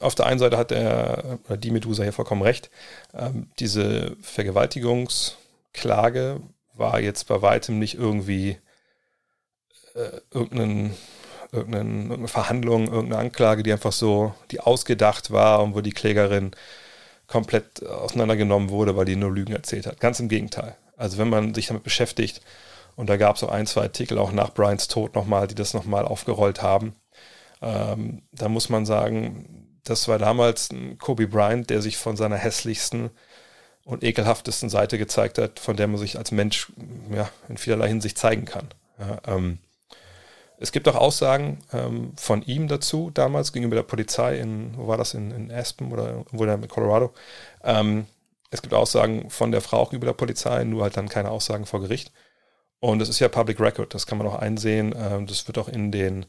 auf 0.00 0.16
der 0.16 0.26
einen 0.26 0.40
Seite 0.40 0.58
hat 0.58 0.72
der, 0.72 1.38
oder 1.46 1.56
die 1.56 1.70
Medusa 1.70 2.02
hier 2.02 2.12
vollkommen 2.12 2.42
recht. 2.42 2.68
Ähm, 3.14 3.48
diese 3.60 4.16
Vergewaltigungsklage 4.20 6.40
war 6.74 7.00
jetzt 7.00 7.28
bei 7.28 7.42
weitem 7.42 7.78
nicht 7.78 7.94
irgendwie 7.94 8.58
äh, 9.94 10.20
irgendeinen 10.32 10.96
irgendeine, 11.52 12.28
Verhandlung, 12.28 12.88
irgendeine 12.88 13.18
Anklage, 13.18 13.62
die 13.62 13.72
einfach 13.72 13.92
so, 13.92 14.34
die 14.50 14.60
ausgedacht 14.60 15.30
war 15.30 15.62
und 15.62 15.74
wo 15.74 15.80
die 15.80 15.92
Klägerin 15.92 16.52
komplett 17.26 17.84
auseinandergenommen 17.86 18.70
wurde, 18.70 18.96
weil 18.96 19.04
die 19.04 19.16
nur 19.16 19.32
Lügen 19.32 19.52
erzählt 19.52 19.86
hat. 19.86 20.00
Ganz 20.00 20.20
im 20.20 20.28
Gegenteil. 20.28 20.76
Also 20.96 21.18
wenn 21.18 21.28
man 21.28 21.54
sich 21.54 21.68
damit 21.68 21.84
beschäftigt, 21.84 22.40
und 22.96 23.08
da 23.08 23.16
gab 23.16 23.36
es 23.36 23.44
auch 23.44 23.52
ein, 23.52 23.66
zwei 23.66 23.82
Artikel 23.82 24.18
auch 24.18 24.32
nach 24.32 24.52
Bryans 24.52 24.88
Tod 24.88 25.14
nochmal, 25.14 25.46
die 25.46 25.54
das 25.54 25.72
nochmal 25.72 26.04
aufgerollt 26.04 26.62
haben, 26.62 26.96
ähm, 27.62 28.22
da 28.32 28.48
muss 28.48 28.68
man 28.68 28.86
sagen, 28.86 29.78
das 29.84 30.08
war 30.08 30.18
damals 30.18 30.70
ein 30.70 30.98
Kobe 30.98 31.28
Bryant, 31.28 31.70
der 31.70 31.80
sich 31.80 31.96
von 31.96 32.16
seiner 32.16 32.36
hässlichsten 32.36 33.10
und 33.84 34.04
ekelhaftesten 34.04 34.68
Seite 34.68 34.98
gezeigt 34.98 35.38
hat, 35.38 35.60
von 35.60 35.76
der 35.76 35.86
man 35.86 35.98
sich 35.98 36.18
als 36.18 36.30
Mensch 36.30 36.72
ja, 37.10 37.28
in 37.48 37.56
vielerlei 37.56 37.88
Hinsicht 37.88 38.18
zeigen 38.18 38.44
kann. 38.44 38.68
Ja, 38.98 39.18
ähm, 39.26 39.58
es 40.60 40.72
gibt 40.72 40.88
auch 40.88 40.96
Aussagen 40.96 41.58
ähm, 41.72 42.12
von 42.16 42.42
ihm 42.42 42.68
dazu, 42.68 43.10
damals 43.12 43.52
gegenüber 43.52 43.76
der 43.76 43.84
Polizei 43.84 44.38
in, 44.38 44.76
wo 44.76 44.88
war 44.88 44.96
das, 44.96 45.14
in, 45.14 45.30
in 45.30 45.52
Aspen 45.52 45.92
oder 45.92 46.24
wo 46.32 46.44
in 46.44 46.68
Colorado. 46.68 47.12
Ähm, 47.62 48.06
es 48.50 48.62
gibt 48.62 48.74
Aussagen 48.74 49.30
von 49.30 49.52
der 49.52 49.60
Frau 49.60 49.78
auch 49.78 49.90
gegenüber 49.90 50.12
der 50.12 50.18
Polizei, 50.18 50.64
nur 50.64 50.82
halt 50.82 50.96
dann 50.96 51.08
keine 51.08 51.30
Aussagen 51.30 51.66
vor 51.66 51.80
Gericht. 51.80 52.12
Und 52.80 52.98
das 52.98 53.08
ist 53.08 53.18
ja 53.20 53.28
Public 53.28 53.60
Record, 53.60 53.94
das 53.94 54.06
kann 54.06 54.18
man 54.18 54.26
auch 54.26 54.36
einsehen. 54.36 54.94
Ähm, 54.96 55.26
das 55.26 55.46
wird 55.46 55.58
auch 55.58 55.68
in 55.68 55.92
den 55.92 56.26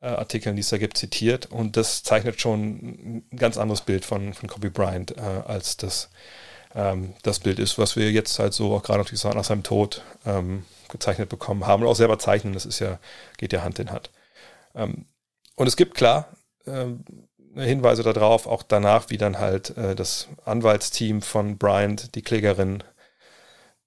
äh, 0.00 0.08
Artikeln, 0.08 0.56
die 0.56 0.60
es 0.60 0.70
da 0.70 0.78
gibt, 0.78 0.96
zitiert. 0.96 1.46
Und 1.46 1.76
das 1.76 2.02
zeichnet 2.02 2.40
schon 2.40 3.22
ein 3.30 3.36
ganz 3.36 3.56
anderes 3.56 3.82
Bild 3.82 4.04
von, 4.04 4.34
von 4.34 4.48
Kobe 4.48 4.70
Bryant, 4.70 5.16
äh, 5.16 5.20
als 5.20 5.76
das, 5.76 6.10
ähm, 6.74 7.14
das 7.22 7.40
Bild 7.40 7.58
ist, 7.58 7.78
was 7.78 7.96
wir 7.96 8.10
jetzt 8.10 8.38
halt 8.38 8.54
so 8.54 8.74
auch 8.74 8.82
gerade 8.82 9.04
nach 9.34 9.44
seinem 9.44 9.62
Tod 9.62 10.02
ähm, 10.24 10.64
gezeichnet 10.88 11.28
bekommen 11.28 11.66
haben 11.66 11.82
und 11.82 11.88
auch 11.88 11.96
selber 11.96 12.18
zeichnen, 12.18 12.52
das 12.52 12.66
ist 12.66 12.78
ja, 12.78 12.98
geht 13.38 13.52
ja 13.52 13.62
Hand 13.62 13.78
in 13.78 13.90
Hand. 13.90 14.10
Ähm, 14.74 15.06
und 15.56 15.66
es 15.66 15.76
gibt 15.76 15.94
klar 15.94 16.28
ähm, 16.66 17.04
Hinweise 17.54 18.02
darauf, 18.02 18.46
auch 18.46 18.62
danach, 18.62 19.10
wie 19.10 19.18
dann 19.18 19.38
halt 19.38 19.76
äh, 19.76 19.94
das 19.94 20.28
Anwaltsteam 20.44 21.22
von 21.22 21.58
Bryant, 21.58 22.14
die 22.14 22.22
Klägerin, 22.22 22.84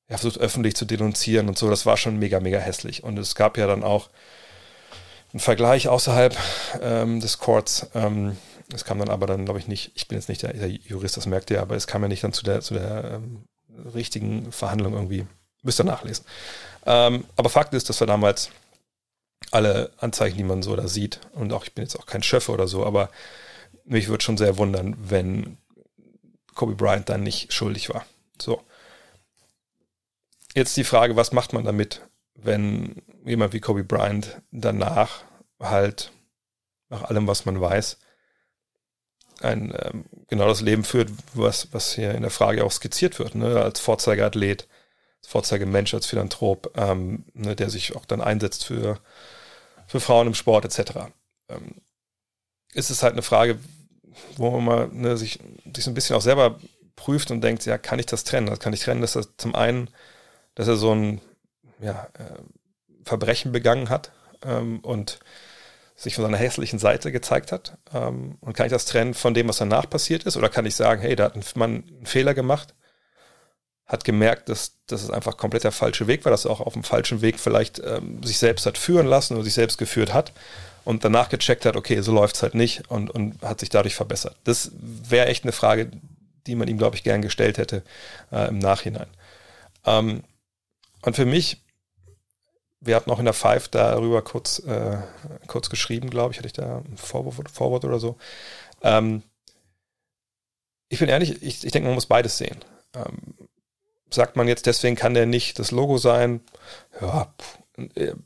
ja, 0.10 0.18
versucht 0.18 0.42
öffentlich 0.42 0.76
zu 0.76 0.86
denunzieren 0.86 1.48
und 1.48 1.58
so. 1.58 1.70
Das 1.70 1.86
war 1.86 1.96
schon 1.96 2.20
mega, 2.20 2.40
mega 2.40 2.60
hässlich. 2.60 3.04
Und 3.04 3.18
es 3.18 3.36
gab 3.36 3.58
ja 3.58 3.68
dann 3.68 3.84
auch 3.84 4.10
einen 5.32 5.40
Vergleich 5.40 5.88
außerhalb 5.88 6.38
ähm, 6.82 7.22
des 7.22 7.40
Courts. 7.40 7.88
Ähm, 7.96 8.38
es 8.74 8.86
kam 8.86 9.00
dann 9.00 9.10
aber 9.10 9.28
dann, 9.28 9.46
glaube 9.46 9.60
ich, 9.60 9.68
nicht, 9.68 9.92
ich 9.96 10.08
bin 10.08 10.18
jetzt 10.18 10.30
nicht 10.30 10.44
der, 10.44 10.54
der, 10.54 10.70
Jurist, 10.70 11.18
das 11.18 11.26
merkt 11.26 11.50
ihr, 11.52 11.62
aber 11.62 11.76
es 11.76 11.88
kam 11.88 12.02
ja 12.02 12.08
nicht 12.08 12.24
dann 12.24 12.34
zu 12.34 12.44
der, 12.44 12.62
zu 12.62 12.76
der 12.76 13.16
ähm, 13.16 13.44
richtigen 13.94 14.52
Verhandlung 14.52 14.94
irgendwie. 14.94 15.26
Müsst 15.64 15.80
ihr 15.80 15.86
nachlesen. 15.86 16.26
Ähm, 16.86 17.26
aber 17.36 17.50
Fakt 17.50 17.74
ist, 17.74 17.90
dass 17.90 18.00
wir 18.00 18.08
damals 18.08 18.50
alle 19.52 19.92
Anzeichen, 19.98 20.38
die 20.38 20.44
man 20.44 20.64
so 20.64 20.76
da 20.76 20.88
sieht, 20.88 21.20
und 21.34 21.54
auch 21.54 21.64
ich 21.64 21.74
bin 21.74 21.84
jetzt 21.84 21.98
auch 21.98 22.06
kein 22.06 22.24
Schöffe 22.24 22.52
oder 22.52 22.68
so, 22.68 22.86
aber 22.86 23.10
mich 23.86 24.08
würde 24.08 24.24
schon 24.24 24.38
sehr 24.38 24.58
wundern, 24.58 24.96
wenn 24.98 25.58
Kobe 26.56 26.76
Bryant 26.76 27.10
dann 27.10 27.24
nicht 27.24 27.54
schuldig 27.54 27.90
war. 27.90 28.06
So. 28.42 28.62
Jetzt 30.56 30.78
die 30.78 30.84
Frage, 30.84 31.16
was 31.16 31.32
macht 31.32 31.54
man 31.54 31.64
damit, 31.66 32.02
wenn 32.36 33.02
jemand 33.26 33.54
wie 33.54 33.60
Kobe 33.60 33.84
Bryant 33.84 34.42
danach 34.52 35.24
halt 35.60 36.12
nach 36.90 37.04
allem, 37.04 37.28
was 37.28 37.46
man 37.46 37.60
weiß, 37.60 37.98
ein 39.44 39.74
ähm, 39.78 40.06
genau 40.28 40.48
das 40.48 40.62
Leben 40.62 40.84
führt, 40.84 41.10
was, 41.34 41.68
was 41.72 41.94
hier 41.94 42.14
in 42.16 42.22
der 42.22 42.32
Frage 42.32 42.64
auch 42.64 42.72
skizziert 42.72 43.20
wird, 43.20 43.36
ne? 43.36 43.62
als 43.62 43.80
Vorzeigeathlet, 43.80 44.68
Vorzeigemensch, 45.26 45.94
als 45.94 46.06
Philanthrop, 46.06 46.78
ähm, 46.78 47.26
ne, 47.34 47.56
der 47.56 47.70
sich 47.70 47.96
auch 47.96 48.06
dann 48.06 48.22
einsetzt 48.22 48.66
für, 48.66 49.00
für 49.88 50.00
Frauen 50.00 50.28
im 50.28 50.36
Sport 50.36 50.66
etc. 50.66 51.08
Ähm, 51.50 51.76
ist 52.74 52.90
es 52.90 53.04
halt 53.04 53.14
eine 53.14 53.22
Frage, 53.22 53.58
wo 54.38 54.52
man 54.52 54.66
mal 54.66 54.88
ne, 54.90 55.18
sich, 55.18 55.40
sich 55.74 55.84
so 55.84 55.92
ein 55.92 55.94
bisschen 55.94 56.16
auch 56.16 56.22
selber 56.22 56.60
prüft 56.96 57.32
und 57.32 57.42
denkt, 57.42 57.66
ja, 57.66 57.78
kann 57.78 58.00
ich 58.00 58.06
das 58.06 58.24
trennen? 58.24 58.48
Das 58.48 58.60
kann 58.60 58.74
ich 58.74 58.82
trennen, 58.82 59.02
dass 59.02 59.16
er 59.16 59.26
zum 59.38 59.56
einen, 59.56 59.90
dass 60.56 60.68
er 60.68 60.76
so 60.76 60.94
ein 60.94 61.22
ja, 61.80 62.10
äh, 62.14 62.42
Verbrechen 63.06 63.52
begangen 63.52 63.90
hat 63.90 64.12
ähm, 64.44 64.80
und 64.80 65.20
sich 66.04 66.16
von 66.16 66.24
seiner 66.24 66.38
hässlichen 66.38 66.80
Seite 66.80 67.12
gezeigt 67.12 67.52
hat. 67.52 67.78
Ähm, 67.94 68.38
und 68.42 68.54
kann 68.54 68.66
ich 68.66 68.72
das 68.72 68.86
trennen 68.86 69.14
von 69.14 69.34
dem, 69.34 69.48
was 69.48 69.58
danach 69.58 69.90
passiert 69.90 70.24
ist? 70.24 70.38
Oder 70.38 70.50
kann 70.50 70.66
ich 70.66 70.76
sagen, 70.76 71.02
hey, 71.02 71.16
da 71.16 71.26
hat 71.26 71.36
ein 71.36 71.44
Mann 71.56 71.84
einen 71.88 72.06
Fehler 72.06 72.34
gemacht 72.34 72.74
hat 73.86 74.04
gemerkt, 74.06 74.50
dass, 74.50 74.78
dass 74.88 75.04
es 75.04 75.10
einfach 75.10 75.38
komplett 75.38 75.64
der 75.64 75.72
falsche 75.72 76.08
Weg 76.08 76.26
war, 76.26 76.32
dass 76.32 76.46
er 76.46 76.52
auch 76.52 76.62
auf 76.62 76.74
dem 76.74 76.84
falschen 76.84 77.22
Weg 77.22 77.40
vielleicht 77.40 77.80
ähm, 77.80 78.24
sich 78.24 78.38
selbst 78.38 78.66
hat 78.66 78.78
führen 78.78 79.08
lassen 79.08 79.36
oder 79.36 79.44
sich 79.44 79.54
selbst 79.54 79.78
geführt 79.78 80.14
hat 80.14 80.32
und 80.86 81.04
danach 81.04 81.30
gecheckt 81.30 81.66
hat, 81.66 81.76
okay, 81.76 82.02
so 82.02 82.14
läuft 82.14 82.36
es 82.36 82.44
halt 82.44 82.56
nicht 82.56 82.90
und, 82.90 83.10
und 83.10 83.42
hat 83.42 83.60
sich 83.60 83.70
dadurch 83.70 83.96
verbessert. 83.96 84.36
Das 84.46 84.72
wäre 84.80 85.28
echt 85.28 85.44
eine 85.44 85.52
Frage, 85.52 85.92
die 86.48 86.56
man 86.56 86.68
ihm, 86.68 86.78
glaube 86.78 86.96
ich, 86.96 87.04
gern 87.04 87.22
gestellt 87.22 87.58
hätte 87.58 87.84
äh, 88.32 88.48
im 88.48 88.60
Nachhinein. 88.60 89.08
Ähm, 89.86 90.24
und 91.02 91.16
für 91.16 91.26
mich, 91.26 91.62
wir 92.86 92.96
hatten 92.96 93.12
auch 93.12 93.20
in 93.20 93.26
der 93.26 93.34
Five 93.34 93.68
darüber 93.70 94.22
kurz, 94.22 94.60
äh, 94.60 94.98
kurz 95.48 95.70
geschrieben, 95.70 96.10
glaube 96.10 96.34
ich, 96.34 96.38
hatte 96.38 96.48
ich 96.48 96.54
da 96.54 96.78
ein 96.78 96.98
Vorwort, 96.98 97.50
Vorwort 97.50 97.86
oder 97.86 98.00
so. 98.00 98.18
Ähm, 98.82 99.24
ich 100.90 101.00
bin 101.00 101.10
ehrlich, 101.10 101.42
ich, 101.42 101.64
ich 101.64 101.72
denke, 101.72 101.88
man 101.88 101.96
muss 101.96 102.06
beides 102.06 102.38
sehen. 102.38 102.64
Ähm, 102.94 103.36
sagt 104.10 104.36
man 104.36 104.48
jetzt, 104.48 104.66
deswegen 104.66 104.96
kann 104.96 105.14
der 105.14 105.26
nicht 105.26 105.58
das 105.60 105.72
Logo 105.72 105.98
sein. 105.98 106.42
Ja, 107.02 107.34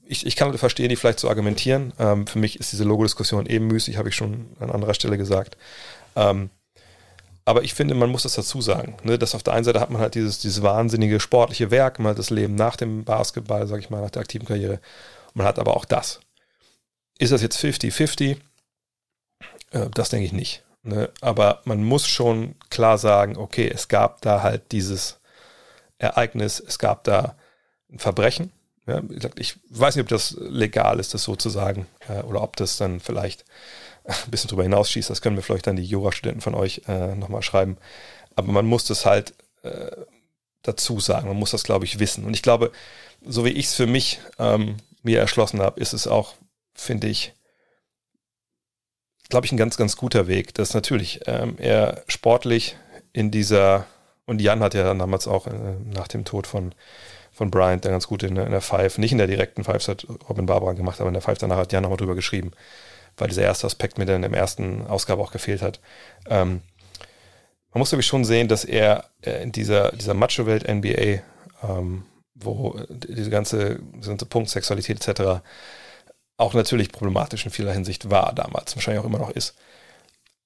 ich, 0.06 0.26
ich 0.26 0.36
kann 0.36 0.58
verstehen, 0.58 0.90
die 0.90 0.98
vielleicht 0.98 1.20
zu 1.20 1.30
argumentieren. 1.30 1.94
Ähm, 2.00 2.28
für 2.28 2.40
mich 2.40 2.60
ist 2.60 2.74
diese 2.74 2.84
Logo-Diskussion 2.84 3.46
eben 3.46 3.68
müßig, 3.68 3.98
habe 3.98 4.10
ich 4.10 4.16
schon 4.16 4.48
an 4.60 4.72
anderer 4.72 4.94
Stelle 4.94 5.18
gesagt. 5.18 5.58
Ähm, 6.16 6.50
aber 7.48 7.64
ich 7.64 7.74
finde, 7.74 7.96
man 7.96 8.10
muss 8.10 8.24
das 8.24 8.36
dazu 8.36 8.60
sagen, 8.60 8.98
ne? 9.04 9.18
dass 9.18 9.34
auf 9.34 9.42
der 9.42 9.54
einen 9.54 9.64
Seite 9.64 9.80
hat 9.80 9.90
man 9.90 10.02
halt 10.02 10.16
dieses, 10.16 10.40
dieses 10.40 10.64
wahnsinnige 10.64 11.22
sportliche 11.22 11.72
Werk, 11.72 11.98
man 11.98 12.10
hat 12.10 12.20
das 12.20 12.30
Leben 12.30 12.56
nach 12.56 12.76
dem 12.76 13.06
Basketball, 13.06 13.66
sage 13.68 13.80
ich 13.80 13.90
mal, 13.90 14.02
nach 14.02 14.10
der 14.10 14.22
aktiven 14.22 14.46
Karriere. 14.46 14.82
Man 15.34 15.48
hat 15.48 15.58
aber 15.58 15.78
auch 15.78 15.86
das. 15.86 16.20
Ist 17.18 17.32
das 17.32 17.42
jetzt 17.42 17.58
50-50? 17.58 18.36
Äh, 19.72 19.90
das 19.94 20.10
denke 20.10 20.26
ich 20.26 20.34
nicht. 20.34 20.66
Ne? 20.84 21.10
Aber 21.22 21.62
man 21.64 21.86
muss 21.86 22.06
schon 22.10 22.56
klar 22.70 22.98
sagen, 22.98 23.38
okay, 23.38 23.72
es 23.74 23.88
gab 23.88 24.20
da 24.20 24.44
halt 24.44 24.74
dieses 24.74 25.22
Ereignis, 26.00 26.60
es 26.60 26.80
gab 26.80 27.06
da 27.06 27.38
ein 27.90 28.00
Verbrechen. 28.00 28.52
Ja, 28.88 29.02
ich 29.38 29.58
weiß 29.70 29.96
nicht, 29.96 30.04
ob 30.04 30.10
das 30.10 30.36
legal 30.38 31.00
ist, 31.00 31.14
das 31.14 31.24
so 31.24 31.38
zu 31.38 31.50
sagen, 31.50 31.88
oder 32.24 32.42
ob 32.42 32.58
das 32.58 32.76
dann 32.76 33.00
vielleicht 33.00 33.46
ein 34.08 34.16
bisschen 34.32 34.50
drüber 34.50 34.64
hinausschießt. 34.64 35.10
Das 35.10 35.22
können 35.22 35.36
wir 35.36 35.44
vielleicht 35.44 35.68
dann 35.68 35.76
die 35.76 35.84
Jurastudenten 35.84 36.42
von 36.42 36.56
euch 36.56 36.82
äh, 36.88 37.16
nochmal 37.16 37.42
schreiben. 37.42 37.78
Aber 38.36 38.52
man 38.52 38.66
muss 38.66 38.86
das 38.86 39.06
halt 39.06 39.34
äh, 39.64 39.92
dazu 40.64 41.00
sagen. 41.00 41.28
Man 41.28 41.38
muss 41.38 41.52
das, 41.52 41.64
glaube 41.64 41.86
ich, 41.86 42.00
wissen. 42.00 42.26
Und 42.26 42.34
ich 42.34 42.42
glaube, 42.42 42.72
so 43.26 43.46
wie 43.46 43.50
ich 43.50 43.68
es 43.68 43.76
für 43.76 43.88
mich 43.88 44.20
ähm, 44.40 44.78
mir 45.04 45.20
erschlossen 45.20 45.62
habe, 45.62 45.80
ist 45.80 45.94
es 45.94 46.08
auch, 46.08 46.36
finde 46.74 47.08
ich, 47.08 47.34
glaube 49.30 49.46
ich, 49.46 49.52
ein 49.52 49.58
ganz, 49.58 49.78
ganz 49.78 49.98
guter 49.98 50.28
Weg, 50.28 50.54
dass 50.54 50.74
natürlich 50.74 51.22
ähm, 51.26 51.56
er 51.58 52.04
sportlich 52.08 52.78
in 53.14 53.32
dieser, 53.32 53.86
und 54.26 54.42
Jan 54.42 54.62
hat 54.62 54.74
ja 54.74 54.94
damals 54.94 55.28
auch 55.28 55.48
äh, 55.48 55.52
nach 55.86 56.08
dem 56.08 56.24
Tod 56.24 56.48
von, 56.48 56.74
von 57.32 57.52
Bryant 57.52 57.84
dann 57.84 57.92
ganz 57.92 58.08
gut 58.08 58.24
in, 58.24 58.36
in 58.38 58.52
der 58.52 58.62
Five, 58.62 58.98
nicht 58.98 59.12
in 59.12 59.18
der 59.18 59.28
direkten 59.28 59.64
Five, 59.64 59.86
hat 59.88 60.08
Robin 60.30 60.46
Barbara 60.46 60.74
gemacht, 60.74 61.00
aber 61.00 61.10
in 61.10 61.14
der 61.14 61.22
Five 61.22 61.38
danach 61.38 61.58
hat 61.58 61.74
Jan 61.74 61.84
nochmal 61.84 61.98
drüber 61.98 62.16
geschrieben, 62.16 62.52
weil 63.18 63.28
dieser 63.28 63.44
erste 63.44 63.68
Aspekt 63.68 63.98
mir 63.98 64.06
dann 64.06 64.24
in 64.24 64.32
der 64.32 64.40
ersten 64.40 64.86
Ausgabe 64.88 65.22
auch 65.22 65.32
gefehlt 65.32 65.62
hat. 65.62 65.80
Ähm, 66.30 66.62
man 67.74 67.80
muss 67.80 67.92
nämlich 67.92 68.08
schon 68.08 68.26
sehen, 68.26 68.48
dass 68.48 68.64
er 68.64 69.06
äh, 69.22 69.42
in 69.44 69.52
dieser, 69.52 69.92
dieser 69.92 70.14
Macho-Welt 70.14 70.68
NBA, 70.68 71.22
ähm, 71.64 72.06
wo 72.34 72.80
diese 72.90 73.30
ganze, 73.30 73.80
diese 73.96 74.10
ganze 74.10 74.26
Punkt 74.26 74.50
Sexualität 74.50 75.06
etc. 75.08 75.42
auch 76.38 76.54
natürlich 76.54 76.92
problematisch 76.92 77.46
in 77.46 77.52
vieler 77.52 77.74
Hinsicht 77.74 78.10
war 78.10 78.34
damals, 78.34 78.76
wahrscheinlich 78.76 79.02
auch 79.02 79.08
immer 79.08 79.20
noch 79.20 79.32
ist, 79.32 79.56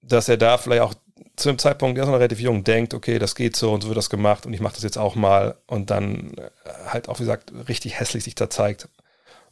dass 0.01 0.29
er 0.29 0.37
da 0.37 0.57
vielleicht 0.57 0.81
auch 0.81 0.93
zu 1.35 1.49
dem 1.49 1.59
Zeitpunkt, 1.59 1.97
er 1.97 2.03
ist 2.03 2.09
noch 2.09 2.15
relativ 2.15 2.39
jung, 2.39 2.63
denkt, 2.63 2.93
okay, 2.93 3.19
das 3.19 3.35
geht 3.35 3.55
so 3.55 3.73
und 3.73 3.81
so 3.81 3.87
wird 3.87 3.97
das 3.97 4.09
gemacht 4.09 4.45
und 4.45 4.53
ich 4.53 4.59
mache 4.59 4.75
das 4.75 4.83
jetzt 4.83 4.97
auch 4.97 5.15
mal 5.15 5.55
und 5.67 5.89
dann 5.89 6.33
äh, 6.37 6.49
halt 6.87 7.09
auch, 7.09 7.19
wie 7.19 7.23
gesagt, 7.23 7.51
richtig 7.67 7.99
hässlich 7.99 8.23
sich 8.23 8.35
da 8.35 8.49
zeigt 8.49 8.87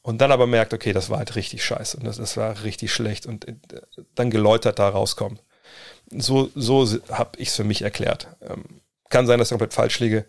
und 0.01 0.19
dann 0.19 0.31
aber 0.31 0.47
merkt, 0.47 0.73
okay, 0.73 0.93
das 0.93 1.09
war 1.09 1.19
halt 1.19 1.35
richtig 1.35 1.63
scheiße 1.63 1.97
und 1.97 2.05
das, 2.05 2.17
das 2.17 2.37
war 2.37 2.63
richtig 2.63 2.91
schlecht 2.91 3.25
und 3.25 3.47
äh, 3.47 3.55
dann 4.15 4.29
geläutert 4.29 4.79
da 4.79 4.89
rauskommt. 4.89 5.41
So, 6.11 6.49
so 6.55 6.87
habe 7.11 7.37
ich 7.37 7.49
es 7.49 7.55
für 7.55 7.63
mich 7.63 7.81
erklärt. 7.81 8.27
Ähm, 8.41 8.81
kann 9.09 9.27
sein, 9.27 9.39
dass 9.39 9.49
ich 9.49 9.51
komplett 9.51 9.73
falsch 9.73 9.99
liege, 9.99 10.25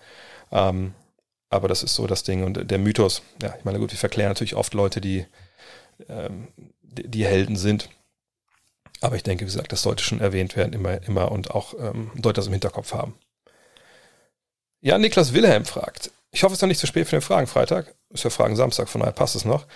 ähm, 0.52 0.94
aber 1.48 1.68
das 1.68 1.82
ist 1.82 1.94
so 1.94 2.06
das 2.06 2.22
Ding. 2.22 2.44
Und 2.44 2.70
der 2.70 2.78
Mythos, 2.78 3.22
ja, 3.42 3.54
ich 3.58 3.64
meine, 3.64 3.78
gut, 3.78 3.90
wir 3.90 3.98
verklären 3.98 4.30
natürlich 4.30 4.54
oft 4.54 4.74
Leute, 4.74 5.00
die, 5.00 5.26
ähm, 6.08 6.48
die, 6.82 7.08
die, 7.08 7.26
Helden 7.26 7.56
sind. 7.56 7.88
Aber 9.00 9.16
ich 9.16 9.22
denke, 9.22 9.42
wie 9.42 9.46
gesagt, 9.46 9.72
das 9.72 9.82
sollte 9.82 10.04
schon 10.04 10.20
erwähnt 10.20 10.56
werden, 10.56 10.72
immer, 10.72 11.02
immer 11.04 11.32
und 11.32 11.50
auch 11.50 11.74
ähm, 11.78 12.10
Leute 12.14 12.34
das 12.34 12.46
im 12.46 12.52
Hinterkopf 12.52 12.92
haben. 12.92 13.14
Ja, 14.80 14.98
Niklas 14.98 15.32
Wilhelm 15.32 15.64
fragt. 15.64 16.10
Ich 16.32 16.42
hoffe, 16.42 16.52
es 16.52 16.58
ist 16.58 16.62
noch 16.62 16.68
nicht 16.68 16.80
zu 16.80 16.86
spät 16.86 17.08
für 17.08 17.16
den 17.16 17.22
Fragenfreitag. 17.22 17.94
Ist 18.10 18.24
ja 18.24 18.30
Fragen 18.30 18.56
Samstag, 18.56 18.88
von 18.88 19.00
daher 19.00 19.12
passt 19.12 19.36
es 19.36 19.44
noch. 19.44 19.66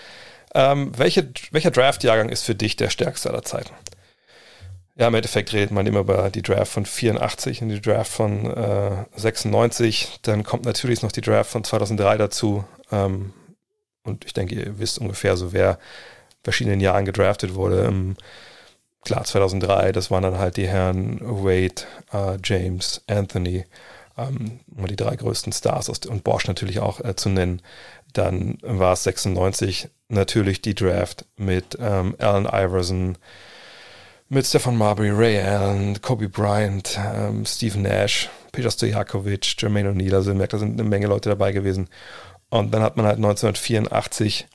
Ähm, 0.55 0.93
welche, 0.97 1.31
welcher 1.51 1.73
Draft-Jahrgang 1.73 2.29
ist 2.29 2.45
für 2.45 2.55
dich 2.55 2.77
der 2.77 2.91
stärkste 2.91 3.31
aller 3.31 3.43
Zeiten? 3.43 3.75
Ja, 4.97 5.09
im 5.09 5.15
Endeffekt 5.15 5.53
redet 5.53 5.73
man 5.73 5.87
immer 5.87 6.01
über 6.01 6.31
die 6.31 6.43
Draft 6.43 6.71
von 6.71 6.87
84 6.87 7.63
und 7.63 7.71
die 7.71 7.81
Draft 7.81 8.13
von 8.13 8.47
äh, 8.47 9.05
96. 9.17 10.21
Dann 10.23 10.45
kommt 10.45 10.65
natürlich 10.65 11.03
noch 11.03 11.11
die 11.11 11.21
Draft 11.21 11.51
von 11.51 11.65
2003 11.65 12.17
dazu. 12.17 12.65
Ähm, 12.93 13.33
und 14.05 14.25
ich 14.25 14.33
denke, 14.33 14.55
ihr 14.55 14.79
wisst 14.79 14.99
ungefähr 14.99 15.37
so, 15.37 15.53
wer 15.53 15.79
verschiedenen 16.45 16.79
Jahren 16.79 17.05
gedraftet 17.05 17.55
wurde. 17.55 17.87
Ähm, 17.87 18.17
klar, 19.05 19.25
2003, 19.25 19.91
das 19.91 20.13
waren 20.13 20.23
dann 20.23 20.39
halt 20.39 20.57
die 20.57 20.69
Herren 20.69 21.19
Wade, 21.21 21.83
äh, 22.13 22.39
James, 22.45 23.03
Anthony, 23.09 23.65
ähm, 24.17 24.61
um 24.77 24.87
die 24.87 24.97
drei 24.97 25.17
größten 25.17 25.53
Stars 25.53 25.91
aus, 25.91 25.99
und 26.07 26.25
Bosch 26.25 26.47
natürlich 26.47 26.81
auch 26.81 27.01
äh, 27.01 27.17
zu 27.17 27.29
nennen. 27.29 27.63
Dann 28.13 28.59
war 28.63 28.93
es 28.93 29.05
96 29.05 29.89
natürlich 30.09 30.63
die 30.63 30.75
Draft 30.75 31.25
mit 31.37 31.77
ähm, 31.81 32.15
Allen 32.19 32.47
Iverson, 32.47 33.19
mit 34.29 34.47
Stefan 34.47 34.77
Marbury, 34.77 35.11
Ray 35.11 35.41
Allen, 35.41 36.01
Kobe 36.01 36.29
Bryant, 36.29 36.99
ähm, 36.99 37.45
Steve 37.45 37.79
Nash, 37.79 38.31
Peter 38.53 38.71
Stojakovic, 38.71 39.55
Jermaine 39.59 39.91
O'Neal, 39.91 40.15
also 40.15 40.35
merkt, 40.35 40.53
da 40.53 40.59
sind 40.59 40.79
eine 40.81 40.89
Menge 40.89 41.09
Leute 41.09 41.29
dabei 41.29 41.53
gewesen. 41.53 41.89
Und 42.51 42.73
dann 42.73 42.83
hat 42.83 42.97
man 42.97 43.07
halt 43.07 43.17
1984, 43.17 44.47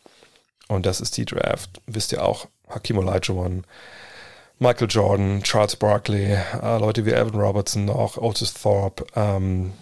und 0.68 0.86
das 0.86 1.02
ist 1.02 1.18
die 1.18 1.26
Draft, 1.26 1.82
wisst 1.86 2.12
ihr 2.12 2.24
auch, 2.24 2.48
Hakim 2.70 2.98
Olajuwon, 2.98 3.66
Michael 4.60 4.88
Jordan, 4.90 5.42
Charles 5.44 5.76
Barkley, 5.76 6.34
äh, 6.34 6.78
Leute 6.80 7.06
wie 7.06 7.12
Evan 7.12 7.40
Robertson 7.40 7.86
noch, 7.86 8.18
Otis 8.18 8.54
Thorpe, 8.54 9.06
ähm, 9.16 9.74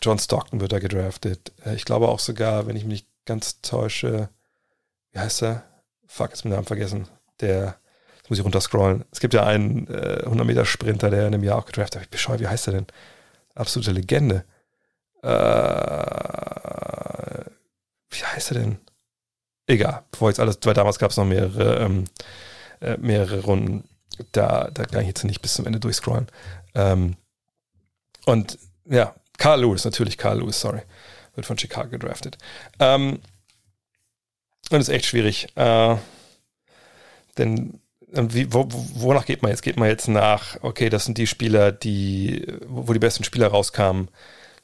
John 0.00 0.18
Stockton 0.18 0.60
wird 0.60 0.72
da 0.72 0.78
gedraftet. 0.78 1.52
Äh, 1.64 1.74
ich 1.74 1.84
glaube 1.84 2.08
auch 2.08 2.18
sogar, 2.18 2.66
wenn 2.66 2.76
ich 2.76 2.84
mich 2.84 3.02
nicht 3.02 3.08
ganz 3.24 3.62
täusche, 3.62 4.28
wie 5.12 5.18
heißt 5.18 5.42
er? 5.42 5.64
Fuck, 6.06 6.30
jetzt 6.30 6.42
bin 6.42 6.52
ich 6.52 6.56
Namen 6.56 6.66
vergessen. 6.66 7.08
Der 7.40 7.78
Jetzt 8.24 8.30
muss 8.30 8.38
ich 8.38 8.44
runterscrollen. 8.46 9.04
Es 9.10 9.20
gibt 9.20 9.34
ja 9.34 9.44
einen 9.44 9.86
äh, 9.88 10.22
100-Meter-Sprinter, 10.24 11.10
der 11.10 11.26
in 11.26 11.34
einem 11.34 11.44
Jahr 11.44 11.58
auch 11.58 11.66
gedraftet 11.66 11.96
hat. 11.96 12.04
Ich 12.06 12.10
bescheuert, 12.10 12.40
wie 12.40 12.48
heißt 12.48 12.68
der 12.68 12.72
denn? 12.72 12.86
Absolute 13.54 13.90
Legende. 13.90 14.46
Äh, 15.22 15.28
wie 18.08 18.24
heißt 18.24 18.52
er 18.52 18.60
denn? 18.60 18.78
Egal, 19.66 20.04
bevor 20.10 20.30
jetzt 20.30 20.40
alles, 20.40 20.58
weil 20.62 20.72
damals 20.72 20.98
gab 20.98 21.10
es 21.10 21.18
noch 21.18 21.26
mehrere, 21.26 21.80
ähm, 21.80 22.04
äh, 22.80 22.96
mehrere 22.96 23.40
Runden. 23.40 23.86
Da, 24.32 24.70
da 24.72 24.84
kann 24.84 25.02
ich 25.02 25.08
jetzt 25.08 25.24
nicht 25.24 25.42
bis 25.42 25.54
zum 25.54 25.66
Ende 25.66 25.80
durchscrollen. 25.80 26.28
Ähm, 26.74 27.16
und 28.26 28.58
ja, 28.86 29.14
Carl 29.38 29.60
Lewis, 29.62 29.84
natürlich 29.84 30.18
Carl 30.18 30.38
Lewis, 30.38 30.60
sorry. 30.60 30.82
Wird 31.34 31.46
von 31.46 31.58
Chicago 31.58 31.90
gedraftet. 31.90 32.38
Ähm, 32.78 33.20
und 34.70 34.80
ist 34.80 34.88
echt 34.88 35.06
schwierig. 35.06 35.48
Äh, 35.56 35.96
denn 37.36 37.80
wie, 38.14 38.52
wo, 38.52 38.66
wonach 38.70 39.26
geht 39.26 39.42
man 39.42 39.50
jetzt? 39.50 39.62
Geht 39.62 39.76
man 39.76 39.88
jetzt 39.88 40.08
nach, 40.08 40.56
okay, 40.62 40.88
das 40.88 41.04
sind 41.04 41.18
die 41.18 41.26
Spieler, 41.26 41.72
die, 41.72 42.46
wo 42.66 42.92
die 42.92 43.00
besten 43.00 43.24
Spieler 43.24 43.48
rauskamen, 43.48 44.08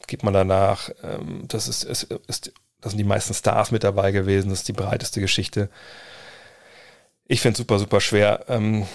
geht 0.07 0.23
man 0.23 0.35
danach, 0.35 0.91
ähm, 1.03 1.45
das 1.49 1.69
ist, 1.69 1.85
ist, 1.85 2.05
ist, 2.27 2.53
das 2.81 2.93
sind 2.93 2.99
die 2.99 3.05
meisten 3.05 3.35
Stars 3.35 3.71
mit 3.71 3.85
dabei 3.85 4.13
gewesen, 4.13 4.51
das 4.51 4.61
ist 4.61 4.69
die 4.69 4.73
breiteste 4.73 5.21
Geschichte. 5.21 5.69
Ich 7.27 7.41
finde 7.41 7.53
es 7.55 7.59
super, 7.59 7.79
super 7.79 8.01
schwer, 8.01 8.45
ähm, 8.49 8.87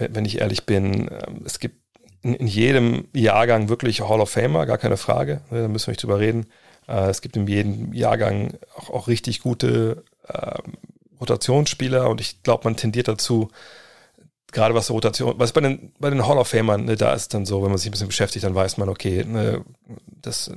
wenn, 0.00 0.24
ich 0.24 0.40
ehrlich 0.40 0.66
bin. 0.66 1.10
Ähm, 1.10 1.42
es 1.44 1.58
gibt 1.58 1.76
in, 2.22 2.34
in, 2.34 2.46
jedem 2.46 3.08
Jahrgang 3.14 3.68
wirklich 3.68 4.00
Hall 4.00 4.20
of 4.20 4.30
Famer, 4.30 4.66
gar 4.66 4.78
keine 4.78 4.96
Frage, 4.96 5.42
ne, 5.50 5.62
da 5.62 5.68
müssen 5.68 5.88
wir 5.88 5.92
nicht 5.92 6.02
drüber 6.02 6.18
reden. 6.18 6.46
Äh, 6.88 7.08
es 7.10 7.22
gibt 7.22 7.36
in 7.36 7.46
jedem 7.46 7.92
Jahrgang 7.92 8.58
auch, 8.76 8.90
auch 8.90 9.08
richtig 9.08 9.40
gute 9.40 10.04
ähm, 10.28 10.74
Rotationsspieler 11.20 12.08
und 12.08 12.20
ich 12.20 12.42
glaube, 12.42 12.64
man 12.64 12.76
tendiert 12.76 13.08
dazu, 13.08 13.48
gerade 14.52 14.74
was 14.74 14.90
Rotation, 14.90 15.34
was 15.38 15.52
bei 15.52 15.60
den, 15.60 15.92
bei 15.98 16.10
den 16.10 16.26
Hall 16.26 16.38
of 16.38 16.48
Famern, 16.48 16.84
ne, 16.84 16.96
da 16.96 17.14
ist 17.14 17.34
dann 17.34 17.46
so, 17.46 17.62
wenn 17.62 17.70
man 17.70 17.78
sich 17.78 17.88
ein 17.88 17.92
bisschen 17.92 18.08
beschäftigt, 18.08 18.44
dann 18.44 18.54
weiß 18.54 18.76
man, 18.78 18.88
okay, 18.88 19.24
ne, 19.24 19.64
das 20.22 20.50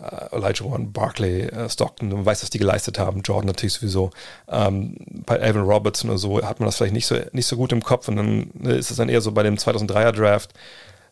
äh, 0.00 0.34
Elijah 0.36 0.64
Warren, 0.64 0.92
Barkley, 0.92 1.42
äh, 1.42 1.68
Stockton, 1.68 2.08
man 2.08 2.26
weiß, 2.26 2.42
was 2.42 2.50
die 2.50 2.58
geleistet 2.58 2.98
haben, 2.98 3.22
Jordan 3.22 3.46
natürlich 3.46 3.74
sowieso. 3.74 4.10
Ähm, 4.48 4.96
bei 5.26 5.40
Alvin 5.40 5.62
Robertson 5.62 6.10
oder 6.10 6.18
so 6.18 6.42
hat 6.42 6.60
man 6.60 6.66
das 6.66 6.76
vielleicht 6.76 6.94
nicht 6.94 7.06
so, 7.06 7.16
nicht 7.32 7.46
so 7.46 7.56
gut 7.56 7.72
im 7.72 7.82
Kopf 7.82 8.08
und 8.08 8.16
dann 8.16 8.50
ne, 8.54 8.74
ist 8.74 8.90
es 8.90 8.96
dann 8.96 9.08
eher 9.08 9.20
so 9.20 9.32
bei 9.32 9.42
dem 9.42 9.56
2003er 9.56 10.12
Draft, 10.12 10.54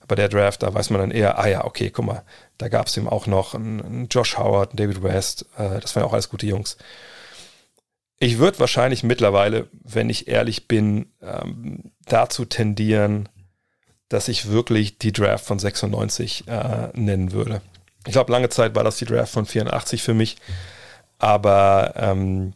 bei 0.09 0.15
der 0.15 0.29
Draft, 0.29 0.63
da 0.63 0.75
weiß 0.75 0.91
man 0.91 1.01
dann 1.01 1.11
eher, 1.11 1.39
ah 1.39 1.47
ja, 1.47 1.65
okay, 1.65 1.91
guck 1.91 2.05
mal, 2.05 2.23
da 2.59 2.69
gab 2.69 2.87
es 2.87 2.97
eben 2.97 3.09
auch 3.09 3.27
noch 3.27 3.55
einen, 3.55 3.81
einen 3.81 4.09
Josh 4.09 4.37
Howard, 4.37 4.71
einen 4.71 4.77
David 4.77 5.03
West, 5.03 5.47
äh, 5.57 5.81
das 5.81 5.95
waren 5.95 6.03
ja 6.03 6.09
auch 6.09 6.13
alles 6.13 6.29
gute 6.29 6.47
Jungs. 6.47 6.77
Ich 8.19 8.39
würde 8.39 8.61
wahrscheinlich 8.61 9.03
mittlerweile, 9.03 9.69
wenn 9.73 10.09
ich 10.09 10.29
ehrlich 10.29 10.69
bin, 10.69 11.07
ähm, 11.23 11.93
dazu 12.07 12.45
tendieren, 12.45 13.29
dass 14.09 14.29
ich 14.29 14.49
wirklich 14.51 14.99
die 14.99 15.13
Draft 15.13 15.45
von 15.45 15.59
96 15.59 16.47
äh, 16.47 16.89
nennen 16.93 17.33
würde. 17.33 17.63
Ich 18.07 18.13
glaube, 18.13 18.33
lange 18.33 18.49
Zeit 18.49 18.75
war 18.75 18.85
das 18.85 18.97
die 18.97 19.05
Draft 19.05 19.33
von 19.33 19.47
84 19.47 20.03
für 20.03 20.15
mich, 20.15 20.37
aber 21.19 21.95
ähm, 21.97 22.55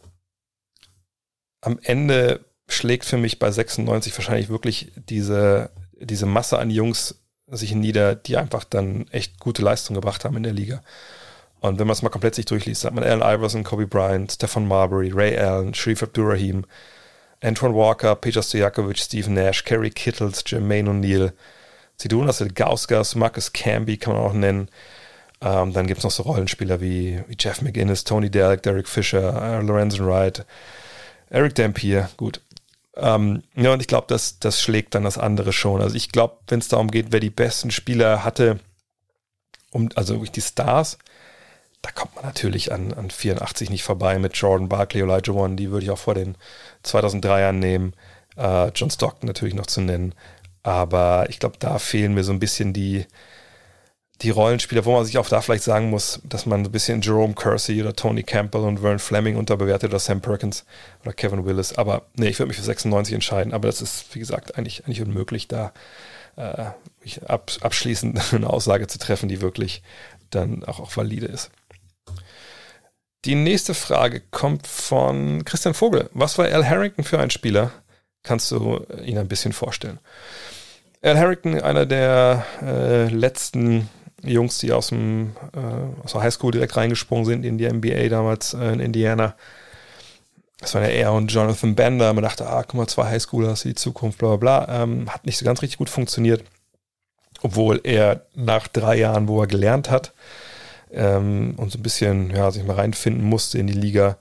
am 1.61 1.79
Ende 1.83 2.45
schlägt 2.69 3.05
für 3.05 3.17
mich 3.17 3.39
bei 3.39 3.51
96 3.51 4.17
wahrscheinlich 4.17 4.49
wirklich 4.49 4.93
diese, 4.97 5.71
diese 6.01 6.27
Masse 6.27 6.59
an 6.59 6.71
Jungs 6.71 7.17
sich 7.49 7.75
nieder, 7.75 8.17
die 8.17 8.37
einfach 8.37 8.65
dann 8.65 9.07
echt 9.13 9.39
gute 9.39 9.63
Leistung 9.63 9.95
gebracht 9.95 10.25
haben 10.25 10.37
in 10.37 10.43
der 10.43 10.53
Liga. 10.53 10.83
Und 11.61 11.79
wenn 11.79 11.87
man 11.87 11.95
es 11.95 12.03
mal 12.03 12.11
komplett 12.11 12.35
sich 12.35 12.45
durchliest, 12.45 12.85
hat 12.85 12.95
man 12.95 13.05
Allen 13.05 13.23
Iverson, 13.23 13.65
Kobe 13.65 13.87
Bryant, 13.87 14.33
Stefan 14.33 14.67
Marbury, 14.67 15.11
Ray 15.13 15.39
Allen, 15.39 15.75
Sharif 15.75 16.03
Abdurrahim, 16.03 16.65
Antoine 17.43 17.75
Walker, 17.75 18.15
Peter 18.17 18.43
Stojakovic, 18.43 18.99
Steve 18.99 19.31
Nash, 19.31 19.65
Kerry 19.65 19.91
Kittles, 19.91 20.43
Jermaine 20.47 20.91
O'Neal, 20.91 21.33
Zidunas 21.97 22.45
Gauskas, 22.55 23.15
Marcus 23.15 23.53
Camby 23.53 23.97
kann 23.97 24.15
man 24.15 24.23
auch 24.23 24.33
nennen. 24.33 24.69
Ähm, 25.41 25.73
dann 25.73 25.87
gibt 25.87 25.99
es 25.99 26.05
noch 26.05 26.11
so 26.11 26.23
Rollenspieler 26.23 26.81
wie, 26.81 27.23
wie 27.29 27.37
Jeff 27.39 27.61
McInnes, 27.63 28.05
Tony 28.05 28.31
Derrick, 28.31 28.63
Derek 28.63 28.89
Fisher, 28.89 29.59
äh, 29.59 29.63
Lorenzen 29.63 30.07
Wright, 30.07 30.47
Eric 31.29 31.55
Dampier, 31.55 32.09
gut. 32.17 32.41
Ähm, 32.97 33.43
ja, 33.55 33.73
und 33.73 33.81
ich 33.81 33.89
glaube, 33.89 34.07
das, 34.09 34.39
das 34.39 34.63
schlägt 34.63 34.95
dann 34.95 35.05
das 35.05 35.19
andere 35.19 35.53
schon. 35.53 35.83
Also 35.83 35.97
ich 35.97 36.11
glaube, 36.11 36.39
wenn 36.49 36.61
es 36.61 36.69
darum 36.69 36.91
geht, 36.91 37.09
wer 37.11 37.21
die 37.21 37.31
besten 37.31 37.71
Spieler 37.71 38.25
hatte, 38.25 38.59
um, 39.71 39.91
also 39.95 40.15
wirklich 40.15 40.33
die 40.33 40.41
Stars, 40.41 40.97
da 41.83 41.91
kommt 41.91 42.17
man 42.17 42.25
natürlich 42.25 42.73
an, 42.73 42.95
an 42.95 43.11
84 43.11 43.69
nicht 43.69 43.85
vorbei 43.85 44.19
mit 44.19 44.35
Jordan 44.37 44.69
Barkley, 44.69 45.03
Elijah 45.03 45.33
One, 45.33 45.57
die 45.57 45.71
würde 45.71 45.85
ich 45.85 45.91
auch 45.91 45.99
vor 45.99 46.15
den 46.15 46.37
2003ern 46.85 47.53
nehmen. 47.53 47.93
Äh, 48.37 48.69
John 48.75 48.91
Stockton 48.91 49.27
natürlich 49.27 49.55
noch 49.55 49.67
zu 49.67 49.83
nennen. 49.83 50.15
Aber 50.63 51.27
ich 51.29 51.39
glaube, 51.39 51.57
da 51.59 51.79
fehlen 51.79 52.15
mir 52.15 52.25
so 52.25 52.33
ein 52.33 52.41
bisschen 52.41 52.73
die, 52.73 53.07
die 54.23 54.31
Rollenspieler, 54.31 54.85
wo 54.85 54.95
man 54.95 55.05
sich 55.05 55.19
auch 55.19 55.29
da 55.29 55.43
vielleicht 55.43 55.65
sagen 55.65 55.91
muss, 55.91 56.21
dass 56.25 56.47
man 56.47 56.65
ein 56.65 56.73
bisschen 56.73 57.03
Jerome 57.03 57.35
Kersey 57.35 57.83
oder 57.83 57.95
Tony 57.95 58.23
Campbell 58.23 58.63
und 58.63 58.79
Vern 58.81 58.99
Fleming 58.99 59.37
unterbewertet 59.37 59.91
oder 59.91 59.99
Sam 59.99 60.23
Perkins 60.23 60.65
oder 61.03 61.13
Kevin 61.13 61.45
Willis. 61.45 61.75
Aber 61.75 62.07
nee, 62.15 62.29
ich 62.29 62.39
würde 62.39 62.49
mich 62.49 62.57
für 62.57 62.63
96 62.63 63.15
entscheiden. 63.15 63.53
Aber 63.53 63.67
das 63.69 63.83
ist, 63.83 64.15
wie 64.15 64.19
gesagt, 64.19 64.57
eigentlich, 64.57 64.87
eigentlich 64.87 65.03
unmöglich, 65.03 65.49
da 65.49 65.73
äh, 66.37 66.67
ab, 67.27 67.51
abschließend 67.61 68.21
eine 68.33 68.49
Aussage 68.49 68.87
zu 68.87 68.99
treffen, 68.99 69.29
die 69.29 69.43
wirklich 69.43 69.83
dann 70.31 70.65
auch, 70.65 70.81
auch 70.81 70.97
valide 70.97 71.27
ist. 71.27 71.51
Die 73.27 73.35
nächste 73.35 73.75
Frage 73.75 74.23
kommt 74.31 74.67
von 74.67 75.45
Christian 75.45 75.75
Vogel. 75.75 76.09
Was 76.13 76.39
war 76.39 76.47
Al 76.47 76.67
Harrington 76.67 77.05
für 77.05 77.19
ein 77.19 77.31
Spieler? 77.31 77.73
Kannst 78.23 78.51
du 78.51 78.87
ihn 79.05 79.19
ein 79.19 79.29
bisschen 79.29 79.53
vorstellen? 79.53 79.99
Al 81.03 81.19
Harrington, 81.19 81.61
einer 81.61 81.87
der 81.87 82.47
äh, 82.63 83.09
letzten 83.09 83.89
Jungs, 84.33 84.59
die 84.59 84.73
aus, 84.73 84.89
dem, 84.89 85.33
äh, 85.55 86.05
aus 86.05 86.13
der 86.13 86.23
Highschool 86.23 86.53
direkt 86.53 86.77
reingesprungen 86.77 87.25
sind 87.25 87.45
in 87.45 87.59
die 87.59 87.69
NBA 87.69 88.09
damals 88.09 88.55
äh, 88.55 88.73
in 88.73 88.81
Indiana. 88.81 89.35
Das 90.61 90.75
waren 90.75 90.85
ja 90.85 90.89
er 90.89 91.13
und 91.13 91.31
Jonathan 91.33 91.75
Bender. 91.75 92.13
Man 92.13 92.25
dachte, 92.25 92.47
ah, 92.47 92.63
guck 92.63 92.75
mal, 92.75 92.87
zwei 92.87 93.07
Highschoolers, 93.07 93.63
die 93.63 93.75
Zukunft, 93.75 94.19
bla 94.19 94.37
bla 94.37 94.65
bla. 94.65 94.83
Ähm, 94.83 95.13
hat 95.13 95.27
nicht 95.27 95.37
so 95.39 95.45
ganz 95.45 95.63
richtig 95.63 95.79
gut 95.79 95.91
funktioniert. 95.91 96.45
Obwohl 97.43 97.81
er 97.85 98.23
nach 98.35 98.67
drei 98.69 98.97
Jahren, 98.97 99.29
wo 99.29 99.41
er 99.41 99.47
gelernt 99.47 99.91
hat 99.91 100.15
ähm, 100.91 101.55
und 101.59 101.71
so 101.71 101.79
ein 101.79 101.83
bisschen 101.83 102.31
ja, 102.31 102.51
sich 102.51 102.65
mal 102.65 102.77
reinfinden 102.77 103.25
musste 103.25 103.59
in 103.59 103.67
die 103.67 103.75
Liga, 103.75 104.17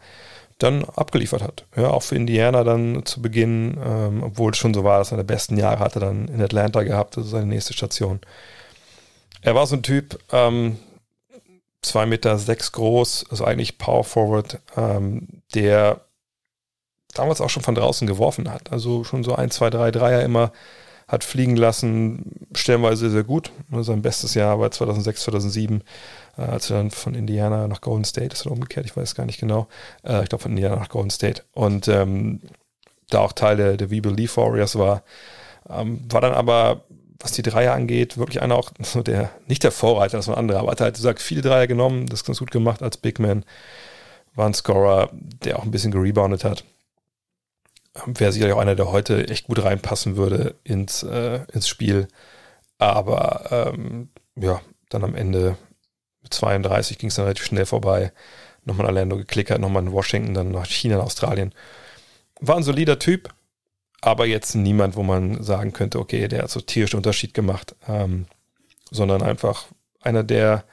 dann 0.57 0.85
abgeliefert 0.85 1.41
hat. 1.41 1.65
Ja, 1.75 1.89
auch 1.89 2.03
für 2.03 2.15
Indiana 2.15 2.63
dann 2.63 3.05
zu 3.05 3.21
Beginn, 3.21 3.77
ähm, 3.83 4.23
obwohl 4.23 4.51
es 4.51 4.57
schon 4.57 4.73
so 4.73 4.83
war, 4.83 4.99
dass 4.99 5.11
er 5.11 5.17
die 5.17 5.23
besten 5.23 5.57
Jahre 5.57 5.79
hatte 5.79 5.99
dann 5.99 6.27
in 6.27 6.41
Atlanta 6.41 6.83
gehabt, 6.83 7.17
das 7.17 7.25
ist 7.25 7.31
seine 7.31 7.47
nächste 7.47 7.73
Station. 7.73 8.19
Er 9.45 9.53
war 9.53 9.67
so 9.67 9.75
ein 9.75 9.83
Typ, 9.83 10.19
ähm, 10.31 10.79
2 11.83 12.07
Meter 12.07 12.39
sechs 12.39 12.71
groß, 12.71 13.27
also 13.29 13.45
eigentlich 13.45 13.77
Power 13.77 14.03
Forward, 14.03 14.59
ähm, 14.75 15.27
der 15.53 16.01
damals 17.13 17.41
auch 17.41 17.51
schon 17.51 17.61
von 17.61 17.75
draußen 17.75 18.07
geworfen 18.07 18.51
hat. 18.51 18.71
Also 18.71 19.03
schon 19.03 19.23
so 19.23 19.35
ein, 19.35 19.51
zwei, 19.51 19.69
drei 19.69 19.91
Dreier 19.91 20.23
immer 20.23 20.51
hat 21.07 21.23
fliegen 21.23 21.55
lassen, 21.55 22.47
stellenweise 22.55 23.11
sehr 23.11 23.23
gut. 23.23 23.51
Sein 23.71 24.01
bestes 24.01 24.33
Jahr 24.33 24.59
war 24.59 24.71
2006, 24.71 25.21
2007, 25.25 25.83
äh, 26.37 26.41
als 26.41 26.71
er 26.71 26.77
dann 26.77 26.89
von 26.89 27.13
Indiana 27.13 27.67
nach 27.67 27.81
Golden 27.81 28.03
State 28.03 28.33
ist 28.33 28.47
oder 28.47 28.53
umgekehrt, 28.53 28.87
ich 28.87 28.97
weiß 28.97 29.13
gar 29.13 29.27
nicht 29.27 29.39
genau. 29.39 29.67
Äh, 30.03 30.23
ich 30.23 30.29
glaube 30.29 30.41
von 30.41 30.53
Indiana 30.53 30.77
nach 30.77 30.89
Golden 30.89 31.11
State. 31.11 31.43
Und 31.53 31.87
ähm, 31.87 32.41
da 33.11 33.19
auch 33.19 33.33
Teil 33.33 33.57
der, 33.57 33.77
der 33.77 33.91
We 33.91 34.01
Believe 34.01 34.35
Warriors 34.37 34.75
war. 34.75 35.03
Ähm, 35.69 36.01
war 36.09 36.21
dann 36.21 36.33
aber 36.33 36.84
was 37.19 37.31
die 37.31 37.41
Dreier 37.41 37.73
angeht, 37.73 38.17
wirklich 38.17 38.41
einer 38.41 38.55
auch 38.55 38.71
so 38.79 39.01
der, 39.01 39.31
nicht 39.47 39.63
der 39.63 39.71
Vorreiter, 39.71 40.17
das 40.17 40.27
war 40.27 40.35
ein 40.35 40.39
anderer, 40.39 40.59
aber 40.59 40.71
hat 40.71 40.81
halt 40.81 40.95
gesagt, 40.95 41.21
viele 41.21 41.41
Dreier 41.41 41.67
genommen, 41.67 42.07
das 42.07 42.23
ganz 42.23 42.39
gut 42.39 42.51
gemacht 42.51 42.81
als 42.81 42.97
Big 42.97 43.19
Man. 43.19 43.45
War 44.35 44.47
ein 44.47 44.53
Scorer, 44.53 45.09
der 45.13 45.59
auch 45.59 45.63
ein 45.63 45.71
bisschen 45.71 45.91
gereboundet 45.91 46.43
hat. 46.43 46.65
Wäre 48.05 48.33
sicherlich 48.33 48.53
auch 48.53 48.59
einer, 48.59 48.75
der 48.75 48.91
heute 48.91 49.29
echt 49.29 49.47
gut 49.47 49.63
reinpassen 49.63 50.17
würde 50.17 50.55
ins, 50.65 51.03
äh, 51.03 51.39
ins 51.53 51.69
Spiel. 51.69 52.09
Aber 52.77 53.73
ähm, 53.73 54.09
ja, 54.35 54.61
dann 54.89 55.05
am 55.05 55.15
Ende 55.15 55.57
mit 56.21 56.33
32 56.33 56.97
ging 56.97 57.09
es 57.09 57.15
dann 57.15 57.25
relativ 57.25 57.45
schnell 57.45 57.65
vorbei. 57.65 58.11
Nochmal 58.65 58.87
in 58.87 58.89
Orlando 58.89 59.17
geklickert, 59.17 59.61
nochmal 59.61 59.83
in 59.83 59.91
Washington, 59.93 60.33
dann 60.33 60.51
nach 60.51 60.65
China, 60.65 60.99
Australien. 60.99 61.53
War 62.41 62.57
ein 62.57 62.63
solider 62.63 62.99
Typ, 62.99 63.33
aber 64.05 64.27
jetzt 64.27 64.55
niemand, 64.55 64.95
wo 64.95 65.03
man 65.03 65.41
sagen 65.41 65.73
könnte, 65.73 65.99
okay, 65.99 66.27
der 66.27 66.43
hat 66.43 66.49
so 66.51 66.61
tierischen 66.61 66.97
Unterschied 66.97 67.33
gemacht, 67.33 67.75
ähm, 67.87 68.27
sondern 68.91 69.23
einfach 69.23 69.65
einer, 70.01 70.23
der 70.23 70.63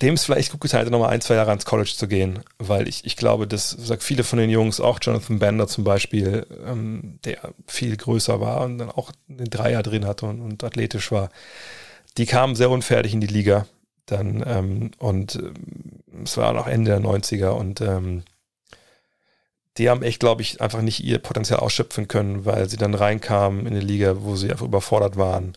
dem 0.00 0.14
es 0.14 0.24
vielleicht 0.24 0.50
gut 0.50 0.62
getan 0.62 0.80
hätte, 0.80 0.90
nochmal 0.90 1.10
ein, 1.10 1.20
zwei 1.20 1.34
Jahre 1.34 1.50
ans 1.50 1.64
College 1.64 1.92
zu 1.94 2.08
gehen, 2.08 2.40
weil 2.58 2.88
ich, 2.88 3.04
ich 3.04 3.16
glaube, 3.16 3.46
dass 3.46 3.70
sagt 3.70 4.02
viele 4.02 4.24
von 4.24 4.38
den 4.38 4.50
Jungs, 4.50 4.80
auch 4.80 4.98
Jonathan 5.00 5.38
Bender 5.38 5.68
zum 5.68 5.84
Beispiel, 5.84 6.46
ähm, 6.66 7.20
der 7.24 7.52
viel 7.68 7.96
größer 7.96 8.40
war 8.40 8.62
und 8.62 8.78
dann 8.78 8.90
auch 8.90 9.12
den 9.28 9.50
Dreier 9.50 9.82
drin 9.82 10.06
hatte 10.06 10.26
und, 10.26 10.40
und 10.40 10.64
athletisch 10.64 11.12
war, 11.12 11.28
die 12.16 12.26
kamen 12.26 12.56
sehr 12.56 12.70
unfertig 12.70 13.12
in 13.12 13.20
die 13.20 13.28
Liga 13.28 13.66
dann 14.06 14.42
ähm, 14.46 14.90
und 14.98 15.36
ähm, 15.36 15.54
es 16.24 16.36
war 16.36 16.52
noch 16.52 16.66
Ende 16.66 16.90
der 16.90 17.00
90er 17.00 17.50
und 17.50 17.80
ähm, 17.80 18.24
die 19.78 19.88
haben 19.88 20.02
echt, 20.02 20.20
glaube 20.20 20.42
ich, 20.42 20.60
einfach 20.60 20.82
nicht 20.82 21.02
ihr 21.02 21.18
Potenzial 21.18 21.60
ausschöpfen 21.60 22.08
können, 22.08 22.44
weil 22.44 22.68
sie 22.68 22.76
dann 22.76 22.94
reinkamen 22.94 23.60
in 23.60 23.68
eine 23.68 23.80
Liga, 23.80 24.16
wo 24.20 24.36
sie 24.36 24.50
einfach 24.50 24.66
überfordert 24.66 25.16
waren. 25.16 25.54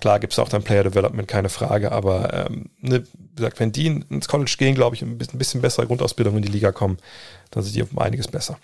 Klar 0.00 0.18
gibt 0.18 0.32
es 0.32 0.38
auch 0.38 0.48
dann 0.48 0.62
Player 0.62 0.82
Development, 0.82 1.28
keine 1.28 1.50
Frage, 1.50 1.92
aber 1.92 2.46
ähm, 2.46 2.70
ne, 2.80 3.04
wie 3.12 3.36
gesagt, 3.36 3.60
wenn 3.60 3.70
die 3.70 3.86
ins 3.86 4.28
College 4.28 4.54
gehen, 4.58 4.74
glaube 4.74 4.96
ich, 4.96 5.02
ein 5.02 5.18
bisschen, 5.18 5.60
bessere 5.60 5.86
Grundausbildung 5.86 6.36
in 6.36 6.42
die 6.42 6.52
Liga 6.52 6.72
kommen, 6.72 6.96
dann 7.50 7.62
sind 7.62 7.76
die 7.76 7.82
um 7.82 7.98
einiges 7.98 8.28
besser. 8.28 8.58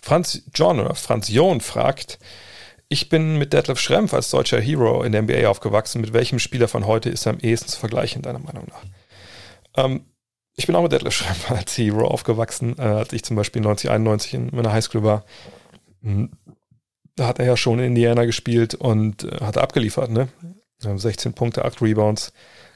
Franz 0.00 0.42
John 0.52 0.80
oder 0.80 0.96
Franz 0.96 1.28
John 1.28 1.60
fragt, 1.60 2.18
ich 2.88 3.08
bin 3.08 3.38
mit 3.38 3.52
Detlef 3.52 3.78
Schrempf 3.78 4.12
als 4.12 4.30
deutscher 4.30 4.60
Hero 4.60 5.04
in 5.04 5.12
der 5.12 5.22
NBA 5.22 5.48
aufgewachsen. 5.48 6.00
Mit 6.00 6.12
welchem 6.12 6.38
Spieler 6.38 6.68
von 6.68 6.86
heute 6.86 7.08
ist 7.08 7.26
er 7.26 7.32
am 7.32 7.38
ehesten 7.38 7.68
zu 7.68 7.78
vergleichen, 7.78 8.20
deiner 8.20 8.40
Meinung 8.40 8.66
nach? 8.68 9.84
Ähm, 9.84 10.04
ich 10.56 10.66
bin 10.66 10.76
auch 10.76 10.82
mit 10.82 10.92
Detlef 10.92 11.14
Schrempf 11.14 11.50
als 11.50 11.76
Hero 11.76 12.06
aufgewachsen, 12.06 12.76
äh, 12.78 12.82
als 12.82 13.12
ich 13.12 13.24
zum 13.24 13.36
Beispiel 13.36 13.60
1991 13.60 14.34
in 14.34 14.50
meiner 14.52 14.72
Highschool 14.72 15.02
war. 15.02 15.24
Hm, 16.02 16.30
da 17.16 17.26
hat 17.28 17.38
er 17.38 17.46
ja 17.46 17.56
schon 17.56 17.78
in 17.78 17.86
Indiana 17.86 18.24
gespielt 18.24 18.74
und 18.74 19.24
äh, 19.24 19.38
hat 19.40 19.58
abgeliefert, 19.58 20.10
ne? 20.10 20.28
16 20.80 21.32
Punkte, 21.32 21.64
8 21.64 21.80
Rebounds, 21.80 22.32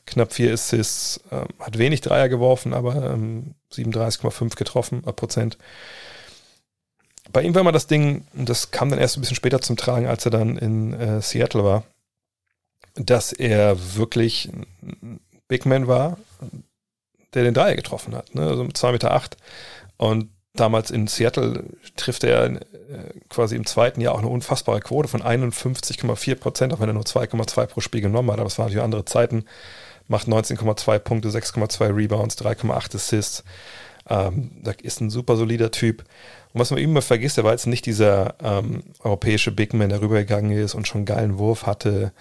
knapp 0.06 0.32
4 0.32 0.54
Assists, 0.54 1.20
äh, 1.30 1.44
hat 1.58 1.76
wenig 1.76 2.00
Dreier 2.00 2.28
geworfen, 2.28 2.72
aber 2.72 3.12
ähm, 3.12 3.54
37,5 3.72 4.56
getroffen, 4.56 5.02
Prozent. 5.02 5.58
Bei 7.30 7.42
ihm 7.42 7.54
war 7.54 7.62
mal 7.62 7.72
das 7.72 7.86
Ding, 7.86 8.26
das 8.32 8.70
kam 8.70 8.88
dann 8.88 8.98
erst 8.98 9.18
ein 9.18 9.20
bisschen 9.20 9.36
später 9.36 9.60
zum 9.60 9.76
Tragen, 9.76 10.06
als 10.06 10.24
er 10.24 10.30
dann 10.30 10.56
in 10.56 10.94
äh, 10.94 11.20
Seattle 11.20 11.64
war, 11.64 11.84
dass 12.94 13.32
er 13.32 13.96
wirklich 13.96 14.48
Big 15.48 15.66
Man 15.66 15.86
war, 15.86 16.16
der 17.34 17.44
den 17.44 17.54
Dreier 17.54 17.76
getroffen 17.76 18.14
hat. 18.14 18.34
Ne? 18.34 18.46
Also 18.46 18.64
mit 18.64 18.76
2,8 18.76 18.92
Meter. 18.92 19.12
Acht. 19.12 19.36
Und 19.96 20.30
damals 20.54 20.90
in 20.90 21.06
Seattle 21.06 21.64
trifft 21.96 22.24
er 22.24 22.46
äh, 22.46 22.58
quasi 23.28 23.56
im 23.56 23.66
zweiten 23.66 24.00
Jahr 24.00 24.14
auch 24.14 24.18
eine 24.18 24.28
unfassbare 24.28 24.80
Quote 24.80 25.08
von 25.08 25.22
51,4 25.22 26.34
Prozent, 26.36 26.72
auch 26.72 26.80
wenn 26.80 26.88
er 26.88 26.94
nur 26.94 27.04
2,2 27.04 27.66
pro 27.66 27.80
Spiel 27.80 28.00
genommen 28.00 28.30
hat. 28.30 28.38
Aber 28.38 28.46
es 28.46 28.58
waren 28.58 28.66
natürlich 28.66 28.84
andere 28.84 29.04
Zeiten. 29.04 29.44
Macht 30.06 30.26
19,2 30.26 30.98
Punkte, 31.00 31.28
6,2 31.28 31.94
Rebounds, 31.94 32.38
3,8 32.38 32.94
Assists. 32.94 33.44
Ähm, 34.08 34.62
ist 34.82 35.00
ein 35.00 35.10
super 35.10 35.36
solider 35.36 35.70
Typ. 35.70 36.04
Und 36.54 36.60
was 36.60 36.70
man 36.70 36.80
immer 36.80 37.02
vergisst, 37.02 37.36
er 37.36 37.44
war 37.44 37.52
jetzt 37.52 37.66
nicht 37.66 37.84
dieser 37.84 38.34
ähm, 38.42 38.82
europäische 39.00 39.52
Big 39.52 39.74
Man, 39.74 39.90
der 39.90 40.00
rübergegangen 40.00 40.52
ist 40.52 40.74
und 40.74 40.88
schon 40.88 41.00
einen 41.00 41.06
geilen 41.06 41.38
Wurf 41.38 41.66
hatte 41.66 42.12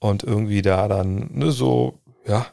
und 0.00 0.24
irgendwie 0.24 0.62
da 0.62 0.88
dann 0.88 1.30
ne, 1.32 1.52
so, 1.52 1.98
ja, 2.26 2.46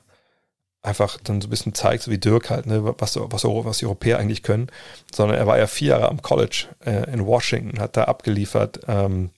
einfach 0.87 1.17
dann 1.23 1.41
so 1.41 1.47
ein 1.47 1.49
bisschen 1.49 1.73
zeigt, 1.73 2.03
so 2.03 2.11
wie 2.11 2.17
Dirk 2.17 2.49
halt, 2.49 2.65
ne, 2.65 2.95
was, 2.97 3.17
was, 3.17 3.43
was 3.43 3.77
die 3.77 3.85
Europäer 3.85 4.19
eigentlich 4.19 4.41
können, 4.41 4.67
sondern 5.13 5.37
er 5.37 5.45
war 5.45 5.57
ja 5.57 5.67
vier 5.67 5.89
Jahre 5.89 6.09
am 6.09 6.21
College 6.21 6.67
äh, 6.85 7.11
in 7.11 7.25
Washington, 7.25 7.79
hat 7.79 7.97
da 7.97 8.05
abgeliefert, 8.05 8.79
ähm, 8.87 9.31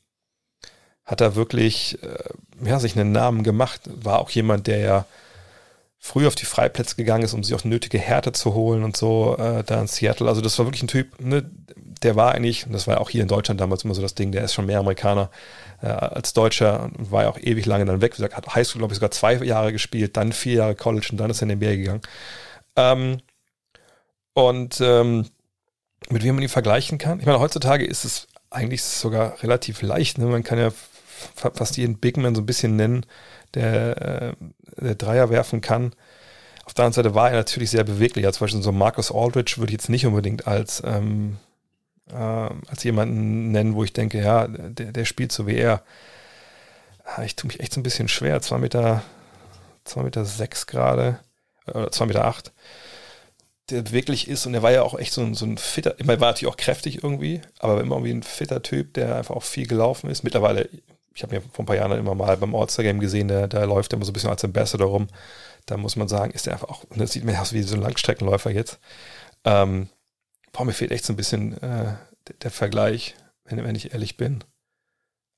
hat 1.05 1.21
da 1.21 1.35
wirklich 1.35 1.97
äh, 2.03 2.67
ja, 2.67 2.79
sich 2.79 2.95
einen 2.95 3.11
Namen 3.11 3.43
gemacht, 3.43 3.81
war 3.85 4.19
auch 4.19 4.29
jemand, 4.29 4.67
der 4.67 4.79
ja 4.79 5.05
früh 5.99 6.25
auf 6.25 6.35
die 6.35 6.45
Freiplätze 6.45 6.95
gegangen 6.95 7.23
ist, 7.23 7.33
um 7.33 7.43
sich 7.43 7.53
auch 7.53 7.65
nötige 7.65 7.99
Härte 7.99 8.31
zu 8.31 8.53
holen 8.53 8.83
und 8.83 8.95
so, 8.95 9.35
äh, 9.37 9.63
da 9.65 9.81
in 9.81 9.87
Seattle. 9.87 10.29
Also 10.29 10.39
das 10.39 10.57
war 10.57 10.65
wirklich 10.65 10.83
ein 10.83 10.87
Typ, 10.87 11.19
ne, 11.19 11.49
der 12.01 12.15
war 12.15 12.33
eigentlich, 12.33 12.65
und 12.65 12.71
das 12.71 12.87
war 12.87 13.01
auch 13.01 13.09
hier 13.09 13.21
in 13.21 13.27
Deutschland 13.27 13.59
damals 13.59 13.83
immer 13.83 13.93
so 13.93 14.01
das 14.01 14.15
Ding, 14.15 14.31
der 14.31 14.45
ist 14.45 14.53
schon 14.53 14.65
mehr 14.65 14.79
Amerikaner 14.79 15.29
äh, 15.81 15.87
als 15.87 16.31
Deutscher 16.33 16.83
und 16.83 17.11
war 17.11 17.23
ja 17.23 17.29
auch 17.29 17.37
ewig 17.37 17.65
lange 17.65 17.83
dann 17.83 18.01
weg. 18.01 18.13
Wie 18.13 18.17
gesagt, 18.17 18.37
hat 18.37 18.55
Highschool, 18.55 18.79
glaube 18.79 18.93
ich, 18.93 18.99
sogar 18.99 19.11
zwei 19.11 19.33
Jahre 19.33 19.73
gespielt, 19.73 20.15
dann 20.15 20.31
vier 20.31 20.53
Jahre 20.53 20.75
College 20.75 21.09
und 21.11 21.17
dann 21.17 21.29
ist 21.29 21.41
er 21.41 21.49
in 21.49 21.59
den 21.59 21.59
NBA 21.59 21.75
gegangen. 21.75 22.01
Ähm, 22.77 23.17
und 24.33 24.79
ähm, 24.79 25.25
mit 26.09 26.23
wem 26.23 26.35
man 26.35 26.43
ihn 26.43 26.49
vergleichen 26.49 26.97
kann. 26.97 27.19
Ich 27.19 27.25
meine, 27.25 27.39
heutzutage 27.39 27.85
ist 27.85 28.05
es 28.05 28.27
eigentlich 28.49 28.83
sogar 28.83 29.43
relativ 29.43 29.81
leicht. 29.81 30.17
Ne? 30.17 30.25
Man 30.25 30.43
kann 30.43 30.57
ja 30.57 30.71
fast 31.35 31.75
jeden 31.75 31.97
Bigman 31.97 32.35
so 32.35 32.41
ein 32.41 32.45
bisschen 32.45 32.77
nennen, 32.77 33.05
der, 33.53 34.01
äh, 34.01 34.33
der 34.77 34.95
Dreier 34.95 35.29
werfen 35.29 35.61
kann. 35.61 35.93
Auf 36.65 36.73
der 36.73 36.85
anderen 36.85 37.03
Seite 37.03 37.15
war 37.15 37.31
er 37.31 37.37
natürlich 37.37 37.71
sehr 37.71 37.83
beweglich. 37.83 38.23
Ja, 38.23 38.31
zum 38.31 38.45
Beispiel 38.45 38.61
so 38.61 38.71
Marcus 38.71 39.11
Aldridge 39.11 39.55
würde 39.57 39.71
ich 39.71 39.79
jetzt 39.79 39.89
nicht 39.89 40.05
unbedingt 40.05 40.47
als, 40.47 40.83
ähm, 40.85 41.37
äh, 42.11 42.13
als 42.13 42.83
jemanden 42.83 43.51
nennen, 43.51 43.75
wo 43.75 43.83
ich 43.83 43.93
denke, 43.93 44.21
ja, 44.21 44.47
der, 44.47 44.91
der 44.91 45.05
spielt 45.05 45.31
so 45.31 45.47
wie 45.47 45.55
er. 45.55 45.81
Ah, 47.03 47.23
ich 47.23 47.35
tue 47.35 47.47
mich 47.47 47.59
echt 47.59 47.73
so 47.73 47.79
ein 47.79 47.83
bisschen 47.83 48.07
schwer. 48.07 48.41
2 48.41 48.59
Meter, 48.59 49.01
2 49.85 50.03
Meter 50.03 50.25
6 50.25 50.67
gerade, 50.67 51.19
oder 51.65 51.91
2 51.91 52.05
Meter 52.05 52.25
8 52.25 52.51
der 53.71 53.91
wirklich 53.91 54.27
ist 54.27 54.45
und 54.45 54.53
der 54.53 54.63
war 54.63 54.71
ja 54.71 54.83
auch 54.83 54.97
echt 54.97 55.13
so 55.13 55.21
ein, 55.21 55.33
so 55.33 55.45
ein 55.45 55.57
fitter, 55.57 55.95
ich 55.97 56.05
meine, 56.05 56.19
war 56.19 56.29
natürlich 56.29 56.51
auch 56.51 56.57
kräftig 56.57 57.03
irgendwie, 57.03 57.41
aber 57.59 57.81
immer 57.81 57.95
irgendwie 57.95 58.13
ein 58.13 58.23
fitter 58.23 58.61
Typ, 58.61 58.93
der 58.93 59.15
einfach 59.15 59.35
auch 59.35 59.43
viel 59.43 59.67
gelaufen 59.67 60.09
ist. 60.09 60.23
Mittlerweile, 60.23 60.69
ich 61.19 61.23
habe 61.23 61.35
mir 61.35 61.41
vor 61.41 61.63
ein 61.63 61.65
paar 61.65 61.75
Jahren 61.75 61.91
immer 61.91 62.15
mal 62.15 62.37
beim 62.37 62.55
All-Star-Game 62.55 63.01
gesehen, 63.01 63.27
der, 63.27 63.49
der 63.49 63.67
läuft 63.67 63.91
immer 63.91 64.05
so 64.05 64.11
ein 64.11 64.13
bisschen 64.13 64.29
als 64.29 64.45
Ambassador 64.45 64.87
rum. 64.87 65.07
Da 65.65 65.75
muss 65.75 65.97
man 65.97 66.07
sagen, 66.07 66.31
ist 66.31 66.45
der 66.45 66.53
einfach 66.53 66.69
auch, 66.69 66.85
das 66.95 67.11
sieht 67.11 67.25
mir 67.25 67.41
aus 67.41 67.51
wie 67.51 67.61
so 67.61 67.75
ein 67.75 67.81
Langstreckenläufer 67.81 68.51
jetzt. 68.51 68.79
Ähm, 69.43 69.89
boah, 70.53 70.63
mir 70.63 70.71
fehlt 70.71 70.91
echt 70.91 71.03
so 71.03 71.11
ein 71.11 71.17
bisschen 71.17 71.57
äh, 71.57 71.97
der, 72.29 72.35
der, 72.41 72.51
Vergleich, 72.51 73.15
wenn, 73.43 73.61
wenn 73.61 73.75
ich 73.75 73.91
ehrlich 73.91 74.15
bin. 74.15 74.45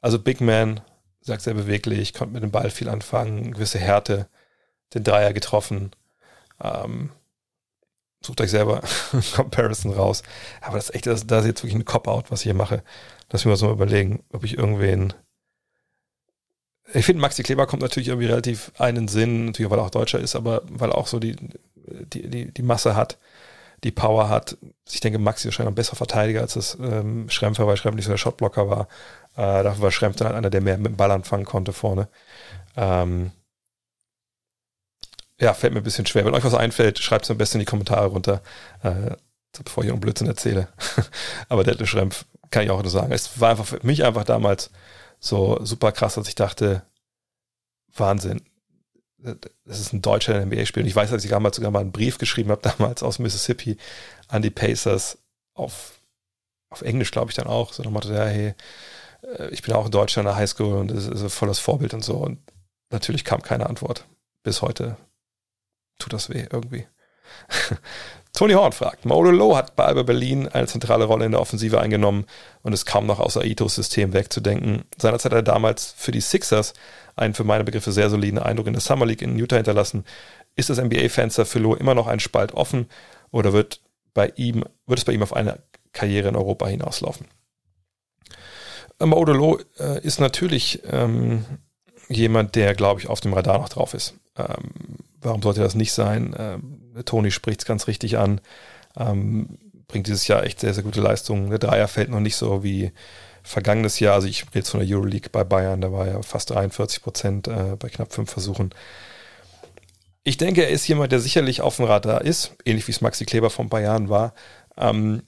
Also 0.02 0.20
Big 0.20 0.40
Man, 0.40 0.82
sagt 1.20 1.42
sehr 1.42 1.56
beweglich, 1.56 2.14
konnte 2.14 2.36
mit 2.36 2.44
dem 2.44 2.52
Ball 2.52 2.70
viel 2.70 2.88
anfangen, 2.88 3.54
gewisse 3.54 3.80
Härte, 3.80 4.28
den 4.94 5.04
Dreier 5.04 5.34
getroffen. 5.34 5.90
Ähm, 6.64 7.10
sucht 8.24 8.40
euch 8.40 8.52
selber 8.52 8.84
Comparison 9.36 9.94
raus. 9.94 10.22
Aber 10.62 10.76
das 10.76 10.90
ist 10.90 10.96
echt, 10.96 11.08
das, 11.08 11.26
das 11.26 11.42
ist 11.42 11.48
jetzt 11.48 11.64
wirklich 11.64 11.82
ein 11.82 11.86
Cop-Out, 11.86 12.30
was 12.30 12.42
ich 12.42 12.44
hier 12.44 12.54
mache. 12.54 12.84
Lass 13.32 13.44
mich 13.44 13.50
mal 13.50 13.58
so 13.58 13.72
überlegen, 13.72 14.24
ob 14.32 14.44
ich 14.44 14.60
irgendwen. 14.60 15.16
Ich 16.94 17.06
finde, 17.06 17.22
Maxi 17.22 17.44
Kleber 17.44 17.68
kommt 17.68 17.82
natürlich 17.82 18.10
irgendwie 18.10 18.28
relativ 18.28 18.72
einen 18.78 19.08
Sinn, 19.08 19.46
natürlich, 19.46 19.72
weil 19.72 19.80
er 19.80 19.86
auch 19.86 19.92
Deutscher 19.92 20.20
ist, 20.20 20.36
aber 20.36 20.64
weil 20.70 20.90
er 20.90 20.98
auch 20.98 21.08
so 21.08 21.20
die, 21.20 21.36
die, 21.86 22.30
die, 22.30 22.52
die 22.52 22.62
Masse 22.62 22.96
hat, 22.96 23.18
die 23.84 23.92
Power 23.92 24.30
hat. 24.30 24.58
Ich 24.90 25.00
denke, 25.00 25.20
Maxi 25.20 25.48
ist 25.48 25.54
wahrscheinlich 25.54 25.72
noch 25.72 25.76
besser 25.76 25.96
Verteidiger 25.96 26.42
als 26.42 26.54
das 26.54 26.78
ähm, 26.82 27.30
Schrempfer, 27.30 27.66
weil 27.68 27.78
Schrempf 27.78 27.96
nicht 27.96 28.06
so 28.06 28.12
der 28.12 28.18
Shotblocker 28.18 28.70
war. 28.70 28.88
Äh, 29.36 29.64
dafür 29.64 29.84
war 29.84 29.92
Schrempf 29.92 30.18
dann 30.18 30.28
halt 30.28 30.38
einer, 30.38 30.50
der 30.50 30.62
mehr 30.62 30.78
mit 30.78 30.88
dem 30.88 30.98
Ball 30.98 31.12
anfangen 31.12 31.46
konnte 31.46 31.74
vorne. 31.74 32.08
Ähm, 32.76 33.32
ja, 35.40 35.54
fällt 35.54 35.74
mir 35.74 35.80
ein 35.80 35.84
bisschen 35.84 36.06
schwer. 36.06 36.26
Wenn 36.26 36.36
euch 36.36 36.44
was 36.44 36.54
einfällt, 36.54 37.00
schreibt 37.00 37.26
es 37.26 37.32
am 37.32 37.38
besten 37.38 37.58
in 37.58 37.62
die 37.62 37.66
Kommentare 37.66 38.08
runter, 38.08 38.42
äh, 38.84 39.16
bevor 39.64 39.84
ich 39.84 39.90
einen 39.90 40.00
Blödsinn 40.00 40.28
erzähle. 40.28 40.68
Aber 41.50 41.64
Detlef 41.64 41.90
Schrempf 41.90 42.26
kann 42.52 42.64
ich 42.64 42.70
auch 42.70 42.82
nur 42.82 42.92
sagen. 42.92 43.12
Es 43.12 43.40
war 43.40 43.50
einfach 43.52 43.66
für 43.66 43.80
mich 43.82 44.04
einfach 44.04 44.24
damals 44.24 44.70
so 45.22 45.64
super 45.64 45.92
krass, 45.92 46.16
dass 46.16 46.28
ich 46.28 46.36
dachte, 46.36 46.84
Wahnsinn. 47.96 48.42
Das 49.18 49.80
ist 49.80 49.94
ein 49.94 50.02
deutscher 50.02 50.44
NBA-Spieler. 50.44 50.84
Und 50.84 50.90
ich 50.90 50.96
weiß, 50.96 51.12
dass 51.12 51.24
ich 51.24 51.30
damals 51.30 51.56
sogar 51.56 51.70
mal 51.70 51.80
einen 51.80 51.92
Brief 51.92 52.18
geschrieben 52.18 52.50
habe, 52.50 52.62
damals 52.78 53.04
aus 53.04 53.20
Mississippi, 53.20 53.78
an 54.28 54.42
die 54.42 54.50
Pacers 54.50 55.20
auf, 55.54 56.02
auf 56.70 56.82
Englisch, 56.82 57.12
glaube 57.12 57.30
ich, 57.30 57.36
dann 57.36 57.48
auch. 57.48 57.72
So 57.72 57.84
nochmal, 57.84 58.04
ja, 58.06 58.26
hey, 58.26 58.56
äh, 59.38 59.50
ich 59.50 59.62
bin 59.62 59.76
auch 59.76 59.86
in 59.86 59.92
Deutschland 59.92 60.26
in 60.26 60.32
der 60.32 60.38
Highschool 60.38 60.74
und 60.74 60.90
das 60.90 61.06
ist 61.06 61.34
voll 61.34 61.48
das 61.48 61.60
Vorbild 61.60 61.94
und 61.94 62.04
so. 62.04 62.16
Und 62.16 62.40
natürlich 62.90 63.24
kam 63.24 63.44
keine 63.44 63.68
Antwort. 63.68 64.08
Bis 64.42 64.64
heute 64.64 64.98
tut 66.00 66.14
das 66.14 66.30
weh 66.30 66.48
irgendwie. 66.52 66.88
Tony 68.34 68.54
Horn 68.54 68.72
fragt, 68.72 69.06
Mauro 69.06 69.30
Low 69.30 69.56
hat 69.58 69.76
bei 69.76 69.84
Alba 69.84 70.04
Berlin 70.04 70.48
eine 70.48 70.68
zentrale 70.68 71.04
Rolle 71.04 71.26
in 71.26 71.32
der 71.32 71.42
Offensive 71.42 71.82
eingenommen 71.82 72.26
und 72.64 72.72
ist 72.72 72.86
kaum 72.86 73.06
noch 73.06 73.20
aus 73.20 73.38
Aitos 73.38 73.76
System 73.76 74.14
wegzudenken. 74.14 74.84
Seinerzeit 74.98 75.34
hat 75.34 75.40
er 75.40 75.44
damals 75.44 75.94
für 75.98 76.12
die 76.12 76.22
Sixers 76.22 76.74
einen 77.16 77.34
für 77.34 77.44
meine 77.44 77.66
Begriffe 77.66 77.92
sehr 77.92 78.10
soliden 78.10 78.40
Eindruck 78.40 78.68
in 78.68 78.74
der 78.74 78.82
Summer 78.82 79.06
League 79.06 79.22
in 79.22 79.38
Utah 79.38 79.58
hinterlassen. 79.58 80.06
Ist 80.56 80.70
das 80.70 80.82
NBA-Fenster 80.82 81.46
für 81.46 81.60
Low 81.60 81.76
immer 81.76 81.94
noch 81.94 82.08
ein 82.08 82.22
Spalt 82.22 82.54
offen 82.54 82.88
oder 83.32 83.52
wird, 83.52 83.82
bei 84.14 84.32
ihm, 84.36 84.64
wird 84.88 85.00
es 85.00 85.06
bei 85.06 85.14
ihm 85.14 85.24
auf 85.24 85.34
eine 85.34 85.60
Karriere 85.92 86.30
in 86.30 86.36
Europa 86.36 86.68
hinauslaufen? 86.68 87.28
Mauro 89.00 89.34
Low 89.34 89.60
äh, 89.80 90.02
ist 90.02 90.20
natürlich 90.20 90.82
ähm, 90.90 91.46
jemand, 92.08 92.56
der, 92.56 92.76
glaube 92.76 93.02
ich, 93.02 93.08
auf 93.08 93.20
dem 93.20 93.34
Radar 93.34 93.60
noch 93.60 93.70
drauf 93.70 93.94
ist. 93.94 94.16
Ähm, 94.38 94.98
warum 95.22 95.42
sollte 95.42 95.62
das 95.62 95.76
nicht 95.76 95.94
sein? 95.94 96.36
Ähm, 96.38 97.04
Toni 97.06 97.32
spricht 97.32 97.62
es 97.62 97.66
ganz 97.66 97.88
richtig 97.88 98.18
an. 98.18 98.42
Ähm, 98.98 99.58
bringt 99.88 100.08
dieses 100.08 100.28
Jahr 100.28 100.44
echt 100.44 100.60
sehr, 100.60 100.74
sehr 100.74 100.84
gute 100.84 101.02
Leistungen. 101.02 101.50
Der 101.50 101.60
Dreier 101.60 101.88
fällt 101.88 102.10
noch 102.10 102.20
nicht 102.20 102.36
so 102.36 102.64
wie 102.64 102.92
vergangenes 103.44 104.00
Jahr. 104.00 104.16
Also 104.16 104.28
ich 104.28 104.44
rede 104.44 104.60
jetzt 104.60 104.70
von 104.70 104.80
der 104.80 104.90
Euroleague 104.90 105.30
bei 105.32 105.44
Bayern, 105.44 105.82
da 105.82 105.92
war 105.92 106.08
ja 106.08 106.22
fast 106.22 106.50
43 106.52 107.02
Prozent 107.02 107.48
äh, 107.48 107.76
bei 107.78 107.90
knapp 107.90 108.14
fünf 108.14 108.32
Versuchen. 108.32 108.74
Ich 110.24 110.38
denke, 110.38 110.64
er 110.64 110.70
ist 110.70 110.88
jemand, 110.88 111.12
der 111.12 111.20
sicherlich 111.20 111.62
auf 111.62 111.78
dem 111.78 111.86
Radar 111.86 112.22
ist, 112.22 112.56
ähnlich 112.64 112.88
wie 112.88 112.92
es 112.92 113.02
Maxi 113.02 113.26
Kleber 113.26 113.50
vor 113.50 113.66
ein 113.66 113.70
paar 113.70 113.82
Jahren 113.82 114.10
war. 114.10 114.34
Ähm, 114.78 115.24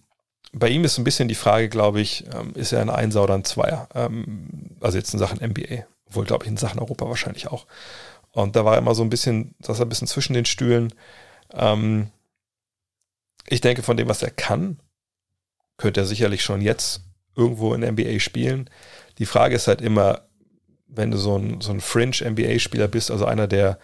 bei 0.54 0.70
ihm 0.70 0.84
ist 0.84 1.00
ein 1.00 1.04
bisschen 1.04 1.28
die 1.28 1.36
Frage, 1.36 1.68
glaube 1.68 2.00
ich, 2.00 2.26
ähm, 2.34 2.54
ist 2.54 2.72
er 2.72 2.82
ein 2.82 2.92
Einser 2.92 3.24
oder 3.24 3.34
ein 3.34 3.44
Zweier? 3.44 3.90
Ähm, 3.96 4.76
also 4.82 4.98
jetzt 4.98 5.14
in 5.14 5.20
Sachen 5.20 5.40
NBA, 5.40 5.86
obwohl, 6.08 6.26
glaube 6.26 6.46
ich, 6.46 6.52
in 6.52 6.58
Sachen 6.58 6.80
Europa 6.80 7.08
wahrscheinlich 7.10 7.48
auch. 7.48 7.66
Und 8.34 8.56
da 8.56 8.66
war 8.66 8.74
er 8.74 8.80
immer 8.80 8.96
so 8.96 9.04
ein 9.04 9.10
bisschen, 9.10 9.56
er 9.80 9.86
ein 9.86 9.90
bisschen 9.90 10.08
zwischen 10.08 10.34
den 10.34 10.46
Stühlen. 10.46 10.94
Ähm, 11.54 12.10
ich 13.48 13.62
denke, 13.62 13.84
von 13.84 13.96
dem, 13.96 14.10
was 14.10 14.24
er 14.24 14.32
kann, 14.32 14.80
könnte 15.78 16.02
er 16.02 16.06
sicherlich 16.06 16.44
schon 16.44 16.62
jetzt 16.62 17.02
irgendwo 17.36 17.74
in 17.74 17.82
NBA 17.82 18.20
spielen. 18.20 18.70
Die 19.20 19.26
Frage 19.26 19.56
ist 19.56 19.68
halt 19.68 19.82
immer, 19.82 20.22
wenn 20.88 21.12
du 21.12 21.18
so 21.18 21.38
ein, 21.38 21.62
so 21.62 21.72
ein 21.72 21.82
Fringe-NBA-Spieler 21.82 22.88
bist, 22.88 23.12
also 23.12 23.26
einer, 23.26 23.48
der 23.48 23.80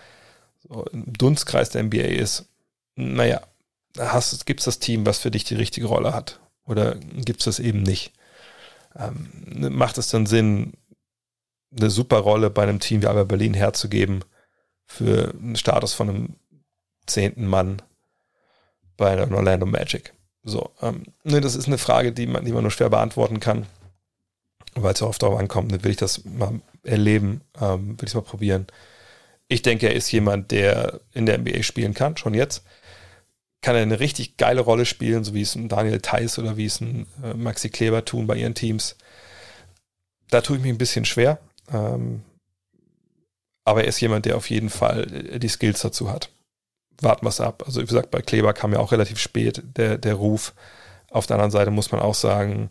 so 0.68 0.86
im 0.86 1.14
Dunstkreis 1.14 1.70
der 1.70 1.84
NBA 1.84 1.98
ist, 1.98 2.50
naja, 2.96 3.42
gibt 4.46 4.60
es 4.62 4.66
das 4.66 4.80
Team, 4.80 5.06
was 5.06 5.20
für 5.20 5.32
dich 5.32 5.44
die 5.44 5.56
richtige 5.56 5.88
Rolle 5.88 6.14
hat? 6.14 6.40
Oder 6.66 6.96
gibt 6.96 7.40
es 7.42 7.46
das 7.46 7.60
eben 7.60 7.82
nicht? 7.82 8.14
Ähm, 8.96 9.30
macht 9.76 9.98
es 9.98 10.10
dann 10.10 10.26
Sinn, 10.26 10.74
eine 11.76 11.90
super 11.90 12.18
Rolle 12.20 12.50
bei 12.50 12.64
einem 12.64 12.80
Team 12.80 13.02
wie 13.02 13.08
Alba 13.08 13.24
Berlin 13.24 13.54
herzugeben, 13.54 14.24
für 14.90 15.34
einen 15.36 15.56
Status 15.56 15.94
von 15.94 16.10
einem 16.10 16.36
zehnten 17.06 17.45
Mann 17.45 17.82
bei 18.98 19.16
der 19.16 19.32
Orlando 19.32 19.66
Magic. 19.66 20.14
So, 20.44 20.72
ähm, 20.82 21.03
ne, 21.24 21.41
das 21.41 21.56
ist 21.56 21.68
eine 21.68 21.78
Frage, 21.78 22.11
die 22.11 22.26
man, 22.26 22.44
die 22.44 22.52
man 22.52 22.64
nur 22.64 22.72
schwer 22.72 22.90
beantworten 22.90 23.40
kann, 23.40 23.68
weil 24.74 24.94
es 24.94 24.99
ja 24.99 25.07
oft 25.07 25.22
darauf 25.22 25.40
ankommt, 25.40 25.72
ne, 25.72 25.84
will 25.84 25.91
ich 25.91 25.98
das 25.98 26.26
mal 26.26 26.60
erleben, 26.84 27.41
ähm, 27.61 27.99
will 27.99 28.06
ich 28.06 28.10
es 28.10 28.16
mal 28.16 28.22
probieren. 28.22 28.68
Ich 29.48 29.61
denke, 29.61 29.88
er 29.88 29.95
ist 29.95 30.11
jemand, 30.11 30.52
der 30.52 31.02
in 31.14 31.26
der 31.26 31.38
NBA 31.38 31.64
spielen 31.64 31.94
kann, 31.94 32.18
schon 32.18 32.34
jetzt. 32.34 32.64
Kann 33.61 33.76
er 33.76 33.84
eine 33.84 33.99
richtig 33.99 34.38
geile 34.38 34.61
Rolle 34.61 34.86
spielen, 34.86 35.24
so 35.24 35.34
wie 35.34 35.41
es 35.41 35.56
ein 35.56 35.70
Daniel 35.70 35.99
Theiss 35.99 36.40
oder 36.40 36.57
wie 36.57 36.66
es 36.66 36.82
ein 36.82 37.06
äh, 37.24 37.34
Maxi 37.36 37.70
Kleber 37.70 38.06
tun 38.06 38.26
bei 38.26 38.38
ihren 38.38 38.56
Teams. 38.56 38.95
Da 40.30 40.41
tue 40.41 40.57
ich 40.57 40.64
mich 40.64 40.72
ein 40.72 40.78
bisschen 40.78 41.06
schwer. 41.06 41.40
Ähm, 41.72 42.24
aber 43.70 43.84
er 43.84 43.90
ist 43.90 44.02
jemand, 44.02 44.26
der 44.26 44.36
auf 44.36 44.50
jeden 44.50 44.70
Fall 44.70 45.08
äh, 45.14 45.40
die 45.40 45.48
Skills 45.48 45.82
dazu 45.82 46.12
hat. 46.12 46.30
Warten 47.02 47.26
wir 47.26 47.30
es 47.30 47.40
ab. 47.40 47.64
Also 47.66 47.82
wie 47.82 47.86
gesagt, 47.86 48.12
bei 48.12 48.22
Kleber 48.22 48.54
kam 48.54 48.74
ja 48.74 48.80
auch 48.80 48.91
relativ 48.91 49.20
spät 49.20 49.64
der, 49.78 49.98
der 49.98 50.16
Ruf. 50.16 50.54
Auf 51.12 51.28
der 51.28 51.36
anderen 51.36 51.52
Seite 51.52 51.72
muss 51.72 51.91
man 51.91 52.02
auch 52.02 52.16
sagen, 52.16 52.70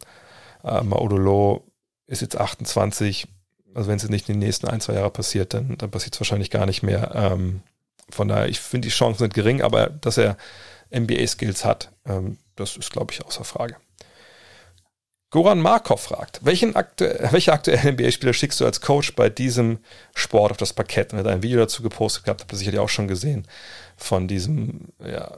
äh, 0.65 0.83
Maudolo 0.83 1.65
ist 2.07 2.23
jetzt 2.23 2.37
28. 2.37 3.27
Also 3.75 3.89
wenn 3.89 3.97
es 3.97 4.09
nicht 4.09 4.29
in 4.29 4.35
den 4.35 4.47
nächsten 4.47 4.69
ein, 4.69 4.81
zwei 4.81 4.95
Jahren 4.95 5.12
passiert, 5.12 5.55
dann, 5.55 5.79
dann 5.79 5.91
passiert 5.91 6.15
es 6.15 6.20
wahrscheinlich 6.20 6.51
gar 6.51 6.66
nicht 6.66 6.83
mehr. 6.83 7.12
Ähm, 7.15 7.62
von 8.11 8.29
daher, 8.29 8.49
ich 8.49 8.61
finde 8.61 8.89
die 8.89 8.95
Chancen 8.95 9.19
sind 9.19 9.35
gering, 9.35 9.62
aber 9.62 9.89
dass 9.89 10.19
er 10.19 10.37
NBA-Skills 10.95 11.65
hat, 11.65 11.93
ähm, 12.07 12.39
das 12.57 12.77
ist, 12.77 12.91
glaube 12.91 13.12
ich, 13.12 13.25
außer 13.25 13.45
Frage. 13.45 13.77
Goran 15.31 15.61
Markov 15.61 16.01
fragt, 16.01 16.41
welchen 16.43 16.75
aktu 16.75 17.05
welche 17.05 17.53
aktuellen 17.53 17.95
NBA-Spieler 17.95 18.33
schickst 18.33 18.61
du 18.61 18.65
als 18.65 18.81
Coach 18.81 19.15
bei 19.15 19.29
diesem 19.29 19.79
Sport 20.15 20.53
auf 20.53 20.57
das 20.57 20.73
Parkett? 20.73 21.13
Und 21.13 21.19
er 21.19 21.25
hat 21.25 21.33
ein 21.33 21.43
Video 21.43 21.59
dazu 21.59 21.83
gepostet 21.83 22.25
gehabt, 22.25 22.41
habt 22.41 22.53
ihr 22.53 22.57
sicherlich 22.57 22.81
auch 22.81 22.89
schon 22.89 23.09
gesehen, 23.09 23.47
von 23.97 24.27
diesem 24.27 24.89
ja, 25.05 25.37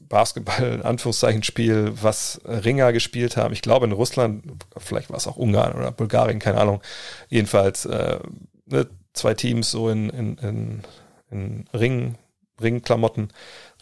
Basketball, 0.00 0.82
Anführungszeichen, 0.82 1.44
Spiel, 1.44 1.92
was 2.02 2.40
Ringer 2.44 2.92
gespielt 2.92 3.36
haben. 3.36 3.52
Ich 3.52 3.62
glaube 3.62 3.86
in 3.86 3.92
Russland, 3.92 4.44
vielleicht 4.76 5.10
war 5.10 5.16
es 5.16 5.28
auch 5.28 5.36
Ungarn 5.36 5.74
oder 5.74 5.92
Bulgarien, 5.92 6.40
keine 6.40 6.60
Ahnung. 6.60 6.82
Jedenfalls 7.28 7.84
äh, 7.84 8.18
ne, 8.66 8.88
zwei 9.12 9.34
Teams 9.34 9.70
so 9.70 9.88
in, 9.90 10.10
in, 10.10 10.38
in, 10.38 10.82
in 11.30 11.64
Ringen 11.72 12.18
Ringklamotten, 12.60 13.32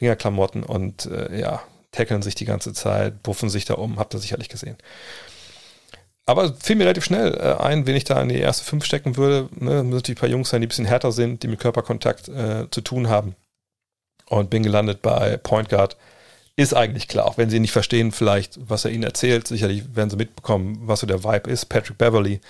Ringerklamotten 0.00 0.62
und 0.62 1.06
äh, 1.06 1.40
ja, 1.40 1.62
tackeln 1.90 2.22
sich 2.22 2.34
die 2.34 2.44
ganze 2.44 2.72
Zeit, 2.72 3.22
buffen 3.22 3.48
sich 3.48 3.64
da 3.64 3.74
um, 3.74 3.98
habt 3.98 4.14
ihr 4.14 4.20
sicherlich 4.20 4.48
gesehen. 4.48 4.76
Aber 6.28 6.52
fiel 6.52 6.76
mir 6.76 6.84
relativ 6.84 7.06
schnell 7.06 7.32
äh, 7.36 7.54
ein, 7.62 7.86
wen 7.86 7.96
ich 7.96 8.04
da 8.04 8.20
in 8.20 8.28
die 8.28 8.36
erste 8.36 8.62
fünf 8.62 8.84
stecken 8.84 9.16
würde. 9.16 9.48
Ne, 9.54 9.82
müssen 9.82 9.88
natürlich 9.88 10.18
ein 10.18 10.20
paar 10.20 10.28
Jungs 10.28 10.50
sein, 10.50 10.60
die 10.60 10.66
ein 10.66 10.68
bisschen 10.68 10.84
härter 10.84 11.10
sind, 11.10 11.42
die 11.42 11.48
mit 11.48 11.58
Körperkontakt 11.58 12.28
äh, 12.28 12.66
zu 12.70 12.82
tun 12.82 13.08
haben. 13.08 13.34
Und 14.26 14.50
bin 14.50 14.62
gelandet 14.62 15.00
bei 15.00 15.38
Point 15.38 15.70
Guard. 15.70 15.96
Ist 16.54 16.74
eigentlich 16.74 17.08
klar, 17.08 17.24
auch 17.24 17.38
wenn 17.38 17.48
sie 17.48 17.60
nicht 17.60 17.72
verstehen, 17.72 18.12
vielleicht, 18.12 18.58
was 18.68 18.84
er 18.84 18.90
ihnen 18.90 19.04
erzählt. 19.04 19.48
Sicherlich 19.48 19.96
werden 19.96 20.10
sie 20.10 20.16
mitbekommen, 20.16 20.80
was 20.82 21.00
so 21.00 21.06
der 21.06 21.24
Vibe 21.24 21.50
ist. 21.50 21.70
Patrick 21.70 21.96
Beverly. 21.96 22.42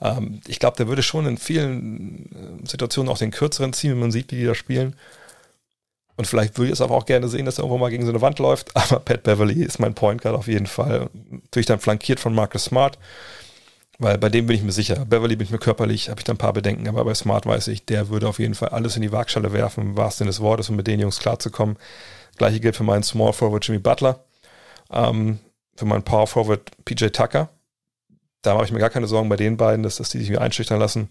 Ähm, 0.00 0.40
ich 0.46 0.58
glaube, 0.58 0.78
der 0.78 0.88
würde 0.88 1.02
schon 1.02 1.26
in 1.26 1.36
vielen 1.36 2.62
äh, 2.64 2.66
Situationen 2.66 3.12
auch 3.12 3.18
den 3.18 3.30
kürzeren 3.30 3.74
ziehen, 3.74 3.90
wenn 3.90 4.00
man 4.00 4.10
sieht, 4.10 4.32
wie 4.32 4.36
die 4.36 4.46
da 4.46 4.54
spielen. 4.54 4.96
Und 6.18 6.26
vielleicht 6.26 6.58
würde 6.58 6.66
ich 6.66 6.72
es 6.72 6.80
aber 6.80 6.96
auch 6.96 7.06
gerne 7.06 7.28
sehen, 7.28 7.46
dass 7.46 7.58
er 7.58 7.62
irgendwo 7.62 7.78
mal 7.78 7.90
gegen 7.90 8.04
so 8.04 8.10
eine 8.10 8.20
Wand 8.20 8.40
läuft. 8.40 8.70
Aber 8.76 8.98
Pat 8.98 9.22
Beverly 9.22 9.62
ist 9.62 9.78
mein 9.78 9.94
Point 9.94 10.20
Guard 10.20 10.34
auf 10.34 10.48
jeden 10.48 10.66
Fall. 10.66 11.08
Natürlich 11.30 11.66
dann 11.66 11.78
flankiert 11.78 12.18
von 12.18 12.34
Marcus 12.34 12.64
Smart. 12.64 12.98
Weil 14.00 14.18
bei 14.18 14.28
dem 14.28 14.46
bin 14.46 14.56
ich 14.56 14.64
mir 14.64 14.72
sicher. 14.72 15.04
Beverly 15.04 15.36
bin 15.36 15.44
ich 15.44 15.52
mir 15.52 15.60
körperlich, 15.60 16.08
habe 16.08 16.20
ich 16.20 16.24
da 16.24 16.32
ein 16.32 16.38
paar 16.38 16.52
Bedenken, 16.52 16.88
aber 16.88 17.04
bei 17.04 17.14
Smart 17.14 17.46
weiß 17.46 17.68
ich, 17.68 17.84
der 17.84 18.08
würde 18.08 18.26
auf 18.26 18.40
jeden 18.40 18.56
Fall 18.56 18.70
alles 18.70 18.96
in 18.96 19.02
die 19.02 19.12
Waagschale 19.12 19.52
werfen, 19.52 19.84
im 19.84 19.96
wahrsten 19.96 20.24
Sinne 20.24 20.30
des 20.30 20.40
Wortes, 20.40 20.68
um 20.70 20.74
mit 20.74 20.88
den 20.88 20.98
Jungs 20.98 21.20
klarzukommen. 21.20 21.76
Gleiche 22.36 22.58
gilt 22.58 22.74
für 22.74 22.84
meinen 22.84 23.04
Small 23.04 23.32
Forward 23.32 23.64
Jimmy 23.64 23.78
Butler, 23.78 24.24
ähm, 24.90 25.38
für 25.76 25.84
meinen 25.84 26.02
Power 26.02 26.26
Forward 26.26 26.68
PJ 26.84 27.06
Tucker. 27.08 27.48
Da 28.42 28.54
mache 28.54 28.64
ich 28.64 28.72
mir 28.72 28.80
gar 28.80 28.90
keine 28.90 29.06
Sorgen 29.06 29.28
bei 29.28 29.36
den 29.36 29.56
beiden, 29.56 29.84
dass, 29.84 29.96
dass 29.96 30.10
die 30.10 30.18
sich 30.18 30.30
wieder 30.30 30.40
einschüchtern 30.40 30.80
lassen. 30.80 31.10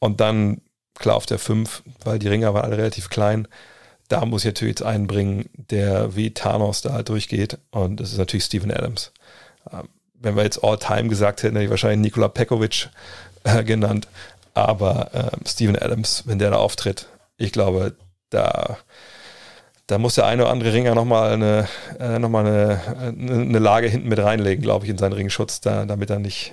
Und 0.00 0.20
dann, 0.20 0.62
klar, 0.98 1.14
auf 1.14 1.26
der 1.26 1.38
5, 1.38 1.84
weil 2.04 2.18
die 2.18 2.28
Ringer 2.28 2.54
waren 2.54 2.64
alle 2.64 2.78
relativ 2.78 3.08
klein, 3.08 3.46
da 4.12 4.26
muss 4.26 4.42
ich 4.42 4.48
natürlich 4.48 4.78
jetzt 4.78 4.82
einbringen, 4.82 5.48
der 5.54 6.14
wie 6.14 6.34
Thanos 6.34 6.82
da 6.82 6.92
halt 6.92 7.08
durchgeht. 7.08 7.56
Und 7.70 7.98
das 7.98 8.12
ist 8.12 8.18
natürlich 8.18 8.44
Steven 8.44 8.70
Adams. 8.70 9.10
Ähm, 9.72 9.88
wenn 10.20 10.36
wir 10.36 10.42
jetzt 10.44 10.62
All-Time 10.62 11.08
gesagt 11.08 11.42
hätten, 11.42 11.56
hätte 11.56 11.64
ich 11.64 11.70
wahrscheinlich 11.70 12.00
Nikola 12.00 12.28
Pekovic 12.28 12.90
äh, 13.44 13.64
genannt. 13.64 14.08
Aber 14.52 15.14
äh, 15.14 15.48
Steven 15.48 15.76
Adams, 15.76 16.24
wenn 16.26 16.38
der 16.38 16.50
da 16.50 16.58
auftritt, 16.58 17.08
ich 17.38 17.52
glaube, 17.52 17.94
da, 18.28 18.76
da 19.86 19.96
muss 19.96 20.16
der 20.16 20.26
eine 20.26 20.42
oder 20.42 20.52
andere 20.52 20.74
Ringer 20.74 20.94
nochmal 20.94 21.32
eine, 21.32 21.66
äh, 21.98 22.18
noch 22.18 22.32
eine, 22.34 22.80
eine 23.16 23.58
Lage 23.58 23.88
hinten 23.88 24.08
mit 24.08 24.18
reinlegen, 24.18 24.62
glaube 24.62 24.84
ich, 24.84 24.90
in 24.90 24.98
seinen 24.98 25.14
Ringschutz, 25.14 25.62
da, 25.62 25.86
damit 25.86 26.10
er 26.10 26.18
nicht, 26.18 26.52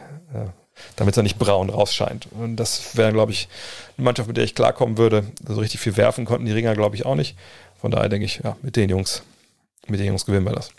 damit 0.95 1.17
er 1.17 1.23
nicht 1.23 1.39
braun 1.39 1.69
rausscheint. 1.69 2.27
Und 2.31 2.57
das 2.57 2.95
wäre, 2.95 3.11
glaube 3.11 3.31
ich, 3.31 3.47
eine 3.97 4.05
Mannschaft, 4.05 4.27
mit 4.27 4.37
der 4.37 4.43
ich 4.43 4.55
klarkommen 4.55 4.97
würde. 4.97 5.23
So 5.41 5.49
also 5.49 5.61
richtig 5.61 5.79
viel 5.79 5.97
werfen 5.97 6.25
konnten 6.25 6.45
die 6.45 6.51
Ringer, 6.51 6.73
glaube 6.73 6.95
ich, 6.95 7.05
auch 7.05 7.15
nicht. 7.15 7.35
Von 7.79 7.91
daher 7.91 8.09
denke 8.09 8.25
ich, 8.25 8.41
ja, 8.43 8.57
mit 8.61 8.75
den 8.75 8.89
Jungs, 8.89 9.23
mit 9.87 9.99
den 9.99 10.07
Jungs 10.07 10.25
gewinnen 10.25 10.45
wir 10.45 10.53
das. 10.53 10.71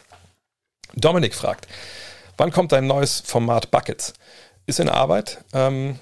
Dominik 0.95 1.35
fragt, 1.35 1.67
wann 2.37 2.51
kommt 2.51 2.73
dein 2.73 2.87
neues 2.87 3.21
Format 3.21 3.71
Buckets? 3.71 4.13
Ist 4.67 4.81
in 4.81 4.89
Arbeit. 4.89 5.39
Ähm, 5.53 5.99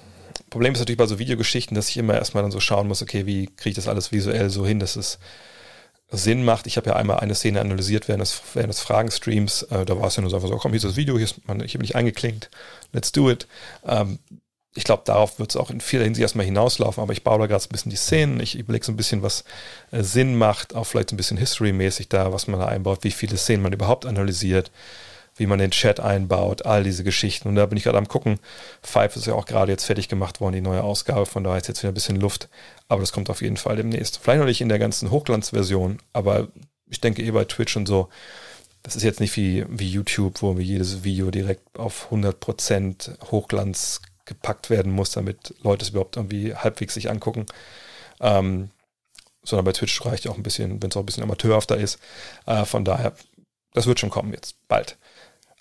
Problem 0.49 0.73
ist 0.73 0.79
natürlich 0.79 0.97
bei 0.97 1.05
so 1.05 1.19
Videogeschichten, 1.19 1.75
dass 1.75 1.89
ich 1.89 1.97
immer 1.97 2.15
erstmal 2.15 2.43
dann 2.43 2.51
so 2.51 2.59
schauen 2.59 2.87
muss, 2.87 3.01
okay, 3.01 3.25
wie 3.25 3.47
kriege 3.47 3.69
ich 3.69 3.75
das 3.75 3.87
alles 3.87 4.11
visuell 4.11 4.49
so 4.49 4.65
hin, 4.65 4.79
dass 4.79 4.95
es 4.95 5.19
Sinn 6.11 6.43
macht. 6.43 6.67
Ich 6.67 6.77
habe 6.77 6.89
ja 6.89 6.95
einmal 6.95 7.19
eine 7.19 7.35
Szene 7.35 7.61
analysiert 7.61 8.07
während 8.07 8.21
des, 8.21 8.41
während 8.53 8.73
des 8.73 8.81
Fragenstreams. 8.81 9.63
Äh, 9.63 9.85
da 9.85 9.99
war 9.99 10.07
es 10.07 10.15
ja 10.15 10.21
nur 10.21 10.29
so 10.29 10.37
einfach 10.37 10.49
so, 10.49 10.57
komm, 10.57 10.71
hier 10.71 10.77
ist 10.77 10.85
das 10.85 10.95
Video, 10.95 11.15
hier, 11.15 11.25
ist 11.25 11.47
man, 11.47 11.61
hier 11.61 11.79
bin 11.79 11.85
ich 11.85 11.95
eingeklinkt, 11.95 12.49
let's 12.93 13.11
do 13.11 13.29
it. 13.29 13.47
Ähm, 13.85 14.19
ich 14.75 14.83
glaube, 14.83 15.03
darauf 15.05 15.39
wird 15.39 15.51
es 15.51 15.57
auch 15.57 15.71
in 15.71 15.81
vieler 15.81 16.03
Hinsicht 16.03 16.21
erstmal 16.21 16.45
hinauslaufen, 16.45 17.01
aber 17.01 17.13
ich 17.13 17.23
baue 17.23 17.39
da 17.39 17.47
gerade 17.47 17.63
ein 17.63 17.69
bisschen 17.69 17.89
die 17.89 17.97
Szenen. 17.97 18.39
Ich 18.39 18.57
überlege 18.57 18.85
so 18.85 18.91
ein 18.91 18.97
bisschen, 18.97 19.23
was 19.23 19.43
äh, 19.91 20.03
Sinn 20.03 20.35
macht, 20.35 20.75
auch 20.75 20.85
vielleicht 20.85 21.11
ein 21.11 21.17
bisschen 21.17 21.37
History-mäßig 21.37 22.09
da, 22.09 22.31
was 22.33 22.47
man 22.47 22.59
da 22.59 22.67
einbaut, 22.67 23.03
wie 23.03 23.11
viele 23.11 23.37
Szenen 23.37 23.63
man 23.63 23.73
überhaupt 23.73 24.05
analysiert, 24.05 24.71
wie 25.39 25.47
man 25.47 25.59
den 25.59 25.71
Chat 25.71 25.99
einbaut, 25.99 26.65
all 26.65 26.83
diese 26.83 27.03
Geschichten. 27.03 27.47
Und 27.47 27.55
da 27.55 27.65
bin 27.65 27.77
ich 27.77 27.85
gerade 27.85 27.97
am 27.97 28.07
gucken. 28.07 28.39
Five 28.81 29.15
ist 29.15 29.25
ja 29.25 29.33
auch 29.33 29.45
gerade 29.45 29.71
jetzt 29.71 29.85
fertig 29.85 30.09
gemacht 30.09 30.41
worden, 30.41 30.53
die 30.53 30.61
neue 30.61 30.83
Ausgabe, 30.83 31.25
von 31.25 31.43
daher 31.43 31.59
ist 31.59 31.67
jetzt 31.67 31.81
wieder 31.81 31.91
ein 31.91 31.95
bisschen 31.95 32.19
Luft. 32.19 32.49
Aber 32.87 33.01
das 33.01 33.11
kommt 33.11 33.29
auf 33.29 33.41
jeden 33.41 33.57
Fall 33.57 33.77
demnächst. 33.77 34.19
Vielleicht 34.19 34.39
noch 34.39 34.45
nicht 34.45 34.61
in 34.61 34.69
der 34.69 34.79
ganzen 34.79 35.11
Hochglanzversion, 35.11 35.99
aber 36.13 36.49
ich 36.89 37.01
denke 37.01 37.23
eh 37.23 37.31
bei 37.31 37.45
Twitch 37.45 37.77
und 37.77 37.87
so. 37.87 38.09
Das 38.83 38.95
ist 38.95 39.03
jetzt 39.03 39.19
nicht 39.19 39.35
wie, 39.35 39.65
wie 39.69 39.89
YouTube, 39.89 40.41
wo 40.41 40.53
jedes 40.53 41.03
Video 41.03 41.31
direkt 41.31 41.77
auf 41.77 42.11
100% 42.11 43.31
Hochglanz 43.31 44.01
gepackt 44.25 44.69
werden 44.69 44.91
muss, 44.91 45.11
damit 45.11 45.55
Leute 45.61 45.83
es 45.83 45.89
überhaupt 45.89 46.15
irgendwie 46.15 46.55
halbwegs 46.55 46.93
sich 46.93 47.09
angucken. 47.09 47.45
Ähm, 48.21 48.69
sondern 49.43 49.65
bei 49.65 49.73
Twitch 49.73 50.05
reicht 50.05 50.25
ja 50.25 50.31
auch 50.31 50.37
ein 50.37 50.43
bisschen, 50.43 50.81
wenn 50.81 50.89
es 50.89 50.97
auch 50.97 51.01
ein 51.01 51.05
bisschen 51.05 51.23
amateurhafter 51.23 51.77
ist. 51.77 51.99
Äh, 52.45 52.65
von 52.65 52.85
daher, 52.85 53.13
das 53.73 53.87
wird 53.87 53.99
schon 53.99 54.09
kommen 54.09 54.33
jetzt, 54.33 54.55
bald. 54.67 54.97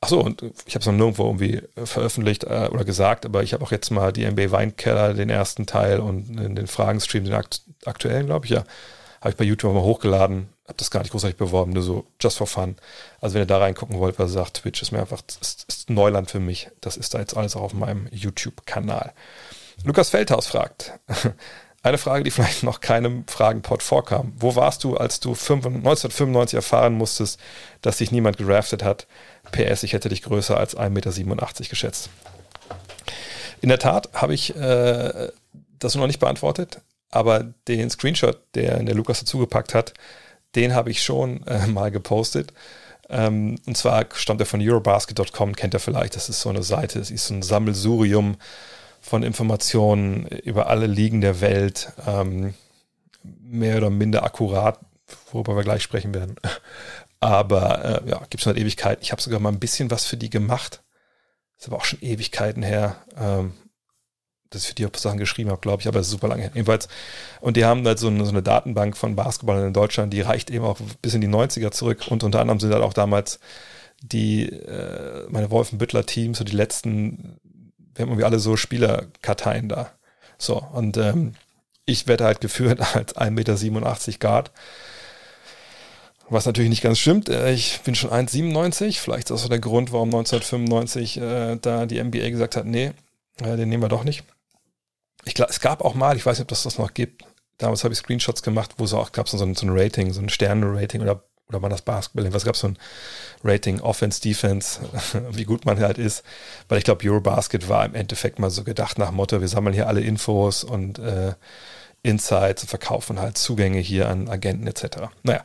Achso, 0.01 0.21
und 0.21 0.43
ich 0.67 0.75
habe 0.75 0.81
es 0.81 0.87
noch 0.87 0.93
nirgendwo 0.93 1.25
irgendwie 1.25 1.63
veröffentlicht 1.85 2.45
äh, 2.45 2.69
oder 2.71 2.85
gesagt, 2.85 3.27
aber 3.27 3.43
ich 3.43 3.53
habe 3.53 3.65
auch 3.65 3.73
jetzt 3.73 3.91
mal 3.91 4.13
die 4.13 4.31
NBA 4.31 4.53
Weinkeller, 4.53 5.13
den 5.15 5.29
ersten 5.29 5.67
Teil 5.67 5.99
und 5.99 6.37
den 6.37 6.67
Fragenstream, 6.69 7.25
den 7.25 7.35
akt 7.35 7.63
aktuellen, 7.85 8.27
glaube 8.27 8.47
ich, 8.47 8.53
ja, 8.53 8.65
habe 9.21 9.31
ich 9.31 9.37
bei 9.37 9.45
YouTube 9.45 9.75
mal 9.75 9.83
hochgeladen. 9.83 10.49
Habe 10.67 10.77
das 10.77 10.91
gar 10.91 11.01
nicht 11.01 11.11
großartig 11.11 11.39
beworben, 11.39 11.73
nur 11.73 11.83
so 11.83 12.05
just 12.21 12.39
for 12.39 12.47
fun. 12.47 12.77
Also 13.21 13.35
wenn 13.35 13.43
ihr 13.43 13.47
da 13.47 13.59
reingucken 13.59 13.99
wollt, 13.99 14.19
was 14.19 14.33
sagt, 14.33 14.59
Twitch 14.59 14.83
ist 14.83 14.93
mir 14.93 15.01
einfach 15.01 15.23
ist, 15.41 15.65
ist 15.67 15.91
Neuland 15.91 16.31
für 16.31 16.41
mich. 16.41 16.71
Das 16.81 16.97
ist 16.97 17.15
da 17.15 17.19
jetzt 17.19 17.37
alles 17.37 17.57
auch 17.57 17.63
auf 17.63 17.73
meinem 17.73 18.07
YouTube-Kanal. 18.13 19.13
Lukas 19.85 20.11
Feldhaus 20.11 20.47
fragt. 20.47 20.93
Eine 21.83 21.99
Frage, 21.99 22.25
die 22.25 22.31
vielleicht 22.31 22.63
noch 22.63 22.81
keinem 22.81 23.25
Fragenpot 23.27 23.83
vorkam. 23.83 24.33
Wo 24.37 24.57
warst 24.57 24.85
du, 24.85 24.97
als 24.97 25.21
du 25.21 25.31
1995 25.31 26.57
erfahren 26.57 26.95
musstest, 26.95 27.39
dass 27.83 27.99
dich 27.99 28.11
niemand 28.11 28.37
geraftet 28.37 28.83
hat? 28.83 29.07
PS, 29.53 29.83
ich 29.83 29.93
hätte 29.93 30.09
dich 30.09 30.23
größer 30.23 30.57
als 30.57 30.77
1,87 30.77 31.25
Meter 31.25 31.47
geschätzt. 31.69 32.11
In 33.61 33.69
der 33.69 33.79
Tat 33.79 34.11
habe 34.13 34.35
ich 34.35 34.55
äh, 34.57 35.29
das 35.79 35.95
noch 35.95 36.07
nicht 36.07 36.21
beantwortet. 36.21 36.81
Aber 37.11 37.45
den 37.69 37.89
Screenshot, 37.89 38.39
der 38.55 38.83
der 38.83 38.95
Lukas 38.95 39.21
dazugepackt 39.21 39.75
hat, 39.75 39.95
den 40.55 40.75
habe 40.75 40.91
ich 40.91 41.03
schon 41.03 41.47
äh, 41.47 41.67
mal 41.67 41.91
gepostet. 41.91 42.53
Ähm, 43.09 43.57
und 43.67 43.77
zwar 43.77 44.07
stammt 44.13 44.41
er 44.41 44.47
von 44.47 44.61
Eurobasket.com, 44.61 45.57
kennt 45.57 45.75
er 45.75 45.81
vielleicht. 45.81 46.17
Das 46.17 46.29
ist 46.29 46.41
so 46.41 46.51
eine 46.51 46.63
Seite, 46.63 46.99
es 46.99 47.11
ist 47.11 47.29
so 47.29 47.35
ein 47.35 47.43
Sammelsurium 47.43 48.37
von 49.01 49.23
Informationen 49.23 50.27
über 50.27 50.69
alle 50.69 50.87
Ligen 50.87 51.21
der 51.21 51.41
Welt. 51.41 51.93
Ähm, 52.07 52.55
mehr 53.23 53.77
oder 53.79 53.91
minder 53.91 54.25
akkurat, 54.25 54.79
worüber 55.33 55.57
wir 55.57 55.65
gleich 55.65 55.83
sprechen 55.83 56.15
werden. 56.15 56.37
Aber 57.21 57.85
äh, 57.85 58.11
ja, 58.11 58.19
gibt 58.31 58.37
es 58.37 58.43
schon 58.43 58.57
Ewigkeiten. 58.57 59.03
Ich 59.03 59.11
habe 59.11 59.23
sogar 59.23 59.41
mal 59.41 59.53
ein 59.53 59.59
bisschen 59.59 59.91
was 59.91 60.05
für 60.05 60.17
die 60.17 60.31
gemacht. 60.31 60.83
Ist 61.59 61.67
aber 61.67 61.77
auch 61.77 61.85
schon 61.85 62.01
Ewigkeiten 62.01 62.63
her. 62.63 62.97
Ähm, 63.17 63.55
dass 64.51 64.63
ich 64.63 64.69
für 64.69 64.75
die 64.75 64.89
Sachen 64.97 65.19
geschrieben 65.19 65.51
habe, 65.51 65.61
glaube 65.61 65.83
ich, 65.83 65.89
aber 65.89 65.99
das 65.99 66.07
ist 66.07 66.13
super 66.13 66.29
lange 66.29 66.43
her. 66.43 66.51
Jedenfalls. 66.55 66.89
Und 67.41 67.57
die 67.57 67.65
haben 67.65 67.87
halt 67.87 67.99
so 67.99 68.07
eine, 68.09 68.25
so 68.25 68.31
eine 68.31 68.43
Datenbank 68.43 68.97
von 68.97 69.15
Basketballern 69.15 69.69
in 69.69 69.73
Deutschland, 69.73 70.13
die 70.13 70.21
reicht 70.21 70.51
eben 70.51 70.65
auch 70.65 70.79
bis 71.03 71.15
in 71.15 71.21
die 71.21 71.29
90er 71.29 71.71
zurück. 71.71 72.07
Und 72.09 72.23
unter 72.23 72.41
anderem 72.41 72.61
sind 72.61 72.73
halt 72.73 72.83
auch 72.83 72.95
damals 72.95 73.41
die, 74.01 74.49
äh, 74.49 75.27
meine 75.29 75.51
Wolfenbüttler-Teams, 75.51 76.39
so 76.39 76.45
die 76.45 76.57
letzten, 76.57 77.39
wir 77.99 78.05
haben 78.05 78.11
irgendwie 78.11 78.25
alle 78.25 78.39
so 78.39 78.57
Spielerkarteien 78.57 79.69
da. 79.69 79.93
So, 80.39 80.57
und 80.73 80.97
ähm, 80.97 81.35
ich 81.85 82.07
werde 82.07 82.25
halt 82.25 82.41
geführt 82.41 82.81
als 82.95 83.17
1,87 83.17 83.31
Meter 83.31 84.19
Guard. 84.19 84.51
Was 86.31 86.47
natürlich 86.47 86.71
nicht 86.71 86.83
ganz 86.83 86.99
stimmt. 86.99 87.29
Äh, 87.29 87.53
ich 87.53 87.81
bin 87.81 87.95
schon 87.95 88.11
1,97. 88.11 88.99
Vielleicht 88.99 89.25
ist 89.25 89.31
das 89.31 89.43
so 89.43 89.49
der 89.49 89.61
Grund, 89.61 89.93
warum 89.93 90.09
1995 90.09 91.21
äh, 91.21 91.57
da 91.61 91.87
die 91.87 92.03
NBA 92.03 92.31
gesagt 92.31 92.57
hat, 92.57 92.67
nee, 92.67 92.93
äh, 93.43 93.57
den 93.57 93.69
nehmen 93.69 93.83
wir 93.83 93.89
doch 93.89 94.05
nicht 94.05 94.25
ich 95.29 95.35
glaube, 95.35 95.51
es 95.51 95.61
gab 95.61 95.83
auch 95.85 95.95
mal, 95.95 96.17
ich 96.17 96.27
weiß 96.27 96.39
nicht, 96.39 96.45
ob 96.45 96.49
das 96.49 96.63
das 96.63 96.79
noch 96.79 96.95
gibt, 96.95 97.25
damals 97.59 97.85
habe 97.85 97.93
ich 97.93 97.99
Screenshots 97.99 98.43
gemacht, 98.43 98.75
wo 98.79 98.85
es 98.85 98.95
auch 98.95 99.13
gab 99.13 99.29
so 99.29 99.43
ein, 99.43 99.55
so 99.55 99.67
ein 99.67 99.79
Rating, 99.79 100.13
so 100.13 100.21
ein 100.21 100.29
Sterne-Rating 100.29 101.03
oder, 101.03 101.25
oder 101.49 101.63
war 101.63 101.69
das 101.71 101.83
Basketball, 101.83 102.33
was 102.33 102.45
gab 102.45 102.55
es 102.55 102.61
so 102.61 102.69
ein 102.69 102.79
Rating, 103.43 103.81
Offense, 103.81 104.21
Defense, 104.21 104.81
wie 105.31 105.45
gut 105.45 105.65
man 105.65 105.81
halt 105.81 105.99
ist, 105.99 106.23
weil 106.69 106.79
ich 106.79 106.85
glaube, 106.85 107.09
Eurobasket 107.09 107.69
war 107.69 107.85
im 107.85 107.95
Endeffekt 107.95 108.39
mal 108.39 108.51
so 108.51 108.65
gedacht 108.65 108.99
nach 108.99 109.11
Motto, 109.11 109.41
wir 109.41 109.49
sammeln 109.49 109.75
hier 109.75 109.87
alle 109.87 110.01
Infos 110.01 110.65
und 110.65 110.99
äh, 110.99 111.35
Insights 112.03 112.63
und 112.63 112.69
verkaufen 112.69 113.21
halt 113.21 113.39
Zugänge 113.39 113.79
hier 113.79 114.09
an 114.09 114.29
Agenten 114.29 114.67
etc. 114.67 115.09
Naja, 115.23 115.43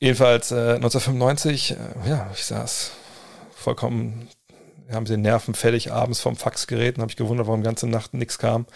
jedenfalls 0.00 0.50
äh, 0.52 0.74
1995, 0.74 1.72
äh, 1.72 1.76
ja, 2.08 2.30
ich 2.34 2.44
saß 2.44 2.92
vollkommen 3.54 4.28
haben 4.94 5.06
sie 5.06 5.14
den 5.14 5.22
Nerven 5.22 5.54
fertig 5.54 5.92
abends 5.92 6.20
vom 6.20 6.36
Faxgerät 6.36 6.96
und 6.96 7.02
habe 7.02 7.10
ich 7.10 7.16
gewundert, 7.16 7.46
warum 7.46 7.62
ganze 7.62 7.86
Nacht 7.86 8.14
nichts 8.14 8.38
kam. 8.38 8.66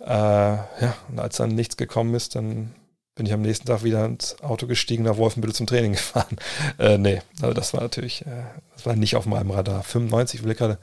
Äh, 0.00 0.06
ja, 0.06 0.94
und 1.08 1.18
als 1.18 1.36
dann 1.36 1.50
nichts 1.50 1.76
gekommen 1.76 2.14
ist, 2.14 2.34
dann 2.34 2.74
bin 3.14 3.26
ich 3.26 3.32
am 3.32 3.42
nächsten 3.42 3.66
Tag 3.66 3.82
wieder 3.84 4.04
ins 4.04 4.40
Auto 4.42 4.66
gestiegen, 4.66 5.04
nach 5.04 5.16
Wolfenbüttel 5.16 5.54
zum 5.54 5.66
Training 5.66 5.92
gefahren. 5.94 6.36
Äh, 6.78 6.98
nee, 6.98 7.20
also 7.40 7.54
das 7.54 7.74
war 7.74 7.82
natürlich, 7.82 8.22
äh, 8.26 8.44
das 8.74 8.86
war 8.86 8.96
nicht 8.96 9.16
auf 9.16 9.26
meinem 9.26 9.50
Radar. 9.50 9.82
95, 9.82 10.40
ich 10.40 10.46
will 10.46 10.54
gerade, 10.54 10.78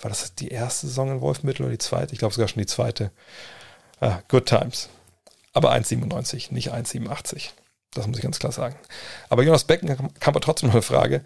war 0.00 0.08
das 0.08 0.34
die 0.34 0.48
erste 0.48 0.86
Saison 0.86 1.10
in 1.10 1.20
Wolfenbüttel 1.20 1.64
oder 1.64 1.72
die 1.72 1.78
zweite? 1.78 2.12
Ich 2.12 2.18
glaube 2.18 2.34
sogar 2.34 2.48
schon 2.48 2.60
die 2.60 2.66
zweite. 2.66 3.10
Ah, 4.00 4.20
good 4.28 4.46
times. 4.46 4.88
Aber 5.52 5.72
1,97, 5.72 6.52
nicht 6.52 6.72
1,87. 6.72 7.50
Das 7.94 8.06
muss 8.06 8.18
ich 8.18 8.22
ganz 8.22 8.38
klar 8.38 8.52
sagen. 8.52 8.76
Aber 9.28 9.42
Jonas 9.42 9.64
Becken 9.64 9.88
kam 9.88 10.10
aber 10.20 10.40
trotzdem 10.40 10.68
noch 10.68 10.74
eine 10.74 10.82
Frage. 10.82 11.24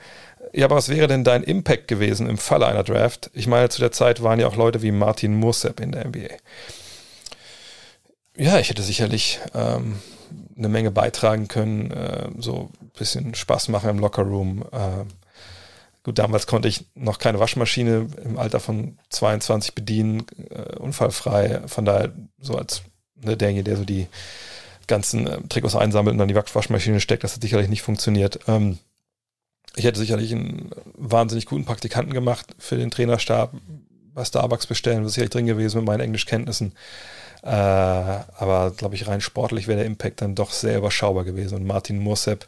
Ja, 0.53 0.67
aber 0.67 0.77
was 0.77 0.89
wäre 0.89 1.09
denn 1.09 1.25
dein 1.25 1.43
Impact 1.43 1.89
gewesen 1.89 2.29
im 2.29 2.39
Falle 2.39 2.67
einer 2.67 2.85
Draft? 2.85 3.31
Ich 3.35 3.47
meine, 3.47 3.69
zu 3.69 3.81
der 3.81 3.93
Zeit 3.93 4.23
waren 4.23 4.41
ja 4.41 4.47
auch 4.47 4.57
Leute 4.57 4.81
wie 4.81 4.93
Martin 4.93 5.35
Mursep 5.35 5.81
in 5.81 5.93
der 5.93 6.07
NBA. 6.07 6.29
Ja, 8.37 8.59
ich 8.59 8.71
hätte 8.71 8.83
sicherlich 8.83 9.41
ähm, 9.55 10.01
eine 10.57 10.69
Menge 10.69 10.91
beitragen 10.91 11.49
können, 11.49 11.91
äh, 11.91 12.29
so 12.39 12.71
ein 12.81 12.91
bisschen 12.99 13.35
Spaß 13.35 13.69
machen 13.69 13.91
im 13.91 13.99
Lockerroom. 13.99 14.65
Äh, 14.73 15.05
gut, 16.03 16.19
damals 16.19 16.47
konnte 16.47 16.69
ich 16.69 16.85
noch 16.95 17.19
keine 17.19 17.41
Waschmaschine 17.41 18.07
im 18.25 18.39
Alter 18.39 18.61
von 18.61 18.99
22 19.11 19.75
bedienen, 19.75 20.27
äh, 20.51 20.77
unfallfrei. 20.77 21.63
Von 21.67 21.85
daher 21.85 22.13
so 22.39 22.57
als 22.57 22.83
ne, 23.17 23.37
derjenige, 23.37 23.65
der 23.65 23.77
so 23.77 23.85
die 23.85 24.09
ganzen 24.87 25.27
äh, 25.27 25.41
Trikots 25.49 25.77
einsammelt 25.77 26.13
und 26.13 26.19
dann 26.19 26.29
die 26.29 26.35
Waschmaschine 26.35 27.01
steckt, 27.01 27.25
das 27.25 27.35
hat 27.35 27.43
sicherlich 27.43 27.69
nicht 27.69 27.83
funktioniert. 27.83 28.41
Ähm, 28.49 28.79
ich 29.75 29.85
hätte 29.85 29.99
sicherlich 29.99 30.33
einen 30.33 30.71
wahnsinnig 30.95 31.47
guten 31.47 31.65
Praktikanten 31.65 32.13
gemacht 32.13 32.55
für 32.59 32.77
den 32.77 32.91
Trainerstab. 32.91 33.55
Bei 34.15 34.25
Starbucks 34.25 34.67
bestellen, 34.67 34.99
wäre 34.99 35.09
sicherlich 35.09 35.31
drin 35.31 35.47
gewesen 35.47 35.79
mit 35.79 35.87
meinen 35.87 36.01
Englischkenntnissen. 36.01 36.73
Äh, 37.43 37.49
aber 37.49 38.73
glaube 38.77 38.95
ich, 38.95 39.09
rein 39.09 39.21
sportlich 39.21 39.67
wäre 39.67 39.79
der 39.79 39.87
Impact 39.87 40.21
dann 40.21 40.35
doch 40.35 40.53
sehr 40.53 40.79
überschaubar 40.79 41.25
gewesen. 41.25 41.57
Und 41.57 41.67
Martin 41.67 41.99
Mursep 41.99 42.47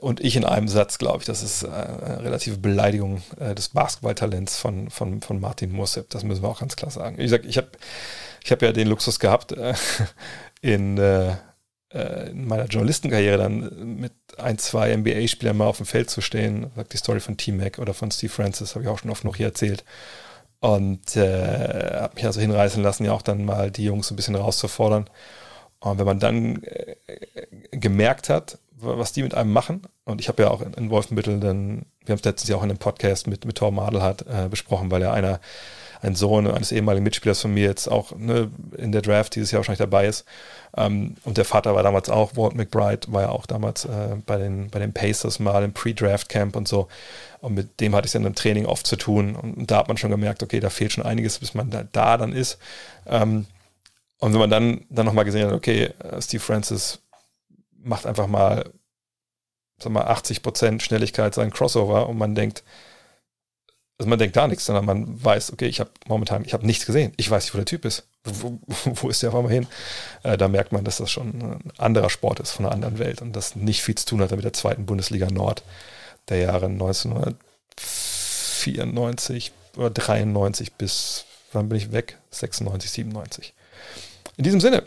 und 0.00 0.20
ich 0.20 0.36
in 0.36 0.44
einem 0.44 0.68
Satz, 0.68 0.98
glaube 0.98 1.18
ich, 1.18 1.24
das 1.24 1.42
ist 1.42 1.64
äh, 1.64 1.68
eine 1.68 2.22
relative 2.22 2.58
Beleidigung 2.58 3.22
äh, 3.38 3.54
des 3.54 3.70
Basketballtalents 3.70 4.58
von, 4.58 4.90
von, 4.90 5.20
von 5.20 5.40
Martin 5.40 5.72
Mursep. 5.72 6.08
Das 6.10 6.22
müssen 6.22 6.42
wir 6.42 6.48
auch 6.48 6.60
ganz 6.60 6.76
klar 6.76 6.90
sagen. 6.90 7.16
Ich, 7.18 7.32
ich 7.32 7.56
habe 7.56 7.68
ich 8.44 8.52
hab 8.52 8.62
ja 8.62 8.72
den 8.72 8.88
Luxus 8.88 9.18
gehabt, 9.18 9.52
äh, 9.52 9.74
in, 10.60 10.98
äh, 10.98 11.34
äh, 11.92 12.30
in 12.30 12.46
meiner 12.46 12.66
Journalistenkarriere 12.66 13.38
dann 13.38 13.96
mit 13.96 14.12
ein, 14.38 14.58
zwei 14.58 14.96
NBA-Spielern 14.96 15.56
mal 15.56 15.66
auf 15.66 15.78
dem 15.78 15.86
Feld 15.86 16.08
zu 16.08 16.20
stehen. 16.20 16.70
Die 16.92 16.96
Story 16.96 17.20
von 17.20 17.36
T-Mac 17.36 17.78
oder 17.78 17.94
von 17.94 18.10
Steve 18.10 18.32
Francis 18.32 18.74
habe 18.74 18.84
ich 18.84 18.88
auch 18.88 18.98
schon 18.98 19.10
oft 19.10 19.24
noch 19.24 19.36
hier 19.36 19.46
erzählt. 19.46 19.84
Und 20.60 21.16
äh, 21.16 22.00
habe 22.00 22.14
mich 22.14 22.26
also 22.26 22.40
hinreißen 22.40 22.82
lassen, 22.82 23.04
ja 23.06 23.12
auch 23.12 23.22
dann 23.22 23.44
mal 23.44 23.70
die 23.70 23.84
Jungs 23.84 24.10
ein 24.10 24.16
bisschen 24.16 24.36
rauszufordern. 24.36 25.08
Und 25.80 25.98
wenn 25.98 26.06
man 26.06 26.20
dann 26.20 26.62
äh, 26.62 26.96
gemerkt 27.70 28.28
hat, 28.28 28.58
was 28.72 29.12
die 29.12 29.22
mit 29.22 29.34
einem 29.34 29.52
machen, 29.52 29.82
und 30.04 30.20
ich 30.20 30.28
habe 30.28 30.42
ja 30.42 30.50
auch 30.50 30.60
in, 30.60 30.74
in 30.74 30.90
Wolfenbüttel 30.90 31.40
dann, 31.40 31.86
wir 32.04 32.12
haben 32.12 32.18
es 32.18 32.24
letztens 32.24 32.48
ja 32.50 32.56
auch 32.56 32.62
in 32.62 32.70
einem 32.70 32.78
Podcast 32.78 33.26
mit, 33.26 33.44
mit 33.46 33.56
Torben 33.56 33.78
Adelhardt 33.78 34.26
äh, 34.26 34.48
besprochen, 34.48 34.90
weil 34.90 35.02
er 35.02 35.12
einer, 35.12 35.40
ein 36.02 36.14
Sohn 36.14 36.46
eines 36.46 36.72
ehemaligen 36.72 37.04
Mitspielers 37.04 37.42
von 37.42 37.52
mir 37.52 37.64
jetzt 37.64 37.88
auch 37.88 38.16
ne, 38.16 38.50
in 38.76 38.92
der 38.92 39.02
Draft 39.02 39.34
dieses 39.34 39.50
Jahr 39.50 39.60
wahrscheinlich 39.60 39.78
dabei 39.78 40.06
ist. 40.06 40.24
Ähm, 40.76 41.16
und 41.24 41.36
der 41.36 41.44
Vater 41.44 41.74
war 41.74 41.82
damals 41.82 42.08
auch, 42.08 42.36
Walt 42.36 42.54
McBride 42.54 43.12
war 43.12 43.22
ja 43.22 43.28
auch 43.30 43.46
damals 43.46 43.84
äh, 43.84 44.16
bei, 44.24 44.38
den, 44.38 44.70
bei 44.70 44.78
den 44.78 44.92
Pacers 44.92 45.38
mal 45.38 45.62
im 45.62 45.72
Pre-Draft-Camp 45.72 46.56
und 46.56 46.68
so. 46.68 46.88
Und 47.40 47.54
mit 47.54 47.80
dem 47.80 47.94
hatte 47.94 48.06
ich 48.06 48.12
dann 48.12 48.24
im 48.24 48.34
Training 48.34 48.66
oft 48.66 48.86
zu 48.86 48.96
tun. 48.96 49.36
Und, 49.36 49.54
und, 49.54 49.70
da 49.70 49.78
hat 49.78 49.88
man 49.88 49.96
schon 49.96 50.10
gemerkt, 50.10 50.42
okay, 50.42 50.60
da 50.60 50.70
fehlt 50.70 50.92
schon 50.92 51.04
einiges, 51.04 51.38
bis 51.38 51.54
man 51.54 51.70
da, 51.70 51.84
da 51.90 52.16
dann 52.16 52.32
ist. 52.32 52.58
Ähm, 53.06 53.46
und 54.18 54.32
wenn 54.32 54.40
man 54.40 54.50
dann, 54.50 54.84
dann 54.90 55.06
nochmal 55.06 55.24
gesehen 55.24 55.46
hat, 55.46 55.54
okay, 55.54 55.90
äh, 55.98 56.22
Steve 56.22 56.42
Francis 56.42 57.00
macht 57.82 58.06
einfach 58.06 58.26
mal, 58.26 58.70
sag 59.78 59.92
mal, 59.92 60.04
80% 60.04 60.80
Schnelligkeit 60.80 61.34
seinen 61.34 61.52
Crossover 61.52 62.08
und 62.08 62.18
man 62.18 62.34
denkt, 62.34 62.62
also 64.00 64.08
man 64.08 64.18
denkt 64.18 64.34
gar 64.34 64.48
nichts, 64.48 64.64
sondern 64.64 64.86
man 64.86 65.22
weiß, 65.22 65.52
okay, 65.52 65.66
ich 65.66 65.78
habe 65.78 65.90
momentan, 66.06 66.42
ich 66.46 66.54
habe 66.54 66.64
nichts 66.64 66.86
gesehen. 66.86 67.12
Ich 67.18 67.30
weiß 67.30 67.44
nicht, 67.44 67.52
wo 67.52 67.58
der 67.58 67.66
Typ 67.66 67.84
ist. 67.84 68.04
Wo, 68.24 68.58
wo 68.66 69.10
ist 69.10 69.22
der 69.22 69.28
auf 69.28 69.36
einmal 69.36 69.52
hin? 69.52 69.66
Äh, 70.22 70.38
da 70.38 70.48
merkt 70.48 70.72
man, 70.72 70.84
dass 70.84 70.96
das 70.96 71.10
schon 71.10 71.28
ein 71.28 71.70
anderer 71.76 72.08
Sport 72.08 72.40
ist 72.40 72.52
von 72.52 72.64
einer 72.64 72.74
anderen 72.74 72.98
Welt 72.98 73.20
und 73.20 73.36
das 73.36 73.56
nicht 73.56 73.82
viel 73.82 73.96
zu 73.96 74.06
tun 74.06 74.22
hat 74.22 74.30
mit 74.30 74.42
der 74.42 74.54
zweiten 74.54 74.86
Bundesliga 74.86 75.30
Nord 75.30 75.62
der 76.30 76.38
Jahre 76.38 76.64
1994 76.64 79.52
oder 79.76 79.90
93 79.90 80.72
bis, 80.72 81.26
wann 81.52 81.68
bin 81.68 81.76
ich 81.76 81.92
weg? 81.92 82.16
96, 82.30 82.90
97. 82.90 83.52
In 84.38 84.44
diesem 84.44 84.62
Sinne, 84.62 84.84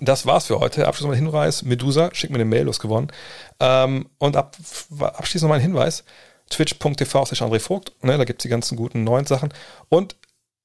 das 0.00 0.26
war's 0.26 0.48
für 0.48 0.60
heute. 0.60 0.86
Abschließend 0.86 1.12
noch 1.12 1.18
ein 1.18 1.24
Hinweis. 1.24 1.62
Medusa, 1.62 2.10
schick 2.12 2.28
mir 2.28 2.36
eine 2.36 2.44
Mail, 2.44 2.64
losgewonnen. 2.64 3.10
Ähm, 3.58 4.10
und 4.18 4.36
ab, 4.36 4.54
abschließend 5.00 5.44
noch 5.44 5.48
mal 5.48 5.54
ein 5.54 5.62
Hinweis. 5.62 6.04
Twitch.tv 6.50 7.22
ist 7.22 7.42
André 7.42 7.60
Vogt. 7.60 7.92
Ne, 8.02 8.16
da 8.16 8.24
gibt's 8.24 8.42
die 8.42 8.48
ganzen 8.48 8.76
guten 8.76 9.04
neuen 9.04 9.26
Sachen. 9.26 9.52
Und 9.88 10.16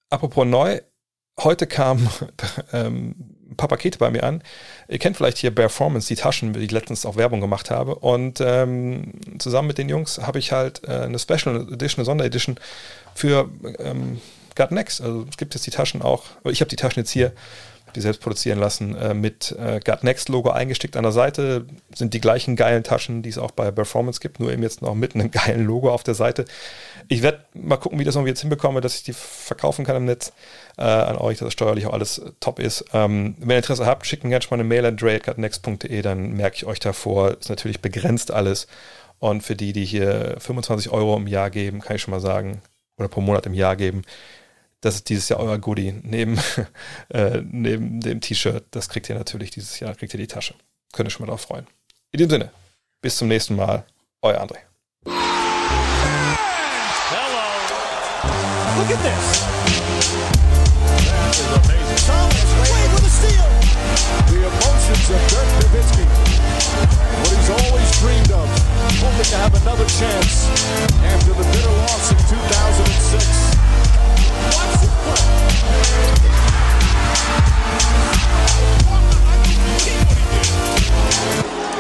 apropos 0.09 0.45
neu, 0.45 0.79
heute 1.39 1.67
kam 1.67 2.09
ähm, 2.73 3.15
ein 3.49 3.57
paar 3.57 3.69
Pakete 3.69 3.97
bei 3.97 4.09
mir 4.09 4.23
an. 4.23 4.43
Ihr 4.87 4.99
kennt 4.99 5.17
vielleicht 5.17 5.37
hier 5.37 5.51
Performance, 5.51 6.07
die 6.07 6.15
Taschen, 6.15 6.53
die 6.53 6.59
ich 6.59 6.71
letztens 6.71 7.05
auch 7.05 7.15
Werbung 7.15 7.41
gemacht 7.41 7.71
habe. 7.71 7.95
Und 7.95 8.41
ähm, 8.41 9.13
zusammen 9.39 9.67
mit 9.67 9.77
den 9.77 9.89
Jungs 9.89 10.19
habe 10.19 10.39
ich 10.39 10.51
halt 10.51 10.83
äh, 10.87 11.01
eine 11.01 11.19
Special 11.19 11.67
Edition, 11.71 11.99
eine 11.99 12.05
Sonderedition 12.05 12.59
für 13.15 13.49
ähm, 13.79 14.19
Gut 14.55 14.71
Next. 14.71 15.01
Also 15.01 15.25
es 15.29 15.37
gibt 15.37 15.53
jetzt 15.53 15.65
die 15.65 15.71
Taschen 15.71 16.01
auch. 16.01 16.23
Ich 16.45 16.61
habe 16.61 16.69
die 16.69 16.75
Taschen 16.75 17.01
jetzt 17.01 17.11
hier 17.11 17.31
die 17.95 18.01
selbst 18.01 18.21
produzieren 18.21 18.59
lassen, 18.59 18.95
äh, 18.95 19.13
mit 19.13 19.55
äh, 19.59 19.79
Gut 19.83 20.03
Next 20.03 20.29
Logo 20.29 20.49
eingestickt 20.49 20.97
an 20.97 21.03
der 21.03 21.11
Seite. 21.11 21.65
Sind 21.93 22.13
die 22.13 22.21
gleichen 22.21 22.55
geilen 22.55 22.83
Taschen, 22.83 23.21
die 23.21 23.29
es 23.29 23.37
auch 23.37 23.51
bei 23.51 23.71
Performance 23.71 24.19
gibt, 24.19 24.39
nur 24.39 24.51
eben 24.51 24.63
jetzt 24.63 24.81
noch 24.81 24.95
mit 24.95 25.15
einem 25.15 25.31
geilen 25.31 25.65
Logo 25.65 25.91
auf 25.91 26.03
der 26.03 26.15
Seite. 26.15 26.45
Ich 27.07 27.21
werde 27.21 27.45
mal 27.53 27.77
gucken, 27.77 27.99
wie 27.99 28.03
das 28.03 28.15
irgendwie 28.15 28.29
jetzt 28.29 28.41
hinbekomme, 28.41 28.81
dass 28.81 28.95
ich 28.95 29.03
die 29.03 29.13
verkaufen 29.13 29.85
kann 29.85 29.95
im 29.95 30.05
Netz 30.05 30.33
äh, 30.77 30.83
an 30.83 31.17
euch, 31.17 31.37
dass 31.37 31.47
das 31.47 31.53
steuerlich 31.53 31.85
auch 31.87 31.93
alles 31.93 32.21
top 32.39 32.59
ist. 32.59 32.85
Ähm, 32.93 33.35
wenn 33.39 33.51
ihr 33.51 33.57
Interesse 33.57 33.85
habt, 33.85 34.05
schickt 34.05 34.23
mir 34.23 34.41
schon 34.41 34.57
mal 34.57 34.61
eine 34.61 34.69
Mail 34.69 34.85
an 34.85 34.97
dre.gutnext.de, 34.97 36.01
dann 36.01 36.33
merke 36.33 36.55
ich 36.55 36.65
euch 36.65 36.79
davor. 36.79 37.37
Ist 37.37 37.49
natürlich 37.49 37.81
begrenzt 37.81 38.31
alles. 38.31 38.67
Und 39.19 39.41
für 39.41 39.55
die, 39.55 39.71
die 39.71 39.85
hier 39.85 40.35
25 40.39 40.91
Euro 40.91 41.15
im 41.15 41.27
Jahr 41.27 41.49
geben, 41.49 41.79
kann 41.79 41.95
ich 41.95 42.01
schon 42.01 42.11
mal 42.11 42.19
sagen, 42.19 42.61
oder 42.97 43.07
pro 43.07 43.21
Monat 43.21 43.45
im 43.45 43.53
Jahr 43.53 43.75
geben, 43.75 44.03
das 44.83 44.95
ist 44.95 45.07
dieses 45.09 45.29
Jahr 45.29 45.39
euer 45.39 45.57
Goodie. 45.57 45.93
Neben, 46.03 46.37
äh, 47.09 47.41
neben 47.49 48.01
dem 48.01 48.19
T-Shirt, 48.19 48.65
das 48.71 48.89
kriegt 48.89 49.07
ihr 49.09 49.15
natürlich 49.15 49.49
dieses 49.51 49.79
Jahr, 49.79 49.95
kriegt 49.95 50.13
ihr 50.13 50.19
die 50.19 50.27
Tasche. 50.27 50.55
Könnt 50.91 51.07
ihr 51.07 51.11
schon 51.11 51.25
mal 51.25 51.31
drauf 51.31 51.41
freuen. 51.41 51.65
In 52.11 52.19
dem 52.19 52.29
Sinne, 52.29 52.51
bis 53.01 53.15
zum 53.17 53.29
nächsten 53.29 53.55
Mal. 53.55 53.85
Euer 54.21 54.41
André. 54.41 54.59
Hello. 55.05 55.13
Look 58.77 58.91
at 58.91 59.01
this. 59.03 59.43
That 61.07 61.31
is 61.31 61.47
amazing. 61.63 62.03
Thomas 62.07 62.51
Wade 62.59 62.91
with 62.93 63.07
a 63.07 63.11
steal. 63.11 63.49
The 64.27 64.39
emotions 64.47 65.09
of 65.09 65.19
Dirk 65.31 65.49
Nowitzki. 65.63 66.05
What 67.23 67.31
he's 67.35 67.49
always 67.49 67.89
dreamed 67.99 68.31
of. 68.31 68.47
Hoping 68.99 69.27
to 69.31 69.37
have 69.37 69.55
another 69.61 69.87
chance 69.87 70.47
after 71.03 71.33
the 71.33 71.43
bitter 71.51 71.71
loss 71.71 72.11
in 72.11 72.17
2006. 72.17 73.62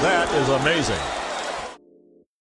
That 0.01 0.27
is 0.35 0.49
amazing. 0.49 1.22